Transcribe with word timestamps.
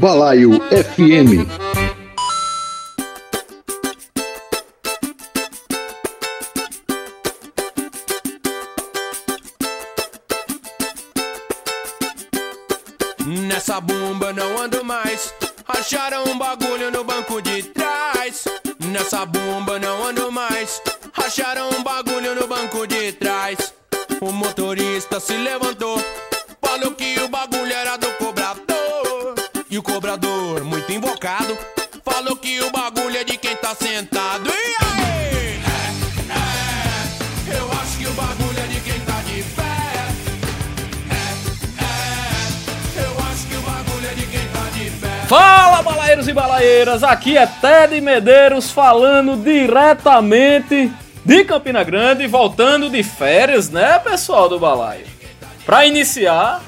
Balaio 0.00 0.52
FM. 0.72 1.59
Aqui 46.90 47.38
é 47.38 47.46
Ted 47.46 48.00
Medeiros 48.00 48.72
falando 48.72 49.36
diretamente 49.36 50.90
de 51.24 51.44
Campina 51.44 51.84
Grande, 51.84 52.26
voltando 52.26 52.90
de 52.90 53.00
férias, 53.04 53.70
né, 53.70 53.96
pessoal 54.00 54.48
do 54.48 54.58
balaio? 54.58 55.06
Para 55.64 55.86
iniciar 55.86 56.60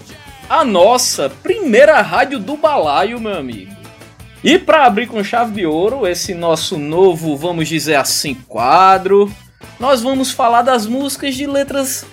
a 0.48 0.64
nossa 0.64 1.28
primeira 1.28 2.00
rádio 2.02 2.38
do 2.38 2.56
balaio, 2.56 3.20
meu 3.20 3.34
amigo. 3.34 3.74
E 4.44 4.60
para 4.60 4.86
abrir 4.86 5.08
com 5.08 5.24
chave 5.24 5.54
de 5.54 5.66
ouro 5.66 6.06
esse 6.06 6.34
nosso 6.34 6.78
novo, 6.78 7.36
vamos 7.36 7.68
dizer 7.68 7.96
assim, 7.96 8.34
quadro, 8.46 9.28
nós 9.80 10.02
vamos 10.02 10.30
falar 10.30 10.62
das 10.62 10.86
músicas 10.86 11.34
de 11.34 11.48
letras 11.48 12.06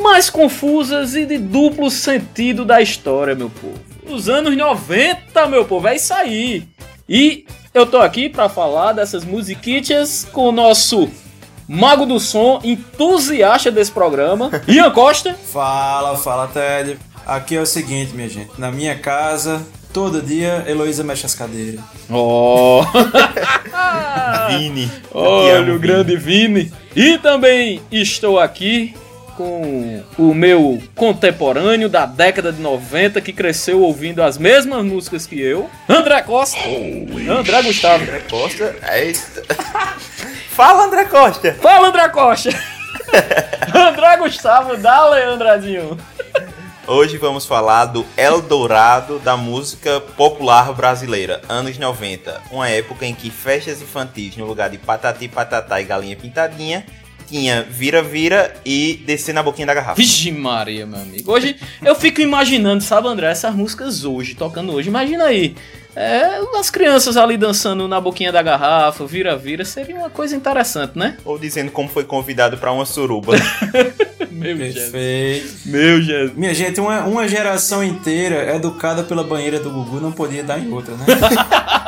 mais 0.00 0.30
confusas 0.30 1.14
e 1.14 1.26
de 1.26 1.36
duplo 1.36 1.90
sentido 1.90 2.64
da 2.64 2.80
história, 2.80 3.34
meu 3.34 3.50
povo. 3.50 3.78
Os 4.06 4.30
anos 4.30 4.56
90, 4.56 5.46
meu 5.48 5.66
povo, 5.66 5.86
é 5.86 5.96
isso 5.96 6.14
aí. 6.14 6.71
E 7.08 7.46
eu 7.74 7.86
tô 7.86 7.98
aqui 7.98 8.28
para 8.28 8.48
falar 8.48 8.92
dessas 8.92 9.24
musiquitas 9.24 10.26
com 10.32 10.48
o 10.48 10.52
nosso 10.52 11.10
mago 11.68 12.06
do 12.06 12.20
som, 12.20 12.60
entusiasta 12.62 13.70
desse 13.70 13.90
programa, 13.90 14.50
Ian 14.68 14.90
Costa. 14.90 15.34
Fala, 15.34 16.16
fala 16.16 16.48
Ted. 16.48 16.98
Aqui 17.26 17.56
é 17.56 17.60
o 17.60 17.66
seguinte, 17.66 18.14
minha 18.14 18.28
gente. 18.28 18.50
Na 18.58 18.70
minha 18.70 18.98
casa, 18.98 19.64
todo 19.92 20.20
dia, 20.20 20.64
Heloísa 20.66 21.04
mexe 21.04 21.24
as 21.24 21.34
cadeiras. 21.34 21.80
Oh, 22.10 22.82
Vini. 24.50 24.90
olha 25.12 25.58
amo, 25.58 25.74
o 25.74 25.78
grande 25.78 26.16
Vini. 26.16 26.72
E 26.94 27.16
também 27.18 27.80
estou 27.90 28.38
aqui 28.38 28.94
com 30.16 30.30
o 30.30 30.34
meu 30.34 30.82
contemporâneo 30.94 31.88
da 31.88 32.06
década 32.06 32.52
de 32.52 32.60
90 32.60 33.20
que 33.20 33.32
cresceu 33.32 33.80
ouvindo 33.80 34.22
as 34.22 34.38
mesmas 34.38 34.84
músicas 34.84 35.26
que 35.26 35.40
eu, 35.40 35.68
André 35.88 36.22
Costa. 36.22 36.58
André 37.28 37.62
Gustavo. 37.62 38.02
André 38.02 38.20
Costa. 38.28 38.76
Fala, 40.50 40.84
André 40.84 41.04
Costa. 41.06 41.54
Fala, 41.54 41.88
André 41.88 42.08
Costa. 42.10 42.50
André 43.74 44.16
Gustavo, 44.18 44.76
dá 44.76 45.02
Andradinho. 45.28 45.98
Hoje 46.86 47.16
vamos 47.16 47.46
falar 47.46 47.86
do 47.86 48.04
Eldorado 48.16 49.20
da 49.20 49.36
música 49.36 50.00
popular 50.00 50.72
brasileira, 50.72 51.40
anos 51.48 51.78
90. 51.78 52.42
Uma 52.50 52.68
época 52.68 53.06
em 53.06 53.14
que 53.14 53.30
festas 53.30 53.80
infantis, 53.80 54.36
no 54.36 54.44
lugar 54.44 54.68
de 54.68 54.78
patati 54.78 55.28
patatá 55.28 55.80
e 55.80 55.84
galinha 55.84 56.16
pintadinha, 56.16 56.84
tinha 57.32 57.62
vira-vira 57.62 58.54
e 58.62 59.00
descer 59.06 59.32
na 59.32 59.42
boquinha 59.42 59.66
da 59.66 59.72
garrafa. 59.72 59.94
Vixe 59.94 60.30
Maria, 60.30 60.84
meu 60.84 61.00
amigo. 61.00 61.32
Hoje 61.32 61.56
eu 61.82 61.94
fico 61.94 62.20
imaginando, 62.20 62.84
sabe, 62.84 63.08
André, 63.08 63.30
essas 63.30 63.54
músicas 63.54 64.04
hoje, 64.04 64.34
tocando 64.34 64.70
hoje. 64.74 64.90
Imagina 64.90 65.24
aí. 65.24 65.54
É, 65.96 66.40
as 66.58 66.70
crianças 66.70 67.16
ali 67.16 67.36
dançando 67.38 67.88
na 67.88 68.00
boquinha 68.00 68.32
da 68.32 68.42
garrafa, 68.42 69.06
vira-vira, 69.06 69.64
seria 69.64 69.94
uma 69.96 70.10
coisa 70.10 70.36
interessante, 70.36 70.98
né? 70.98 71.16
Ou 71.24 71.38
dizendo 71.38 71.70
como 71.70 71.88
foi 71.88 72.04
convidado 72.04 72.58
pra 72.58 72.70
uma 72.70 72.84
suruba. 72.84 73.32
Meu 74.30 74.56
Jesus. 74.56 74.90
Perfeito. 74.90 75.54
Meu 75.66 76.02
Jesus. 76.02 76.36
Minha 76.36 76.54
gente, 76.54 76.80
uma, 76.80 77.04
uma 77.04 77.28
geração 77.28 77.82
inteira 77.84 78.54
educada 78.54 79.02
pela 79.02 79.22
banheira 79.22 79.58
do 79.60 79.70
Gugu 79.70 80.00
não 80.00 80.12
podia 80.12 80.42
dar 80.42 80.58
em 80.58 80.70
outra, 80.70 80.94
né? 80.96 81.04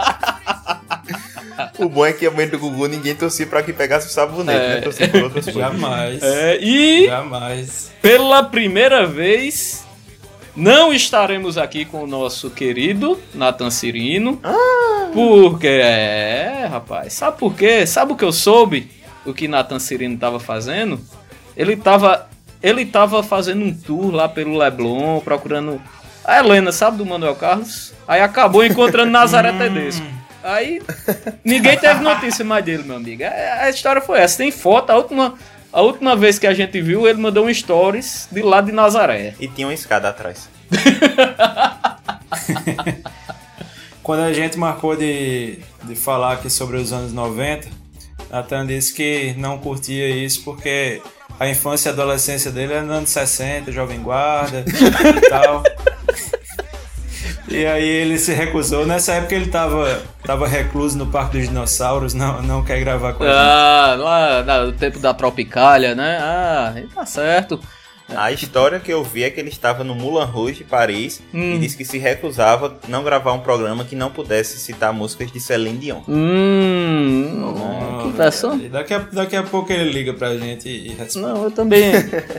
o 1.78 1.88
bom 1.88 2.04
é 2.06 2.12
que 2.12 2.26
a 2.26 2.30
mãe 2.30 2.48
do 2.48 2.58
Gugu 2.58 2.86
ninguém 2.88 3.14
torcia 3.14 3.46
pra 3.46 3.62
que 3.62 3.72
pegasse 3.72 4.06
o 4.06 4.10
sabonete, 4.10 4.58
É. 4.58 4.68
né? 4.76 4.80
Torcia 4.80 5.08
por 5.08 5.22
outras 5.24 5.44
coisas. 5.44 5.62
Jamais. 5.62 6.22
É, 6.22 6.58
e 6.60 7.06
Jamais. 7.06 7.92
pela 8.02 8.42
primeira 8.44 9.06
vez, 9.06 9.84
não 10.56 10.92
estaremos 10.92 11.56
aqui 11.58 11.84
com 11.84 12.02
o 12.02 12.06
nosso 12.06 12.50
querido 12.50 13.20
Nathan 13.34 13.70
Cirino. 13.70 14.40
Porque, 15.12 15.68
é, 15.68 16.66
rapaz, 16.70 17.12
sabe 17.12 17.38
por 17.38 17.54
quê? 17.54 17.86
Sabe 17.86 18.12
o 18.12 18.16
que 18.16 18.24
eu 18.24 18.32
soube? 18.32 18.90
O 19.24 19.32
que 19.32 19.46
Nathan 19.46 19.78
Cirino 19.78 20.18
tava 20.18 20.40
fazendo? 20.40 21.00
Ele 21.56 21.76
tava, 21.76 22.28
ele 22.62 22.84
tava 22.84 23.22
fazendo 23.22 23.64
um 23.64 23.72
tour 23.72 24.12
lá 24.12 24.28
pelo 24.28 24.58
Leblon, 24.58 25.20
procurando 25.20 25.80
a 26.24 26.38
Helena, 26.38 26.72
sabe, 26.72 26.96
do 26.98 27.06
Manuel 27.06 27.36
Carlos? 27.36 27.92
Aí 28.08 28.20
acabou 28.20 28.64
encontrando 28.64 29.10
Nazaré 29.12 29.52
Tedesco. 29.52 30.04
Aí 30.44 30.80
ninguém 31.42 31.78
teve 31.78 32.00
notícia 32.00 32.44
mais 32.44 32.62
dele, 32.62 32.82
meu 32.82 32.96
amigo. 32.96 33.24
A, 33.24 33.64
a 33.64 33.70
história 33.70 34.02
foi 34.02 34.20
essa. 34.20 34.36
Tem 34.36 34.50
foto, 34.50 34.90
a 34.90 34.96
última, 34.96 35.34
a 35.72 35.80
última 35.80 36.14
vez 36.14 36.38
que 36.38 36.46
a 36.46 36.52
gente 36.52 36.82
viu, 36.82 37.08
ele 37.08 37.18
mandou 37.18 37.46
um 37.46 37.54
stories 37.54 38.28
de 38.30 38.42
lá 38.42 38.60
de 38.60 38.70
Nazaré. 38.70 39.34
E 39.40 39.48
tinha 39.48 39.66
uma 39.66 39.72
escada 39.72 40.10
atrás. 40.10 40.50
Quando 44.02 44.20
a 44.20 44.34
gente 44.34 44.58
marcou 44.58 44.94
de, 44.94 45.60
de 45.82 45.96
falar 45.96 46.34
aqui 46.34 46.50
sobre 46.50 46.76
os 46.76 46.92
anos 46.92 47.14
90, 47.14 47.66
Nathan 48.30 48.66
disse 48.66 48.92
que 48.92 49.32
não 49.38 49.56
curtia 49.56 50.10
isso 50.10 50.44
porque 50.44 51.00
a 51.40 51.48
infância 51.48 51.88
e 51.88 51.90
a 51.90 51.94
adolescência 51.94 52.50
dele 52.50 52.74
era 52.74 52.82
nos 52.82 52.96
anos 52.96 53.10
60, 53.10 53.72
Jovem 53.72 54.00
Guarda 54.00 54.62
e 54.66 55.20
tal. 55.30 55.62
E 57.48 57.66
aí 57.66 57.86
ele 57.86 58.18
se 58.18 58.32
recusou. 58.32 58.86
Nessa 58.86 59.12
época 59.14 59.34
ele 59.34 59.46
tava, 59.46 60.02
tava 60.24 60.48
recluso 60.48 60.96
no 60.96 61.06
Parque 61.06 61.38
dos 61.38 61.48
Dinossauros, 61.48 62.14
não, 62.14 62.42
não 62.42 62.64
quer 62.64 62.80
gravar 62.80 63.12
com 63.12 63.24
gente. 63.24 63.34
Ah, 63.36 63.96
lá 64.44 64.64
no 64.64 64.72
tempo 64.72 64.98
da 64.98 65.12
Tropicália, 65.12 65.94
né? 65.94 66.18
Ah, 66.20 66.74
tá 66.94 67.04
certo. 67.06 67.60
A 68.08 68.30
história 68.30 68.78
que 68.78 68.92
eu 68.92 69.02
vi 69.02 69.24
é 69.24 69.30
que 69.30 69.40
ele 69.40 69.48
estava 69.48 69.82
no 69.82 69.94
Moulin 69.94 70.26
Rouge, 70.26 70.62
Paris, 70.64 71.22
Hum. 71.32 71.54
e 71.54 71.58
disse 71.58 71.76
que 71.76 71.84
se 71.84 71.96
recusava 71.98 72.78
não 72.88 73.02
gravar 73.02 73.32
um 73.32 73.40
programa 73.40 73.84
que 73.84 73.96
não 73.96 74.10
pudesse 74.10 74.58
citar 74.58 74.92
músicas 74.92 75.32
de 75.32 75.40
Celine 75.40 75.78
Dion. 75.78 76.00
Hum, 76.08 78.02
que 78.02 78.16
versão? 78.16 78.58
E 78.58 78.68
Daqui 78.68 78.94
a, 78.94 78.98
daqui 78.98 79.36
a 79.36 79.42
pouco 79.42 79.72
ele 79.72 79.90
liga 79.90 80.12
pra 80.12 80.36
gente 80.36 80.68
e, 80.68 80.88
e 80.88 80.94
responde. 80.94 81.26
Não, 81.26 81.44
eu 81.44 81.50
também, 81.50 81.92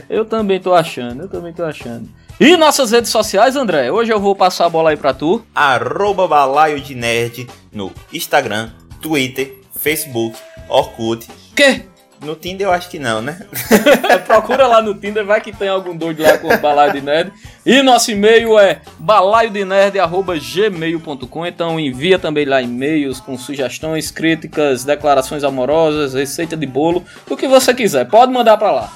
eu 0.08 0.24
também 0.24 0.60
tô 0.60 0.72
achando, 0.74 1.22
eu 1.24 1.28
também 1.28 1.52
tô 1.52 1.64
achando. 1.64 2.08
E 2.38 2.56
nossas 2.56 2.90
redes 2.92 3.10
sociais, 3.10 3.56
André? 3.56 3.90
Hoje 3.90 4.12
eu 4.12 4.20
vou 4.20 4.36
passar 4.36 4.66
a 4.66 4.68
bola 4.68 4.90
aí 4.90 4.96
pra 4.96 5.14
tu. 5.14 5.42
Arroba 5.54 6.28
Balaio 6.28 6.80
de 6.80 6.94
Nerd 6.94 7.46
no 7.72 7.90
Instagram, 8.12 8.70
Twitter, 9.00 9.54
Facebook, 9.78 10.36
Orkut. 10.68 11.26
Que? 11.54 11.82
No 12.26 12.34
Tinder 12.34 12.66
eu 12.66 12.72
acho 12.72 12.90
que 12.90 12.98
não, 12.98 13.22
né? 13.22 13.38
Procura 14.26 14.66
lá 14.66 14.82
no 14.82 14.92
Tinder, 14.94 15.24
vai 15.24 15.40
que 15.40 15.52
tem 15.52 15.68
algum 15.68 15.96
doido 15.96 16.24
lá 16.24 16.36
com 16.36 16.48
balaio 16.58 16.92
de 16.92 17.00
nerd. 17.00 17.32
E 17.64 17.80
nosso 17.82 18.10
e-mail 18.10 18.58
é 18.58 18.80
balaiodinerd.gmail.com 18.98 21.46
Então 21.46 21.78
envia 21.78 22.18
também 22.18 22.44
lá 22.44 22.60
e-mails 22.60 23.20
com 23.20 23.38
sugestões, 23.38 24.10
críticas, 24.10 24.82
declarações 24.82 25.44
amorosas, 25.44 26.14
receita 26.14 26.56
de 26.56 26.66
bolo, 26.66 27.04
o 27.30 27.36
que 27.36 27.46
você 27.46 27.72
quiser. 27.72 28.06
Pode 28.06 28.32
mandar 28.32 28.56
pra 28.56 28.72
lá. 28.72 28.92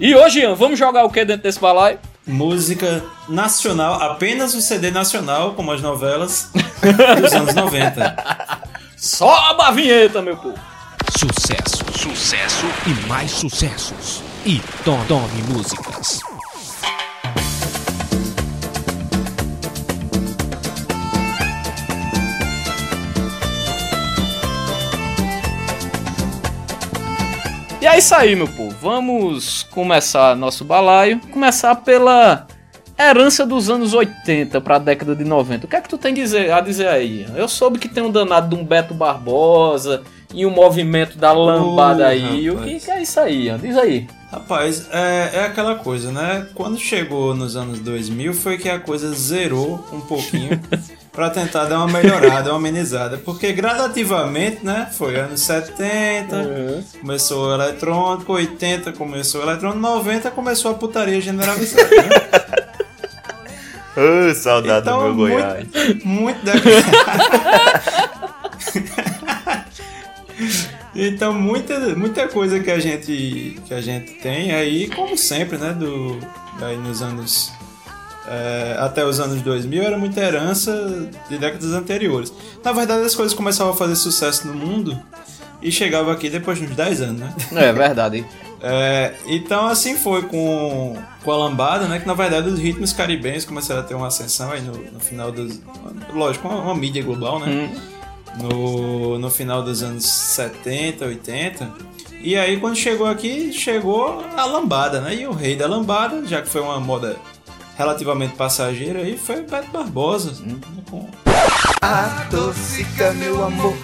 E 0.00 0.12
hoje, 0.14 0.40
Ian, 0.40 0.54
vamos 0.54 0.78
jogar 0.78 1.04
o 1.04 1.10
que 1.10 1.22
dentro 1.24 1.44
desse 1.44 1.60
balaio? 1.60 1.98
Música 2.26 3.04
nacional, 3.28 4.02
apenas 4.02 4.54
o 4.54 4.60
CD 4.60 4.90
nacional, 4.90 5.54
como 5.54 5.70
as 5.70 5.80
novelas 5.80 6.50
dos 7.22 7.32
anos 7.32 7.54
90. 7.54 8.16
Sobe 8.96 9.62
a 9.62 9.70
vinheta, 9.70 10.20
meu 10.20 10.36
povo. 10.36 10.58
Sucesso, 11.18 11.82
sucesso 11.98 12.66
e 12.86 13.08
mais 13.08 13.30
sucessos. 13.30 14.22
E 14.44 14.60
Tom 14.84 15.02
Tome 15.06 15.42
Músicas. 15.48 16.20
E 27.80 27.86
é 27.86 27.96
isso 27.96 28.14
aí, 28.14 28.36
meu 28.36 28.46
povo. 28.48 28.76
Vamos 28.82 29.62
começar 29.70 30.36
nosso 30.36 30.66
balaio. 30.66 31.18
Começar 31.32 31.76
pela 31.76 32.46
herança 32.98 33.46
dos 33.46 33.70
anos 33.70 33.94
80 33.94 34.60
pra 34.60 34.78
década 34.78 35.16
de 35.16 35.24
90. 35.24 35.64
O 35.64 35.68
que 35.68 35.76
é 35.76 35.80
que 35.80 35.88
tu 35.88 35.96
tem 35.96 36.12
dizer, 36.12 36.52
a 36.52 36.60
dizer 36.60 36.88
aí? 36.88 37.26
Eu 37.34 37.48
soube 37.48 37.78
que 37.78 37.88
tem 37.88 38.02
um 38.02 38.10
danado 38.10 38.54
de 38.54 38.60
um 38.60 38.62
Beto 38.62 38.92
Barbosa 38.92 40.02
e 40.36 40.44
um 40.46 40.50
movimento 40.50 41.16
da 41.18 41.32
lambada 41.32 42.04
Ui, 42.04 42.08
aí. 42.10 42.50
O 42.50 42.58
que, 42.58 42.74
rapaz. 42.74 42.88
é 42.88 43.02
isso 43.02 43.18
aí? 43.20 43.42
Ian? 43.46 43.58
Diz 43.58 43.76
aí. 43.76 44.06
Rapaz, 44.30 44.86
é, 44.92 45.30
é 45.34 45.44
aquela 45.46 45.76
coisa, 45.76 46.12
né? 46.12 46.46
Quando 46.54 46.78
chegou 46.78 47.34
nos 47.34 47.56
anos 47.56 47.78
2000 47.80 48.34
foi 48.34 48.58
que 48.58 48.68
a 48.68 48.78
coisa 48.78 49.12
zerou 49.14 49.82
um 49.92 50.00
pouquinho 50.00 50.60
pra 51.12 51.30
tentar 51.30 51.64
dar 51.64 51.78
uma 51.78 51.86
melhorada, 51.88 52.50
uma 52.50 52.58
amenizada. 52.58 53.16
Porque 53.16 53.52
gradativamente, 53.52 54.58
né? 54.62 54.88
Foi 54.92 55.16
anos 55.18 55.40
70, 55.40 56.84
começou 57.00 57.46
o 57.48 57.54
eletrônico, 57.54 58.32
80 58.32 58.92
começou 58.92 59.40
o 59.40 59.44
eletrônico, 59.44 59.80
90 59.80 60.30
começou 60.32 60.70
a 60.72 60.74
putaria 60.74 61.20
generalizada, 61.20 61.88
né? 61.88 62.66
Ô, 63.96 64.34
saudade 64.34 64.84
do 64.84 64.90
meu 64.90 65.00
Então, 65.00 65.14
muito- 65.14 65.32
Goiás. 65.32 66.04
Muito 66.04 66.44
da... 66.44 66.52
Então 70.96 71.32
muita, 71.34 71.94
muita 71.94 72.26
coisa 72.26 72.58
que 72.58 72.70
a 72.70 72.78
gente 72.78 73.60
que 73.66 73.74
a 73.74 73.80
gente 73.80 74.14
tem 74.14 74.52
aí, 74.52 74.88
como 74.88 75.16
sempre, 75.16 75.58
né, 75.58 75.72
do 75.72 76.18
aí 76.62 76.76
nos 76.78 77.02
anos 77.02 77.52
é, 78.26 78.76
até 78.80 79.04
os 79.04 79.20
anos 79.20 79.42
2000 79.42 79.82
era 79.82 79.98
muita 79.98 80.20
herança 80.20 81.08
de 81.28 81.38
décadas 81.38 81.72
anteriores. 81.72 82.32
Na 82.64 82.72
verdade, 82.72 83.04
as 83.04 83.14
coisas 83.14 83.34
começavam 83.34 83.72
a 83.72 83.76
fazer 83.76 83.94
sucesso 83.94 84.46
no 84.48 84.54
mundo 84.54 85.00
e 85.62 85.70
chegava 85.70 86.12
aqui 86.12 86.28
depois 86.28 86.58
de 86.58 86.64
uns 86.64 86.74
10 86.74 87.02
anos, 87.02 87.20
né? 87.20 87.34
É 87.52 87.72
verdade. 87.72 88.26
É, 88.62 89.14
então 89.26 89.66
assim 89.66 89.96
foi 89.96 90.22
com, 90.22 90.96
com 91.22 91.30
a 91.30 91.36
lambada, 91.36 91.86
né? 91.86 92.00
Que 92.00 92.06
na 92.06 92.14
verdade 92.14 92.48
os 92.48 92.58
ritmos 92.58 92.92
caribenhos 92.92 93.44
começaram 93.44 93.80
a 93.80 93.84
ter 93.84 93.94
uma 93.94 94.08
ascensão 94.08 94.50
aí 94.50 94.62
no, 94.62 94.72
no 94.92 95.00
final 95.00 95.30
dos. 95.30 95.60
Lógico, 96.12 96.48
uma, 96.48 96.62
uma 96.62 96.74
mídia 96.74 97.02
global, 97.02 97.38
né? 97.38 97.70
No, 98.38 99.18
no 99.18 99.30
final 99.30 99.62
dos 99.62 99.82
anos 99.82 100.04
70, 100.04 101.04
80. 101.06 101.72
E 102.20 102.36
aí 102.36 102.58
quando 102.58 102.76
chegou 102.76 103.06
aqui, 103.06 103.52
chegou 103.52 104.24
a 104.36 104.44
lambada, 104.44 105.00
né? 105.00 105.14
E 105.14 105.26
o 105.26 105.32
rei 105.32 105.56
da 105.56 105.66
lambada, 105.66 106.24
já 106.26 106.42
que 106.42 106.48
foi 106.48 106.60
uma 106.60 106.78
moda 106.80 107.16
relativamente 107.78 108.34
passageira 108.36 109.00
aí, 109.00 109.16
foi 109.16 109.40
o 109.40 109.44
Beto 109.46 109.68
Barbosa. 109.70 110.32
né? 110.44 110.56
Com- 110.90 111.08
Adocica, 111.80 113.12
meu 113.12 113.44
amor. 113.44 113.74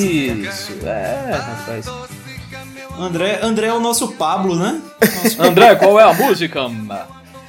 Isso, 0.00 0.72
é, 0.86 1.30
rapaz. 1.36 1.86
André, 2.98 3.40
André 3.42 3.66
é 3.68 3.72
o 3.72 3.80
nosso 3.80 4.12
Pablo, 4.12 4.54
né? 4.56 4.80
Nosso 5.22 5.40
André, 5.42 5.74
qual 5.76 5.98
é 5.98 6.04
a 6.04 6.12
música? 6.12 6.60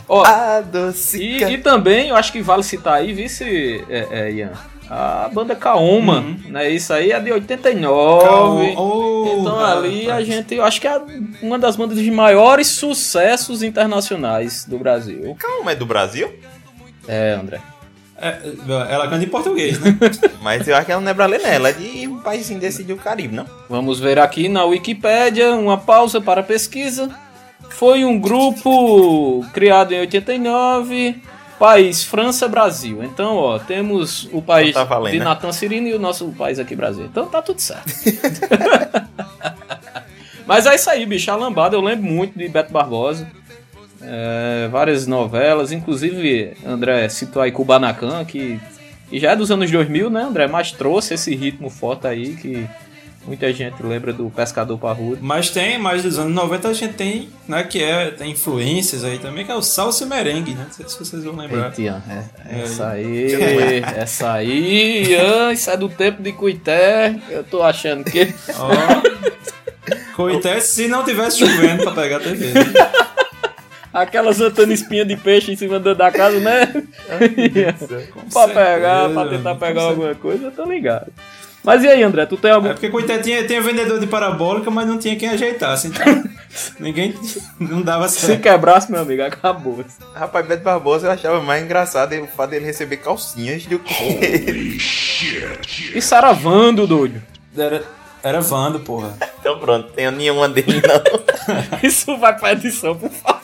Ó, 0.08 0.24
Adocica. 0.24 1.50
e, 1.50 1.54
e 1.54 1.58
também, 1.58 2.10
eu 2.10 2.16
acho 2.16 2.32
que 2.32 2.42
vale 2.42 2.64
citar 2.64 2.96
aí, 2.96 3.14
vice, 3.14 3.84
é, 3.90 4.08
é, 4.12 4.32
Ian, 4.32 4.52
a 4.90 5.30
banda 5.34 5.56
Kaoma, 5.56 6.24
né? 6.48 6.70
Isso 6.70 6.94
aí 6.94 7.12
é 7.12 7.20
de 7.20 7.32
89. 7.32 8.76
Oh, 8.78 9.40
Então 9.42 9.60
ali 9.60 10.10
a 10.10 10.24
gente, 10.24 10.56
eu 10.56 10.64
acho 10.64 10.80
que 10.80 10.88
é 10.88 11.02
uma 11.42 11.58
das 11.58 11.76
bandas 11.76 11.98
de 11.98 12.12
maiores 12.12 12.68
sucessos 12.68 13.64
internacionais 13.64 14.66
do 14.66 14.78
Brasil. 14.78 15.36
Calma, 15.40 15.72
é 15.72 15.76
do 15.76 15.86
Brasil? 15.86 16.32
É, 17.08 17.34
André. 17.34 17.60
É, 18.18 18.40
ela 18.90 19.08
canta 19.10 19.26
em 19.26 19.28
português, 19.28 19.80
né? 19.80 19.98
Mas 20.42 20.68
eu 20.68 20.76
acho 20.76 20.86
que 20.86 20.92
ela 20.92 21.02
não 21.02 21.12
é 21.12 21.14
brasileira, 21.14 21.48
ela 21.48 21.70
é 21.70 21.74
de 21.74 22.08
um 22.08 22.20
país 22.20 22.50
desse 22.50 22.84
do 22.84 22.96
Caribe, 22.96 23.36
não? 23.36 23.46
Vamos 23.70 24.00
ver 24.00 24.20
aqui 24.20 24.48
na 24.48 24.64
Wikipédia, 24.64 25.54
uma 25.54 25.78
pausa 25.78 26.22
para 26.22 26.42
a 26.42 26.44
pesquisa. 26.44 27.10
Foi 27.70 28.06
um 28.06 28.18
grupo 28.18 29.46
criado 29.54 29.92
em 29.92 30.00
89, 30.00 31.22
país 31.60 32.04
França, 32.04 32.48
Brasil. 32.48 33.04
Então, 33.04 33.36
ó, 33.36 33.60
temos 33.60 34.30
o 34.32 34.42
país 34.42 34.70
Então 34.70 34.86
tá 34.86 34.96
valendo, 34.96 35.14
de 35.14 35.20
né? 35.20 35.26
Natan 35.26 35.52
Cirino 35.52 35.88
e 35.88 35.94
o 35.94 36.00
nosso 36.00 36.30
país 36.32 36.60
aqui, 36.60 36.76
Brasil. 36.76 37.06
Então 37.06 37.28
tá 37.28 37.42
tudo 37.42 37.60
certo. 37.60 37.86
Mas 40.46 40.66
é 40.66 40.76
isso 40.76 40.90
aí, 40.90 41.06
bicho. 41.06 41.32
A 41.32 41.36
lambada 41.36 41.76
eu 41.76 41.82
lembro 41.82 42.06
muito 42.06 42.38
de 42.38 42.48
Beto 42.48 42.72
Barbosa. 42.72 43.28
É, 44.02 44.68
várias 44.70 45.08
novelas, 45.08 45.72
inclusive 45.72 46.56
André 46.64 47.10
citou 47.10 47.42
aí 47.42 47.52
Kubanacan, 47.52 48.24
que, 48.24 48.60
que 49.10 49.20
já 49.20 49.32
é 49.32 49.36
dos 49.36 49.50
anos 49.50 49.72
2000, 49.72 50.12
né, 50.12 50.22
André? 50.22 50.48
Mas 50.48 50.72
trouxe 50.72 51.16
esse 51.16 51.34
ritmo 51.34 51.72
forte 51.72 52.06
aí 52.06 52.36
que 52.36 52.68
muita 53.26 53.52
gente 53.54 53.82
lembra 53.82 54.14
do 54.14 54.30
Pescador 54.30 54.78
Parrudo. 54.78 55.18
Mas 55.22 55.50
tem, 55.50 55.78
mais 55.78 56.04
dos 56.04 56.18
anos 56.20 56.34
90 56.34 56.68
a 56.70 56.74
gente 56.74 56.94
tem, 56.94 57.30
né, 57.48 57.64
que 57.64 57.82
é, 57.84 58.12
tem 58.12 58.32
influências 58.32 59.04
aí 59.04 59.18
também, 59.20 59.46
que 59.46 59.52
é 59.52 59.56
o 59.56 59.62
salsa 59.62 60.06
merengue, 60.06 60.54
né? 60.54 60.66
Não 60.68 60.72
sei 60.74 60.88
se 60.88 61.00
vocês 61.00 61.24
vão 61.24 61.36
lembrar. 61.36 61.74
Eita, 61.78 62.04
é- 62.10 62.56
É. 62.58 62.62
essa 62.64 62.88
aí, 62.90 63.34
essa 63.98 64.32
aí, 64.34 65.04
Ian, 65.12 65.52
isso 65.54 65.70
é 65.70 65.78
do 65.78 65.90
tempo 65.90 66.22
de 66.22 66.32
Cuité. 66.32 67.16
Eu 67.30 67.44
tô 67.44 67.62
achando 67.64 68.04
que. 68.04 68.34
Ó. 68.60 69.16
Coité, 70.16 70.60
se 70.60 70.88
não 70.88 71.04
tivesse 71.04 71.40
chovendo 71.40 71.84
pra 71.84 71.92
pegar 71.92 72.18
a 72.18 72.20
TV. 72.22 72.54
né? 72.54 72.62
Aquelas 73.94 74.42
antena 74.42 74.74
espinha 74.74 75.06
de 75.06 75.16
peixe 75.16 75.54
em 75.54 75.56
cima 75.56 75.80
da 75.80 75.94
da 75.94 76.12
casa, 76.12 76.38
né? 76.40 76.66
pra 78.32 78.48
pegar, 78.50 79.10
pra 79.10 79.28
tentar 79.30 79.56
pegar 79.56 79.82
alguma 79.84 80.14
coisa, 80.16 80.46
eu 80.46 80.52
tô 80.52 80.66
ligado. 80.66 81.12
Mas 81.66 81.84
e 81.84 81.88
aí, 81.88 82.04
André, 82.04 82.26
tu 82.26 82.38
tem 82.38 82.52
algum. 82.52 82.68
É 82.70 82.74
porque 82.74 82.90
Coité 82.90 83.18
tinha, 83.20 83.46
tinha 83.46 83.62
vendedor 83.62 84.00
de 84.00 84.08
parabólica, 84.08 84.70
mas 84.70 84.88
não 84.88 84.98
tinha 84.98 85.16
quem 85.16 85.30
ajeitasse. 85.30 85.88
Então, 85.88 86.24
ninguém. 86.80 87.14
Não 87.60 87.82
dava 87.82 88.08
Se 88.08 88.20
certo. 88.20 88.42
quebrasse, 88.42 88.92
meu 88.92 89.02
amigo, 89.02 89.24
acabou. 89.24 89.84
Rapaz, 90.14 90.46
Beto 90.46 90.64
Barbosa 90.64 91.08
eu 91.08 91.12
achava 91.12 91.42
mais 91.42 91.64
engraçado 91.64 92.14
o 92.16 92.28
fato 92.28 92.52
dele 92.52 92.66
receber 92.66 92.98
calcinhas 92.98 93.66
do 93.66 93.80
que. 93.80 94.78
E 95.96 96.02
Saravando, 96.02 96.86
doido. 96.86 97.22
Era, 97.58 97.84
era 98.24 98.42
Vando, 98.42 98.80
porra. 98.82 99.14
então 99.40 99.58
pronto, 99.60 99.92
tenho 99.94 100.12
nenhuma 100.12 100.48
dele 100.50 100.82
não. 100.82 101.80
Isso 101.82 102.18
vai 102.18 102.38
pra 102.38 102.52
edição, 102.52 102.96
por 102.96 103.10
favor. 103.10 103.42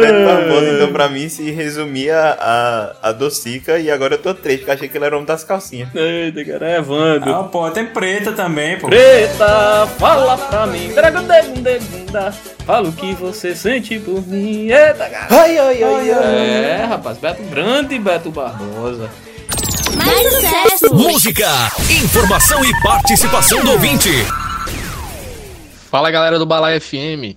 Beto 0.00 0.24
Barbosa, 0.24 0.72
então 0.72 0.92
pra 0.92 1.08
mim 1.08 1.28
se 1.28 1.50
resumia 1.50 2.36
a, 2.38 2.96
a 3.02 3.12
docica 3.12 3.78
e 3.78 3.90
agora 3.90 4.14
eu 4.14 4.18
tô 4.18 4.34
triste, 4.34 4.58
porque 4.60 4.70
eu 4.70 4.74
achei 4.74 4.88
que 4.88 4.96
ele 4.96 5.04
era 5.04 5.14
o 5.14 5.18
homem 5.18 5.26
das 5.26 5.44
calcinhas. 5.44 5.88
Eita, 5.94 6.44
cara, 6.44 6.68
é 6.68 6.80
Vando. 6.80 7.32
Ah, 7.32 7.44
pô, 7.44 7.70
tem 7.70 7.86
preta 7.86 8.32
também, 8.32 8.78
pô. 8.78 8.88
Preta, 8.88 9.86
fala 9.98 10.36
pra 10.36 10.66
mim. 10.66 10.92
Dragundegundegunda, 10.92 12.32
Fala 12.64 12.88
o 12.88 12.92
que 12.92 13.14
você 13.14 13.54
sente 13.54 13.98
por 13.98 14.26
mim. 14.26 14.70
Eita, 14.70 15.08
cara. 15.08 15.26
Ai, 15.30 15.58
ai, 15.58 15.82
ai, 15.82 16.10
ai. 16.10 16.38
É, 16.80 16.84
rapaz, 16.88 17.18
Beto 17.18 17.42
Grande 17.44 17.94
e 17.94 17.98
Beto 17.98 18.30
Barbosa. 18.30 19.10
Mais 19.96 20.34
sucesso! 20.34 20.94
Música, 20.94 21.48
informação 22.02 22.64
e 22.64 22.82
participação 22.82 23.62
do 23.64 23.72
ouvinte. 23.72 24.10
Fala 25.90 26.10
galera 26.10 26.38
do 26.38 26.46
Balai 26.46 26.78
FM, 26.78 27.36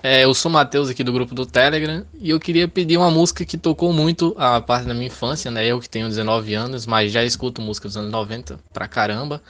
é, 0.00 0.24
eu 0.24 0.32
sou 0.32 0.48
o 0.48 0.54
Matheus 0.54 0.88
aqui 0.88 1.02
do 1.02 1.12
grupo 1.12 1.34
do 1.34 1.44
Telegram 1.44 2.04
e 2.20 2.30
eu 2.30 2.38
queria 2.38 2.68
pedir 2.68 2.96
uma 2.96 3.10
música 3.10 3.44
que 3.44 3.58
tocou 3.58 3.92
muito 3.92 4.32
a 4.38 4.60
parte 4.60 4.86
da 4.86 4.94
minha 4.94 5.08
infância, 5.08 5.50
né? 5.50 5.66
Eu 5.66 5.80
que 5.80 5.90
tenho 5.90 6.08
19 6.08 6.54
anos, 6.54 6.86
mas 6.86 7.10
já 7.10 7.24
escuto 7.24 7.60
música 7.60 7.88
dos 7.88 7.96
anos 7.96 8.12
90 8.12 8.60
pra 8.72 8.86
caramba, 8.86 9.42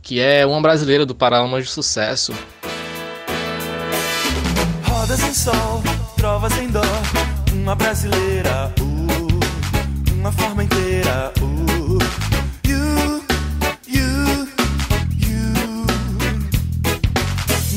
que 0.00 0.18
é 0.18 0.46
uma 0.46 0.60
brasileira 0.62 1.04
do 1.04 1.14
Paralamas 1.14 1.64
de 1.64 1.70
Sucesso. 1.70 2.32
Rodas 4.84 5.20
em 5.22 5.34
sol, 5.34 5.82
trovas 6.16 6.56
em 6.58 6.68
dó, 6.68 6.80
uma 7.52 7.74
brasileira, 7.74 8.72
uh, 8.80 10.14
uma 10.14 10.32
forma 10.32 10.64
inteira, 10.64 11.30
uh, 11.42 11.98
you, 12.66 13.22
you, 13.86 14.48
you. 15.18 15.86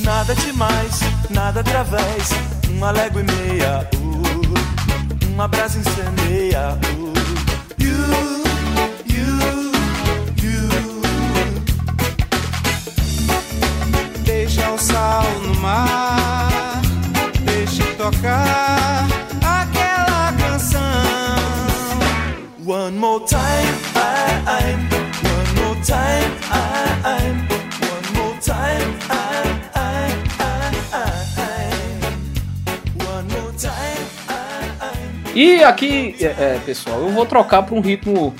Nada 0.05 0.33
demais, 0.35 1.01
nada 1.33 1.59
através, 1.61 2.29
uma 2.69 2.91
légua 2.91 3.21
e 3.21 3.23
meia, 3.23 3.89
uh, 3.95 5.27
uma 5.33 5.47
brasa 5.47 5.79
incendeia, 5.79 6.77
uh, 6.95 7.13
you, 7.79 8.43
you, 9.07 9.71
you. 10.41 10.69
Deixa 14.23 14.69
o 14.71 14.77
sal 14.77 15.25
no 15.41 15.55
mar, 15.55 16.81
deixa 17.45 17.83
tocar 17.95 19.07
aquela 19.41 20.33
canção. 20.33 20.81
One 22.65 22.97
more 22.97 23.25
time, 23.25 23.75
I, 23.95 24.43
I'm. 24.47 24.87
One 25.25 25.53
more 25.61 25.75
time, 25.83 26.31
I, 26.51 26.95
I'm. 27.03 27.47
One 27.81 28.07
more 28.15 28.37
time, 28.39 28.97
I, 29.09 29.22
E 35.33 35.63
aqui, 35.63 36.15
é, 36.19 36.25
é, 36.25 36.61
pessoal, 36.63 36.99
eu 36.99 37.09
vou 37.09 37.25
trocar 37.25 37.63
para 37.63 37.73
um 37.73 37.81
ritmo 37.81 38.33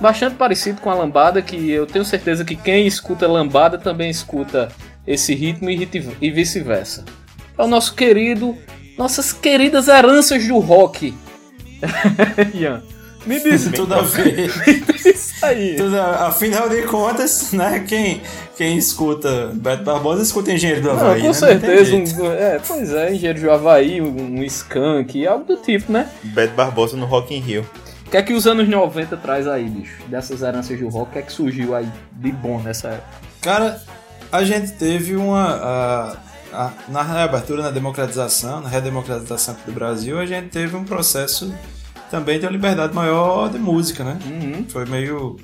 bastante 0.00 0.36
parecido 0.36 0.80
com 0.80 0.90
a 0.90 0.94
lambada, 0.94 1.42
que 1.42 1.70
eu 1.70 1.86
tenho 1.86 2.04
certeza 2.04 2.44
que 2.44 2.56
quem 2.56 2.86
escuta 2.86 3.26
lambada 3.26 3.76
também 3.76 4.08
escuta 4.08 4.68
esse 5.06 5.34
ritmo 5.34 5.68
e, 5.68 5.88
e 6.20 6.30
vice-versa. 6.30 7.04
é 7.56 7.62
o 7.62 7.66
nosso 7.66 7.94
querido, 7.94 8.56
nossas 8.96 9.32
queridas 9.32 9.88
heranças 9.88 10.46
do 10.46 10.58
rock. 10.58 11.14
Ian, 12.54 12.82
me 13.26 13.40
diz 13.40 13.70
Tudo 13.74 13.94
a 13.94 14.02
ver. 14.02 14.50
isso 15.04 15.44
aí. 15.44 15.76
Tudo 15.76 16.00
afinal 16.00 16.68
de 16.68 16.82
contas, 16.82 17.52
né? 17.52 17.84
Quem, 17.86 18.22
quem 18.58 18.76
escuta 18.76 19.52
Beto 19.54 19.84
Barbosa 19.84 20.20
escuta 20.20 20.52
Engenheiro 20.52 20.82
do 20.82 20.88
Não, 20.88 20.96
Havaí. 20.98 21.20
com 21.22 21.28
né? 21.28 21.32
certeza, 21.32 21.92
Não 21.92 22.24
um, 22.26 22.32
é, 22.32 22.58
pois 22.58 22.92
é, 22.92 23.14
engenheiro 23.14 23.38
de 23.38 23.48
Havaí, 23.48 24.00
um, 24.00 24.40
um 24.40 24.42
skunk, 24.42 25.24
algo 25.26 25.44
do 25.44 25.56
tipo, 25.58 25.92
né? 25.92 26.10
Beto 26.24 26.54
Barbosa 26.54 26.96
no 26.96 27.06
Rock 27.06 27.32
in 27.34 27.38
Rio. 27.38 27.64
O 28.04 28.10
que 28.10 28.16
é 28.16 28.22
que 28.22 28.32
os 28.32 28.48
anos 28.48 28.68
90 28.68 29.16
traz 29.18 29.46
aí, 29.46 29.68
bicho? 29.68 30.02
Dessas 30.08 30.42
heranças 30.42 30.76
do 30.78 30.88
rock, 30.88 31.10
o 31.10 31.12
que 31.12 31.18
é 31.20 31.22
que 31.22 31.32
surgiu 31.32 31.74
aí 31.76 31.88
de 32.12 32.32
bom 32.32 32.58
nessa 32.60 32.88
época? 32.88 33.08
Cara, 33.40 33.80
a 34.32 34.42
gente 34.44 34.72
teve 34.72 35.14
uma. 35.14 35.44
a- 35.46 36.16
a- 36.52 36.72
na 36.88 37.02
reabertura, 37.02 37.62
na 37.62 37.70
democratização, 37.70 38.60
na 38.60 38.68
redemocratização 38.68 39.54
aqui 39.54 39.66
do 39.66 39.72
Brasil, 39.72 40.18
a 40.18 40.26
gente 40.26 40.48
teve 40.48 40.74
um 40.74 40.82
processo 40.82 41.54
também 42.10 42.40
de 42.40 42.46
uma 42.46 42.50
liberdade 42.52 42.92
maior 42.94 43.50
de 43.50 43.58
música, 43.58 44.02
né? 44.02 44.18
Uhum. 44.26 44.64
Foi 44.68 44.84
meio 44.86 45.36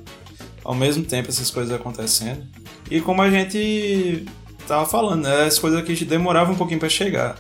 ao 0.65 0.75
mesmo 0.75 1.05
tempo 1.05 1.29
essas 1.29 1.51
coisas 1.51 1.73
acontecendo. 1.79 2.43
E 2.91 3.01
como 3.01 3.23
a 3.23 3.31
gente 3.31 4.27
tava 4.67 4.87
falando, 4.87 5.25
né? 5.25 5.45
As 5.45 5.59
coisas 5.59 5.83
que 5.83 6.05
demoravam 6.05 6.55
um 6.55 6.57
pouquinho 6.57 6.81
para 6.81 6.89
chegar. 6.89 7.37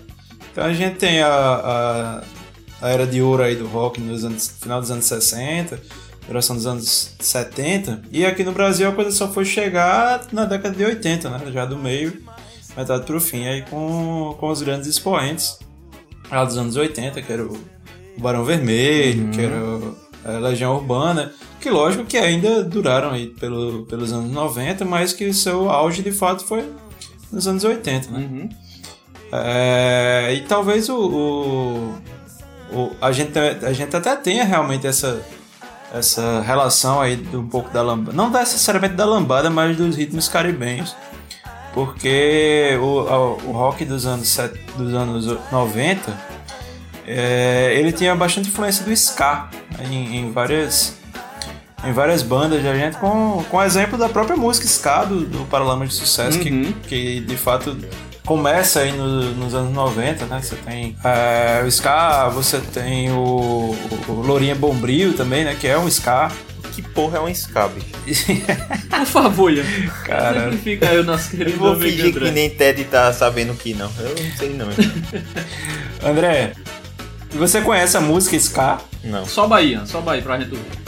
Então 0.52 0.64
a 0.64 0.72
gente 0.72 0.96
tem 0.96 1.20
a, 1.20 1.28
a, 1.28 2.22
a 2.80 2.88
era 2.88 3.06
de 3.06 3.20
ouro 3.20 3.42
aí 3.42 3.56
do 3.56 3.66
rock 3.66 4.00
nos 4.00 4.24
anos, 4.24 4.56
final 4.60 4.80
dos 4.80 4.90
anos 4.90 5.04
60, 5.04 5.80
duração 6.26 6.56
dos 6.56 6.66
anos 6.66 7.14
70. 7.18 8.02
E 8.12 8.24
aqui 8.24 8.44
no 8.44 8.52
Brasil 8.52 8.88
a 8.88 8.92
coisa 8.92 9.10
só 9.10 9.28
foi 9.28 9.44
chegar 9.44 10.26
na 10.32 10.44
década 10.44 10.74
de 10.74 10.84
80, 10.84 11.28
né? 11.28 11.52
Já 11.52 11.64
do 11.64 11.76
meio, 11.76 12.22
metade 12.76 13.04
pro 13.04 13.20
fim, 13.20 13.46
aí 13.46 13.62
com, 13.62 14.36
com 14.38 14.48
os 14.48 14.62
grandes 14.62 14.88
expoentes 14.88 15.58
lá 16.30 16.44
dos 16.44 16.56
anos 16.56 16.76
80, 16.76 17.20
que 17.22 17.32
era 17.32 17.44
o 17.44 17.58
Barão 18.18 18.44
Vermelho, 18.44 19.30
que 19.30 19.40
era 19.40 19.56
a 20.24 20.38
Legião 20.38 20.74
Urbana, 20.76 21.32
que 21.64 21.71
lógico 21.71 22.04
que 22.04 22.18
ainda 22.18 22.62
duraram 22.62 23.11
aí 23.11 23.26
pelo, 23.28 23.87
pelos 23.87 24.12
anos 24.12 24.30
90, 24.30 24.85
mas 24.85 25.12
que 25.14 25.25
o 25.26 25.33
seu 25.35 25.71
auge 25.71 26.02
de 26.02 26.12
fato 26.12 26.44
foi 26.44 26.62
nos 27.33 27.49
anos 27.49 27.64
80, 27.64 28.11
né? 28.11 28.18
Uhum. 28.18 28.49
É, 29.33 30.33
e 30.37 30.40
talvez 30.42 30.88
o, 30.88 30.94
o- 30.97 31.94
o- 32.71 32.90
a, 33.00 33.11
gente, 33.12 33.37
a 33.38 33.73
gente 33.73 33.97
até 33.97 34.14
tenha 34.14 34.44
realmente 34.44 34.87
essa, 34.87 35.21
essa 35.92 36.40
relação 36.42 37.00
aí 37.00 37.16
de 37.16 37.37
um 37.37 37.49
pouco 37.49 37.71
da 37.73 37.83
lambada, 37.83 38.16
não 38.16 38.30
necessariamente 38.30 38.94
da 38.94 39.04
lambada, 39.06 39.49
mas 39.50 39.76
dos 39.76 39.97
ritmos 39.97 40.28
caribenhos, 40.28 40.94
porque 41.73 42.78
o, 42.80 43.49
o 43.49 43.52
rock 43.52 43.85
dos 43.85 44.06
anos, 44.06 44.28
set- 44.28 44.61
dos 44.76 44.92
anos 44.94 45.26
90 45.50 46.12
é, 47.06 47.75
ele 47.76 47.90
tinha 47.90 48.14
bastante 48.14 48.49
influência 48.50 48.85
do 48.85 48.92
ska 48.92 49.49
em, 49.90 50.18
em 50.18 50.30
várias 50.30 50.97
em 51.86 51.92
várias 51.92 52.22
bandas 52.22 52.62
da 52.62 52.74
gente 52.74 52.96
com, 52.98 53.44
com 53.50 53.62
exemplo 53.62 53.96
da 53.98 54.08
própria 54.08 54.36
música 54.36 54.66
ska 54.66 55.04
do, 55.04 55.20
do 55.20 55.44
Paralama 55.46 55.86
de 55.86 55.94
Sucesso 55.94 56.38
Uhum. 56.38 56.42
que, 56.44 56.72
que 56.88 57.20
de 57.20 57.36
fato 57.36 57.76
começa 58.24 58.80
aí 58.80 58.92
no- 58.92 59.34
nos 59.34 59.54
anos 59.54 59.72
90 59.72 60.24
né 60.26 60.40
você 60.42 60.56
tem 60.56 60.96
é, 61.04 61.62
o 61.64 61.68
ska 61.68 62.28
você 62.30 62.58
tem 62.58 63.10
o, 63.10 63.76
o, 64.08 64.12
Lourinha 64.12 64.54
Bombril 64.54 65.14
também 65.14 65.44
né 65.44 65.54
que 65.58 65.66
é 65.68 65.78
um 65.78 65.86
ska 65.88 66.30
Que 66.74 66.82
porra 66.82 67.18
é 67.18 67.20
um 67.20 67.28
ska, 67.28 67.68
bicho? 67.68 67.86
Por 68.90 69.06
favor, 69.06 69.52
Ian. 69.52 69.64
Cara. 70.04 70.42
Simplifica 70.50 70.88
aí 70.90 70.98
o 70.98 71.04
nosso 71.04 71.32
Eu 71.34 71.38
querido 71.38 71.58
vou 71.58 71.72
amigo 71.74 71.88
fingir 71.88 72.12
que 72.12 72.18
André. 72.18 72.30
nem 72.32 72.50
Ted 72.50 72.84
tá 72.84 73.12
sabendo 73.12 73.54
que 73.54 73.74
não. 73.74 73.88
Eu 74.00 74.08
não 74.10 74.36
sei 74.36 74.48
não. 74.50 74.66
André 76.02 76.52
você 77.32 77.60
conhece 77.60 77.96
a 77.96 78.00
música 78.00 78.34
ska 78.36 78.78
Não. 79.04 79.24
Só 79.26 79.46
Bahia, 79.46 79.82
só 79.86 80.00
Bahia 80.00 80.22
pra 80.22 80.38
gente 80.38 80.50
ouvir. 80.52 80.83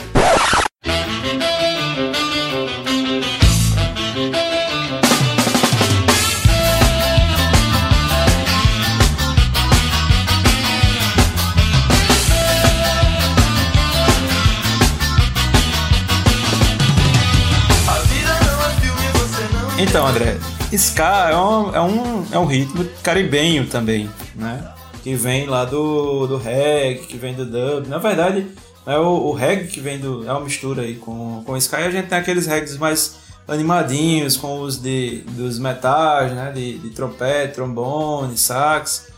Então, 19.79 20.07
André, 20.07 20.37
ska 20.73 21.29
é 21.29 21.37
um, 21.37 21.75
é 21.75 21.81
um, 21.81 22.25
é 22.31 22.39
um 22.39 22.45
ritmo 22.45 22.83
caribenho 23.03 23.67
também, 23.67 24.09
né? 24.33 24.73
Que 25.03 25.13
vem 25.13 25.45
lá 25.45 25.65
do, 25.65 26.25
do 26.25 26.35
reggae, 26.35 27.05
que 27.05 27.15
vem 27.15 27.35
do 27.35 27.45
dub. 27.45 27.87
Na 27.87 27.99
verdade, 27.99 28.47
é 28.87 28.97
o, 28.97 29.27
o 29.27 29.33
reggae 29.33 29.67
que 29.67 29.79
vem 29.79 29.99
do. 29.99 30.27
É 30.27 30.31
uma 30.31 30.41
mistura 30.41 30.81
aí 30.81 30.95
com, 30.95 31.43
com 31.45 31.51
o 31.51 31.57
ska 31.57 31.79
e 31.79 31.85
a 31.85 31.91
gente 31.91 32.07
tem 32.07 32.17
aqueles 32.17 32.47
reggaes 32.47 32.75
mais 32.75 33.17
animadinhos, 33.47 34.35
com 34.35 34.61
os 34.61 34.81
de, 34.81 35.21
dos 35.27 35.59
metais, 35.59 36.31
né? 36.33 36.51
De, 36.51 36.79
de 36.79 36.89
trompete, 36.89 37.53
trombone, 37.53 38.35
sax. 38.35 39.09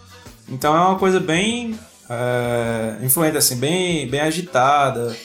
Então 0.50 0.76
é 0.76 0.80
uma 0.80 1.00
coisa 1.00 1.22
bem. 1.22 1.80
É, 2.10 2.98
influente, 3.02 3.38
assim, 3.38 3.56
bem, 3.56 4.10
bem 4.10 4.20
agitada. 4.20 5.16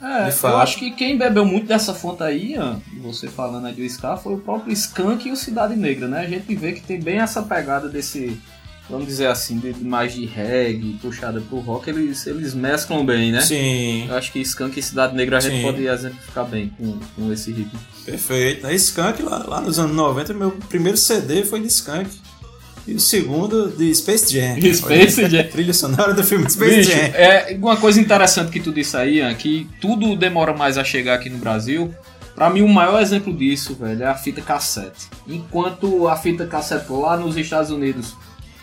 É, 0.00 0.28
eu 0.42 0.56
acho 0.58 0.78
que 0.78 0.92
quem 0.92 1.18
bebeu 1.18 1.44
muito 1.44 1.66
dessa 1.66 1.92
fonte 1.92 2.22
aí, 2.22 2.54
você 3.00 3.26
falando 3.28 3.66
aí 3.66 3.74
do 3.74 3.82
Ska, 3.82 4.16
foi 4.16 4.34
o 4.34 4.38
próprio 4.38 4.72
Skank 4.72 5.28
e 5.28 5.32
o 5.32 5.36
Cidade 5.36 5.74
Negra, 5.74 6.06
né? 6.06 6.20
A 6.20 6.28
gente 6.28 6.54
vê 6.54 6.72
que 6.72 6.80
tem 6.80 7.00
bem 7.00 7.18
essa 7.18 7.42
pegada 7.42 7.88
desse, 7.88 8.40
vamos 8.88 9.06
dizer 9.06 9.26
assim, 9.26 9.58
de, 9.58 9.74
mais 9.82 10.14
de 10.14 10.24
reggae, 10.24 10.98
puxada 11.02 11.40
pro 11.40 11.58
rock, 11.58 11.90
eles, 11.90 12.24
eles 12.28 12.54
mesclam 12.54 13.04
bem, 13.04 13.32
né? 13.32 13.40
Sim. 13.40 14.06
Eu 14.08 14.16
acho 14.16 14.30
que 14.30 14.38
Skank 14.40 14.78
e 14.78 14.82
Cidade 14.82 15.16
Negra 15.16 15.38
a 15.38 15.40
gente 15.40 15.56
Sim. 15.56 15.62
pode 15.62 15.84
exemplificar 15.84 16.44
bem 16.44 16.68
com, 16.78 16.98
com 17.16 17.32
esse 17.32 17.50
ritmo. 17.50 17.80
Perfeito. 18.04 18.66
A 18.66 18.72
Skunk, 18.72 19.22
lá, 19.22 19.44
lá 19.46 19.60
nos 19.60 19.78
anos 19.78 19.94
90, 19.94 20.32
meu 20.32 20.52
primeiro 20.68 20.96
CD 20.96 21.44
foi 21.44 21.60
de 21.60 21.66
Skunk. 21.66 22.08
E 22.88 22.94
o 22.94 23.00
segundo 23.00 23.68
de 23.68 23.94
Space 23.94 24.32
Jam. 24.32 24.56
Space 24.74 25.20
Olha, 25.22 25.28
Jam. 25.42 25.50
Trilha 25.50 25.74
sonora 25.74 26.14
do 26.14 26.24
filme 26.24 26.48
Space 26.48 26.76
Bicho, 26.76 26.90
Jam. 26.90 26.98
é 27.14 27.54
uma 27.60 27.76
coisa 27.76 28.00
interessante 28.00 28.50
que 28.50 28.60
tu 28.60 28.72
disse 28.72 28.96
aí, 28.96 29.18
Ian, 29.18 29.34
que 29.34 29.68
tudo 29.80 30.16
demora 30.16 30.54
mais 30.54 30.78
a 30.78 30.84
chegar 30.84 31.14
aqui 31.14 31.28
no 31.28 31.36
Brasil. 31.38 31.94
Pra 32.34 32.48
mim, 32.48 32.62
o 32.62 32.68
maior 32.68 33.02
exemplo 33.02 33.32
disso, 33.36 33.74
velho, 33.74 34.02
é 34.04 34.06
a 34.06 34.14
fita 34.14 34.40
cassete. 34.40 35.06
Enquanto 35.26 36.08
a 36.08 36.16
fita 36.16 36.46
cassete 36.46 36.90
lá 36.90 37.16
nos 37.16 37.36
Estados 37.36 37.70
Unidos 37.70 38.14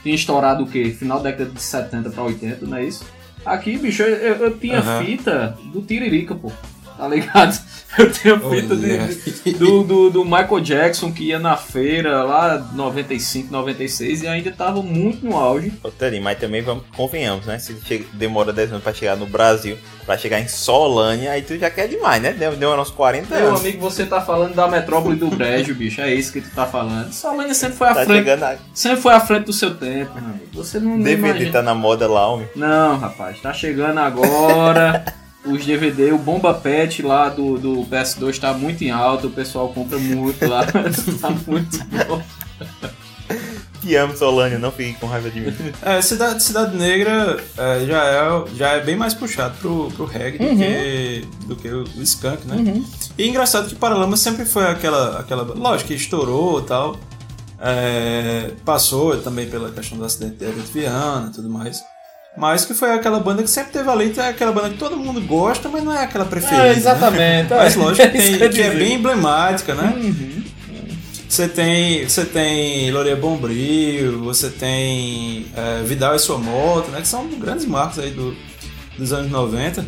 tinha 0.01 0.15
estourado 0.15 0.63
o 0.63 0.67
quê? 0.67 0.95
Final 0.97 1.19
da 1.19 1.29
década 1.29 1.51
de 1.51 1.61
70 1.61 2.09
pra 2.09 2.23
80, 2.23 2.65
não 2.65 2.77
é 2.77 2.85
isso? 2.85 3.05
Aqui, 3.45 3.77
bicho, 3.77 4.01
eu, 4.01 4.35
eu- 4.37 4.57
tinha 4.57 4.79
Aham. 4.79 5.03
fita 5.05 5.57
do 5.71 5.81
Tiririca, 5.81 6.33
pô. 6.33 6.51
Tá 7.05 7.07
ligado? 7.09 7.59
Eu 7.97 8.11
tinha 8.11 8.37
fita 8.39 8.75
de- 8.75 9.53
do, 9.53 9.83
do, 9.83 10.09
do 10.09 10.25
Michael 10.25 10.59
Jackson 10.59 11.11
que 11.13 11.25
ia 11.25 11.39
na 11.39 11.55
feira 11.55 12.23
lá 12.23 12.57
95, 12.73 13.49
96 13.51 14.23
e 14.23 14.27
ainda 14.27 14.51
tava 14.51 14.81
muito 14.81 15.25
no 15.25 15.37
auge. 15.37 15.71
Ô, 15.83 15.89
Teddy, 15.89 16.19
mas 16.19 16.37
também 16.37 16.61
vamos, 16.61 16.83
convenhamos, 16.95 17.45
né? 17.45 17.57
Se 17.59 17.75
chega- 17.85 18.05
demora 18.13 18.51
10 18.51 18.71
anos 18.71 18.83
pra 18.83 18.93
chegar 18.93 19.15
no 19.15 19.25
Brasil, 19.25 19.77
pra 20.05 20.17
chegar 20.17 20.39
em 20.41 20.47
Solânia, 20.47 21.31
aí 21.31 21.41
tu 21.41 21.57
já 21.57 21.69
quer 21.69 21.87
demais, 21.87 22.21
né? 22.21 22.33
Deu, 22.33 22.55
deu 22.57 22.71
uns 22.79 22.91
40 22.91 23.33
Meu 23.33 23.47
anos. 23.49 23.61
amigo, 23.61 23.79
você 23.79 24.05
tá 24.05 24.19
falando 24.21 24.53
da 24.55 24.67
metrópole 24.67 25.15
do 25.15 25.27
Brejo, 25.27 25.73
bicho. 25.75 26.01
É 26.01 26.13
isso 26.13 26.33
que 26.33 26.41
tu 26.41 26.49
tá 26.53 26.65
falando. 26.65 27.11
Solânia 27.13 27.53
sempre 27.53 27.77
foi 27.77 27.87
à 27.87 27.93
Tá 27.95 28.05
frente. 28.05 28.29
a 28.29 28.57
Sempre 28.73 29.01
foi 29.01 29.13
à 29.13 29.19
frente 29.21 29.45
do 29.45 29.53
seu 29.53 29.73
tempo, 29.75 30.13
meu 30.15 30.23
amigo. 30.31 30.45
Você 30.53 30.79
não, 30.79 30.97
DVD 30.99 31.27
imagina. 31.29 31.51
tá 31.51 31.61
na 31.61 31.73
moda 31.75 32.07
lá, 32.09 32.27
homem. 32.27 32.47
Não, 32.55 32.97
rapaz, 32.97 33.39
tá 33.41 33.53
chegando 33.53 33.99
agora. 33.99 35.05
Os 35.45 35.65
DVD, 35.65 36.11
o 36.11 36.17
Bomba 36.17 36.53
Pet 36.53 37.01
lá 37.01 37.29
do, 37.29 37.57
do 37.57 37.85
PS2 37.85 38.39
tá 38.39 38.53
muito 38.53 38.83
em 38.83 38.91
alta, 38.91 39.27
o 39.27 39.31
pessoal 39.31 39.69
compra 39.69 39.97
muito 39.99 40.47
lá. 40.47 40.65
tá 41.21 41.29
muito 41.47 41.77
bom. 42.07 42.21
Te 43.81 43.95
amo, 43.95 44.17
Solânia, 44.17 44.57
não 44.57 44.71
fique 44.71 44.99
com 44.99 45.05
raiva 45.05 45.29
de 45.29 45.41
mim. 45.41 45.53
É, 45.83 46.01
Cidade, 46.01 46.41
Cidade 46.41 46.75
Negra 46.75 47.37
é, 47.55 47.85
já, 47.85 48.03
é, 48.03 48.55
já 48.55 48.69
é 48.71 48.79
bem 48.81 48.95
mais 48.95 49.13
puxado 49.13 49.55
pro, 49.59 49.91
pro 49.91 50.05
reggae 50.05 50.39
do 50.39 50.55
que, 50.57 51.27
do 51.45 51.55
que 51.55 51.67
o, 51.69 51.83
o 51.83 52.01
Skunk, 52.01 52.47
né? 52.47 52.81
E 53.15 53.23
é 53.23 53.27
engraçado 53.27 53.69
que 53.69 53.75
Paralamas 53.75 54.19
sempre 54.19 54.45
foi 54.45 54.65
aquela, 54.65 55.19
aquela. 55.19 55.43
Lógico 55.43 55.89
que 55.89 55.93
estourou 55.93 56.61
e 56.61 56.63
tal. 56.63 56.97
é, 57.59 58.51
passou 58.65 59.17
também 59.21 59.47
pela 59.47 59.69
questão 59.71 59.97
do 59.97 60.05
acidente 60.05 60.37
de 60.43 60.61
Viana 60.73 61.29
e 61.31 61.35
tudo 61.35 61.49
mais. 61.49 61.83
Mas 62.37 62.65
que 62.65 62.73
foi 62.73 62.91
aquela 62.91 63.19
banda 63.19 63.41
que 63.43 63.49
sempre 63.49 63.71
teve 63.71 63.89
ali, 63.89 64.13
é 64.17 64.29
aquela 64.29 64.51
banda 64.51 64.69
que 64.69 64.77
todo 64.77 64.97
mundo 64.97 65.21
gosta, 65.21 65.69
mas 65.69 65.83
não 65.83 65.93
é 65.93 66.03
aquela 66.03 66.25
preferida. 66.25 66.63
É, 66.63 66.71
né? 66.71 66.77
exatamente. 66.77 67.49
Mas 67.53 67.75
lógico 67.75 68.09
que, 68.11 68.17
É 68.17 68.21
isso 68.21 68.39
tem- 68.39 68.49
que 68.49 68.55
que 68.55 68.61
é 68.61 68.69
bem 68.71 68.93
emblemática, 68.95 69.73
né? 69.73 69.93
Você 71.27 71.47
tem, 71.47 72.07
você 72.07 72.23
tem 72.25 72.91
Loria 72.91 73.15
Bombril, 73.15 74.19
você 74.23 74.49
tem 74.49 75.47
é, 75.55 75.81
Vidal 75.83 76.15
e 76.15 76.19
sua 76.19 76.37
moto, 76.37 76.89
né? 76.91 77.01
Que 77.01 77.07
são 77.07 77.27
grandes 77.39 77.65
marcos 77.65 77.99
aí 77.99 78.11
do, 78.11 78.35
dos 78.97 79.11
anos 79.11 79.31
90. 79.31 79.85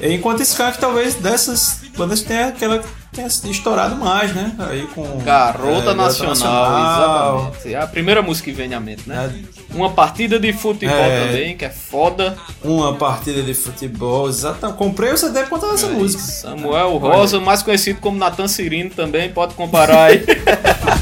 Enquanto 0.00 0.40
Skank 0.42 0.78
talvez 0.78 1.14
dessas 1.14 1.83
bandas 1.96 2.22
tenha 2.22 2.48
aquela 2.48 2.82
tenha 3.12 3.26
estourado 3.28 3.96
mais, 3.96 4.34
né? 4.34 4.52
Aí 4.58 4.86
com 4.94 5.18
Garota 5.18 5.92
é, 5.92 5.94
Nacional, 5.94 7.38
exatamente. 7.52 7.74
É 7.74 7.78
a 7.80 7.86
primeira 7.86 8.20
música 8.20 8.50
que 8.50 8.56
vem 8.56 8.74
à 8.74 8.80
mente, 8.80 9.08
né? 9.08 9.32
Uma 9.70 9.90
partida 9.90 10.38
de 10.38 10.52
futebol 10.52 10.96
É. 10.96 11.26
também, 11.26 11.56
que 11.56 11.64
é 11.64 11.70
foda. 11.70 12.36
Uma 12.62 12.94
partida 12.94 13.42
de 13.42 13.54
futebol, 13.54 14.28
exatamente. 14.28 14.76
Comprei 14.78 15.12
o 15.12 15.16
CD 15.16 15.40
por 15.42 15.50
conta 15.60 15.72
dessa 15.72 15.88
música. 15.88 16.22
Samuel 16.22 16.96
Rosa, 16.96 17.40
mais 17.40 17.62
conhecido 17.62 18.00
como 18.00 18.18
Natan 18.18 18.48
Cirino 18.48 18.90
também, 18.90 19.30
pode 19.30 19.54
comparar 19.54 20.04
aí. 20.06 20.24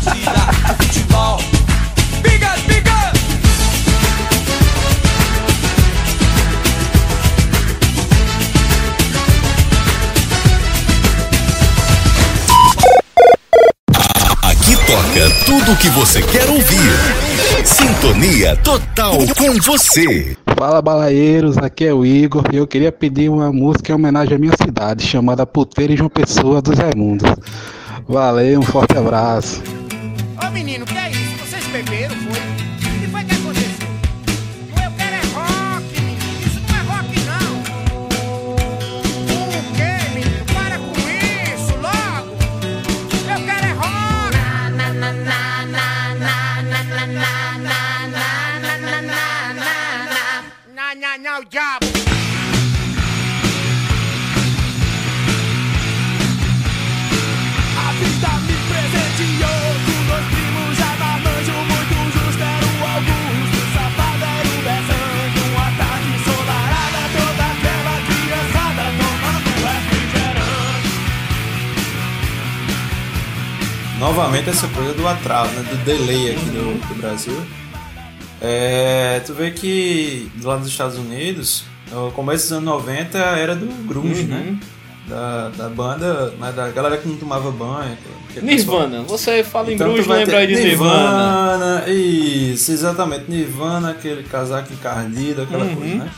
Tudo 15.45 15.73
o 15.73 15.77
que 15.77 15.91
você 15.91 16.23
quer 16.23 16.49
ouvir. 16.49 17.67
Sintonia 17.67 18.57
total 18.57 19.19
com 19.37 19.61
você. 19.61 20.35
Fala 20.57 20.81
balaeiros, 20.81 21.59
aqui 21.59 21.85
é 21.85 21.93
o 21.93 22.07
Igor 22.07 22.45
e 22.51 22.57
eu 22.57 22.67
queria 22.67 22.91
pedir 22.91 23.29
uma 23.29 23.53
música 23.53 23.93
em 23.93 23.95
homenagem 23.95 24.37
à 24.37 24.39
minha 24.39 24.55
cidade, 24.57 25.07
chamada 25.07 25.47
Puteira 25.47 25.93
e 25.93 25.97
João 25.99 26.09
Pessoa 26.09 26.63
dos 26.63 26.79
Raimundos. 26.79 27.31
Valeu, 28.09 28.61
um 28.61 28.63
forte 28.63 28.97
abraço. 28.97 29.63
Ô 30.43 30.51
menino, 30.51 30.87
que 30.87 30.97
é 30.97 31.11
isso? 31.11 31.45
Vocês 31.45 31.67
beberam, 31.67 32.17
foi? 32.17 32.52
O 51.23 51.45
diabo. 51.45 51.87
A 57.79 57.93
vida 57.93 58.31
me 58.41 58.57
presenteou 58.67 59.71
com 59.87 59.99
dois 60.09 60.27
primos 60.27 60.77
já 60.77 60.91
marmanjo 60.99 61.53
muito 61.53 61.95
justo 62.13 62.43
era 62.43 62.67
o 62.67 62.83
Augusto, 62.91 63.57
o 63.57 63.67
safado 63.73 64.25
era 64.25 64.49
o 64.49 64.59
Bezanho, 64.67 65.43
uma 65.53 65.69
tarde 65.79 66.09
ensolarada, 66.11 67.01
toda 67.15 67.45
aquela 67.53 67.95
criançada 68.03 68.83
tomando 68.99 69.51
refrigerante. 69.63 70.91
Novamente 74.01 74.51
essa 74.51 74.67
coisa 74.67 74.93
do 74.93 75.07
atraso, 75.07 75.53
né? 75.53 75.63
Do 75.71 75.77
delay 75.85 76.33
aqui 76.33 76.47
do, 76.47 76.75
do 76.89 76.95
Brasil. 77.01 77.62
É, 78.45 79.21
tu 79.25 79.33
vê 79.35 79.53
que 79.53 80.29
lá 80.43 80.57
nos 80.59 80.67
Estados 80.67 80.99
Unidos, 80.99 81.63
no 81.93 82.11
começo 82.11 82.43
dos 82.45 82.53
anos 82.53 82.65
90 82.65 83.17
era 83.19 83.55
do 83.55 83.67
grunge, 83.87 84.23
Uhum. 84.23 84.29
né? 84.29 84.59
Da, 85.07 85.49
da 85.51 85.69
banda, 85.69 86.31
né? 86.39 86.53
da 86.53 86.69
galera 86.71 86.97
que 86.97 87.07
não 87.09 87.17
tomava 87.17 87.51
banho. 87.53 87.97
que- 88.29 88.41
que 88.41 88.47
pessoal- 88.47 88.81
Nirvana, 88.89 89.03
você 89.05 89.45
fala 89.45 89.71
em 89.71 89.75
Então 89.75 89.89
Bruges, 89.89 90.07
vai 90.07 90.19
lembra 90.21 90.39
aí 90.39 90.47
de 90.47 90.55
Nirvana. 90.55 91.53
Nirvana. 91.83 91.89
Isso, 91.89 92.73
exatamente. 92.73 93.25
Nirvana, 93.31 93.91
aquele 93.91 94.23
casaco 94.23 94.73
encardido, 94.73 95.43
aquela 95.43 95.65
Uhum. 95.65 95.77
coisa, 95.77 95.95
né? 95.97 96.11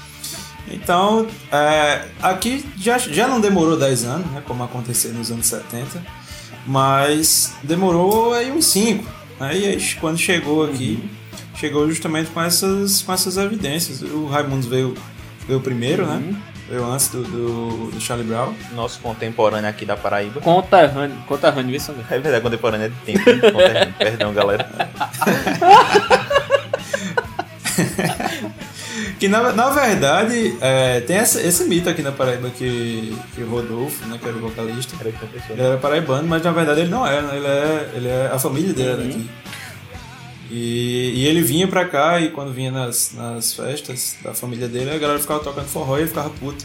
Então, 0.70 1.26
é, 1.52 2.02
aqui 2.22 2.64
já, 2.78 2.96
já 2.98 3.26
não 3.28 3.40
demorou 3.40 3.76
10 3.76 4.04
anos, 4.04 4.26
né, 4.32 4.42
como 4.46 4.62
aconteceu 4.64 5.12
nos 5.12 5.30
anos 5.30 5.46
70, 5.46 6.00
mas 6.66 7.54
demorou 7.62 8.32
aí 8.32 8.50
uns 8.52 8.66
5. 8.66 9.04
Né, 9.40 9.48
aí, 9.50 9.94
quando 10.00 10.16
chegou 10.18 10.64
aqui, 10.64 11.02
chegou 11.54 11.88
justamente 11.88 12.30
com 12.30 12.40
essas, 12.42 13.02
com 13.02 13.12
essas 13.12 13.36
evidências. 13.36 14.02
O 14.02 14.26
Raimundos 14.26 14.66
veio, 14.66 14.94
veio 15.46 15.60
primeiro, 15.60 16.06
né? 16.06 16.34
Veio 16.68 16.84
antes 16.84 17.08
do, 17.08 17.22
do, 17.22 17.90
do 17.90 18.00
Charlie 18.00 18.26
Brown. 18.26 18.54
Nosso 18.74 18.98
contemporâneo 19.00 19.68
aqui 19.68 19.84
da 19.84 19.96
Paraíba. 19.96 20.40
Conterrâneo, 20.40 21.16
conterrâneo, 21.26 21.70
viu, 21.70 21.80
Sandro? 21.80 22.02
É 22.10 22.18
verdade, 22.18 22.42
contemporâneo 22.42 22.86
é 22.86 22.88
de 22.88 22.96
tempo. 23.04 23.30
né? 23.30 23.50
Conterrâneo. 23.50 23.94
Perdão, 23.98 24.32
galera. 24.32 24.68
Que 29.18 29.28
na, 29.28 29.52
na 29.52 29.70
verdade 29.70 30.56
é, 30.60 31.00
tem 31.00 31.16
essa- 31.16 31.40
esse 31.40 31.64
mito 31.64 31.88
aqui 31.88 32.02
na 32.02 32.12
Paraíba 32.12 32.50
que, 32.50 33.16
que 33.34 33.42
o 33.42 33.48
Rodolfo, 33.48 34.04
né, 34.06 34.18
que 34.20 34.28
era 34.28 34.36
o 34.36 34.40
vocalista, 34.40 34.94
ele 35.50 35.60
era 35.62 35.76
paraibano, 35.78 36.26
mas 36.28 36.42
na 36.42 36.50
verdade 36.52 36.80
ele 36.80 36.90
não 36.90 37.06
era, 37.06 37.22
né, 37.22 37.36
ele 37.36 37.46
é, 37.46 37.90
ele 37.94 38.08
é 38.08 38.30
a 38.32 38.38
família 38.38 38.72
dele 38.72 38.88
era 38.88 38.96
daqui. 39.02 39.30
E, 40.56 41.14
e 41.16 41.26
ele 41.26 41.42
vinha 41.42 41.66
pra 41.66 41.84
cá 41.84 42.20
e 42.20 42.30
quando 42.30 42.52
vinha 42.52 42.70
nas, 42.70 43.10
nas 43.12 43.54
festas 43.54 44.14
da 44.22 44.32
família 44.32 44.68
dele, 44.68 44.92
a 44.92 44.98
galera 44.98 45.18
ficava 45.18 45.40
tocando 45.40 45.66
forró 45.66 45.96
e 45.96 46.02
ele 46.02 46.08
ficava 46.08 46.30
puto. 46.30 46.64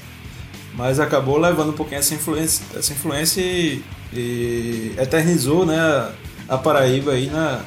Mas 0.76 1.00
acabou 1.00 1.40
levando 1.40 1.70
um 1.70 1.74
pouquinho 1.74 1.98
essa 1.98 2.14
influência, 2.14 2.64
essa 2.78 2.94
influência 2.94 3.42
e, 3.42 3.84
e 4.14 4.94
eternizou 4.96 5.66
né, 5.66 5.76
a, 6.48 6.56
Paraíba 6.56 7.14
aí 7.14 7.32
na, 7.32 7.62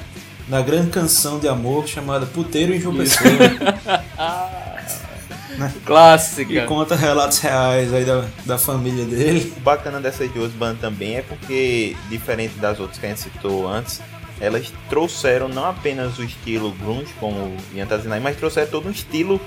na 0.49 0.63
grande 0.63 0.91
canção 0.91 1.41
de 1.41 1.49
amor 1.49 1.89
chamada 1.89 2.25
Puteiro 2.25 2.73
em 2.73 2.81
João 2.81 2.97
Pessoa. 2.97 3.29
né? 5.59 5.75
Clássica. 5.85 6.53
E 6.53 6.65
conta 6.67 6.95
relatos 6.95 7.41
reais 7.41 7.93
aí 7.93 8.05
da, 8.05 8.27
da 8.47 8.57
família 8.57 9.05
dele. 9.05 9.53
O 9.57 9.61
bacana 9.61 10.01
dessas 10.01 10.31
duas 10.31 10.53
bandas 10.53 10.81
também 10.81 11.17
é 11.17 11.23
porque, 11.23 11.97
diferente 12.09 12.55
das 12.61 12.79
outras 12.79 13.01
que 13.01 13.07
a 13.07 13.09
gente 13.09 13.23
citou 13.23 13.67
antes, 13.67 14.01
elas 14.43 14.73
trouxeram 14.91 15.49
não 15.49 15.65
apenas 15.65 16.19
o 16.19 16.25
estilo 16.25 16.73
grunge, 16.73 17.13
como 17.21 17.55
Ian 17.73 17.87
tá 17.87 17.97
dizendo 17.97 18.13
aí, 18.15 18.21
mas 18.21 18.37
trouxeram 18.37 18.69
todo 18.69 18.89
um 18.89 18.91
estilo 18.91 19.41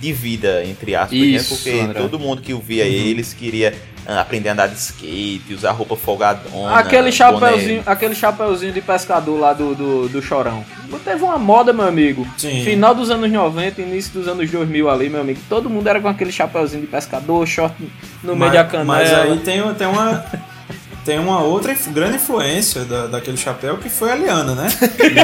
de 0.00 0.14
vida, 0.14 0.64
entre 0.64 0.96
aspas, 0.96 1.12
Isso, 1.12 1.52
né? 1.52 1.56
Porque 1.56 1.80
André. 1.82 2.00
todo 2.00 2.18
mundo 2.18 2.40
que 2.40 2.54
ouvia 2.54 2.84
Uhum. 2.84 2.90
eles 2.90 3.34
queria 3.34 3.74
ah, 4.06 4.22
aprender 4.22 4.48
a 4.48 4.52
andar 4.52 4.66
de 4.68 4.76
skate, 4.76 5.52
usar 5.52 5.72
roupa 5.72 5.94
folgadona. 5.94 6.74
Aquele 6.74 7.12
chapeuzinho, 7.12 7.82
aquele 7.84 8.14
chapeuzinho 8.14 8.72
de 8.72 8.80
pescador 8.80 9.38
lá 9.38 9.52
do, 9.52 9.74
do, 9.74 10.08
do 10.08 10.22
Chorão. 10.22 10.64
Teve 11.04 11.22
uma 11.22 11.38
moda, 11.38 11.70
meu 11.74 11.86
amigo. 11.86 12.26
Sim. 12.38 12.64
Final 12.64 12.94
dos 12.94 13.10
anos 13.10 13.30
90, 13.30 13.82
início 13.82 14.12
dos 14.14 14.26
anos 14.26 14.50
2000 14.50 14.88
ali, 14.88 15.10
meu 15.10 15.20
amigo. 15.20 15.38
Todo 15.50 15.68
mundo 15.68 15.86
era 15.86 16.00
com 16.00 16.08
aquele 16.08 16.32
chapeuzinho 16.32 16.80
de 16.80 16.88
pescador, 16.88 17.46
short 17.46 17.74
no 18.22 18.34
meio 18.34 18.38
mas, 18.38 18.52
da 18.54 18.64
canela. 18.64 18.84
Mas 18.86 19.12
aí 19.12 19.38
tem, 19.40 19.74
tem 19.74 19.86
uma. 19.86 20.24
Tem 21.04 21.18
uma 21.18 21.42
outra 21.42 21.74
grande 21.88 22.16
influência 22.16 22.84
da, 22.84 23.06
daquele 23.06 23.36
chapéu 23.36 23.78
que 23.78 23.88
foi 23.88 24.10
a 24.12 24.14
Liana, 24.14 24.54
né? 24.54 24.68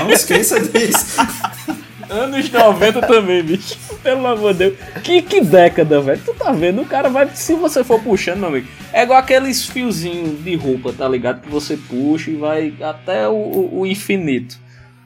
Não 0.00 0.10
esqueça 0.10 0.58
disso. 0.60 1.16
Anos 2.08 2.48
90 2.50 3.00
também, 3.02 3.42
bicho. 3.42 3.76
Pelo 4.02 4.26
amor 4.28 4.52
de 4.52 4.70
Deus. 4.70 4.74
Que, 5.02 5.20
que 5.20 5.40
década, 5.40 6.00
velho. 6.00 6.20
Tu 6.24 6.32
tá 6.34 6.52
vendo? 6.52 6.80
O 6.82 6.86
cara 6.86 7.08
vai. 7.08 7.28
Se 7.34 7.54
você 7.54 7.82
for 7.82 8.00
puxando, 8.00 8.38
meu 8.38 8.48
amigo. 8.48 8.68
É 8.92 9.02
igual 9.02 9.18
aqueles 9.18 9.64
fiozinhos 9.66 10.42
de 10.42 10.54
roupa, 10.54 10.92
tá 10.92 11.08
ligado? 11.08 11.42
Que 11.42 11.48
você 11.50 11.76
puxa 11.76 12.30
e 12.30 12.36
vai 12.36 12.72
até 12.80 13.26
o, 13.28 13.32
o- 13.32 13.80
o 13.80 13.86
infinito. 13.86 14.56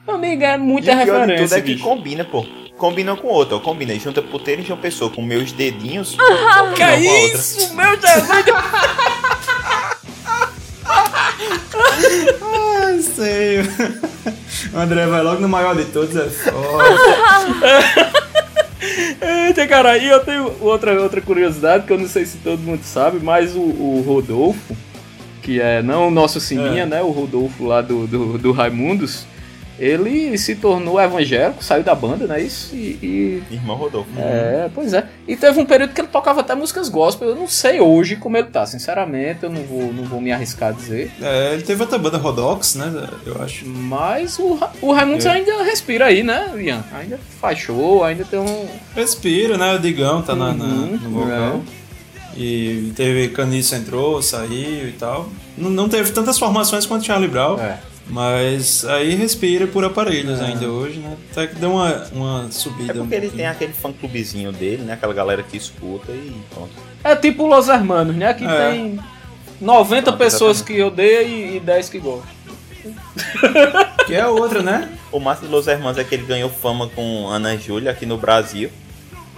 Meu 0.05 0.15
amigo, 0.15 0.43
é 0.43 0.57
muita 0.57 0.91
E 0.91 0.95
de 0.95 1.05
tudo 1.05 1.17
referência. 1.17 1.55
é 1.55 1.61
que 1.61 1.73
bicho. 1.73 1.83
combina, 1.83 2.23
pô. 2.23 2.45
Combina 2.77 3.15
com 3.15 3.27
outra, 3.29 3.55
ó. 3.57 3.59
Combina. 3.59 3.93
Junta 3.95 4.21
puteiro 4.21 4.61
e 4.61 4.65
João 4.65 4.79
Pessoa 4.79 5.09
com 5.09 5.23
meus 5.23 5.51
dedinhos. 5.51 6.15
Ah, 6.53 6.63
que 6.75 6.83
outra. 6.83 6.97
isso, 6.99 7.75
meu 7.75 7.99
Jesus! 7.99 8.27
Ai, 12.41 12.99
sei. 13.01 13.59
O 14.73 14.77
André 14.79 15.05
vai 15.07 15.21
logo 15.21 15.41
no 15.41 15.49
maior 15.49 15.75
de 15.75 15.85
todos, 15.85 16.15
é 16.15 16.29
foda. 16.29 16.83
Eita, 19.47 19.67
cara, 19.67 19.97
e 19.97 20.07
eu 20.07 20.19
tenho 20.21 20.51
outra, 20.59 20.99
outra 21.01 21.21
curiosidade 21.21 21.85
que 21.85 21.93
eu 21.93 21.99
não 21.99 22.07
sei 22.07 22.25
se 22.25 22.37
todo 22.37 22.59
mundo 22.59 22.81
sabe, 22.83 23.19
mas 23.21 23.55
o, 23.55 23.59
o 23.59 24.03
Rodolfo, 24.05 24.75
que 25.41 25.61
é 25.61 25.81
não 25.81 26.07
o 26.07 26.11
nosso 26.11 26.39
Sininha, 26.39 26.83
É. 26.83 26.85
né? 26.85 27.01
O 27.01 27.09
Rodolfo 27.11 27.65
lá 27.65 27.81
do, 27.81 28.07
do, 28.07 28.37
do 28.37 28.51
Raimundos, 28.51 29.25
ele 29.83 30.37
se 30.37 30.55
tornou 30.55 31.01
evangélico, 31.01 31.63
saiu 31.63 31.81
da 31.83 31.95
banda, 31.95 32.27
né? 32.27 32.39
Isso 32.41 32.75
e. 32.75 32.99
e- 33.01 33.43
Irmão 33.51 33.75
Rodolfo. 33.75 34.09
é, 34.17 34.69
pois 34.75 34.93
é. 34.93 35.05
E 35.27 35.35
teve 35.35 35.59
um 35.59 35.65
período 35.65 35.93
que 35.93 36.01
ele 36.01 36.07
tocava 36.07 36.41
até 36.41 36.53
músicas 36.53 36.87
gospel. 36.87 37.29
Eu 37.29 37.35
não 37.35 37.47
sei 37.47 37.79
hoje 37.81 38.15
como 38.15 38.37
ele 38.37 38.47
tá, 38.47 38.65
sinceramente, 38.65 39.43
eu 39.43 39.49
não 39.49 39.63
vou, 39.63 39.91
não 39.91 40.03
vou 40.03 40.21
me 40.21 40.31
arriscar 40.31 40.69
a 40.69 40.71
dizer. 40.71 41.11
É, 41.21 41.53
ele 41.53 41.63
teve 41.63 41.81
outra 41.81 41.97
banda 41.97 42.17
Rodox, 42.17 42.75
né? 42.75 43.09
Eu 43.25 43.41
acho. 43.41 43.65
Mas 43.67 44.37
o, 44.37 44.59
o 44.81 44.91
Raimundos 44.93 45.25
É. 45.25 45.29
ainda 45.31 45.63
respira 45.63 46.05
aí, 46.05 46.21
né, 46.21 46.51
Ian? 46.57 46.83
Ainda 46.93 47.19
faz 47.39 47.57
show, 47.59 48.03
ainda 48.03 48.23
tem 48.23 48.39
um. 48.39 48.67
Respira, 48.95 49.57
né? 49.57 49.73
O 49.73 49.79
Digão 49.79 50.21
tá 50.21 50.35
na, 50.35 50.53
na- 50.53 50.65
Uhum, 50.65 50.99
no 51.01 51.09
vocal. 51.09 51.61
E 52.35 52.93
teve 52.95 53.29
Caniço 53.29 53.75
entrou, 53.75 54.21
saiu 54.21 54.87
e 54.87 54.93
tal. 54.97 55.27
Não, 55.57 55.69
não 55.69 55.89
teve 55.89 56.11
tantas 56.11 56.39
formações 56.39 56.85
quanto 56.85 57.05
Charlie 57.05 57.27
Brown. 57.29 57.59
É. 57.59 57.77
Mas 58.07 58.83
aí 58.85 59.15
respira 59.15 59.67
por 59.67 59.85
aparelhos 59.85 60.41
ainda 60.41 60.67
hoje, 60.67 60.99
né? 60.99 61.15
Até 61.31 61.47
que 61.47 61.55
deu 61.55 61.71
uma, 61.71 62.07
uma 62.11 62.51
subida. 62.51 62.91
É 62.91 62.95
um 62.95 62.99
porque 62.99 63.15
ele 63.15 63.21
pouquinho. 63.27 63.37
tem 63.37 63.45
aquele 63.47 63.73
fã 63.73 63.91
clubezinho 63.93 64.51
dele, 64.51 64.83
né? 64.83 64.93
Aquela 64.93 65.13
galera 65.13 65.41
que 65.43 65.55
escuta 65.55 66.11
e 66.11 66.35
pronto. 66.53 66.71
É 67.03 67.15
tipo 67.15 67.45
Los 67.47 67.67
Hermanos, 67.69 68.15
né? 68.15 68.33
Que 68.33 68.43
É. 68.45 68.71
tem 68.71 68.99
90 69.61 70.03
Pronto, 70.03 70.17
pessoas 70.17 70.57
exatamente. 70.57 70.77
que 70.79 70.83
odeiam 70.83 71.21
e, 71.23 71.57
e 71.57 71.59
10 71.59 71.89
que 71.89 71.99
gostam. 71.99 72.41
Que 74.07 74.15
é 74.15 74.25
outra, 74.27 74.61
né? 74.61 74.89
O 75.11 75.19
massa 75.19 75.45
de 75.45 75.51
Los 75.51 75.67
Hermanos 75.67 75.97
é 75.97 76.03
que 76.03 76.15
ele 76.15 76.25
ganhou 76.25 76.49
fama 76.49 76.87
com 76.89 77.27
Ana 77.29 77.55
Júlia 77.55 77.91
aqui 77.91 78.05
no 78.05 78.17
Brasil. 78.17 78.69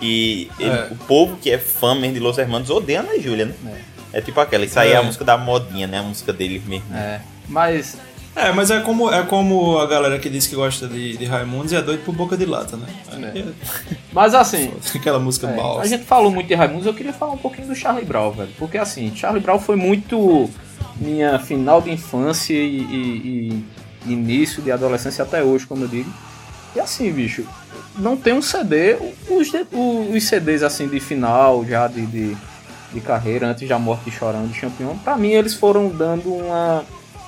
E 0.01 0.49
ele- 0.59 0.69
É. 0.69 0.87
o 0.91 0.95
povo 0.95 1.37
que 1.37 1.51
é 1.51 1.57
fã 1.59 1.93
mesmo 1.93 2.13
de 2.15 2.19
Los 2.19 2.37
Hermanos 2.37 2.69
odeia 2.69 3.01
Ana 3.01 3.19
Júlia, 3.19 3.45
né? 3.45 3.81
É. 4.13 4.21
tipo 4.21 4.39
aquela, 4.39 4.63
isso 4.65 4.79
aí 4.79 4.91
é. 4.91 4.93
É. 4.93 4.97
a 4.97 5.03
música 5.03 5.23
da 5.25 5.37
modinha, 5.37 5.85
né? 5.85 5.99
A 5.99 6.03
música 6.03 6.31
dele 6.33 6.61
mesmo. 6.65 6.85
É. 6.95 7.19
Mas. 7.47 7.97
É, 8.35 8.51
mas 8.51 8.71
é 8.71 8.79
como, 8.79 9.11
é 9.13 9.21
como 9.23 9.77
a 9.77 9.85
galera 9.85 10.17
que 10.17 10.27
diz 10.29 10.47
que 10.47 10.55
gosta 10.55 10.87
de, 10.87 11.15
de 11.17 11.25
Raimundos 11.25 11.71
e 11.71 11.75
é 11.75 11.81
doido 11.81 12.03
por 12.03 12.15
boca 12.15 12.35
de 12.35 12.45
lata, 12.45 12.75
né? 12.77 12.87
Mas 14.11 14.33
assim. 14.33 14.71
Aquela 14.95 15.19
música 15.19 15.47
É, 15.47 15.55
balsa. 15.55 15.81
a 15.81 15.85
gente 15.85 16.03
falou 16.03 16.31
muito 16.31 16.47
de 16.47 16.55
Raimundos, 16.55 16.85
eu 16.87 16.93
queria 16.93 17.13
falar 17.13 17.33
um 17.33 17.37
pouquinho 17.37 17.67
do 17.67 17.75
Charlie 17.75 18.05
Brown, 18.05 18.31
velho. 18.31 18.49
Porque 18.57 18.77
assim, 18.77 19.15
Charlie 19.15 19.41
Brown 19.41 19.59
foi 19.59 19.75
muito 19.75 20.49
minha 20.97 21.37
final 21.39 21.81
de 21.81 21.91
infância 21.91 22.53
e, 22.53 22.79
e- 22.81 23.63
e 24.07 24.11
início 24.13 24.61
de 24.63 24.71
adolescência 24.71 25.23
até 25.23 25.43
hoje, 25.43 25.65
como 25.67 25.83
eu 25.83 25.87
digo. 25.87 26.11
E 26.75 26.79
assim, 26.79 27.11
bicho, 27.11 27.45
não 27.95 28.17
tem 28.17 28.33
um 28.33 28.41
CD, 28.41 28.95
os, 29.29 29.49
os 30.11 30.23
CDs 30.23 30.63
assim 30.63 30.87
de 30.87 30.99
final 30.99 31.63
já 31.65 31.87
de, 31.87 32.03
de, 32.07 32.35
de 32.93 32.99
carreira, 32.99 33.47
antes 33.47 33.69
da 33.69 33.77
morte 33.77 34.05
de 34.05 34.11
Chorão 34.11 34.47
de 34.47 34.59
Champion, 34.59 34.97
pra 35.03 35.15
mim 35.15 35.29
eles 35.33 35.53
foram 35.53 35.89
dando 35.89 36.33
uma. 36.33 36.83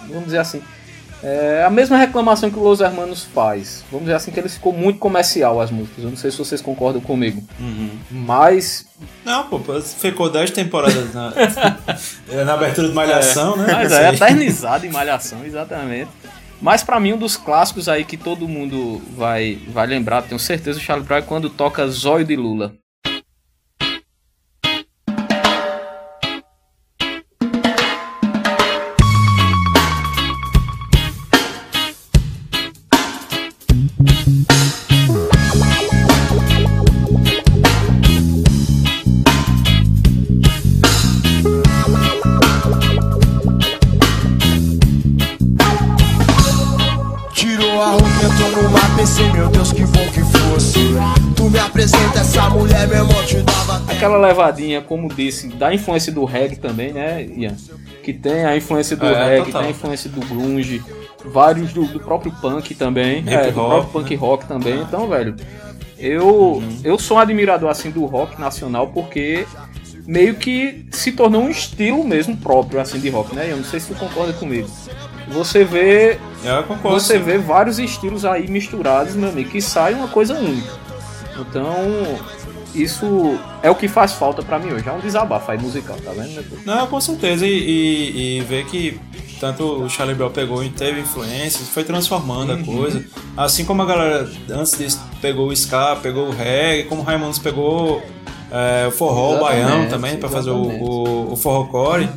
Vamos 0.10 0.26
dizer 0.26 0.40
assim. 0.40 0.62
É 1.28 1.64
a 1.64 1.72
mesma 1.72 1.98
reclamação 1.98 2.52
que 2.52 2.60
o 2.60 2.62
Los 2.62 2.82
Hermanos 2.82 3.24
faz. 3.24 3.84
Vamos 3.90 4.06
dizer 4.06 4.16
assim 4.16 4.32
que 4.32 4.40
ele 4.40 4.48
ficou 4.48 4.72
muito 4.72 5.00
comercial 5.00 5.60
as 5.60 5.72
músicas. 5.72 6.04
Eu 6.04 6.12
não 6.12 6.18
sei 6.18 6.30
se 6.30 6.38
vocês 6.38 6.62
concordam 6.62 7.02
comigo. 7.02 7.44
Mas. 8.12 8.86
Não, 9.26 9.48
pô, 9.48 9.60
ficou 9.82 10.30
10 10.30 10.52
temporadas 10.52 11.12
na, 11.16 11.34
na 12.46 12.54
abertura 12.54 12.90
de 12.90 12.94
Malhação, 12.94 13.58
né? 13.58 13.66
Mas 13.74 13.92
é 13.92 14.14
eternizado 14.14 14.86
em 14.86 14.92
Malhação, 14.92 15.44
exatamente. 15.44 16.12
Mas 16.62 16.84
pra 16.84 17.00
mim, 17.00 17.14
um 17.14 17.18
dos 17.18 17.36
clássicos 17.36 17.90
aí 17.90 18.06
que 18.06 18.18
todo 18.18 18.48
mundo 18.48 19.02
vai, 19.18 19.58
vai 19.70 19.88
lembrar, 19.88 20.22
tenho 20.22 20.40
certeza, 20.40 20.78
o 20.78 20.82
Charlie 20.82 21.06
Brown 21.06 21.20
é 21.20 21.22
quando 21.24 21.50
toca 21.50 21.88
Zóio 21.88 22.24
de 22.24 22.36
Lula. 22.36 22.76
Levadinha, 54.36 54.82
como 54.82 55.08
disse, 55.08 55.48
da 55.48 55.74
influência 55.74 56.12
do 56.12 56.26
reggae 56.26 56.58
também, 56.58 56.92
né, 56.94 57.24
Ian? 57.24 57.56
Que 58.04 58.14
tem 58.14 58.46
a 58.46 58.56
influência 58.56 58.96
do 58.96 59.06
É, 59.06 59.30
reggae, 59.30 59.46
total. 59.46 59.62
tem 59.62 59.70
a 59.70 59.72
influência 59.72 60.10
do 60.10 60.20
grunge, 60.26 60.82
vários 61.26 61.74
do, 61.74 61.86
do 61.86 62.00
próprio 62.00 62.32
punk 62.42 62.76
também, 62.76 63.24
é, 63.28 63.48
do 63.48 63.54
próprio 63.54 63.92
punk 63.92 64.16
rock 64.16 64.46
também. 64.48 64.80
Então, 64.82 65.08
velho, 65.08 65.36
eu, 65.98 66.62
eu 66.84 67.00
sou 67.00 67.18
um 67.18 67.20
admirador 67.20 67.70
assim 67.70 67.90
do 67.90 68.06
rock 68.06 68.40
nacional 68.40 68.88
porque 68.90 69.46
meio 70.06 70.36
que 70.36 70.86
se 70.92 71.12
tornou 71.14 71.42
um 71.44 71.50
estilo 71.50 72.04
mesmo 72.04 72.38
próprio 72.38 72.80
assim 72.80 73.00
de 73.00 73.10
rock, 73.10 73.34
né? 73.36 73.48
Eu 73.50 73.58
não 73.58 73.64
sei 73.64 73.80
se 73.80 73.88
tu 73.88 73.96
concorda 73.96 74.34
comigo. 74.34 74.70
Você 75.30 75.64
vê, 75.64 76.20
Eu 76.44 76.64
concordo. 76.64 77.00
você 77.00 77.18
sim. 77.18 77.24
vê 77.24 77.38
vários 77.40 77.80
estilos 77.80 78.24
aí 78.26 78.48
misturados, 78.48 79.16
meu 79.16 79.30
amigo, 79.30 79.50
que 79.50 79.60
sai 79.62 79.96
uma 79.96 80.08
coisa 80.08 80.36
única. 80.36 80.70
Então, 81.40 81.74
isso 82.76 83.38
é 83.64 83.70
o 83.70 83.76
que 83.76 83.88
faz 83.88 84.14
falta 84.14 84.42
pra 84.44 84.60
mim 84.60 84.72
hoje. 84.74 84.88
É 84.88 84.92
um 84.92 85.00
desabafo 85.00 85.52
aí 85.52 85.58
musical, 85.58 85.98
tá 86.04 86.12
vendo? 86.12 86.44
Não, 86.66 86.88
com 86.88 87.00
certeza. 87.02 87.46
E, 87.46 87.52
e, 87.52 88.38
e 88.38 88.42
ver 88.42 88.66
que 88.66 89.00
tanto 89.40 89.64
o 89.84 89.90
Charlie 89.90 90.16
Brown 90.16 90.30
pegou 90.32 90.64
e 90.64 90.70
teve 90.70 91.02
influências, 91.02 91.68
foi 91.70 91.84
transformando 91.84 92.54
Uhum. 92.54 92.62
a 92.62 92.66
coisa. 92.66 93.06
Assim 93.36 93.66
como 93.66 93.82
a 93.82 93.86
galera 93.86 94.30
antes 94.50 94.78
disso 94.78 95.02
pegou 95.22 95.50
o 95.50 95.54
ska, 95.54 95.96
pegou 95.98 96.28
o 96.28 96.32
reggae, 96.32 96.84
como 96.88 97.02
o 97.02 97.04
Raimundos 97.04 97.40
pegou 97.40 98.02
é, 98.52 98.88
o 98.88 98.92
forró, 98.92 99.36
o 99.36 99.40
baiano 99.42 99.90
também, 99.90 100.16
pra 100.18 100.30
fazer 100.30 100.52
o, 100.52 100.56
o, 100.64 101.34
o 101.34 101.36
forrocore. 101.36 102.08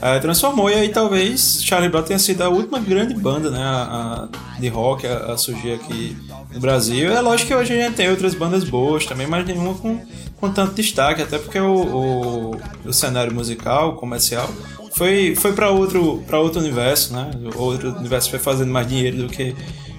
É, 0.00 0.18
transformou 0.20 0.70
e 0.70 0.74
aí 0.74 0.88
talvez 0.90 1.60
Charlie 1.64 1.88
Brown 1.90 2.04
tenha 2.04 2.20
sido 2.20 2.42
a 2.42 2.48
última 2.48 2.78
grande 2.78 3.14
banda 3.14 3.50
né, 3.50 3.58
a- 3.60 4.28
a- 4.56 4.60
de 4.60 4.68
rock 4.68 5.04
a, 5.06 5.32
a 5.32 5.36
surgir 5.36 5.72
aqui 5.72 6.16
no 6.52 6.60
Brasil. 6.60 7.12
É 7.12 7.20
lógico 7.20 7.48
que 7.48 7.54
hoje 7.54 7.72
a 7.72 7.84
gente 7.84 7.96
tem 7.96 8.10
outras 8.10 8.34
bandas 8.34 8.64
boas 8.64 9.04
também, 9.06 9.26
mas 9.26 9.46
nenhuma 9.46 9.74
com, 9.74 10.00
com 10.36 10.52
tanto 10.52 10.74
destaque, 10.74 11.22
até 11.22 11.38
porque 11.38 11.58
o, 11.58 11.74
o, 11.74 12.60
o 12.86 12.92
cenário 12.92 13.34
musical, 13.34 13.96
comercial, 13.96 14.48
foi, 14.92 15.34
foi 15.36 15.52
para 15.52 15.70
outro, 15.70 16.22
outro 16.32 16.60
universo, 16.60 17.12
né? 17.12 17.30
Outro 17.56 17.90
universo 17.96 18.30
foi 18.30 18.38
fazendo 18.38 18.72
mais 18.72 18.86
dinheiro 18.86 19.18
do 19.18 19.28
que, 19.28 19.54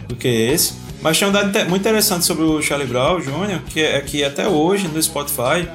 do 0.08 0.16
que 0.16 0.28
esse. 0.28 0.74
Mas 1.02 1.18
tem 1.18 1.28
um 1.28 1.32
dado 1.32 1.48
muito 1.70 1.82
interessante 1.82 2.26
sobre 2.26 2.44
o 2.44 2.62
Charlie 2.62 2.88
Brown 2.88 3.20
Jr., 3.22 3.62
que 3.68 3.80
é 3.80 4.02
que 4.02 4.24
até 4.24 4.48
hoje 4.48 4.88
no 4.88 5.02
Spotify 5.02 5.68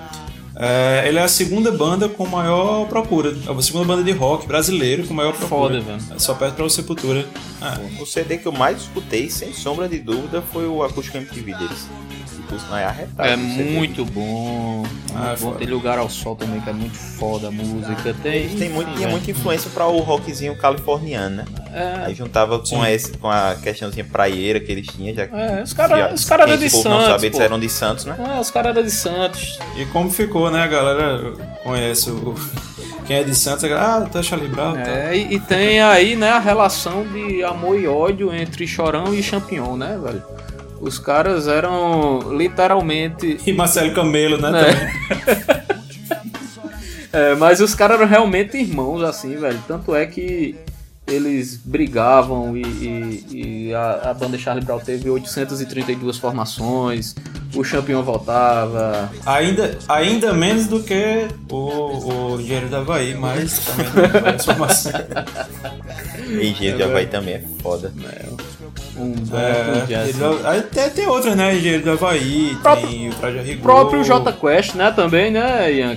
é, 0.56 1.04
ele 1.06 1.18
é 1.18 1.22
a 1.22 1.28
segunda 1.28 1.70
banda 1.72 2.08
com 2.08 2.26
maior 2.26 2.86
procura. 2.86 3.34
É 3.46 3.52
a 3.52 3.62
segunda 3.62 3.84
banda 3.84 4.02
de 4.04 4.12
rock 4.12 4.46
brasileiro 4.46 5.06
com 5.06 5.14
maior 5.14 5.32
procura. 5.32 5.48
Foda, 5.48 5.80
velho. 5.80 5.98
É 6.14 6.18
Só 6.18 6.34
perto 6.34 6.54
pra 6.54 6.64
o 6.64 6.70
Sepultura. 6.70 7.24
Ah, 7.60 7.78
O 8.00 8.06
CD 8.06 8.38
que 8.38 8.46
eu 8.46 8.52
mais 8.52 8.82
escutei, 8.82 9.28
sem 9.30 9.52
sombra 9.52 9.88
de 9.88 9.98
dúvida, 9.98 10.42
foi 10.52 10.66
o 10.66 10.82
Acústico 10.82 11.16
MTV 11.16 11.54
deles. 11.54 11.88
É. 13.18 13.32
É 13.32 13.36
muito 13.36 14.04
bom. 14.04 14.84
Ah, 15.14 15.28
muito 15.30 15.40
bom. 15.40 15.52
Tem 15.54 15.66
lugar 15.66 15.98
ao 15.98 16.08
sol 16.08 16.36
também, 16.36 16.60
que 16.60 16.70
é 16.70 16.72
muito 16.72 16.94
foda 16.96 17.48
a 17.48 17.50
música. 17.50 18.14
Tem, 18.22 18.34
Eles 18.44 18.58
têm 18.58 18.68
muito, 18.68 18.88
enfim, 18.88 18.96
tinha 18.98 19.08
velho. 19.08 19.18
muita 19.18 19.30
influência 19.30 19.70
para 19.70 19.86
o 19.88 19.98
rockzinho 19.98 20.56
californiano, 20.56 21.36
né? 21.36 21.44
É. 21.72 22.04
Aí 22.06 22.14
juntava 22.14 22.58
com, 22.60 22.64
Sim. 22.66 22.86
esse, 22.86 23.12
com 23.18 23.28
a 23.28 23.56
questãozinha 23.60 24.04
praieira 24.04 24.60
que 24.60 24.70
eles 24.70 24.86
tinham. 24.86 25.14
Já, 25.14 25.22
É, 25.24 25.62
os 25.64 25.72
caras 25.72 26.24
cara 26.24 26.42
eram 26.44 26.56
de 26.56 26.72
não 26.72 26.82
Santos. 26.82 27.06
sabe, 27.06 27.26
eles 27.26 27.38
pô. 27.38 27.42
eram 27.44 27.58
de 27.58 27.68
Santos, 27.68 28.04
né? 28.04 28.16
É, 28.36 28.40
os 28.40 28.50
caras 28.52 28.70
eram 28.76 28.82
de 28.86 28.90
Santos. 28.92 29.58
E 29.76 29.84
como 29.86 30.08
ficou, 30.10 30.43
né? 30.50 30.62
A 30.62 30.66
galera 30.66 31.32
conhece 31.62 32.10
o. 32.10 32.34
Quem 33.06 33.16
é 33.16 33.22
de 33.22 33.34
Santos, 33.34 33.64
a 33.64 33.68
galera, 33.68 33.96
ah, 33.96 34.00
tá 34.08 34.20
Brown. 34.48 34.72
tá. 34.72 34.80
É, 34.80 35.16
e, 35.16 35.34
e 35.34 35.40
tem 35.40 35.80
aí, 35.82 36.16
né, 36.16 36.30
a 36.30 36.38
relação 36.38 37.06
de 37.06 37.44
amor 37.44 37.78
e 37.78 37.86
ódio 37.86 38.34
entre 38.34 38.66
Chorão 38.66 39.14
e 39.14 39.22
Champignon, 39.22 39.76
né, 39.76 39.98
velho? 40.02 40.22
Os 40.80 40.98
caras 40.98 41.46
eram 41.46 42.34
literalmente. 42.36 43.38
E 43.46 43.52
Marcelo 43.52 43.94
Camelo, 43.94 44.38
né? 44.38 44.48
É. 44.48 44.72
também. 44.72 45.74
É, 47.14 47.32
mas 47.36 47.60
os 47.60 47.76
caras 47.76 47.96
eram 47.96 48.08
realmente 48.08 48.56
irmãos, 48.56 49.00
assim, 49.00 49.36
velho. 49.36 49.62
Tanto 49.68 49.94
é 49.94 50.04
que 50.04 50.56
eles 51.06 51.56
brigavam 51.62 52.56
e, 52.56 52.62
e- 52.62 53.68
e 53.68 53.74
a, 53.74 54.10
a 54.10 54.14
banda 54.14 54.38
Charlie 54.38 54.64
Brown 54.64 54.78
teve 54.80 55.08
832 55.10 56.16
formações, 56.18 57.14
o 57.54 57.62
Champignon 57.62 58.02
voltava. 58.02 59.10
Ainda, 59.26 59.78
ainda 59.88 60.32
menos 60.32 60.66
do 60.66 60.82
que 60.82 61.28
o, 61.50 61.56
o 62.34 62.40
Engenheiro 62.40 62.68
da 62.68 62.78
Havaí, 62.78 63.14
mas 63.14 63.58
também 63.60 63.86
não 64.12 64.20
vai 64.22 64.34
informação. 64.34 64.92
Engenheiro 66.28 66.76
de 66.78 66.82
Havaí 66.82 67.06
também 67.06 67.34
é 67.34 67.44
foda. 67.62 67.92
Um 68.96 69.10
bom 69.12 69.36
É, 69.36 69.84
jazz. 69.86 70.08
ele- 70.20 70.46
aí 70.46 70.62
tem, 70.62 70.90
tem 70.90 71.06
outras, 71.06 71.36
né? 71.36 71.54
Engenheiro 71.56 71.84
do 71.84 71.90
Havaí, 71.92 72.56
Próprio- 72.62 72.88
tem 72.88 73.08
o 73.10 73.14
Traje 73.14 73.38
Rigor. 73.38 73.58
O 73.58 73.62
próprio 73.62 74.04
J 74.04 74.32
Quest, 74.32 74.74
né, 74.74 74.90
também, 74.92 75.30
né, 75.30 75.72
Ian? 75.72 75.96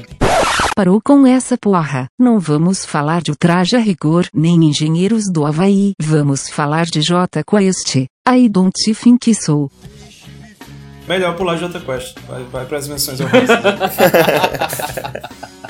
Parou 0.78 1.02
com 1.02 1.26
essa 1.26 1.58
porra. 1.58 2.06
Não 2.20 2.40
vamos 2.40 2.86
falar 2.86 3.24
de 3.24 3.36
Traje 3.36 3.76
a 3.76 3.80
Rigor 3.80 4.28
nem 4.32 4.64
Engenheiros 4.64 5.24
do 5.28 5.44
Havaí. 5.44 5.94
Vamos 6.00 6.48
falar 6.50 6.86
de 6.86 7.02
J 7.02 7.44
Quest. 7.44 7.96
I 8.30 8.48
don't 8.48 8.72
think 8.94 9.34
so. 9.34 9.72
Melhor 11.08 11.36
pular 11.36 11.58
J 11.58 11.80
Quest. 11.80 12.20
Vai, 12.28 12.44
vai 12.44 12.66
pras 12.68 12.88
menções 12.88 13.20
honrosas. 13.20 13.50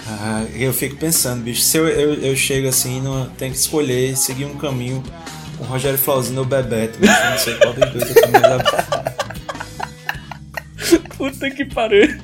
ah, 0.06 0.44
eu 0.54 0.74
fico 0.74 0.98
pensando, 0.98 1.42
bicho, 1.42 1.62
se 1.62 1.78
eu, 1.78 1.88
eu, 1.88 2.16
eu 2.16 2.36
chego 2.36 2.68
assim, 2.68 3.00
não, 3.00 3.30
tem 3.30 3.50
que 3.50 3.58
escolher, 3.58 4.18
seguir 4.18 4.44
um 4.44 4.58
caminho 4.58 5.02
com 5.58 5.64
o 5.64 5.68
Rogério 5.68 5.98
Flauzino 5.98 6.40
ou 6.40 6.46
o 6.46 6.50
Bebeto. 6.50 7.00
Bicho, 7.00 7.14
não 7.14 7.38
sei 7.38 7.56
qual 7.56 7.72
dos 7.72 7.90
dois 7.92 8.10
eu 8.10 8.14
tô 8.14 9.27
Puta 11.18 11.50
que 11.50 11.66
pariu. 11.66 12.08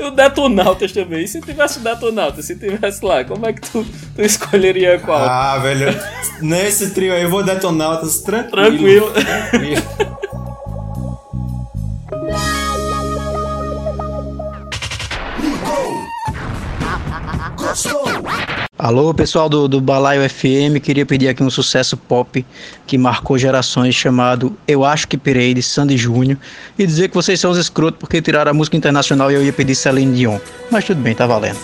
o 0.00 0.10
Detonautas 0.10 0.92
também. 0.92 1.24
E 1.24 1.28
se 1.28 1.40
tivesse 1.40 1.78
o 1.78 1.82
Detonautas, 1.82 2.44
se 2.44 2.56
tivesse 2.56 3.04
lá, 3.04 3.24
como 3.24 3.46
é 3.46 3.52
que 3.52 3.60
tu, 3.60 3.86
tu 4.14 4.22
escolheria 4.22 4.98
qual? 4.98 5.22
Ah, 5.22 5.58
velho, 5.58 5.94
nesse 6.42 6.92
trio 6.92 7.14
aí 7.14 7.22
eu 7.22 7.30
vou 7.30 7.44
Detonautas 7.44 8.22
tranquilo. 8.22 9.12
Tranquilo. 9.12 9.12
tranquilo. 9.12 9.82
Alô, 18.78 19.14
pessoal 19.14 19.48
do, 19.48 19.66
do 19.66 19.80
Balaio 19.80 20.28
FM, 20.28 20.78
queria 20.82 21.06
pedir 21.06 21.28
aqui 21.28 21.42
um 21.42 21.48
sucesso 21.48 21.96
pop 21.96 22.44
que 22.86 22.98
marcou 22.98 23.38
gerações 23.38 23.94
chamado 23.94 24.54
Eu 24.68 24.84
Acho 24.84 25.08
Que 25.08 25.16
Pirei, 25.16 25.54
de 25.54 25.62
Sandy 25.62 25.96
Júnior, 25.96 26.38
e 26.78 26.84
dizer 26.84 27.08
que 27.08 27.14
vocês 27.14 27.40
são 27.40 27.50
os 27.50 27.56
escrotos 27.56 27.98
porque 27.98 28.20
tiraram 28.20 28.50
a 28.50 28.54
música 28.54 28.76
internacional 28.76 29.32
e 29.32 29.34
eu 29.34 29.42
ia 29.42 29.52
pedir 29.52 29.74
Celine 29.74 30.14
Dion. 30.14 30.38
Mas 30.70 30.84
tudo 30.84 31.00
bem, 31.00 31.14
tá 31.14 31.26
valendo. 31.26 31.58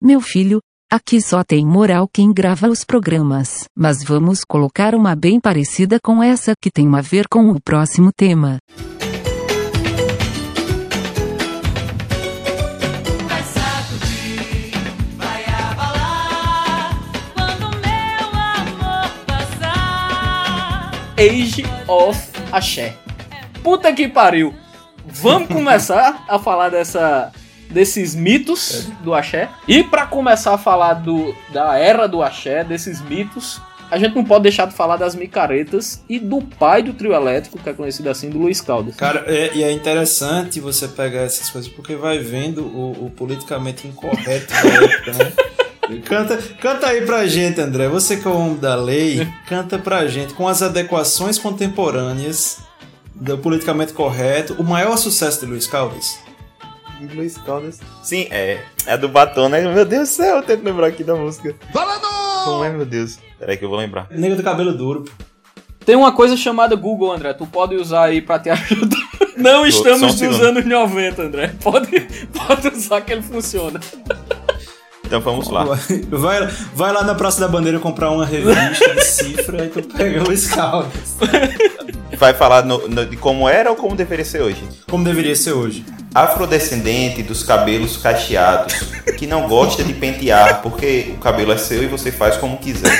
Meu 0.00 0.22
filho, 0.22 0.60
aqui 0.96 1.20
só 1.20 1.44
tem 1.44 1.64
moral 1.64 2.08
quem 2.08 2.32
grava 2.32 2.68
os 2.68 2.82
programas. 2.82 3.68
Mas 3.76 4.02
vamos 4.02 4.42
colocar 4.44 4.94
uma 4.94 5.14
bem 5.14 5.38
parecida 5.38 5.98
com 6.02 6.22
essa 6.22 6.54
que 6.60 6.70
tem 6.70 6.92
a 6.94 7.00
ver 7.00 7.28
com 7.28 7.50
o 7.50 7.60
próximo 7.60 8.10
tema. 8.12 8.58
Age 21.18 21.64
of 21.88 22.30
Axé. 22.52 22.94
Puta 23.62 23.92
que 23.92 24.06
pariu. 24.06 24.54
Vamos 25.06 25.48
começar 25.48 26.24
a 26.28 26.38
falar 26.38 26.68
dessa 26.68 27.32
desses 27.70 28.14
mitos 28.14 28.88
do 29.02 29.14
axé. 29.14 29.48
E 29.66 29.82
pra 29.82 30.06
começar 30.06 30.54
a 30.54 30.58
falar 30.58 30.94
do, 30.94 31.34
da 31.52 31.78
era 31.78 32.06
do 32.06 32.22
axé, 32.22 32.64
desses 32.64 33.00
mitos, 33.02 33.60
a 33.90 33.98
gente 33.98 34.14
não 34.14 34.24
pode 34.24 34.42
deixar 34.42 34.66
de 34.66 34.74
falar 34.74 34.96
das 34.96 35.14
micaretas 35.14 36.02
e 36.08 36.18
do 36.18 36.42
pai 36.42 36.82
do 36.82 36.92
trio 36.92 37.14
elétrico, 37.14 37.58
que 37.58 37.68
é 37.68 37.72
conhecido 37.72 38.10
assim, 38.10 38.28
do 38.28 38.38
Luiz 38.38 38.60
Caldas. 38.60 38.96
Cara, 38.96 39.24
é, 39.26 39.50
e 39.54 39.62
é 39.62 39.70
interessante 39.70 40.60
você 40.60 40.88
pegar 40.88 41.20
essas 41.20 41.48
coisas 41.50 41.70
porque 41.70 41.94
vai 41.94 42.18
vendo 42.18 42.62
o, 42.64 43.06
o 43.06 43.10
politicamente 43.10 43.86
incorreto 43.86 44.52
da 44.52 44.84
época, 44.84 45.12
né? 45.12 45.32
Canta, 46.04 46.36
canta 46.60 46.88
aí 46.88 47.02
pra 47.02 47.28
gente, 47.28 47.60
André. 47.60 47.88
Você 47.88 48.16
que 48.16 48.26
é 48.26 48.30
o 48.30 48.36
homem 48.36 48.56
da 48.56 48.74
lei, 48.74 49.24
canta 49.48 49.78
pra 49.78 50.08
gente 50.08 50.34
com 50.34 50.48
as 50.48 50.60
adequações 50.60 51.38
contemporâneas 51.38 52.58
do 53.14 53.38
politicamente 53.38 53.92
correto. 53.92 54.54
O 54.58 54.64
maior 54.64 54.96
sucesso 54.96 55.38
de 55.40 55.46
Luiz 55.46 55.68
Caldas. 55.68 56.18
Luiz 57.14 57.36
Caldas. 57.38 57.80
Sim, 58.02 58.26
é. 58.30 58.60
É 58.86 58.96
do 58.96 59.08
batom, 59.08 59.48
né? 59.48 59.60
Meu 59.60 59.84
Deus 59.84 60.08
do 60.08 60.12
céu, 60.12 60.36
eu 60.36 60.42
tento 60.42 60.64
lembrar 60.64 60.86
aqui 60.88 61.04
da 61.04 61.14
música. 61.14 61.54
Falando! 61.72 62.06
Como 62.44 62.64
é, 62.64 62.70
meu 62.70 62.86
Deus? 62.86 63.18
Peraí 63.38 63.56
que 63.56 63.64
eu 63.64 63.68
vou 63.68 63.78
lembrar. 63.78 64.06
Nego 64.10 64.36
do 64.36 64.42
cabelo 64.42 64.72
duro. 64.72 65.04
Tem 65.84 65.94
uma 65.94 66.10
coisa 66.12 66.36
chamada 66.36 66.74
Google, 66.74 67.12
André. 67.12 67.32
Tu 67.34 67.46
pode 67.46 67.74
usar 67.76 68.04
aí 68.04 68.20
pra 68.20 68.38
te 68.38 68.48
ajudar. 68.50 68.96
Não 69.36 69.66
estamos 69.66 70.20
um 70.20 70.26
nos 70.26 70.40
anos 70.40 70.64
90, 70.64 71.22
André. 71.22 71.52
Pode, 71.62 72.00
pode 72.32 72.68
usar 72.68 73.02
que 73.02 73.12
ele 73.12 73.22
funciona. 73.22 73.78
Então 75.04 75.20
vamos 75.20 75.48
lá. 75.50 75.64
Vai, 76.08 76.46
vai 76.74 76.92
lá 76.92 77.04
na 77.04 77.14
Praça 77.14 77.40
da 77.40 77.46
Bandeira 77.46 77.78
comprar 77.78 78.10
uma 78.10 78.24
revista 78.26 78.94
de 78.94 79.04
cifra 79.04 79.66
e 79.66 79.68
tu 79.68 79.82
pega 79.82 80.20
o 80.22 80.26
Luiz 80.26 80.48
Caldas. 80.48 81.16
Vai 82.18 82.32
falar 82.34 82.64
no- 82.64 82.88
no- 82.88 83.04
de 83.06 83.16
como 83.16 83.48
era 83.48 83.70
ou 83.70 83.76
como 83.76 83.94
deveria 83.94 84.24
ser 84.24 84.42
hoje? 84.42 84.64
Como 84.88 85.04
deveria 85.04 85.36
ser 85.36 85.52
hoje. 85.52 85.84
Afrodescendente 86.16 87.22
dos 87.22 87.42
cabelos 87.42 87.98
cacheados, 87.98 88.72
que 89.18 89.26
não 89.26 89.46
gosta 89.46 89.84
de 89.84 89.92
pentear 89.92 90.62
porque 90.62 91.12
o 91.14 91.18
cabelo 91.18 91.52
é 91.52 91.58
seu 91.58 91.82
e 91.82 91.88
você 91.88 92.10
faz 92.10 92.38
como 92.38 92.56
quiser. 92.56 92.90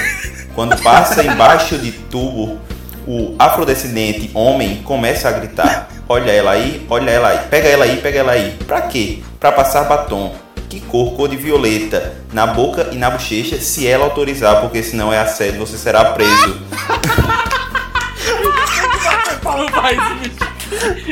Quando 0.55 0.77
passa 0.83 1.25
embaixo 1.25 1.79
de 1.79 1.93
tubo, 1.93 2.59
o 3.07 3.35
afrodescendente 3.39 4.31
homem 4.35 4.83
começa 4.83 5.31
a 5.31 5.33
gritar: 5.33 5.89
Olha 6.07 6.31
ela 6.31 6.51
aí, 6.51 6.87
olha 6.91 7.11
ela 7.11 7.29
aí, 7.29 7.39
pega 7.49 7.67
ela 7.67 7.85
aí, 7.87 7.97
pega 8.03 8.19
ela 8.19 8.33
aí. 8.33 8.55
Pra 8.67 8.83
quê? 8.83 9.21
Pra 9.41 9.51
passar 9.51 9.85
batom. 9.85 10.35
Que 10.69 10.79
cor? 10.81 11.15
Cor 11.15 11.27
de 11.27 11.39
violeta. 11.39 12.17
Na 12.35 12.47
boca 12.47 12.91
e 12.93 12.97
na 12.97 13.09
bochecha, 13.09 13.59
se 13.59 13.87
ela 13.89 14.05
autorizar, 14.05 14.61
porque 14.61 14.83
senão 14.83 15.11
é 15.11 15.19
assédio, 15.19 15.61
você 15.61 15.79
será 15.79 16.05
preso. 16.13 16.61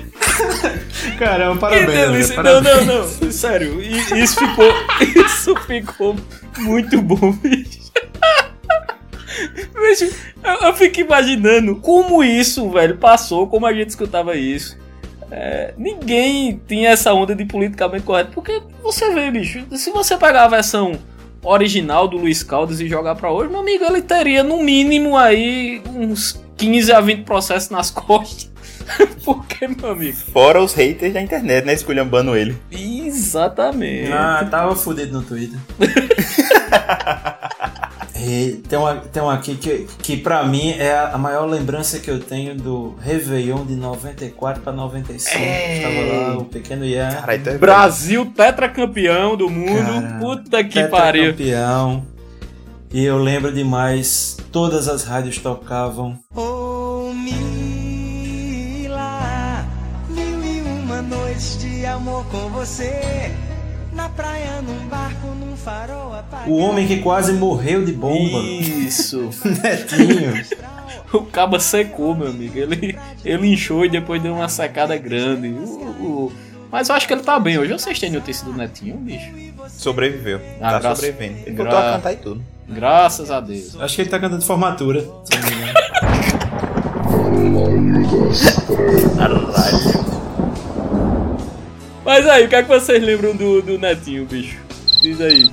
Caramba, 1.18 1.68
Que 1.70 1.74
parabéns. 1.86 2.10
delícia. 2.10 2.40
André, 2.40 2.52
Não, 2.52 2.62
parabéns. 2.62 2.86
não, 2.86 3.20
não. 3.20 3.32
Sério, 3.32 3.82
i- 3.82 4.20
isso 4.22 4.38
ficou. 4.38 4.72
Isso 5.26 5.56
ficou 5.66 6.16
muito 6.58 7.00
bom, 7.02 7.32
bicho. 7.32 7.84
Bicho, 9.74 10.14
eu, 10.42 10.68
eu 10.68 10.74
fico 10.74 11.00
imaginando 11.00 11.76
como 11.76 12.22
isso, 12.22 12.70
velho, 12.70 12.96
passou, 12.96 13.46
como 13.46 13.66
a 13.66 13.72
gente 13.72 13.90
escutava 13.90 14.36
isso. 14.36 14.76
É, 15.30 15.74
ninguém 15.76 16.60
tinha 16.68 16.90
essa 16.90 17.12
onda 17.12 17.34
de 17.34 17.44
politicamente 17.44 18.04
correto. 18.04 18.30
Porque 18.32 18.62
você 18.82 19.12
vê, 19.12 19.30
bicho, 19.30 19.64
se 19.72 19.90
você 19.90 20.16
pegar 20.16 20.44
a 20.44 20.48
versão 20.48 20.92
original 21.42 22.06
do 22.06 22.16
Luiz 22.16 22.42
Caldas 22.42 22.80
e 22.80 22.88
jogar 22.88 23.14
pra 23.16 23.30
hoje, 23.30 23.50
meu 23.50 23.60
amigo, 23.60 23.84
ele 23.84 24.00
teria 24.02 24.42
no 24.44 24.62
mínimo 24.62 25.16
aí 25.16 25.82
uns 25.94 26.40
15 26.56 26.92
a 26.92 27.00
20 27.00 27.24
processos 27.24 27.70
nas 27.70 27.90
costas. 27.92 28.50
Porque, 29.24 29.66
meu 29.68 29.92
amigo. 29.92 30.16
Fora 30.32 30.62
os 30.62 30.74
haters 30.74 31.14
da 31.14 31.20
internet, 31.22 31.64
né? 31.64 31.72
Esculhambando 31.72 32.36
ele. 32.36 32.56
Exatamente. 32.70 34.12
Ah, 34.12 34.46
tava 34.50 34.76
fudido 34.76 35.12
no 35.12 35.22
Twitter. 35.22 35.58
E 38.26 38.62
tem 38.68 38.78
uma, 38.78 38.96
tem 38.96 39.22
uma 39.22 39.34
aqui 39.34 39.54
que, 39.54 39.86
que 39.98 40.16
pra 40.16 40.44
mim 40.44 40.70
é 40.70 40.96
a, 40.96 41.18
maior 41.18 41.44
lembrança 41.44 41.98
que 41.98 42.10
eu 42.10 42.18
tenho 42.18 42.54
do 42.54 42.94
Réveillon 42.98 43.66
de 43.66 43.74
94 43.74 44.62
pra 44.62 44.72
95. 44.72 45.36
É. 45.36 45.80
Tava 45.82 46.00
lá 46.06 46.38
o 46.38 46.44
pequeno 46.46 46.86
Ian. 46.86 47.10
Brasil 47.60 48.24
tetracampeão 48.34 49.36
do 49.36 49.50
mundo. 49.50 50.18
Puta 50.20 50.64
que 50.64 50.84
pariu. 50.84 51.32
Campeão. 51.32 52.06
E 52.90 53.04
eu 53.04 53.18
lembro 53.18 53.52
demais, 53.52 54.36
todas 54.50 54.88
as 54.88 55.04
rádios 55.04 55.38
tocavam. 55.38 56.16
Oh, 56.34 57.12
Mila, 57.12 57.63
noites 61.34 61.58
de 61.58 61.84
amor 61.86 62.24
com 62.26 62.48
você. 62.50 63.32
Na 63.92 64.08
praia, 64.08 64.60
num 64.62 64.86
barco, 64.88 65.26
num 65.28 65.56
farol 65.56 66.14
apagado. 66.14 66.50
O 66.50 66.56
homem 66.58 66.86
que 66.86 66.98
quase 67.00 67.32
morreu 67.32 67.84
de 67.84 67.92
bomba. 67.92 68.38
Isso. 68.38 69.30
Netinho. 69.44 70.44
O 71.12 71.20
caba 71.22 71.58
secou, 71.60 72.14
meu 72.14 72.28
amigo. 72.28 72.56
Ele, 72.58 72.96
ele 73.24 73.52
inchou 73.52 73.84
e 73.84 73.88
depois 73.88 74.22
deu 74.22 74.34
uma 74.34 74.48
secada 74.48 74.96
grande. 74.96 75.48
Uh, 75.48 75.66
uh. 76.00 76.32
Mas 76.70 76.88
eu 76.88 76.94
acho 76.96 77.06
que 77.06 77.12
ele 77.14 77.22
tá 77.22 77.38
bem 77.38 77.58
hoje. 77.58 77.72
Vocês 77.72 77.98
têm 77.98 78.10
notícia 78.10 78.44
do 78.44 78.52
Netinho, 78.52 78.96
bicho? 78.96 79.30
Sobreviveu. 79.68 80.40
Ah, 80.60 80.72
tá 80.72 80.78
graças- 80.80 80.98
sobrevivendo. 81.04 81.38
Ele 81.46 81.54
gra- 81.54 81.64
voltou 81.70 81.78
a 81.88 81.92
cantar 81.92 82.12
e 82.12 82.16
tudo. 82.16 82.42
Graças 82.68 83.30
a 83.30 83.40
Deus. 83.40 83.80
Acho 83.80 83.94
que 83.96 84.02
ele 84.02 84.10
tá 84.10 84.18
cantando 84.18 84.40
de 84.40 84.46
formatura. 84.46 85.04
se 88.32 89.93
Mas 92.04 92.26
aí, 92.28 92.44
o 92.44 92.48
que 92.48 92.54
é 92.56 92.62
que 92.62 92.68
vocês 92.68 93.02
lembram 93.02 93.34
do, 93.34 93.62
do 93.62 93.78
Netinho, 93.78 94.26
bicho? 94.26 94.58
Diz 95.00 95.20
aí. 95.20 95.50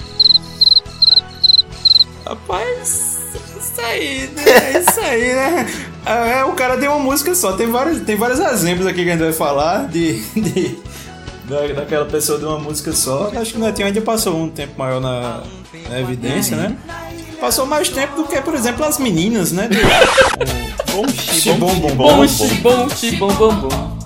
Rapaz, 2.26 3.18
isso 3.60 3.82
aí, 3.82 4.30
né? 4.36 4.44
É 4.74 4.80
isso 4.80 5.00
aí, 5.00 5.34
né? 5.34 5.68
É, 6.06 6.44
o 6.46 6.54
cara 6.54 6.78
tem 6.78 6.88
uma 6.88 7.00
música 7.00 7.34
só. 7.36 7.54
Tem 7.54 7.68
vários, 7.68 8.02
tem 8.02 8.16
vários 8.16 8.40
exemplos 8.40 8.86
aqui 8.88 9.04
que 9.04 9.10
a 9.10 9.14
gente 9.14 9.24
vai 9.24 9.34
falar 9.34 9.88
de, 9.88 10.20
de- 10.40 10.78
da, 11.46 11.68
daquela 11.68 12.06
pessoa 12.06 12.38
de 12.38 12.46
uma 12.46 12.60
música 12.60 12.92
só. 12.94 13.32
Acho 13.36 13.54
que 13.54 13.58
o 13.58 13.62
Netinho 13.62 13.88
ainda 13.88 14.02
passou 14.02 14.36
um 14.38 14.50
tempo 14.50 14.74
maior 14.78 15.00
na, 15.02 15.42
na 15.90 16.00
evidência, 16.00 16.56
né? 16.56 16.76
Passou 17.40 17.66
mais 17.66 17.90
tempo 17.90 18.16
do 18.16 18.24
que, 18.28 18.40
por 18.42 18.54
exemplo, 18.54 18.86
as 18.86 19.00
meninas, 19.00 19.52
né? 19.52 19.68
Do, 19.68 19.78
bom, 20.94 21.08
xibom, 21.10 21.74
bom, 21.76 21.96
Bom, 21.96 22.18
bom, 22.18 22.28
xibom, 22.28 22.90
xibom, 22.90 23.34
bom, 23.34 23.56
bom. 23.56 24.01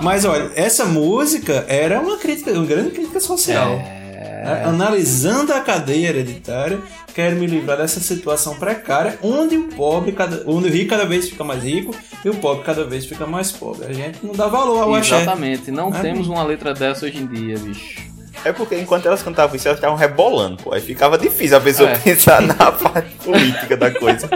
Mas 0.00 0.24
olha, 0.24 0.50
essa 0.54 0.84
música 0.84 1.64
era 1.68 2.00
uma 2.00 2.16
crítica, 2.18 2.52
uma 2.52 2.64
grande 2.66 2.90
crítica 2.90 3.20
social. 3.20 3.72
É, 3.74 4.62
Analisando 4.64 5.52
a 5.52 5.60
cadeia 5.60 6.08
hereditária, 6.08 6.78
quero 7.14 7.36
me 7.36 7.46
livrar 7.46 7.76
dessa 7.76 8.00
situação 8.00 8.54
precária, 8.56 9.18
onde 9.22 9.56
o 9.56 9.64
pobre, 9.68 10.12
cada, 10.12 10.42
onde 10.46 10.68
o 10.68 10.70
rico 10.72 10.90
cada 10.90 11.04
vez 11.04 11.28
fica 11.28 11.42
mais 11.44 11.62
rico 11.64 11.94
e 12.24 12.28
o 12.30 12.34
pobre 12.34 12.64
cada 12.64 12.84
vez 12.84 13.04
fica 13.04 13.26
mais 13.26 13.50
pobre. 13.52 13.86
A 13.86 13.92
gente 13.92 14.18
não 14.24 14.32
dá 14.34 14.46
valor 14.46 14.82
ao 14.82 14.94
axé. 14.94 15.16
Exatamente. 15.22 15.70
Não 15.70 15.94
É. 15.94 16.00
temos 16.00 16.28
uma 16.28 16.42
letra 16.44 16.72
dessa 16.72 17.04
hoje 17.06 17.18
em 17.18 17.26
dia, 17.26 17.58
bicho. 17.58 18.06
É 18.44 18.52
porque 18.52 18.76
enquanto 18.78 19.06
elas 19.06 19.20
cantavam 19.22 19.56
isso, 19.56 19.66
elas 19.66 19.78
estavam 19.78 19.96
rebolando, 19.96 20.62
pô. 20.62 20.72
Aí 20.72 20.80
ficava 20.80 21.18
difícil 21.18 21.56
a 21.56 21.60
pessoa 21.60 21.90
É. 21.90 21.98
pensar 21.98 22.40
na 22.40 22.54
parte 22.72 23.10
política 23.16 23.76
da 23.76 23.90
coisa. 23.90 24.30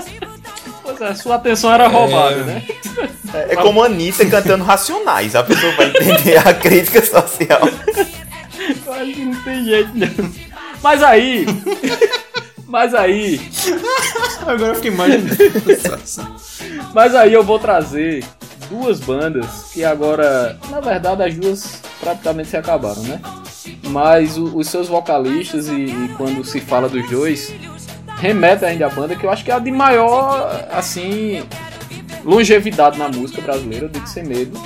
É, 1.05 1.15
sua 1.15 1.37
atenção 1.37 1.73
era 1.73 1.89
roubada, 1.89 2.37
né? 2.45 2.63
É, 3.35 3.55
é 3.55 3.57
como 3.57 3.83
a 3.83 3.87
Anitta 3.87 4.25
cantando 4.27 4.63
Racionais. 4.65 5.35
A 5.35 5.43
pessoa 5.43 5.73
vai 5.75 5.89
entender 5.89 6.37
a 6.37 6.53
crítica 6.55 7.05
social. 7.05 7.61
Eu 8.87 8.93
acho 8.93 9.13
que 9.13 9.25
não 9.25 9.43
tem 9.43 9.65
jeito, 9.65 9.91
não. 9.95 10.33
Mas 10.83 11.03
aí. 11.03 11.47
Mas 12.67 12.95
aí. 12.95 13.41
Agora 14.47 14.73
eu 14.73 14.75
fiquei 14.77 14.91
imaginando. 14.91 15.37
Mas 16.95 17.15
aí 17.15 17.33
eu 17.33 17.43
vou 17.43 17.59
trazer 17.59 18.25
duas 18.69 19.01
bandas 19.01 19.47
que 19.73 19.85
agora, 19.85 20.59
na 20.71 20.81
verdade, 20.81 21.23
as 21.23 21.35
duas 21.35 21.81
praticamente 22.01 22.49
se 22.49 22.57
acabaram, 22.57 23.03
né? 23.03 23.21
Mas 23.89 24.37
o- 24.39 24.57
os 24.57 24.69
seus 24.69 24.89
vocalistas 24.89 25.69
e, 25.69 25.73
e 25.87 26.11
quando 26.17 26.45
se 26.45 26.61
fala 26.61 26.89
dos 26.89 27.09
dois, 27.11 27.53
remete 28.23 28.65
ainda 28.65 28.87
à 28.87 28.89
banda 28.89 29.17
que 29.17 29.27
eu 29.27 29.31
acho 29.31 29.45
que 29.45 29.51
é 29.51 29.55
a 29.55 29.59
de 29.59 29.73
maior, 29.73 30.69
assim, 30.71 31.45
longevidade 32.25 32.97
na 32.97 33.09
música 33.09 33.43
brasileira, 33.43 33.89
do 33.89 34.01
que 34.01 34.09
sem 34.09 34.23
medo, 34.23 34.63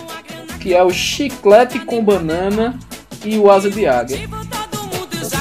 que 0.61 0.75
é 0.75 0.83
o 0.83 0.91
Chiclete 0.91 1.79
com 1.79 2.05
Banana 2.05 2.79
e 3.25 3.39
o 3.39 3.51
Asa 3.51 3.71
de 3.71 3.87
Águia. 3.87 4.29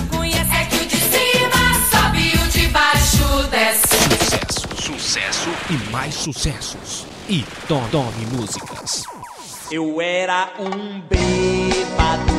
Conhece 0.10 0.66
que 0.70 0.76
o 0.78 0.88
de 0.88 0.96
cima 0.96 1.74
sobe 1.92 2.32
o 2.42 2.48
de 2.48 2.68
baixo 2.68 3.50
desce. 3.52 3.98
Sucesso, 3.98 4.68
sucesso 4.78 5.50
e 5.70 5.92
mais 5.92 6.14
sucessos. 6.14 7.06
E 7.28 7.44
Tom 7.68 7.86
Tome 7.92 8.26
Músicas. 8.32 9.04
Eu 9.70 10.00
era 10.00 10.54
um 10.58 11.02
bêbado 11.02 12.34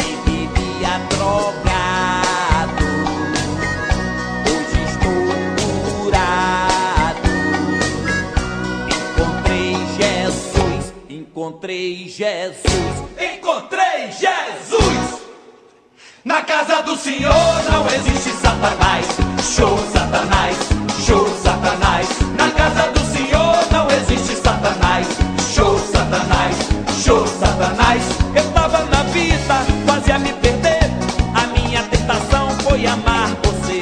e 0.00 0.28
vivia 0.28 0.98
drogado. 1.10 1.67
Encontrei 11.48 12.06
Jesus, 12.06 12.62
encontrei 13.18 14.12
Jesus. 14.12 15.22
Na 16.22 16.42
casa 16.42 16.82
do 16.82 16.94
Senhor 16.94 17.32
não 17.72 17.86
existe 17.86 18.30
Satanás. 18.32 19.06
Show 19.56 19.78
Satanás, 19.90 20.56
show 21.06 21.26
Satanás. 21.42 22.06
Na 22.36 22.50
casa 22.50 22.90
do 22.92 23.00
Senhor 23.00 23.56
não 23.72 23.90
existe 23.90 24.36
Satanás. 24.36 25.06
Show 25.54 25.78
Satanás, 25.78 26.54
show 27.02 27.26
Satanás. 27.26 28.02
Eu 28.36 28.52
tava 28.52 28.84
na 28.84 29.02
vida, 29.04 29.64
quase 29.86 30.12
a 30.12 30.18
me 30.18 30.34
perder. 30.34 30.90
A 31.34 31.46
minha 31.46 31.82
tentação 31.84 32.50
foi 32.60 32.86
amar 32.86 33.28
você. 33.42 33.80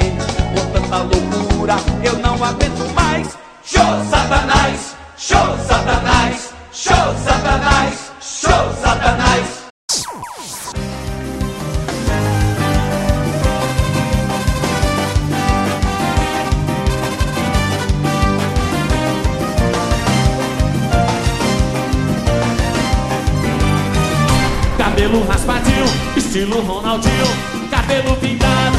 Com 0.55 0.71
tanta 0.71 0.97
loucura, 0.99 1.75
eu 2.01 2.17
não 2.19 2.41
aguento 2.41 2.93
mais. 2.95 3.27
Show 3.65 4.05
Satanás, 4.09 4.95
show 5.17 5.57
Satanás, 5.57 5.76
estilo 26.37 26.61
Ronaldinho. 26.61 27.25
Cabelo 27.71 28.15
pintado, 28.17 28.77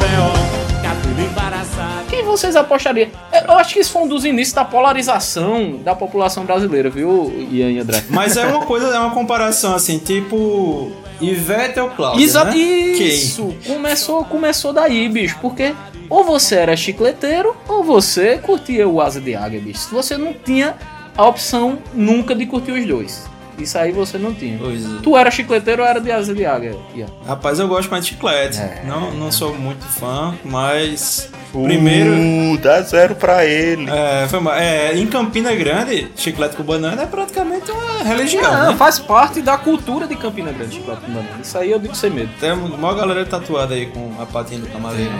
B.O. 0.00 0.82
Cabelo 0.82 1.30
embaraçado. 1.30 2.06
Quem 2.10 2.24
vocês 2.24 2.56
apostariam? 2.56 3.08
Eu 3.32 3.56
acho 3.56 3.74
que 3.74 3.80
isso 3.80 3.92
foi 3.92 4.02
um 4.02 4.08
dos 4.08 4.24
inícios 4.24 4.52
da 4.52 4.64
polarização 4.64 5.76
da 5.84 5.94
população 5.94 6.44
brasileira, 6.44 6.90
viu, 6.90 7.32
Ian 7.52 7.70
e 7.70 7.78
André? 7.78 8.02
Mas 8.10 8.36
é 8.36 8.46
uma 8.46 8.66
coisa, 8.66 8.88
é 8.88 8.98
uma 8.98 9.12
comparação 9.12 9.74
assim, 9.74 9.98
tipo. 9.98 10.90
Ivete 11.20 11.80
ou 11.80 11.90
Cláudia? 11.90 12.24
Exato, 12.24 12.56
né? 12.56 12.56
isso. 12.56 13.54
Começou, 13.66 14.24
começou 14.24 14.72
daí, 14.72 15.08
bicho. 15.08 15.36
Porque 15.40 15.74
ou 16.08 16.24
você 16.24 16.56
era 16.56 16.76
chicleteiro 16.76 17.56
ou 17.68 17.82
você 17.82 18.38
curtia 18.38 18.88
o 18.88 19.00
Asa 19.00 19.20
de 19.20 19.34
Águia, 19.34 19.60
bicho. 19.60 19.88
Você 19.92 20.16
não 20.16 20.32
tinha 20.32 20.76
a 21.16 21.26
opção 21.26 21.78
nunca 21.92 22.34
de 22.34 22.46
curtir 22.46 22.72
os 22.72 22.86
dois. 22.86 23.37
Isso 23.58 23.76
aí 23.76 23.92
você 23.92 24.16
não 24.18 24.32
tinha. 24.32 24.58
Tu 25.02 25.16
era 25.16 25.30
chicleteiro 25.30 25.82
ou 25.82 25.88
era 25.88 26.00
de 26.00 26.10
Asa 26.10 26.34
de 26.34 26.46
Águia? 26.46 26.76
Ian? 26.94 27.06
Rapaz, 27.26 27.58
eu 27.58 27.66
gosto 27.68 27.90
mais 27.90 28.04
de 28.04 28.10
chiclete. 28.12 28.58
Não, 28.86 29.10
não 29.12 29.32
sou 29.32 29.54
muito 29.54 29.84
fã, 29.86 30.34
mas. 30.44 31.28
Uh, 31.52 31.64
Primeiro. 31.64 32.58
dá 32.62 32.82
zero 32.82 33.14
pra 33.14 33.44
ele. 33.44 33.88
É, 33.90 34.26
foi 34.28 34.38
mal. 34.38 34.54
É, 34.54 34.94
em 34.94 35.06
Campina 35.06 35.54
Grande, 35.54 36.08
chiclete 36.14 36.56
com 36.56 36.62
banana 36.62 37.02
é 37.02 37.06
praticamente 37.06 37.70
uma 37.70 38.02
religião. 38.04 38.42
Não, 38.42 38.70
né? 38.72 38.76
faz 38.76 38.98
parte 38.98 39.40
da 39.40 39.56
cultura 39.56 40.06
de 40.06 40.14
Campina 40.14 40.52
Grande, 40.52 40.76
chiclete 40.76 41.00
com 41.00 41.12
banana. 41.12 41.38
Isso 41.42 41.56
aí 41.56 41.70
eu 41.70 41.78
digo 41.78 41.94
sem 41.94 42.10
medo. 42.10 42.30
Tem 42.38 42.52
uma 42.52 42.94
galera 42.94 43.24
tatuada 43.24 43.74
aí 43.74 43.86
com 43.86 44.12
a 44.20 44.26
patinha 44.26 44.60
do 44.60 44.66
camaleão. 44.68 45.12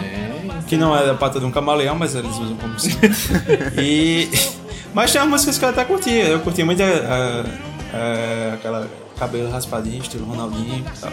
Que 0.67 0.77
não 0.77 0.95
é 0.97 1.11
a 1.11 1.15
pata 1.15 1.41
de 1.41 1.47
um 1.47 1.51
camaleão, 1.51 1.97
mas 1.97 2.15
eles 2.15 2.37
usam 2.37 2.57
como 2.57 2.79
símbolo. 2.79 3.13
e. 3.81 4.29
Mas 4.95 5.13
tem 5.13 5.21
umas 5.21 5.31
músicas 5.31 5.59
que 5.59 5.65
eu 5.65 5.69
até 5.69 5.85
curtia. 5.85 6.25
Eu 6.25 6.41
curtia 6.41 6.65
muito 6.65 6.83
a, 6.83 6.87
a- 6.87 7.45
a- 7.93 8.55
aquela 8.55 8.89
cabelo 9.19 9.51
raspadinho, 9.51 10.01
estilo 10.01 10.25
Ronaldinho 10.27 10.85
e 10.87 11.01
tal. 11.01 11.11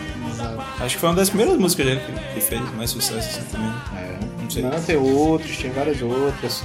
Acho 0.79 0.95
que 0.95 1.01
foi 1.01 1.09
uma 1.09 1.15
das 1.15 1.29
primeiras 1.29 1.57
músicas 1.57 1.85
dele 1.85 2.01
que, 2.33 2.41
fez 2.41 2.61
mais 2.75 2.91
sucesso 2.91 3.17
assim 3.27 3.41
também. 3.51 3.71
Não 4.45 4.49
sei. 4.49 4.61
Não, 4.61 4.81
tem 4.81 4.95
outros, 4.95 5.57
tem 5.57 5.71
várias 5.71 6.01
outras. 6.01 6.63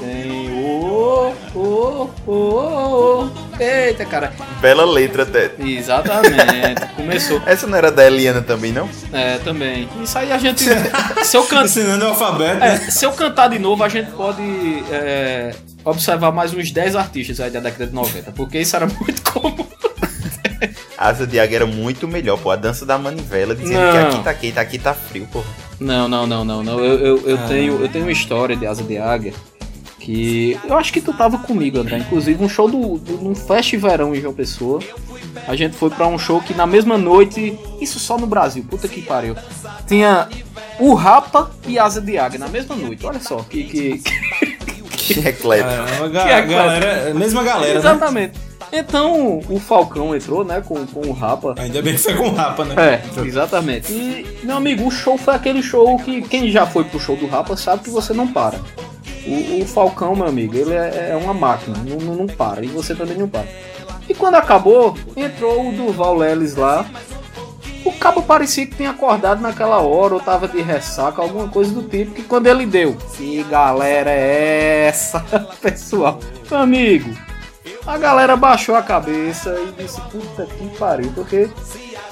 Tem 0.00 0.50
o. 0.50 1.34
O. 1.54 2.10
O. 2.26 2.32
O. 2.32 3.30
Eita, 3.60 4.06
cara. 4.06 4.32
Bela 4.62 4.86
letra 4.86 5.24
até. 5.24 5.50
Exatamente. 5.58 6.86
Começou. 6.96 7.42
Essa 7.44 7.66
não 7.66 7.76
era 7.76 7.92
da 7.92 8.06
Eliana 8.06 8.40
também, 8.40 8.72
não? 8.72 8.88
É, 9.12 9.36
também. 9.38 9.88
Isso 10.02 10.16
aí 10.16 10.32
a 10.32 10.38
gente. 10.38 10.64
se 11.22 11.36
eu 11.36 11.44
cantar. 11.44 11.64
Ensinando 11.66 12.06
o 12.06 12.08
alfabeto. 12.08 12.64
É, 12.64 12.78
né? 12.78 12.90
se 12.90 13.04
eu 13.04 13.12
cantar 13.12 13.48
de 13.48 13.58
novo, 13.58 13.84
a 13.84 13.88
gente 13.90 14.10
pode 14.12 14.42
é, 14.90 15.54
observar 15.90 16.32
mais 16.32 16.52
uns 16.54 16.70
10 16.70 16.96
artistas 16.96 17.40
aí 17.40 17.50
da 17.50 17.60
década 17.60 17.86
de 17.86 17.94
90, 17.94 18.32
porque 18.32 18.58
isso 18.60 18.74
era 18.76 18.86
muito 19.00 19.22
comum. 19.32 19.66
Asa 20.96 21.26
de 21.26 21.38
Águia 21.38 21.56
era 21.58 21.66
muito 21.66 22.08
melhor, 22.08 22.38
pô. 22.38 22.50
A 22.50 22.56
dança 22.56 22.84
da 22.84 22.98
manivela, 22.98 23.54
dizendo 23.54 23.80
Não. 23.80 23.92
que 23.92 23.98
aqui 23.98 24.22
tá 24.24 24.34
quente, 24.34 24.58
aqui 24.58 24.78
tá 24.78 24.94
frio, 24.94 25.28
pô. 25.32 25.44
Não, 25.78 26.08
não, 26.08 26.26
não, 26.26 26.44
não, 26.44 26.62
não. 26.64 26.80
Eu, 26.80 26.98
eu, 26.98 27.28
eu 27.28 27.38
Ah. 27.38 27.46
tenho, 27.46 27.80
eu 27.80 27.88
tenho 27.88 28.04
uma 28.04 28.10
história 28.12 28.56
de 28.56 28.66
Asa 28.66 28.82
de 28.82 28.98
Águia 28.98 29.32
que 30.00 30.58
eu 30.64 30.74
acho 30.76 30.92
que 30.92 31.00
tu 31.00 31.12
tava 31.12 31.38
comigo, 31.38 31.78
André. 31.78 31.98
Inclusive 31.98 32.42
um 32.42 32.48
show 32.48 32.68
do, 32.68 32.98
do 32.98 33.12
num 33.22 33.34
fest 33.34 33.74
verão 33.76 34.12
em 34.14 34.20
João 34.20 34.34
Pessoa. 34.34 34.80
A 35.46 35.54
gente 35.54 35.76
foi 35.76 35.90
pra 35.90 36.06
um 36.08 36.18
show 36.18 36.40
que 36.40 36.52
na 36.54 36.66
mesma 36.66 36.98
noite, 36.98 37.56
isso 37.80 38.00
só 38.00 38.18
no 38.18 38.26
Brasil, 38.26 38.64
puta 38.68 38.88
que 38.88 39.00
pariu. 39.02 39.36
Tinha 39.86 40.28
o 40.80 40.94
Rapa 40.94 41.50
e 41.66 41.78
Asa 41.78 42.00
de 42.00 42.18
Águia 42.18 42.40
na 42.40 42.48
mesma 42.48 42.74
noite. 42.74 43.06
Olha 43.06 43.20
só 43.20 43.36
que 43.48 43.62
que 43.64 43.98
Que 43.98 44.57
É, 46.04 46.08
ga- 46.08 46.28
é 46.28 46.42
galera, 46.42 47.14
mesma 47.14 47.42
galera, 47.42 47.72
né? 47.74 47.78
Exatamente. 47.78 48.32
Então 48.70 49.40
o 49.48 49.58
Falcão 49.58 50.14
entrou, 50.14 50.44
né, 50.44 50.62
com, 50.66 50.84
com 50.86 51.08
o 51.08 51.12
Rapa. 51.12 51.54
Ainda 51.58 51.80
bem 51.80 51.94
que 51.94 52.00
foi 52.00 52.14
com 52.14 52.28
o 52.28 52.34
Rapa, 52.34 52.64
né? 52.64 52.74
É, 52.76 53.20
exatamente. 53.26 53.92
E, 53.92 54.26
meu 54.42 54.56
amigo, 54.56 54.86
o 54.86 54.90
show 54.90 55.16
foi 55.16 55.34
aquele 55.34 55.62
show 55.62 55.98
que 55.98 56.20
quem 56.22 56.50
já 56.50 56.66
foi 56.66 56.84
pro 56.84 57.00
show 57.00 57.16
do 57.16 57.26
Rapa 57.26 57.56
sabe 57.56 57.82
que 57.84 57.90
você 57.90 58.12
não 58.12 58.26
para. 58.28 58.58
O, 59.26 59.62
o 59.62 59.66
Falcão, 59.66 60.14
meu 60.14 60.26
amigo, 60.26 60.54
ele 60.56 60.74
é, 60.74 61.10
é 61.12 61.16
uma 61.22 61.32
máquina, 61.34 61.76
não, 61.86 61.96
não, 61.98 62.14
não 62.14 62.26
para. 62.26 62.62
E 62.64 62.68
você 62.68 62.94
também 62.94 63.16
não 63.16 63.28
para. 63.28 63.46
E 64.08 64.14
quando 64.14 64.34
acabou, 64.36 64.96
entrou 65.16 65.68
o 65.68 65.72
Durval 65.72 66.16
Leles 66.16 66.54
lá. 66.56 66.84
O 67.84 67.92
cabo 67.92 68.22
parecia 68.22 68.66
que 68.66 68.76
tinha 68.76 68.90
acordado 68.90 69.40
naquela 69.40 69.78
hora, 69.78 70.14
ou 70.14 70.20
tava 70.20 70.48
de 70.48 70.60
ressaca, 70.60 71.22
alguma 71.22 71.48
coisa 71.48 71.72
do 71.72 71.82
tipo, 71.82 72.12
que 72.12 72.22
quando 72.22 72.46
ele 72.46 72.66
deu. 72.66 72.96
Que 73.16 73.42
galera 73.44 74.10
é 74.10 74.86
essa, 74.88 75.20
pessoal? 75.62 76.18
Amigo, 76.50 77.10
a 77.86 77.96
galera 77.96 78.36
baixou 78.36 78.74
a 78.74 78.82
cabeça 78.82 79.58
e 79.60 79.82
disse, 79.82 80.00
puta 80.02 80.44
que 80.46 80.68
pariu, 80.76 81.10
porque 81.14 81.48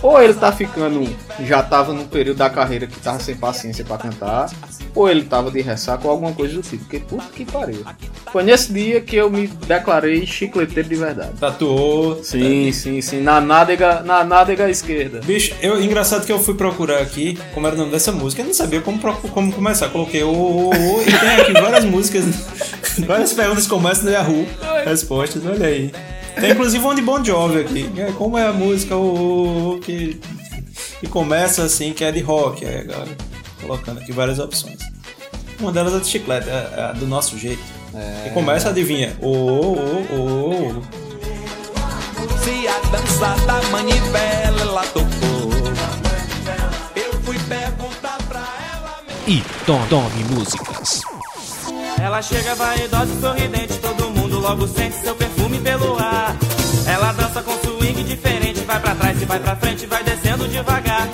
ou 0.03 0.21
ele 0.21 0.35
tá 0.35 0.53
ficando, 0.53 1.09
já 1.41 1.63
tava 1.63 1.93
num 1.93 2.07
período 2.07 2.39
da 2.39 2.51
carreira 2.51 2.87
que 2.87 2.99
tava 3.01 3.19
sem 3.21 3.35
paciência 3.35 3.85
pra 3.85 3.99
cantar, 3.99 4.51
ou 4.95 5.09
ele 5.09 5.25
tava 5.25 5.51
de 5.51 5.61
ressaca 5.61 6.05
ou 6.05 6.11
alguma 6.11 6.33
coisa 6.33 6.55
do 6.55 6.63
tipo, 6.63 6.85
porque 6.85 6.99
puta 6.99 7.25
que 7.35 7.45
pariu. 7.45 7.85
Foi 8.33 8.43
nesse 8.43 8.73
dia 8.73 9.01
que 9.01 9.17
eu 9.17 9.31
me 9.31 9.47
declarei 9.47 10.27
chicleteiro 10.27 10.89
de 10.89 10.95
verdade. 10.95 11.33
Tatuou. 11.39 12.23
Sim, 12.23 12.73
sim, 12.73 13.01
sim, 13.01 13.21
na 13.21 13.41
nádega, 13.41 14.01
na 14.03 14.25
nádega 14.25 14.71
esquerda. 14.71 15.21
Bicho, 15.25 15.55
eu, 15.61 15.81
engraçado 15.81 16.27
que 16.27 16.33
eu 16.33 16.39
fui 16.39 16.55
procurar 16.55 17.01
aqui 17.01 17.39
como 17.55 17.67
era 17.67 17.77
o 17.77 17.79
nome 17.79 17.91
dessa 17.91 18.13
música, 18.13 18.43
eu 18.43 18.47
não 18.47 18.55
sabia 18.55 18.81
como, 18.81 18.99
como 18.99 19.53
começar. 19.53 19.89
Coloquei 19.89 20.23
o, 20.23 20.31
o, 20.31 20.71
o 20.71 21.03
e 21.03 21.05
tem 21.05 21.31
aqui 21.41 21.53
várias 21.53 21.85
músicas, 21.87 22.25
várias 23.07 23.33
perguntas 23.33 23.67
começam 23.67 24.05
no 24.05 24.11
Yahoo. 24.11 24.47
Respostas, 24.85 25.45
olha 25.45 25.67
aí. 25.67 25.93
Tem 26.41 26.51
inclusive 26.53 26.85
um 26.85 26.95
de 26.95 27.03
Bon 27.03 27.23
Jovi 27.25 27.61
aqui. 27.61 27.91
É, 27.97 28.13
como 28.13 28.37
é 28.37 28.47
a 28.47 28.53
música 28.53 28.95
o, 28.97 29.01
o, 29.01 29.75
o 29.77 29.81
que 29.81 30.21
E 31.03 31.07
começa 31.09 31.63
assim, 31.63 31.93
que 31.93 32.05
é 32.05 32.13
de 32.13 32.21
rock, 32.21 32.65
aí 32.65 32.81
a 32.81 32.85
galera 32.85 33.17
colocando 33.61 34.01
aqui 34.01 34.13
várias 34.13 34.39
opções. 34.39 34.79
Uma 35.59 35.73
delas 35.73 35.95
é 35.95 35.99
de 36.01 36.07
chiclete, 36.07 36.49
é, 36.49 36.53
é 36.77 36.81
a 36.83 36.93
do 36.93 37.07
nosso 37.07 37.39
jeito. 37.39 37.63
E 38.27 38.31
começa, 38.31 38.69
adivinha? 38.69 39.17
Ô, 39.23 39.29
ô, 39.29 39.75
ô, 40.13 40.71
ô. 40.79 40.83
Se 42.45 42.69
a 42.69 42.79
dança 42.91 43.35
da 43.47 43.63
manivela 43.71 44.61
ela 44.61 44.83
tocou, 44.89 45.51
eu 46.95 47.13
fui 47.23 47.39
perguntar 47.49 48.19
pra 48.29 48.41
ela. 48.75 48.99
E 49.27 49.41
to- 49.65 49.87
tome 49.89 50.25
músicas. 50.31 51.01
Ela 51.99 52.21
chega 52.21 52.55
vaidosa 52.55 53.13
e 53.15 53.21
sorridente, 53.21 53.79
todo 53.79 54.05
mundo 54.11 54.16
logo 54.47 54.69
sente 54.69 54.97
seu 54.99 55.15
perfume 55.17 55.59
pelo 55.59 55.99
ar. 55.99 56.37
Ela 56.87 57.13
dança 57.13 57.43
com 57.43 57.53
swing 57.59 58.05
diferente, 58.05 58.61
vai 58.61 58.79
pra 58.79 58.95
trás 58.95 59.21
e 59.21 59.25
vai 59.25 59.41
pra 59.41 59.57
frente, 59.57 59.87
vai 59.87 60.05
descendo 60.05 60.47
devagar. 60.47 61.09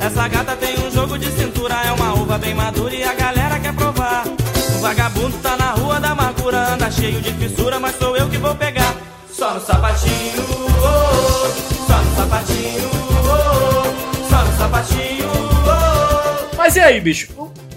Essa 0.00 0.26
gata 0.26 0.56
tem 0.56 0.74
um 0.84 0.90
jogo 0.90 1.16
de 1.16 1.30
cintura, 1.30 1.74
é 1.86 1.92
uma 1.92 2.14
uva 2.14 2.36
bem 2.36 2.52
madura 2.52 2.92
e 2.92 3.04
a 3.04 3.14
galera 3.14 3.60
quer 3.60 3.72
provar. 3.74 4.24
O 4.26 4.80
vagabundo 4.80 5.36
tá 5.38 5.56
na 5.56 5.70
rua 5.70 6.00
da 6.00 6.10
amargura, 6.10 6.74
anda 6.74 6.90
cheio 6.90 7.20
de 7.20 7.32
fissura, 7.34 7.78
mas 7.78 7.96
sou 7.96 8.16
eu 8.16 8.28
que 8.28 8.38
vou 8.38 8.54
pegar. 8.56 8.92
Só 9.32 9.54
no 9.54 9.60
sapatinho, 9.60 10.44
oh, 10.48 11.46
oh, 11.46 11.86
só 11.86 11.98
no 12.02 12.16
sapatinho, 12.16 12.90
oh, 13.24 13.82
oh, 13.86 14.28
só 14.28 14.44
no 14.44 14.58
sapatinho, 14.58 15.28
oh, 15.28 16.50
oh. 16.52 16.56
Mas 16.56 16.74
e 16.76 16.80
aí, 16.80 17.00
bicho? 17.00 17.28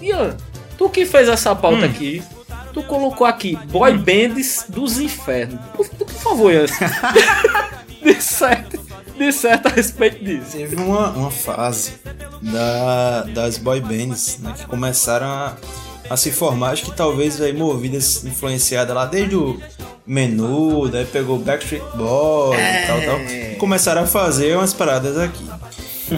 Ian, 0.02 0.36
tu 0.76 0.88
que 0.90 1.06
fez 1.06 1.28
essa 1.28 1.54
pauta 1.54 1.78
Hum. 1.78 1.84
aqui, 1.84 2.22
tu 2.72 2.82
colocou 2.82 3.26
aqui 3.26 3.56
boy 3.66 3.96
bands 3.96 4.64
dos 4.68 4.98
infernos. 4.98 5.60
Por, 5.74 5.88
por 5.88 6.08
favor, 6.08 6.52
Ian, 6.52 6.66
disserte, 8.02 8.80
disserte 9.18 9.68
a 9.68 9.70
respeito 9.70 10.24
disso. 10.24 10.52
Teve 10.52 10.76
uma, 10.76 11.10
uma 11.10 11.30
fase 11.30 11.94
da, 12.40 13.22
das 13.22 13.58
boy 13.58 13.80
bands 13.80 14.38
né, 14.40 14.54
que 14.56 14.66
começaram 14.66 15.26
a, 15.26 15.56
a 16.10 16.16
se 16.16 16.30
formar, 16.30 16.70
acho 16.70 16.84
que 16.84 16.92
talvez 16.92 17.40
aí 17.40 17.52
movidas, 17.52 18.24
influenciadas 18.24 18.94
lá 18.94 19.06
desde 19.06 19.36
o 19.36 19.60
menu, 20.06 20.88
daí 20.88 21.04
pegou 21.04 21.38
Backstreet 21.38 21.82
Boys 21.94 22.58
e 22.58 22.86
tal, 22.86 23.00
tal, 23.02 23.20
e 23.20 23.56
começaram 23.56 24.02
a 24.02 24.06
fazer 24.06 24.56
umas 24.56 24.72
paradas 24.72 25.18
aqui. 25.18 25.46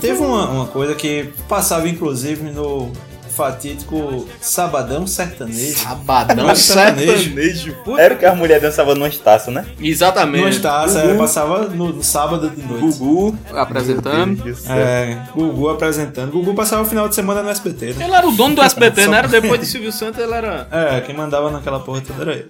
Teve 0.00 0.20
uma, 0.20 0.48
uma 0.48 0.66
coisa 0.66 0.94
que 0.94 1.32
passava 1.48 1.88
inclusive 1.88 2.50
no 2.52 2.92
fatídico 3.40 4.28
Sabadão 4.38 5.06
Sertanejo. 5.06 5.78
Sabadão 5.78 6.54
Sertanejo. 6.54 7.74
Era 7.98 8.14
o 8.14 8.18
que 8.18 8.26
as 8.26 8.36
mulheres 8.36 8.62
dançavam 8.62 8.94
no 8.94 9.06
estaço, 9.06 9.50
né? 9.50 9.64
Exatamente. 9.80 10.42
No 10.42 10.48
Estácio, 10.50 11.00
Gugu. 11.00 11.08
era, 11.08 11.18
passava 11.18 11.68
no, 11.68 11.92
no 11.92 12.02
sábado 12.02 12.50
de 12.50 12.62
noite. 12.62 12.98
Gugu 12.98 13.38
apresentando. 13.54 14.56
É, 14.68 15.22
Gugu 15.34 15.70
apresentando. 15.70 16.30
Gugu 16.30 16.54
passava 16.54 16.82
o 16.82 16.84
final 16.84 17.08
de 17.08 17.14
semana 17.14 17.42
no 17.42 17.48
SBT, 17.48 17.94
né? 17.94 18.04
Ele 18.04 18.14
era 18.14 18.28
o 18.28 18.32
dono 18.32 18.56
do 18.56 18.62
SBT, 18.62 19.06
não 19.06 19.14
era? 19.14 19.28
Depois 19.28 19.58
de 19.58 19.66
Silvio 19.66 19.90
Santos, 19.90 20.22
ele 20.22 20.34
era. 20.34 20.68
É, 20.70 21.00
quem 21.00 21.16
mandava 21.16 21.50
naquela 21.50 21.80
porra 21.80 22.02
toda 22.02 22.22
era 22.22 22.32
ele. 22.32 22.48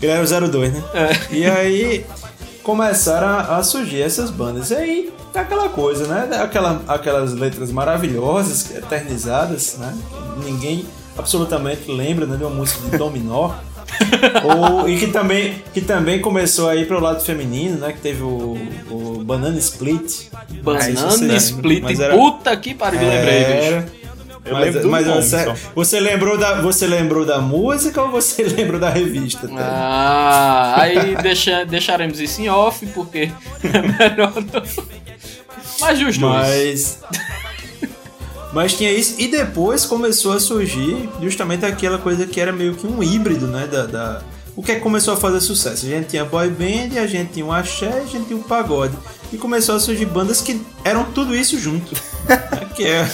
Ele 0.00 0.12
era 0.12 0.22
o 0.22 0.48
02, 0.48 0.72
né? 0.72 0.82
É. 0.94 1.34
E 1.34 1.44
aí 1.44 2.06
começaram 2.64 3.28
a, 3.28 3.58
a 3.58 3.62
surgir 3.62 4.02
essas 4.02 4.30
bandas. 4.30 4.70
E 4.70 4.74
aí, 4.74 5.12
é 5.34 5.38
aquela 5.38 5.68
coisa, 5.68 6.06
né? 6.08 6.36
Aquela, 6.42 6.82
aquelas 6.88 7.32
letras 7.34 7.70
maravilhosas, 7.70 8.74
eternizadas, 8.74 9.76
né? 9.78 9.94
Ninguém 10.44 10.84
absolutamente 11.16 11.90
lembra 11.90 12.26
né, 12.26 12.36
de 12.36 12.42
uma 12.42 12.50
música 12.54 12.88
de 12.90 12.96
Dominó. 12.98 13.50
Ou, 14.42 14.88
e 14.88 14.98
que 14.98 15.08
também, 15.08 15.62
que 15.72 15.80
também 15.80 16.20
começou 16.20 16.68
aí 16.68 16.84
pro 16.84 16.98
lado 16.98 17.22
feminino, 17.22 17.78
né? 17.78 17.92
Que 17.92 18.00
teve 18.00 18.22
o, 18.22 18.56
o 18.90 19.22
Banana 19.24 19.56
Split. 19.58 20.28
Banana 20.62 21.36
Split. 21.36 22.00
era- 22.00 22.16
Puta 22.16 22.56
que 22.56 22.74
pariu, 22.74 23.00
lembrei, 23.00 23.42
Era. 23.44 23.80
bicho. 23.82 24.03
Eu 24.44 24.52
mas, 24.52 24.64
lembro 24.66 24.80
do 24.82 24.90
mas 24.90 25.06
nome 25.06 25.22
você, 25.22 25.44
só. 25.44 25.54
você 25.74 26.00
lembrou 26.00 26.36
da 26.36 26.60
você 26.60 26.86
lembrou 26.86 27.24
da 27.24 27.40
música 27.40 28.02
ou 28.02 28.10
você 28.10 28.42
lembrou 28.56 28.78
da 28.78 28.90
revista? 28.90 29.46
Ted? 29.48 29.58
Ah, 29.58 30.74
aí 30.82 31.16
deixa, 31.22 31.64
deixaremos 31.64 32.20
isso 32.20 32.42
em 32.42 32.48
off, 32.48 32.84
porque 32.88 33.30
é 33.64 34.08
melhor 34.08 34.32
não. 34.34 34.62
Mas 35.80 35.98
justo. 35.98 36.20
Mas 36.26 36.98
mas 38.52 38.74
tinha 38.74 38.92
isso 38.92 39.14
e 39.18 39.26
depois 39.28 39.84
começou 39.84 40.32
a 40.32 40.38
surgir 40.40 41.08
justamente 41.20 41.64
aquela 41.66 41.98
coisa 41.98 42.26
que 42.26 42.40
era 42.40 42.52
meio 42.52 42.74
que 42.74 42.86
um 42.86 43.02
híbrido, 43.02 43.46
né, 43.48 43.66
da, 43.66 43.86
da- 43.86 44.22
o 44.56 44.62
que 44.62 44.72
é 44.72 44.74
que 44.76 44.80
começou 44.80 45.14
a 45.14 45.16
fazer 45.16 45.40
sucesso? 45.40 45.86
A 45.86 45.88
gente 45.88 46.08
tinha 46.08 46.24
boy 46.24 46.48
band, 46.48 46.98
a 47.00 47.06
gente 47.06 47.32
tinha 47.32 47.44
um 47.46 47.52
axé, 47.52 47.88
a 47.88 48.06
gente 48.06 48.26
tinha 48.26 48.36
um 48.38 48.42
pagode. 48.42 48.94
E 49.32 49.36
começou 49.36 49.74
a 49.74 49.80
surgir 49.80 50.06
bandas 50.06 50.40
que 50.40 50.60
eram 50.84 51.04
tudo 51.06 51.34
isso 51.34 51.58
junto. 51.58 51.92
que, 52.76 52.86
é, 52.86 53.10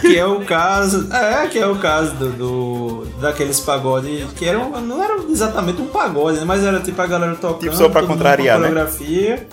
que 0.00 0.16
é 0.16 0.24
o 0.24 0.44
caso. 0.44 1.08
É, 1.12 1.48
que 1.48 1.58
é 1.58 1.66
o 1.66 1.74
caso 1.76 2.14
do, 2.14 2.30
do- 2.32 3.06
daqueles 3.20 3.58
pagodes 3.58 4.26
que 4.36 4.44
eram. 4.44 4.70
Não 4.80 5.02
era 5.02 5.16
exatamente 5.28 5.82
um 5.82 5.86
pagode, 5.86 6.38
né? 6.38 6.44
Mas 6.44 6.62
era 6.62 6.78
tipo 6.78 7.00
a 7.02 7.06
galera 7.06 7.34
tocando. 7.34 7.60
Tipo 7.60 7.76
só 7.76 7.88
pra 7.88 8.04
contrariar, 8.04 8.60
né? 8.60 8.68
coreografia. 8.68 9.48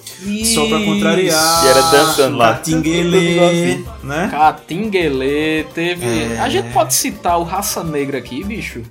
Só 0.53 0.67
pra 0.67 0.79
contrariar. 0.85 1.61
Que 1.61 1.67
era 1.67 1.81
dançando 1.81 2.37
lá. 2.37 2.53
Catinguelê, 2.53 3.83
né? 4.03 4.27
Catinguelê, 4.29 5.65
teve. 5.73 6.05
É. 6.35 6.39
A 6.39 6.49
gente 6.49 6.71
pode 6.71 6.93
citar 6.93 7.39
o 7.39 7.43
Raça 7.43 7.83
Negra 7.83 8.19
aqui, 8.19 8.43
bicho. 8.43 8.83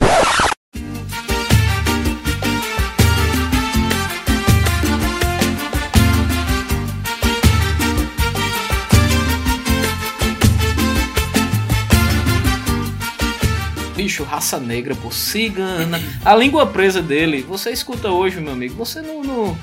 Bicho, 14.03 14.25
raça 14.25 14.59
negra, 14.59 14.97
pô, 14.97 15.13
cigana. 15.13 16.03
A 16.25 16.35
língua 16.35 16.67
presa 16.67 17.01
dele, 17.01 17.41
você 17.41 17.71
escuta 17.71 18.11
hoje, 18.11 18.41
meu 18.41 18.53
amigo, 18.53 18.75
você 18.75 19.01
não, 19.01 19.23
não, 19.23 19.57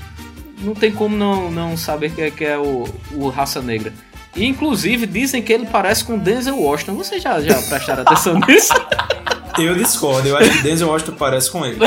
não 0.61 0.73
tem 0.73 0.93
como 0.93 1.13
não, 1.13 1.51
não 1.51 1.75
saber 1.75 2.11
que 2.11 2.21
é, 2.21 2.31
que 2.31 2.45
é 2.45 2.57
o, 2.57 2.87
o 3.11 3.27
raça 3.27 3.61
negra. 3.61 3.91
E, 4.33 4.45
inclusive, 4.45 5.05
dizem 5.05 5.41
que 5.41 5.51
ele 5.51 5.65
parece 5.65 6.05
com 6.05 6.17
Denzel 6.17 6.57
Washington. 6.57 6.95
Vocês 6.95 7.21
já, 7.21 7.41
já 7.41 7.61
prestaram 7.61 8.03
atenção 8.03 8.39
nisso? 8.47 8.71
Eu 9.57 9.75
discordo, 9.75 10.29
eu 10.29 10.37
acho 10.37 10.49
que 10.51 10.63
Denzel 10.63 10.87
Washington 10.87 11.15
parece 11.17 11.51
com 11.51 11.65
ele. 11.65 11.79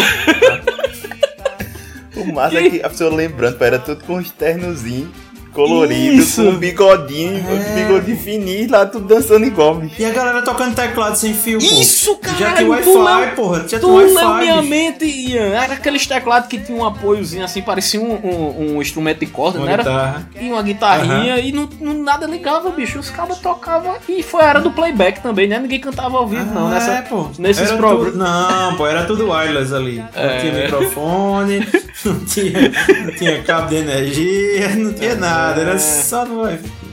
O 2.15 2.31
massa 2.35 2.59
é 2.59 2.69
que 2.69 2.83
a 2.83 2.91
pessoa 2.91 3.15
lembrando, 3.15 3.65
era 3.65 3.79
tudo 3.79 4.05
com 4.05 4.17
os 4.17 4.31
ternozinhos 4.31 5.09
coloridos, 5.53 6.29
Isso. 6.29 6.43
com 6.43 6.49
um 6.51 6.57
bigodinho, 6.59 7.45
É. 7.49 7.75
bigodinho 7.75 8.17
fininho, 8.19 8.71
lá 8.71 8.87
tudo 8.87 9.07
dançando 9.07 9.45
igual, 9.45 9.75
bicho. 9.77 9.95
E 10.01 10.05
a 10.05 10.11
galera 10.11 10.43
tocando 10.43 10.75
teclado 10.75 11.17
sem 11.17 11.35
fio, 11.35 11.59
pô. 11.59 11.65
Isso, 11.65 12.17
cara! 12.17 12.37
Já 12.39 12.53
tem 12.53 12.65
tu 12.67 12.71
Wi-Fi, 12.71 12.89
leu- 13.27 13.35
porra. 13.37 13.59
Já 13.61 13.69
tem 13.69 13.81
Tu 13.81 13.95
Wi-Fi. 13.95 14.39
minha 14.41 14.57
bicho. 14.57 14.69
mente, 14.71 15.05
Ian. 15.05 15.43
Era 15.55 15.75
aqueles 15.75 16.07
teclados 16.07 16.49
que 16.49 16.59
tinha 16.59 16.77
um 16.77 16.85
apoiozinho 16.85 17.45
assim, 17.45 17.63
parecia 17.63 18.01
um, 18.01 18.13
um- 18.15 18.77
um 18.77 18.83
instrumento 18.83 19.21
de 19.21 19.27
corda, 19.27 19.59
Uma 19.59 19.67
não 19.67 19.73
era? 19.73 19.83
guitarra. 19.83 20.29
E 20.41 20.49
uma 20.51 20.63
guitarrinha 20.63 21.39
e 21.39 21.53
não, 21.53 21.69
não- 21.81 22.03
nada 22.03 22.27
ligava, 22.27 22.71
bicho. 22.71 22.99
Os 22.99 23.11
cabos 23.11 23.39
tocavam. 23.39 23.95
E 24.09 24.23
foi 24.23 24.43
a 24.43 24.49
era 24.49 24.61
do 24.61 24.71
playback 24.71 25.21
também, 25.21 25.47
né? 25.49 25.59
Ninguém 25.59 25.81
cantava 25.81 26.17
ao 26.19 26.27
vivo, 26.27 26.47
não. 26.55 26.69
Nessa, 26.71 26.93
É, 26.93 27.03
pô. 27.03 27.29
Nesses 27.39 27.69
Era 27.69 27.77
programas. 27.77 28.13
tudo- 28.13 28.19
Não, 28.19 28.77
pô, 28.77 28.87
era 28.87 29.05
tudo 29.05 29.31
wireless 29.31 29.75
ali. 29.75 29.97
Não 29.99 30.09
É. 30.15 30.39
tinha 30.39 30.53
microfone, 30.53 31.67
não 32.05 32.21
tinha, 32.25 32.73
não 33.05 33.13
tinha 33.17 33.43
cabo 33.43 33.69
de 33.69 33.77
energia, 33.77 34.69
não 34.77 34.93
tinha 34.93 35.15
nada. 35.17 35.42
Era 35.51 35.79
só 35.79 36.25
no, 36.25 36.43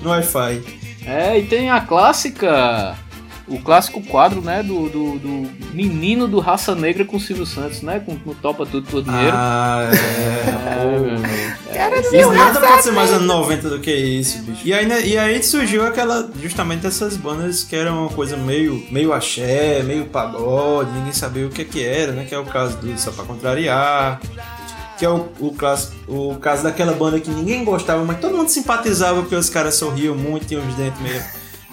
no 0.01 0.09
Wi-Fi. 0.09 0.79
É, 1.05 1.39
e 1.39 1.43
tem 1.43 1.69
a 1.69 1.81
clássica. 1.81 2.95
O 3.47 3.59
clássico 3.59 3.99
quadro, 4.03 4.41
né? 4.41 4.61
Do, 4.61 4.89
do, 4.89 5.17
do 5.17 5.49
menino 5.73 6.27
do 6.27 6.39
Raça 6.39 6.75
Negra 6.75 7.03
com 7.03 7.17
o 7.17 7.19
Silvio 7.19 7.47
Santos, 7.47 7.81
né? 7.81 7.99
Com, 7.99 8.15
com 8.19 8.31
Topa 8.35 8.63
Tudo 8.63 8.87
por 8.87 9.01
Dinheiro. 9.01 9.33
Ah, 9.33 9.89
é. 9.91 11.49
É, 11.79 11.89
meu 11.89 11.99
amigo. 11.99 12.15
Isso 12.15 12.31
nada 12.33 12.59
pode 12.59 12.83
ser 12.83 12.91
mais 12.91 13.11
anos 13.11 13.27
90 13.27 13.69
do 13.69 13.79
que 13.79 13.93
isso, 13.93 14.41
bicho. 14.43 14.61
E 14.65 14.73
aí, 14.73 14.85
né, 14.85 15.05
e 15.05 15.17
aí 15.17 15.41
surgiu 15.41 15.85
aquela. 15.85 16.29
Justamente 16.41 16.85
essas 16.85 17.15
bandas 17.15 17.63
que 17.63 17.75
eram 17.75 18.01
uma 18.01 18.09
coisa 18.09 18.35
meio, 18.35 18.85
meio 18.91 19.13
axé, 19.13 19.81
meio 19.83 20.05
pagode, 20.05 20.91
ninguém 20.91 21.13
sabia 21.13 21.45
o 21.45 21.49
que 21.49 21.63
que 21.63 21.83
era, 21.83 22.11
né? 22.11 22.25
Que 22.25 22.35
é 22.35 22.39
o 22.39 22.45
caso 22.45 22.77
do 22.77 22.99
Só 22.99 23.11
Pra 23.11 23.23
Contrariar. 23.23 24.19
Que 24.99 25.05
é 25.05 25.09
o, 25.09 25.29
o, 25.39 25.53
caso, 25.53 25.93
o 26.07 26.35
caso 26.35 26.63
daquela 26.63 26.91
banda 26.91 27.19
que 27.21 27.29
ninguém 27.31 27.63
gostava, 27.63 28.03
mas 28.03 28.19
todo 28.19 28.35
mundo 28.35 28.49
simpatizava 28.49 29.21
porque 29.21 29.35
os 29.35 29.49
caras 29.49 29.75
sorriam 29.75 30.13
muito, 30.13 30.45
tinham 30.45 30.67
os 30.67 30.75
dentes 30.75 30.99
meio 31.01 31.23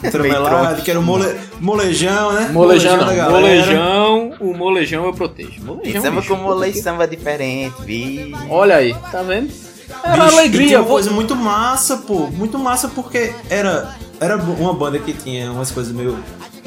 tremelados, 0.13 0.85
que 0.85 0.91
era 0.91 1.01
o 1.01 1.03
mole, 1.03 1.25
molejão, 1.61 2.33
né? 2.33 2.51
Molejão 2.53 2.99
galera. 2.99 3.31
molejão, 3.31 4.35
o 4.39 4.55
molejão 4.55 5.07
eu 5.07 5.13
protejo. 5.13 5.61
Molejão, 5.65 6.03
Samba 6.03 6.21
bicho, 6.21 6.37
com 6.37 6.41
molei 6.41 6.73
samba 6.73 7.07
diferente, 7.07 7.75
vi. 7.83 8.33
Olha 8.49 8.77
aí, 8.77 8.95
tá 9.11 9.23
vendo? 9.23 9.53
Era 10.05 10.25
Bicho, 10.25 10.39
alegria, 10.39 10.81
uma 10.81 10.89
coisa 10.89 11.11
muito 11.11 11.35
massa, 11.35 11.97
pô. 11.97 12.29
Muito 12.29 12.59
massa 12.59 12.89
porque 12.89 13.33
era, 13.51 13.97
era 14.21 14.37
uma 14.37 14.73
banda 14.73 14.99
que 14.99 15.13
tinha 15.13 15.51
umas 15.51 15.71
coisas 15.71 15.93
meio 15.93 16.19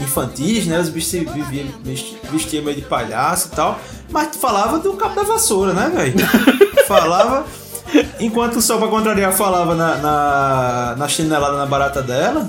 infantis, 0.02 0.66
né? 0.66 0.80
Os 0.80 0.90
bichos 0.90 1.10
se 1.12 1.20
viviam, 1.20 1.68
vesti- 1.84 2.18
vestiam 2.32 2.64
meio 2.64 2.76
de 2.78 2.84
palhaço 2.84 3.50
e 3.52 3.56
tal. 3.56 3.80
Mas 4.10 4.36
falava 4.38 4.80
do 4.80 4.94
cabo 4.94 5.16
da 5.16 5.24
vassoura, 5.24 5.74
né, 5.74 5.92
velho? 5.94 6.14
falava. 6.88 7.46
Enquanto 8.20 8.58
o 8.58 8.62
Sol 8.62 8.78
pra 8.78 8.88
contrariar 8.88 9.34
falava 9.34 9.74
na, 9.74 9.96
na, 9.98 10.96
na 10.98 11.08
chinelada 11.08 11.58
na 11.58 11.66
barata 11.66 12.04
dela, 12.04 12.48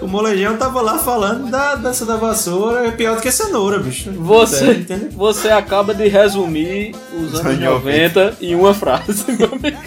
O 0.00 0.06
molejão 0.06 0.56
tava 0.56 0.80
lá 0.80 0.96
falando 0.98 1.50
da 1.50 1.74
dança 1.74 2.06
da 2.06 2.16
vassoura, 2.16 2.86
é 2.86 2.90
pior 2.92 3.16
do 3.16 3.20
que 3.20 3.30
cenoura, 3.32 3.78
bicho. 3.80 4.10
Você, 4.12 4.70
Entendeu? 4.72 5.10
você 5.12 5.48
acaba 5.50 5.92
de 5.92 6.06
resumir 6.08 6.94
os 7.12 7.34
anos 7.34 7.46
anos 7.46 7.60
90 7.60 8.36
em 8.40 8.54
uma 8.54 8.72
frase, 8.72 9.24
meu 9.36 9.48
amigo. 9.52 9.78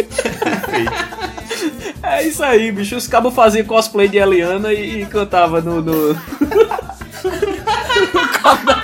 É 2.18 2.28
isso 2.28 2.44
aí, 2.44 2.72
bicho. 2.72 2.96
Os 2.96 3.08
cabos 3.08 3.34
faziam 3.34 3.66
cosplay 3.66 4.08
de 4.08 4.18
Eliana 4.18 4.74
e, 4.74 5.02
e 5.02 5.06
cantava 5.06 5.62
no. 5.62 5.82
no... 5.82 6.16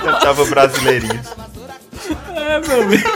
Cantava 0.02 0.44
brasileirinho. 0.46 1.20
É, 2.34 2.60
meu 2.66 2.82
amigo. 2.82 3.08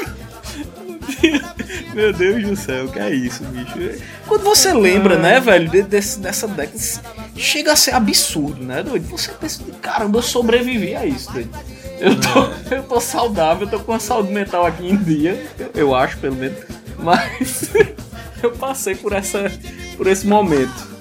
Meu 1.95 2.13
Deus 2.13 2.45
do 2.45 2.55
céu, 2.57 2.89
que 2.89 2.99
é 2.99 3.15
isso, 3.15 3.43
bicho? 3.45 4.03
Quando 4.27 4.43
você 4.43 4.75
lembra, 4.75 5.17
né, 5.17 5.41
velho, 5.41 5.71
de- 5.71 5.83
desse- 5.83 6.19
dessa 6.19 6.47
década, 6.47 6.79
chega 7.35 7.73
a 7.73 7.77
ser 7.77 7.93
absurdo, 7.95 8.63
né, 8.63 8.83
doido? 8.83 9.09
Você 9.09 9.31
pensa, 9.33 9.63
caramba, 9.81 10.19
eu 10.19 10.23
sobrevivi 10.23 10.95
a 10.95 11.07
isso, 11.07 11.33
doido. 11.33 11.49
Eu 11.99 12.21
tô, 12.21 12.49
eu 12.75 12.83
tô 12.83 13.01
saudável, 13.01 13.67
eu 13.67 13.71
tô 13.71 13.81
com 13.81 13.93
a 13.95 13.99
saúde 13.99 14.31
mental 14.33 14.67
aqui 14.67 14.87
em 14.91 14.97
dia, 14.97 15.43
eu 15.75 15.95
acho, 15.95 16.19
pelo 16.19 16.37
menos. 16.37 16.59
Mas 16.99 17.71
eu 18.43 18.51
passei 18.53 18.95
por 18.95 19.13
essa, 19.15 19.51
por 19.97 20.07
esse 20.07 20.26
momento. 20.26 20.93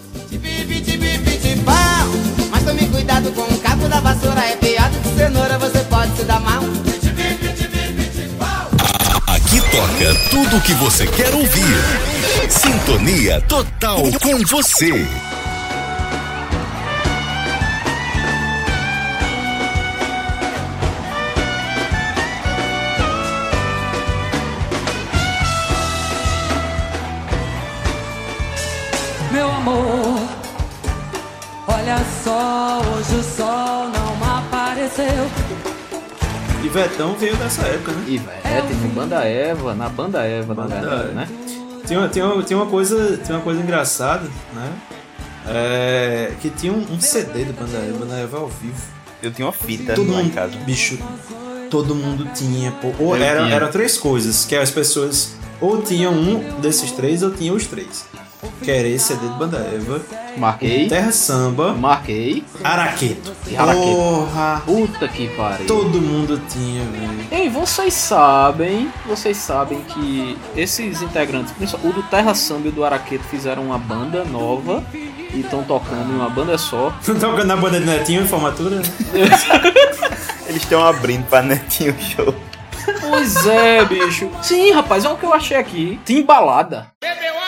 Mas 2.51 2.63
tome 2.63 2.87
cuidado 2.87 3.31
com 3.31 3.41
o 3.41 3.89
da 3.89 3.99
vassoura, 3.99 4.41
é 4.41 4.55
que 4.55 5.17
cenoura, 5.17 5.57
você 5.57 5.79
pode 5.85 6.15
se 6.15 6.23
dar 6.23 6.39
mal. 6.39 6.63
Aqui 9.27 9.61
toca 9.71 10.29
tudo 10.29 10.57
o 10.57 10.61
que 10.61 10.73
você 10.73 11.07
quer 11.07 11.33
ouvir. 11.33 12.49
Sintonia 12.49 13.41
total 13.41 14.01
com 14.21 14.37
você. 14.45 15.05
Só, 32.41 32.81
hoje 32.97 33.15
o 33.15 33.23
sol 33.23 33.89
não 33.89 34.37
apareceu. 34.37 35.05
E 36.63 36.69
Vetão 36.69 37.13
veio 37.13 37.35
dessa 37.37 37.61
época, 37.67 37.91
né? 37.91 38.03
Ivete, 38.07 38.73
no 38.81 38.89
Banda 38.89 39.23
Eva, 39.23 39.75
na 39.75 39.89
Banda 39.89 40.23
Eva, 40.23 40.53
na 40.55 40.65
verdade, 40.65 41.13
né? 41.13 41.27
Tem 41.87 41.97
uma, 41.97 42.09
tem, 42.09 42.23
uma, 42.23 42.43
tem, 42.43 42.57
uma 42.57 42.65
coisa, 42.65 43.17
tem 43.17 43.35
uma 43.35 43.41
coisa 43.43 43.61
engraçada, 43.61 44.27
né? 44.53 44.73
É, 45.47 46.31
que 46.41 46.49
tinha 46.49 46.71
um, 46.71 46.85
um 46.91 46.99
CD 46.99 47.45
do 47.45 47.53
Banda 47.53 47.77
Eva, 47.77 47.97
Banda 47.99 48.15
Eva 48.15 48.37
ao 48.39 48.47
vivo. 48.47 48.81
Eu 49.21 49.31
tinha 49.31 49.45
uma 49.45 49.53
fita 49.53 49.93
Todo 49.93 50.11
lá 50.11 50.21
em 50.21 50.23
mundo, 50.25 50.33
casa. 50.33 50.55
bicho, 50.65 50.97
todo 51.69 51.93
mundo 51.93 52.27
tinha. 52.33 52.71
Pô, 52.71 52.91
ou 52.99 53.15
Eu 53.15 53.23
era, 53.23 53.43
tinha. 53.43 53.55
eram 53.55 53.69
três 53.69 53.97
coisas, 53.97 54.45
que 54.45 54.55
as 54.55 54.71
pessoas 54.71 55.35
ou 55.59 55.79
tinham 55.81 56.13
um 56.13 56.59
desses 56.59 56.91
três 56.91 57.21
ou 57.21 57.29
tinham 57.31 57.55
os 57.55 57.67
três. 57.67 58.05
Que 58.63 58.71
era 58.71 58.87
esse 58.87 59.07
CD 59.07 59.27
do 59.27 59.33
Banda 59.33 59.57
Eva. 59.57 60.01
Marquei. 60.37 60.87
Terra 60.87 61.11
Samba. 61.11 61.73
Marquei. 61.73 62.43
Araqueto. 62.63 63.33
Araqueto. 63.57 63.85
Porra. 63.85 64.61
Puta 64.65 65.07
que 65.07 65.27
pariu. 65.29 65.67
Todo 65.67 66.01
mundo 66.01 66.41
tinha, 66.49 66.83
velho. 66.85 67.27
Ei, 67.31 67.49
vocês 67.49 67.93
sabem, 67.93 68.91
vocês 69.05 69.37
sabem 69.37 69.81
que 69.81 70.37
esses 70.55 71.01
integrantes, 71.01 71.53
o 71.83 71.91
do 71.91 72.03
Terra 72.03 72.33
Samba 72.33 72.67
e 72.67 72.69
o 72.69 72.71
do 72.71 72.83
Araqueto 72.83 73.23
fizeram 73.25 73.63
uma 73.63 73.77
banda 73.77 74.23
nova 74.23 74.83
e 74.93 75.41
estão 75.41 75.63
tocando 75.63 76.11
em 76.11 76.15
uma 76.15 76.29
banda 76.29 76.57
só. 76.57 76.93
Tocando 77.05 77.45
na 77.45 77.55
banda 77.55 77.79
de 77.79 77.85
Netinho 77.85 78.23
em 78.23 78.27
formatura? 78.27 78.81
Eles 80.47 80.63
estão 80.63 80.85
abrindo 80.85 81.25
pra 81.27 81.41
Netinho 81.41 81.95
Show. 81.99 82.33
Pois 82.99 83.45
é, 83.45 83.85
bicho. 83.85 84.29
Sim, 84.41 84.71
rapaz, 84.71 85.05
olha 85.05 85.15
o 85.15 85.17
que 85.17 85.25
eu 85.25 85.33
achei 85.33 85.57
aqui. 85.57 85.99
Timbalada. 86.03 86.87
Bebeu 86.99 87.40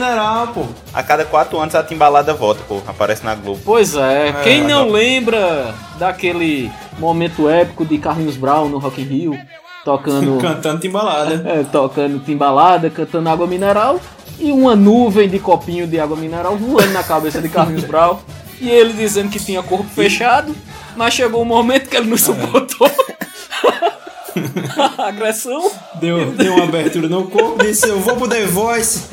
mineral, 0.00 0.48
pô. 0.48 0.64
A 0.92 1.02
cada 1.02 1.24
quatro 1.24 1.58
anos 1.60 1.74
a 1.74 1.82
timbalada 1.82 2.32
volta, 2.32 2.62
pô. 2.66 2.80
Aparece 2.86 3.24
na 3.24 3.34
Globo. 3.34 3.60
Pois 3.64 3.94
é, 3.94 4.28
É, 4.28 4.32
quem 4.42 4.64
não 4.64 4.90
lembra 4.90 5.74
daquele 5.98 6.72
momento 6.98 7.48
épico 7.48 7.84
de 7.84 7.98
Carlinhos 7.98 8.36
Brown 8.36 8.68
no 8.68 8.78
Rock 8.78 9.02
in 9.02 9.04
Rio, 9.04 9.38
tocando 9.84 10.38
Cantando 10.40 10.80
timbalada. 10.80 11.34
É, 11.46 11.64
tocando 11.70 12.18
timbalada, 12.20 12.88
cantando 12.88 13.28
água 13.28 13.46
mineral 13.46 14.00
e 14.38 14.50
uma 14.50 14.74
nuvem 14.74 15.28
de 15.28 15.38
copinho 15.38 15.86
de 15.86 16.00
água 16.00 16.16
mineral 16.16 16.56
voando 16.56 16.92
na 16.92 17.02
cabeça 17.02 17.42
de 17.42 17.48
Carlinhos 17.48 17.84
Brown 17.84 18.18
e 18.58 18.70
ele 18.70 18.92
dizendo 18.94 19.30
que 19.30 19.38
tinha 19.38 19.62
corpo 19.62 19.88
fechado, 19.88 20.54
mas 20.96 21.14
chegou 21.14 21.42
um 21.42 21.46
momento 21.46 21.88
que 21.88 21.96
ele 21.96 22.08
não 22.08 22.16
suportou 22.16 22.90
a 24.76 25.04
agressão. 25.08 25.70
Deu, 25.94 26.30
deu 26.32 26.54
uma 26.54 26.64
abertura 26.64 27.08
no 27.08 27.26
corpo, 27.26 27.62
disse: 27.62 27.88
Eu 27.88 28.00
vou 28.00 28.16
pro 28.16 28.28
The 28.28 28.46
Voice. 28.46 29.04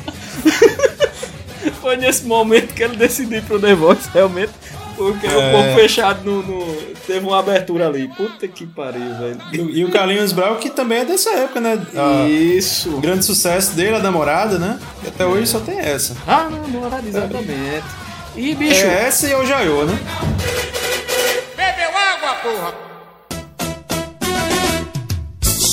Foi 1.80 1.96
nesse 1.96 2.24
momento 2.24 2.74
que 2.74 2.82
ele 2.82 2.96
decidiu 2.96 3.38
ir 3.38 3.42
pro 3.42 3.58
The 3.60 3.74
Voice, 3.74 4.08
realmente. 4.12 4.52
Porque 4.96 5.26
o 5.28 5.40
É. 5.40 5.52
corpo 5.52 5.74
fechado 5.80 6.24
no, 6.24 6.42
no- 6.42 6.76
teve 7.06 7.24
uma 7.24 7.38
abertura 7.38 7.86
ali. 7.86 8.08
Puta 8.08 8.48
que 8.48 8.66
pariu, 8.66 9.14
velho. 9.16 9.38
E 9.52 9.84
o 9.84 9.90
Carlinhos 9.92 10.32
Brown, 10.32 10.56
que 10.56 10.70
também 10.70 10.98
é 10.98 11.04
dessa 11.04 11.30
época, 11.30 11.60
né? 11.60 11.78
A- 11.94 12.28
Isso. 12.28 12.90
O 12.96 13.00
grande 13.00 13.24
sucesso 13.24 13.72
dele, 13.74 13.94
a 13.94 14.00
namorada, 14.00 14.58
né? 14.58 14.78
E 15.04 15.08
até 15.08 15.24
hoje 15.24 15.46
só 15.46 15.60
tem 15.60 15.78
essa. 15.78 16.16
Ah, 16.26 16.48
namorada, 16.50 17.06
exatamente. 17.06 17.84
E, 18.34 18.54
bicho. 18.56 18.84
É 18.84 19.04
essa 19.06 19.28
e 19.28 19.34
o 19.34 19.46
Jaiô, 19.46 19.84
né? 19.84 19.96
Bebeu 21.56 21.96
água, 21.96 22.34
porra? 22.42 22.74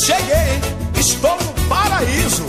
Cheguei, 0.06 0.62
estou 1.00 1.36
no 1.38 1.68
paraíso. 1.68 2.46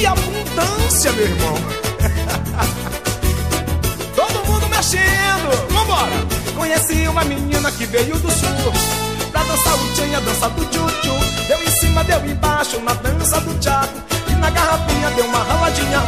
Que 0.00 0.06
abundância, 0.06 1.12
meu 1.12 1.26
irmão. 1.26 1.54
Todo 4.16 4.46
mundo 4.46 4.66
mexendo, 4.70 5.68
vambora. 5.70 6.26
Conheci 6.56 7.06
uma 7.06 7.22
menina 7.22 7.70
que 7.70 7.84
veio 7.84 8.18
do 8.18 8.30
sul 8.30 8.72
pra 9.30 9.42
dançar 9.42 9.74
o 9.74 9.92
tchan 9.92 10.06
e 10.06 10.14
a 10.14 10.20
dança 10.20 10.48
do 10.48 10.64
tchutchu. 10.64 11.12
Deu 11.46 11.62
em 11.62 11.70
cima, 11.72 12.02
deu 12.02 12.24
embaixo 12.24 12.80
na 12.80 12.94
dança 12.94 13.42
do 13.42 13.52
tchaco. 13.58 13.92
E 14.30 14.34
na 14.36 14.48
garrafinha 14.48 15.10
deu 15.10 15.26
uma 15.26 15.42
raladinha. 15.42 16.02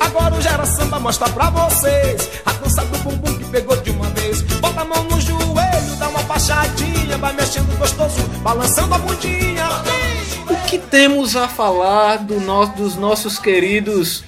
Agora 0.00 0.34
o 0.34 0.42
Gera 0.42 0.66
Samba 0.66 0.98
mostra 0.98 1.28
pra 1.28 1.48
vocês 1.48 2.28
a 2.46 2.50
dança 2.50 2.84
do 2.84 2.98
bumbum 2.98 3.38
que 3.38 3.44
pegou 3.44 3.76
de 3.76 3.90
uma 3.90 4.10
vez. 4.10 4.42
Bota 4.42 4.80
a 4.80 4.84
mão 4.84 5.04
no 5.04 5.20
joelho, 5.20 5.94
dá 6.00 6.08
uma 6.08 6.24
baixadinha, 6.24 7.16
vai 7.16 7.32
mexendo 7.32 7.78
gostoso, 7.78 8.20
balançando 8.42 8.92
a 8.92 8.98
bundinha. 8.98 9.68
O 10.48 10.56
que 10.68 10.78
temos 10.78 11.34
a 11.36 11.48
falar 11.48 12.18
do 12.18 12.40
no- 12.40 12.66
dos 12.66 12.96
nossos 12.96 13.38
queridos 13.38 14.22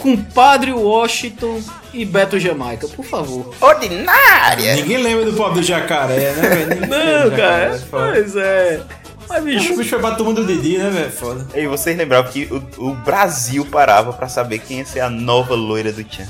compadre 0.00 0.72
Washington 0.72 1.60
e 1.92 2.04
Beto 2.04 2.38
Jamaica, 2.38 2.86
por 2.88 3.04
favor. 3.04 3.52
Ordinária! 3.60 4.76
Ninguém 4.76 4.98
lembra 5.02 5.24
do 5.24 5.32
pobre 5.32 5.60
do 5.60 5.62
jacaré, 5.66 6.32
né, 6.34 6.48
velho? 6.66 6.80
Não, 6.82 7.30
cara, 7.36 7.78
jacaré, 7.78 7.80
pois 7.90 8.36
é. 8.36 8.80
Mas, 9.28 9.44
bicho, 9.44 9.72
O 9.74 9.76
bicho 9.76 9.90
foi 9.90 9.98
pra 9.98 10.12
turma 10.14 10.32
do 10.32 10.46
Didi, 10.46 10.78
né, 10.78 10.88
velho? 10.88 11.10
Foda. 11.10 11.46
E 11.54 11.66
vocês 11.66 11.96
lembravam 11.98 12.30
que 12.30 12.48
o, 12.78 12.88
o 12.90 12.94
Brasil 12.94 13.66
parava 13.66 14.12
pra 14.12 14.28
saber 14.28 14.58
quem 14.60 14.78
ia 14.78 14.86
ser 14.86 15.00
a 15.00 15.10
nova 15.10 15.54
loira 15.54 15.92
do 15.92 16.02
Tchan. 16.02 16.26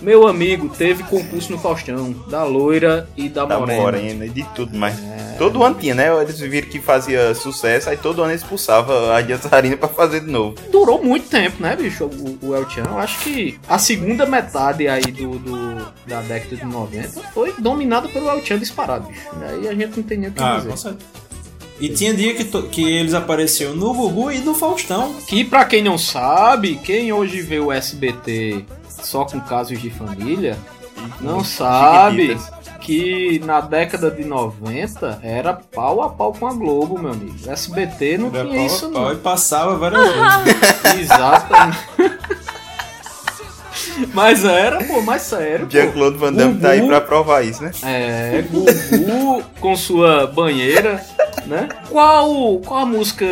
Meu 0.00 0.26
amigo 0.28 0.68
teve 0.68 1.02
concurso 1.02 1.50
no 1.52 1.58
Faustão, 1.58 2.12
da 2.28 2.44
loira 2.44 3.08
e 3.16 3.28
da, 3.28 3.44
Da 3.44 3.58
morena. 3.58 3.80
morena 3.82 4.26
e 4.26 4.28
de 4.30 4.44
tudo, 4.54 4.76
mas 4.78 4.94
todo 5.38 5.62
ano 5.64 5.74
tinha, 5.74 5.94
né? 5.94 6.08
Eles 6.22 6.38
viram 6.38 6.68
que 6.68 6.80
fazia 6.80 7.34
sucesso, 7.34 7.90
aí 7.90 7.96
todo 7.96 8.22
ano 8.22 8.30
eles 8.32 8.42
expulsava 8.42 9.16
a 9.16 9.20
dançarina 9.20 9.76
pra 9.76 9.88
fazer 9.88 10.20
de 10.20 10.30
novo. 10.30 10.54
Durou 10.70 11.02
muito 11.02 11.28
tempo, 11.28 11.62
né, 11.62 11.74
bicho, 11.76 12.04
o, 12.04 12.38
o 12.46 12.54
El 12.54 12.68
Chan. 12.70 12.84
Eu 12.88 12.98
acho 12.98 13.18
que 13.20 13.58
a 13.68 13.78
segunda 13.78 14.24
metade 14.24 14.86
aí 14.86 15.02
do, 15.02 15.38
do- 15.38 15.88
da 16.06 16.20
década 16.22 16.56
de 16.56 16.64
90 16.64 17.20
foi 17.34 17.52
dominada 17.58 18.08
pelo 18.08 18.28
El 18.30 18.44
Chan 18.44 18.58
disparado, 18.58 19.08
bicho. 19.08 19.26
Aí 19.42 19.66
a 19.68 19.74
gente 19.74 19.96
não 19.96 20.02
tem 20.04 20.18
nem 20.18 20.28
o 20.30 20.32
que 20.32 20.42
Ah, 20.42 20.58
dizer. 20.64 20.96
E 21.80 21.88
tinha 21.88 22.12
dia 22.12 22.34
que, 22.34 22.44
to- 22.44 22.64
que 22.64 22.82
eles 22.82 23.14
apareciam 23.14 23.72
no 23.74 23.94
Gugu 23.94 24.32
e 24.32 24.38
no 24.38 24.52
Faustão. 24.52 25.14
Que 25.28 25.44
pra 25.44 25.64
quem 25.64 25.80
não 25.82 25.96
sabe, 25.96 26.74
quem 26.82 27.12
hoje 27.12 27.40
vê 27.40 27.60
o 27.60 27.70
SBT 27.70 28.64
só 29.02 29.24
com 29.24 29.40
casos 29.40 29.80
de 29.80 29.90
família, 29.90 30.58
não 31.20 31.42
sabe 31.44 32.38
que 32.80 33.40
na 33.44 33.60
década 33.60 34.10
de 34.10 34.24
90 34.24 35.20
era 35.22 35.52
pau 35.52 36.02
a 36.02 36.08
pau 36.08 36.32
com 36.32 36.46
a 36.46 36.52
Globo, 36.52 36.98
meu 36.98 37.12
amigo. 37.12 37.36
SBT 37.46 38.18
não 38.18 38.28
Era 38.28 38.44
tinha 38.44 38.54
pau 38.54 38.62
a 38.62 38.66
isso 38.66 38.90
pau 38.90 39.02
não. 39.02 39.12
E 39.12 39.16
passava 39.16 39.76
várias 39.76 40.08
vezes. 40.08 40.96
Exatamente. 41.10 41.78
Mas 44.14 44.44
era, 44.44 44.82
pô, 44.84 45.00
mais 45.00 45.22
sério. 45.22 45.66
Jean-Claude 45.68 46.16
Van 46.18 46.32
Damme 46.32 46.60
tá 46.60 46.70
aí 46.70 46.78
Gugu. 46.80 46.90
pra 46.90 47.00
provar 47.00 47.42
isso, 47.44 47.62
né? 47.62 47.70
É, 47.82 48.42
Gugu 48.50 49.44
com 49.60 49.76
sua 49.76 50.26
banheira, 50.26 51.04
né? 51.46 51.68
Qual, 51.88 52.58
qual 52.60 52.80
a 52.82 52.86
música 52.86 53.26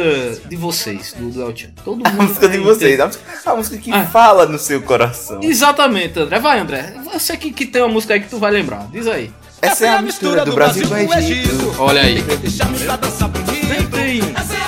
de 0.48 0.56
vocês, 0.56 1.14
do, 1.16 1.30
do 1.30 1.42
El 1.42 1.56
Chan? 1.56 1.68
Todo 1.84 1.96
mundo 1.98 2.06
A 2.08 2.10
música 2.24 2.48
de 2.48 2.58
vocês, 2.58 2.98
a 3.00 3.06
música, 3.06 3.24
a 3.44 3.56
música 3.56 3.76
que 3.78 3.92
Ah. 3.92 4.04
fala 4.04 4.46
no 4.46 4.58
seu 4.58 4.80
coração. 4.82 5.40
Exatamente, 5.42 6.18
André. 6.18 6.38
Vai, 6.38 6.58
André. 6.58 6.94
Você 7.12 7.36
que, 7.36 7.50
que 7.52 7.66
tem 7.66 7.82
uma 7.82 7.88
música 7.92 8.14
aí 8.14 8.20
que 8.20 8.28
tu 8.28 8.38
vai 8.38 8.50
lembrar. 8.52 8.86
Diz 8.92 9.06
aí. 9.06 9.30
Essa 9.62 9.86
é 9.86 9.88
a 9.88 10.02
mistura 10.02 10.44
do 10.44 10.52
Brasil 10.52 10.86
com 10.86 10.94
o 10.94 11.14
Egito. 11.14 11.74
Olha 11.78 12.02
aí. 12.02 12.22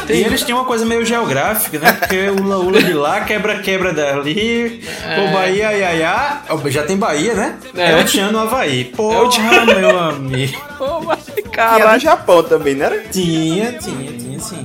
E 0.08 0.22
eles 0.24 0.42
tinham 0.42 0.58
uma 0.58 0.64
coisa 0.64 0.86
meio 0.86 1.04
geográfica, 1.04 1.78
né? 1.78 1.92
Porque 1.92 2.28
o 2.30 2.42
Ula 2.42 2.82
de 2.82 2.94
lá, 2.94 3.20
quebra-quebra 3.20 3.92
dali. 3.92 4.82
É. 5.06 5.20
O 5.20 5.32
Bahia, 5.32 5.68
ai, 5.68 5.84
ai, 5.84 6.02
ai. 6.02 6.38
Ó, 6.48 6.68
Já 6.68 6.84
tem 6.84 6.96
Bahia, 6.96 7.34
né? 7.34 7.58
É. 7.74 7.92
É, 7.92 8.00
o 8.00 8.04
Tchan 8.04 8.30
no 8.32 8.38
Havaí. 8.38 8.84
Porra, 8.84 9.28
É 9.70 9.74
meu 9.80 9.98
amigo. 9.98 10.58
Tinha 11.52 11.92
do 11.94 11.98
Japão 11.98 12.42
também, 12.42 12.74
não 12.74 12.86
era? 12.86 13.00
Tinha, 13.10 13.72
tinha, 13.72 14.12
tinha 14.12 14.40
sim. 14.40 14.64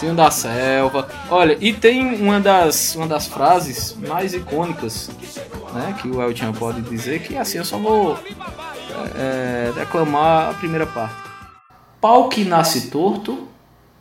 Tem 0.00 0.10
um 0.10 0.14
da 0.14 0.30
selva. 0.30 1.08
Olha, 1.30 1.56
e 1.60 1.72
tem 1.72 2.20
uma 2.20 2.40
das, 2.40 2.94
uma 2.96 3.06
das 3.06 3.26
frases 3.26 3.96
mais 4.06 4.34
icônicas, 4.34 5.08
né? 5.72 5.94
Que 6.00 6.08
o 6.08 6.20
El 6.20 6.36
Chan 6.36 6.52
pode 6.52 6.82
dizer 6.82 7.20
que 7.20 7.36
assim, 7.36 7.58
eu 7.58 7.64
só 7.64 7.78
vou 7.78 8.18
é, 9.16 9.72
declamar 9.74 10.50
a 10.50 10.54
primeira 10.54 10.86
parte. 10.86 11.14
Pau 12.00 12.28
que 12.28 12.44
nasce 12.44 12.90
torto, 12.90 13.48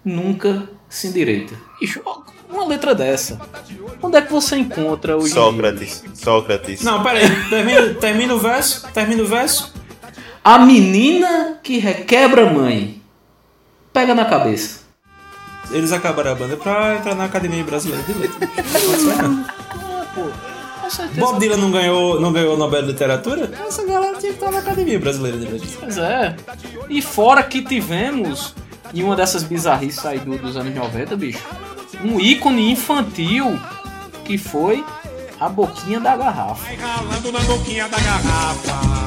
nunca 0.06 0.70
se 0.88 1.08
endireita. 1.08 1.56
Ixi, 1.82 2.02
uma 2.50 2.66
letra 2.66 2.94
dessa. 2.94 3.42
Onde 4.02 4.18
é 4.18 4.22
que 4.22 4.32
você 4.32 4.56
encontra 4.56 5.18
hoje 5.18 5.34
dia? 5.34 5.42
Sócrates. 5.42 6.04
Sócrates. 6.14 6.82
Não, 6.84 7.04
peraí. 7.04 7.28
Termina, 7.50 7.94
termina 7.96 8.36
o 8.36 8.40
verso. 8.40 8.88
Termina 8.94 9.24
o 9.24 9.26
verso. 9.26 9.74
A 10.44 10.60
menina 10.60 11.60
que 11.64 11.80
requebra 11.80 12.48
a 12.48 12.54
mãe. 12.54 13.02
Pega 13.92 14.14
na 14.14 14.26
cabeça. 14.26 14.82
Eles 15.72 15.92
acabaram 15.92 16.32
a 16.32 16.36
banda 16.36 16.56
pra 16.56 16.96
entrar 16.96 17.16
na 17.16 17.26
Academia 17.26 17.64
Brasileira 17.64 18.04
de 18.04 18.14
Letras. 18.14 18.50
Ah, 20.86 20.90
certeza. 20.90 21.20
Bob 21.20 21.40
Dylan 21.40 21.58
não 21.58 21.72
ganhou, 21.72 22.22
não 22.22 22.32
ganhou 22.32 22.54
o 22.54 22.58
Nobel 22.58 22.84
de 22.84 22.90
Literatura? 22.90 23.50
Essa 23.68 23.84
galera 23.86 24.16
tinha 24.18 24.32
que 24.32 24.38
estar 24.38 24.52
na 24.52 24.60
Academia 24.60 25.00
Brasileira 25.00 25.38
de 25.38 25.46
Letras. 25.46 25.78
Pois 25.80 25.98
é. 25.98 26.36
E 26.88 27.02
fora 27.02 27.42
que 27.42 27.64
tivemos, 27.64 28.54
em 28.94 29.04
uma 29.04 29.16
dessas 29.16 29.44
bizarrices 29.44 30.06
aí 30.06 30.20
do- 30.20 30.38
dos 30.38 30.56
anos 30.58 30.74
90, 30.74 31.16
bicho, 31.16 31.44
um 32.04 32.20
ícone 32.20 32.72
infantil 32.72 33.60
que 34.24 34.38
foi 34.38 34.84
a 35.40 35.50
boquinha 35.50 36.00
da 36.00 36.16
garrafa. 36.16 36.66
Ralando 36.76 37.32
na 37.32 37.40
boquinha 37.42 37.88
da 37.88 37.98
garrafa. 38.00 39.06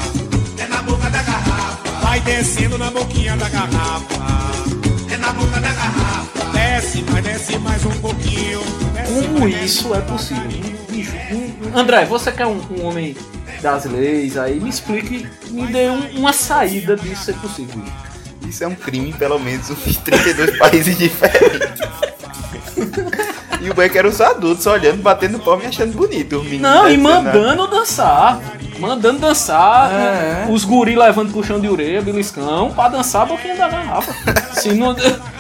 É 0.58 0.66
na 0.66 0.82
boca 0.82 1.08
da 1.10 1.22
garrafa. 1.22 1.90
Vai 2.02 2.20
descendo 2.20 2.78
na 2.78 2.90
boquinha 2.90 3.36
da 3.36 3.48
garrafa. 3.48 4.14
É 5.12 5.16
na 5.16 5.32
boca 5.32 5.60
da 5.60 5.68
garrafa. 5.72 6.44
Desce, 6.52 7.04
mas 7.12 7.24
desce 7.24 7.58
mais 7.58 7.84
um 7.84 7.90
pouquinho. 8.00 8.60
Desce, 8.94 9.12
Como 9.28 9.48
isso 9.48 9.94
é 9.94 10.00
possível? 10.02 10.78
Bicho, 10.90 11.12
um- 11.32 11.78
André, 11.78 12.04
você 12.04 12.30
que 12.32 12.42
é 12.42 12.46
um, 12.46 12.60
um 12.70 12.84
homem 12.86 13.16
das 13.62 13.84
leis 13.86 14.36
aí, 14.36 14.58
me 14.60 14.68
explique, 14.68 15.26
me 15.50 15.66
dê 15.66 15.88
um- 15.90 16.18
uma 16.18 16.32
saída 16.32 16.96
disso 16.96 17.24
ser 17.24 17.34
possível. 17.36 17.82
Isso 18.48 18.64
é 18.64 18.66
um 18.66 18.74
crime 18.74 19.10
em 19.10 19.12
pelo 19.12 19.38
menos 19.38 19.68
uns 19.70 19.96
32 19.98 20.58
países 20.58 20.96
diferentes. 20.96 21.78
E 23.60 23.68
o 23.70 23.74
Beck 23.74 23.96
era 23.98 24.08
os 24.08 24.20
adultos 24.20 24.64
olhando, 24.66 25.02
batendo 25.02 25.38
palma 25.40 25.64
e 25.64 25.66
achando 25.66 25.92
bonito. 25.96 26.36
Os 26.36 26.44
meninos 26.44 26.62
Não, 26.62 26.88
e 26.88 26.96
dançando. 26.96 27.24
mandando 27.24 27.66
dançar. 27.66 28.40
Mandando 28.78 29.18
dançar, 29.18 29.90
É. 29.92 30.46
os 30.48 30.64
guri 30.64 30.94
levando 30.94 31.32
puxão 31.32 31.58
de 31.58 31.68
orelha, 31.68 32.00
beliscão, 32.00 32.70
pra 32.72 32.88
dançar 32.88 33.22
a 33.22 33.26
boquinha 33.26 33.56
da 33.56 33.68
garrafa. 33.68 34.14
se, 34.60 34.70
não, 34.72 34.94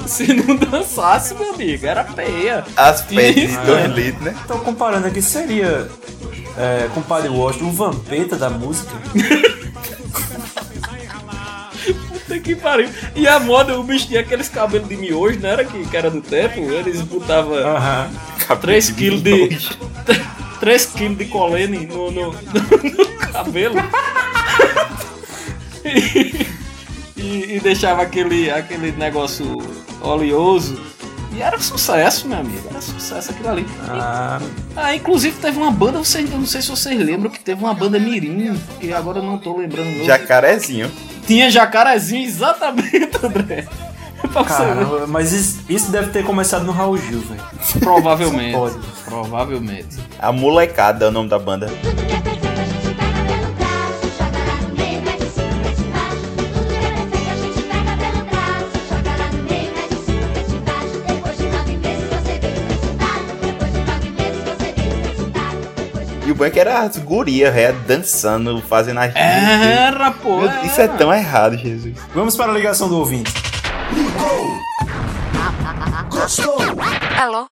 se 0.06 0.34
não 0.34 0.56
dançasse, 0.56 1.34
meu 1.34 1.54
amigo, 1.54 1.86
era 1.86 2.02
peia. 2.02 2.64
As 2.76 3.04
E- 3.08 3.32
de 3.32 3.56
2 3.58 3.86
litros, 3.94 4.24
né? 4.24 4.34
Então, 4.44 4.58
comparando 4.58 5.06
aqui, 5.06 5.22
seria, 5.22 5.88
é, 6.56 6.88
compadre 6.92 7.28
Washington, 7.28 7.66
o 7.66 7.72
vampeta 7.72 8.36
da 8.36 8.50
música? 8.50 8.90
Puta 12.28 12.38
que 12.40 12.54
pariu. 12.54 12.90
E 13.16 13.26
a 13.26 13.40
moda, 13.40 13.78
o 13.78 13.82
bicho 13.82 14.06
tinha 14.06 14.20
aqueles 14.20 14.50
cabelos 14.50 14.86
de 14.86 14.98
miojo, 14.98 15.40
não 15.40 15.48
era 15.48 15.64
que, 15.64 15.82
que 15.86 15.96
era 15.96 16.10
do 16.10 16.20
tempo? 16.20 16.60
Eles 16.60 17.00
botavam 17.00 17.54
Aham. 17.54 18.10
3 18.60 18.90
kg 18.90 19.16
de. 19.16 19.58
3 20.60 20.86
kg 20.86 21.14
de 21.16 21.24
colene 21.24 21.86
no, 21.86 22.10
no, 22.10 22.32
no 22.32 23.32
cabelo. 23.32 23.76
e, 25.84 26.46
e, 27.16 27.56
e 27.56 27.60
deixava 27.60 28.02
aquele, 28.02 28.50
aquele 28.50 28.92
negócio 28.92 29.56
oleoso. 30.02 30.78
E 31.38 31.42
era 31.42 31.56
sucesso, 31.60 32.26
meu 32.26 32.38
amigo. 32.38 32.66
Era 32.68 32.80
sucesso 32.80 33.30
aquilo 33.30 33.48
ali. 33.48 33.66
Ah, 33.88 34.40
Ah, 34.74 34.94
inclusive 34.96 35.36
teve 35.40 35.56
uma 35.56 35.70
banda, 35.70 35.98
vocês, 35.98 36.28
eu 36.28 36.36
não 36.36 36.44
sei 36.46 36.60
se 36.60 36.68
vocês 36.68 36.98
lembram, 36.98 37.30
que 37.30 37.38
teve 37.38 37.62
uma 37.62 37.72
banda 37.72 37.96
Mirim, 37.96 38.58
que 38.80 38.92
agora 38.92 39.18
eu 39.18 39.22
não 39.22 39.38
tô 39.38 39.56
lembrando. 39.56 40.04
Jacarezinho. 40.04 40.90
Tinha 41.28 41.48
jacarezinho, 41.48 42.24
exatamente, 42.26 43.10
André. 43.22 43.68
Caramba, 44.48 45.06
mas 45.06 45.32
isso, 45.32 45.60
isso 45.68 45.92
deve 45.92 46.10
ter 46.10 46.24
começado 46.24 46.64
no 46.64 46.72
Raul 46.72 46.98
Gil, 46.98 47.20
velho. 47.20 47.40
Provavelmente. 47.78 48.52
Pode. 48.56 48.78
Provavelmente. 49.04 49.96
A 50.18 50.32
molecada 50.32 51.04
é 51.04 51.08
o 51.08 51.12
nome 51.12 51.28
da 51.28 51.38
banda. 51.38 51.68
E 66.38 66.40
o 66.40 66.44
Beck 66.44 66.56
era 66.56 66.82
as 66.82 66.96
gurias, 66.98 67.52
é, 67.56 67.72
dançando, 67.72 68.62
fazendo 68.62 69.00
as. 69.00 69.12
Era, 69.16 70.12
pô. 70.12 70.36
Meu 70.36 70.64
Isso 70.64 70.80
é 70.80 70.86
tão 70.86 71.12
errado, 71.12 71.56
Jesus. 71.56 71.98
Vamos 72.14 72.36
para 72.36 72.52
a 72.52 72.54
ligação 72.54 72.88
do 72.88 72.96
ouvinte. 72.96 73.32
Alô? 77.20 77.46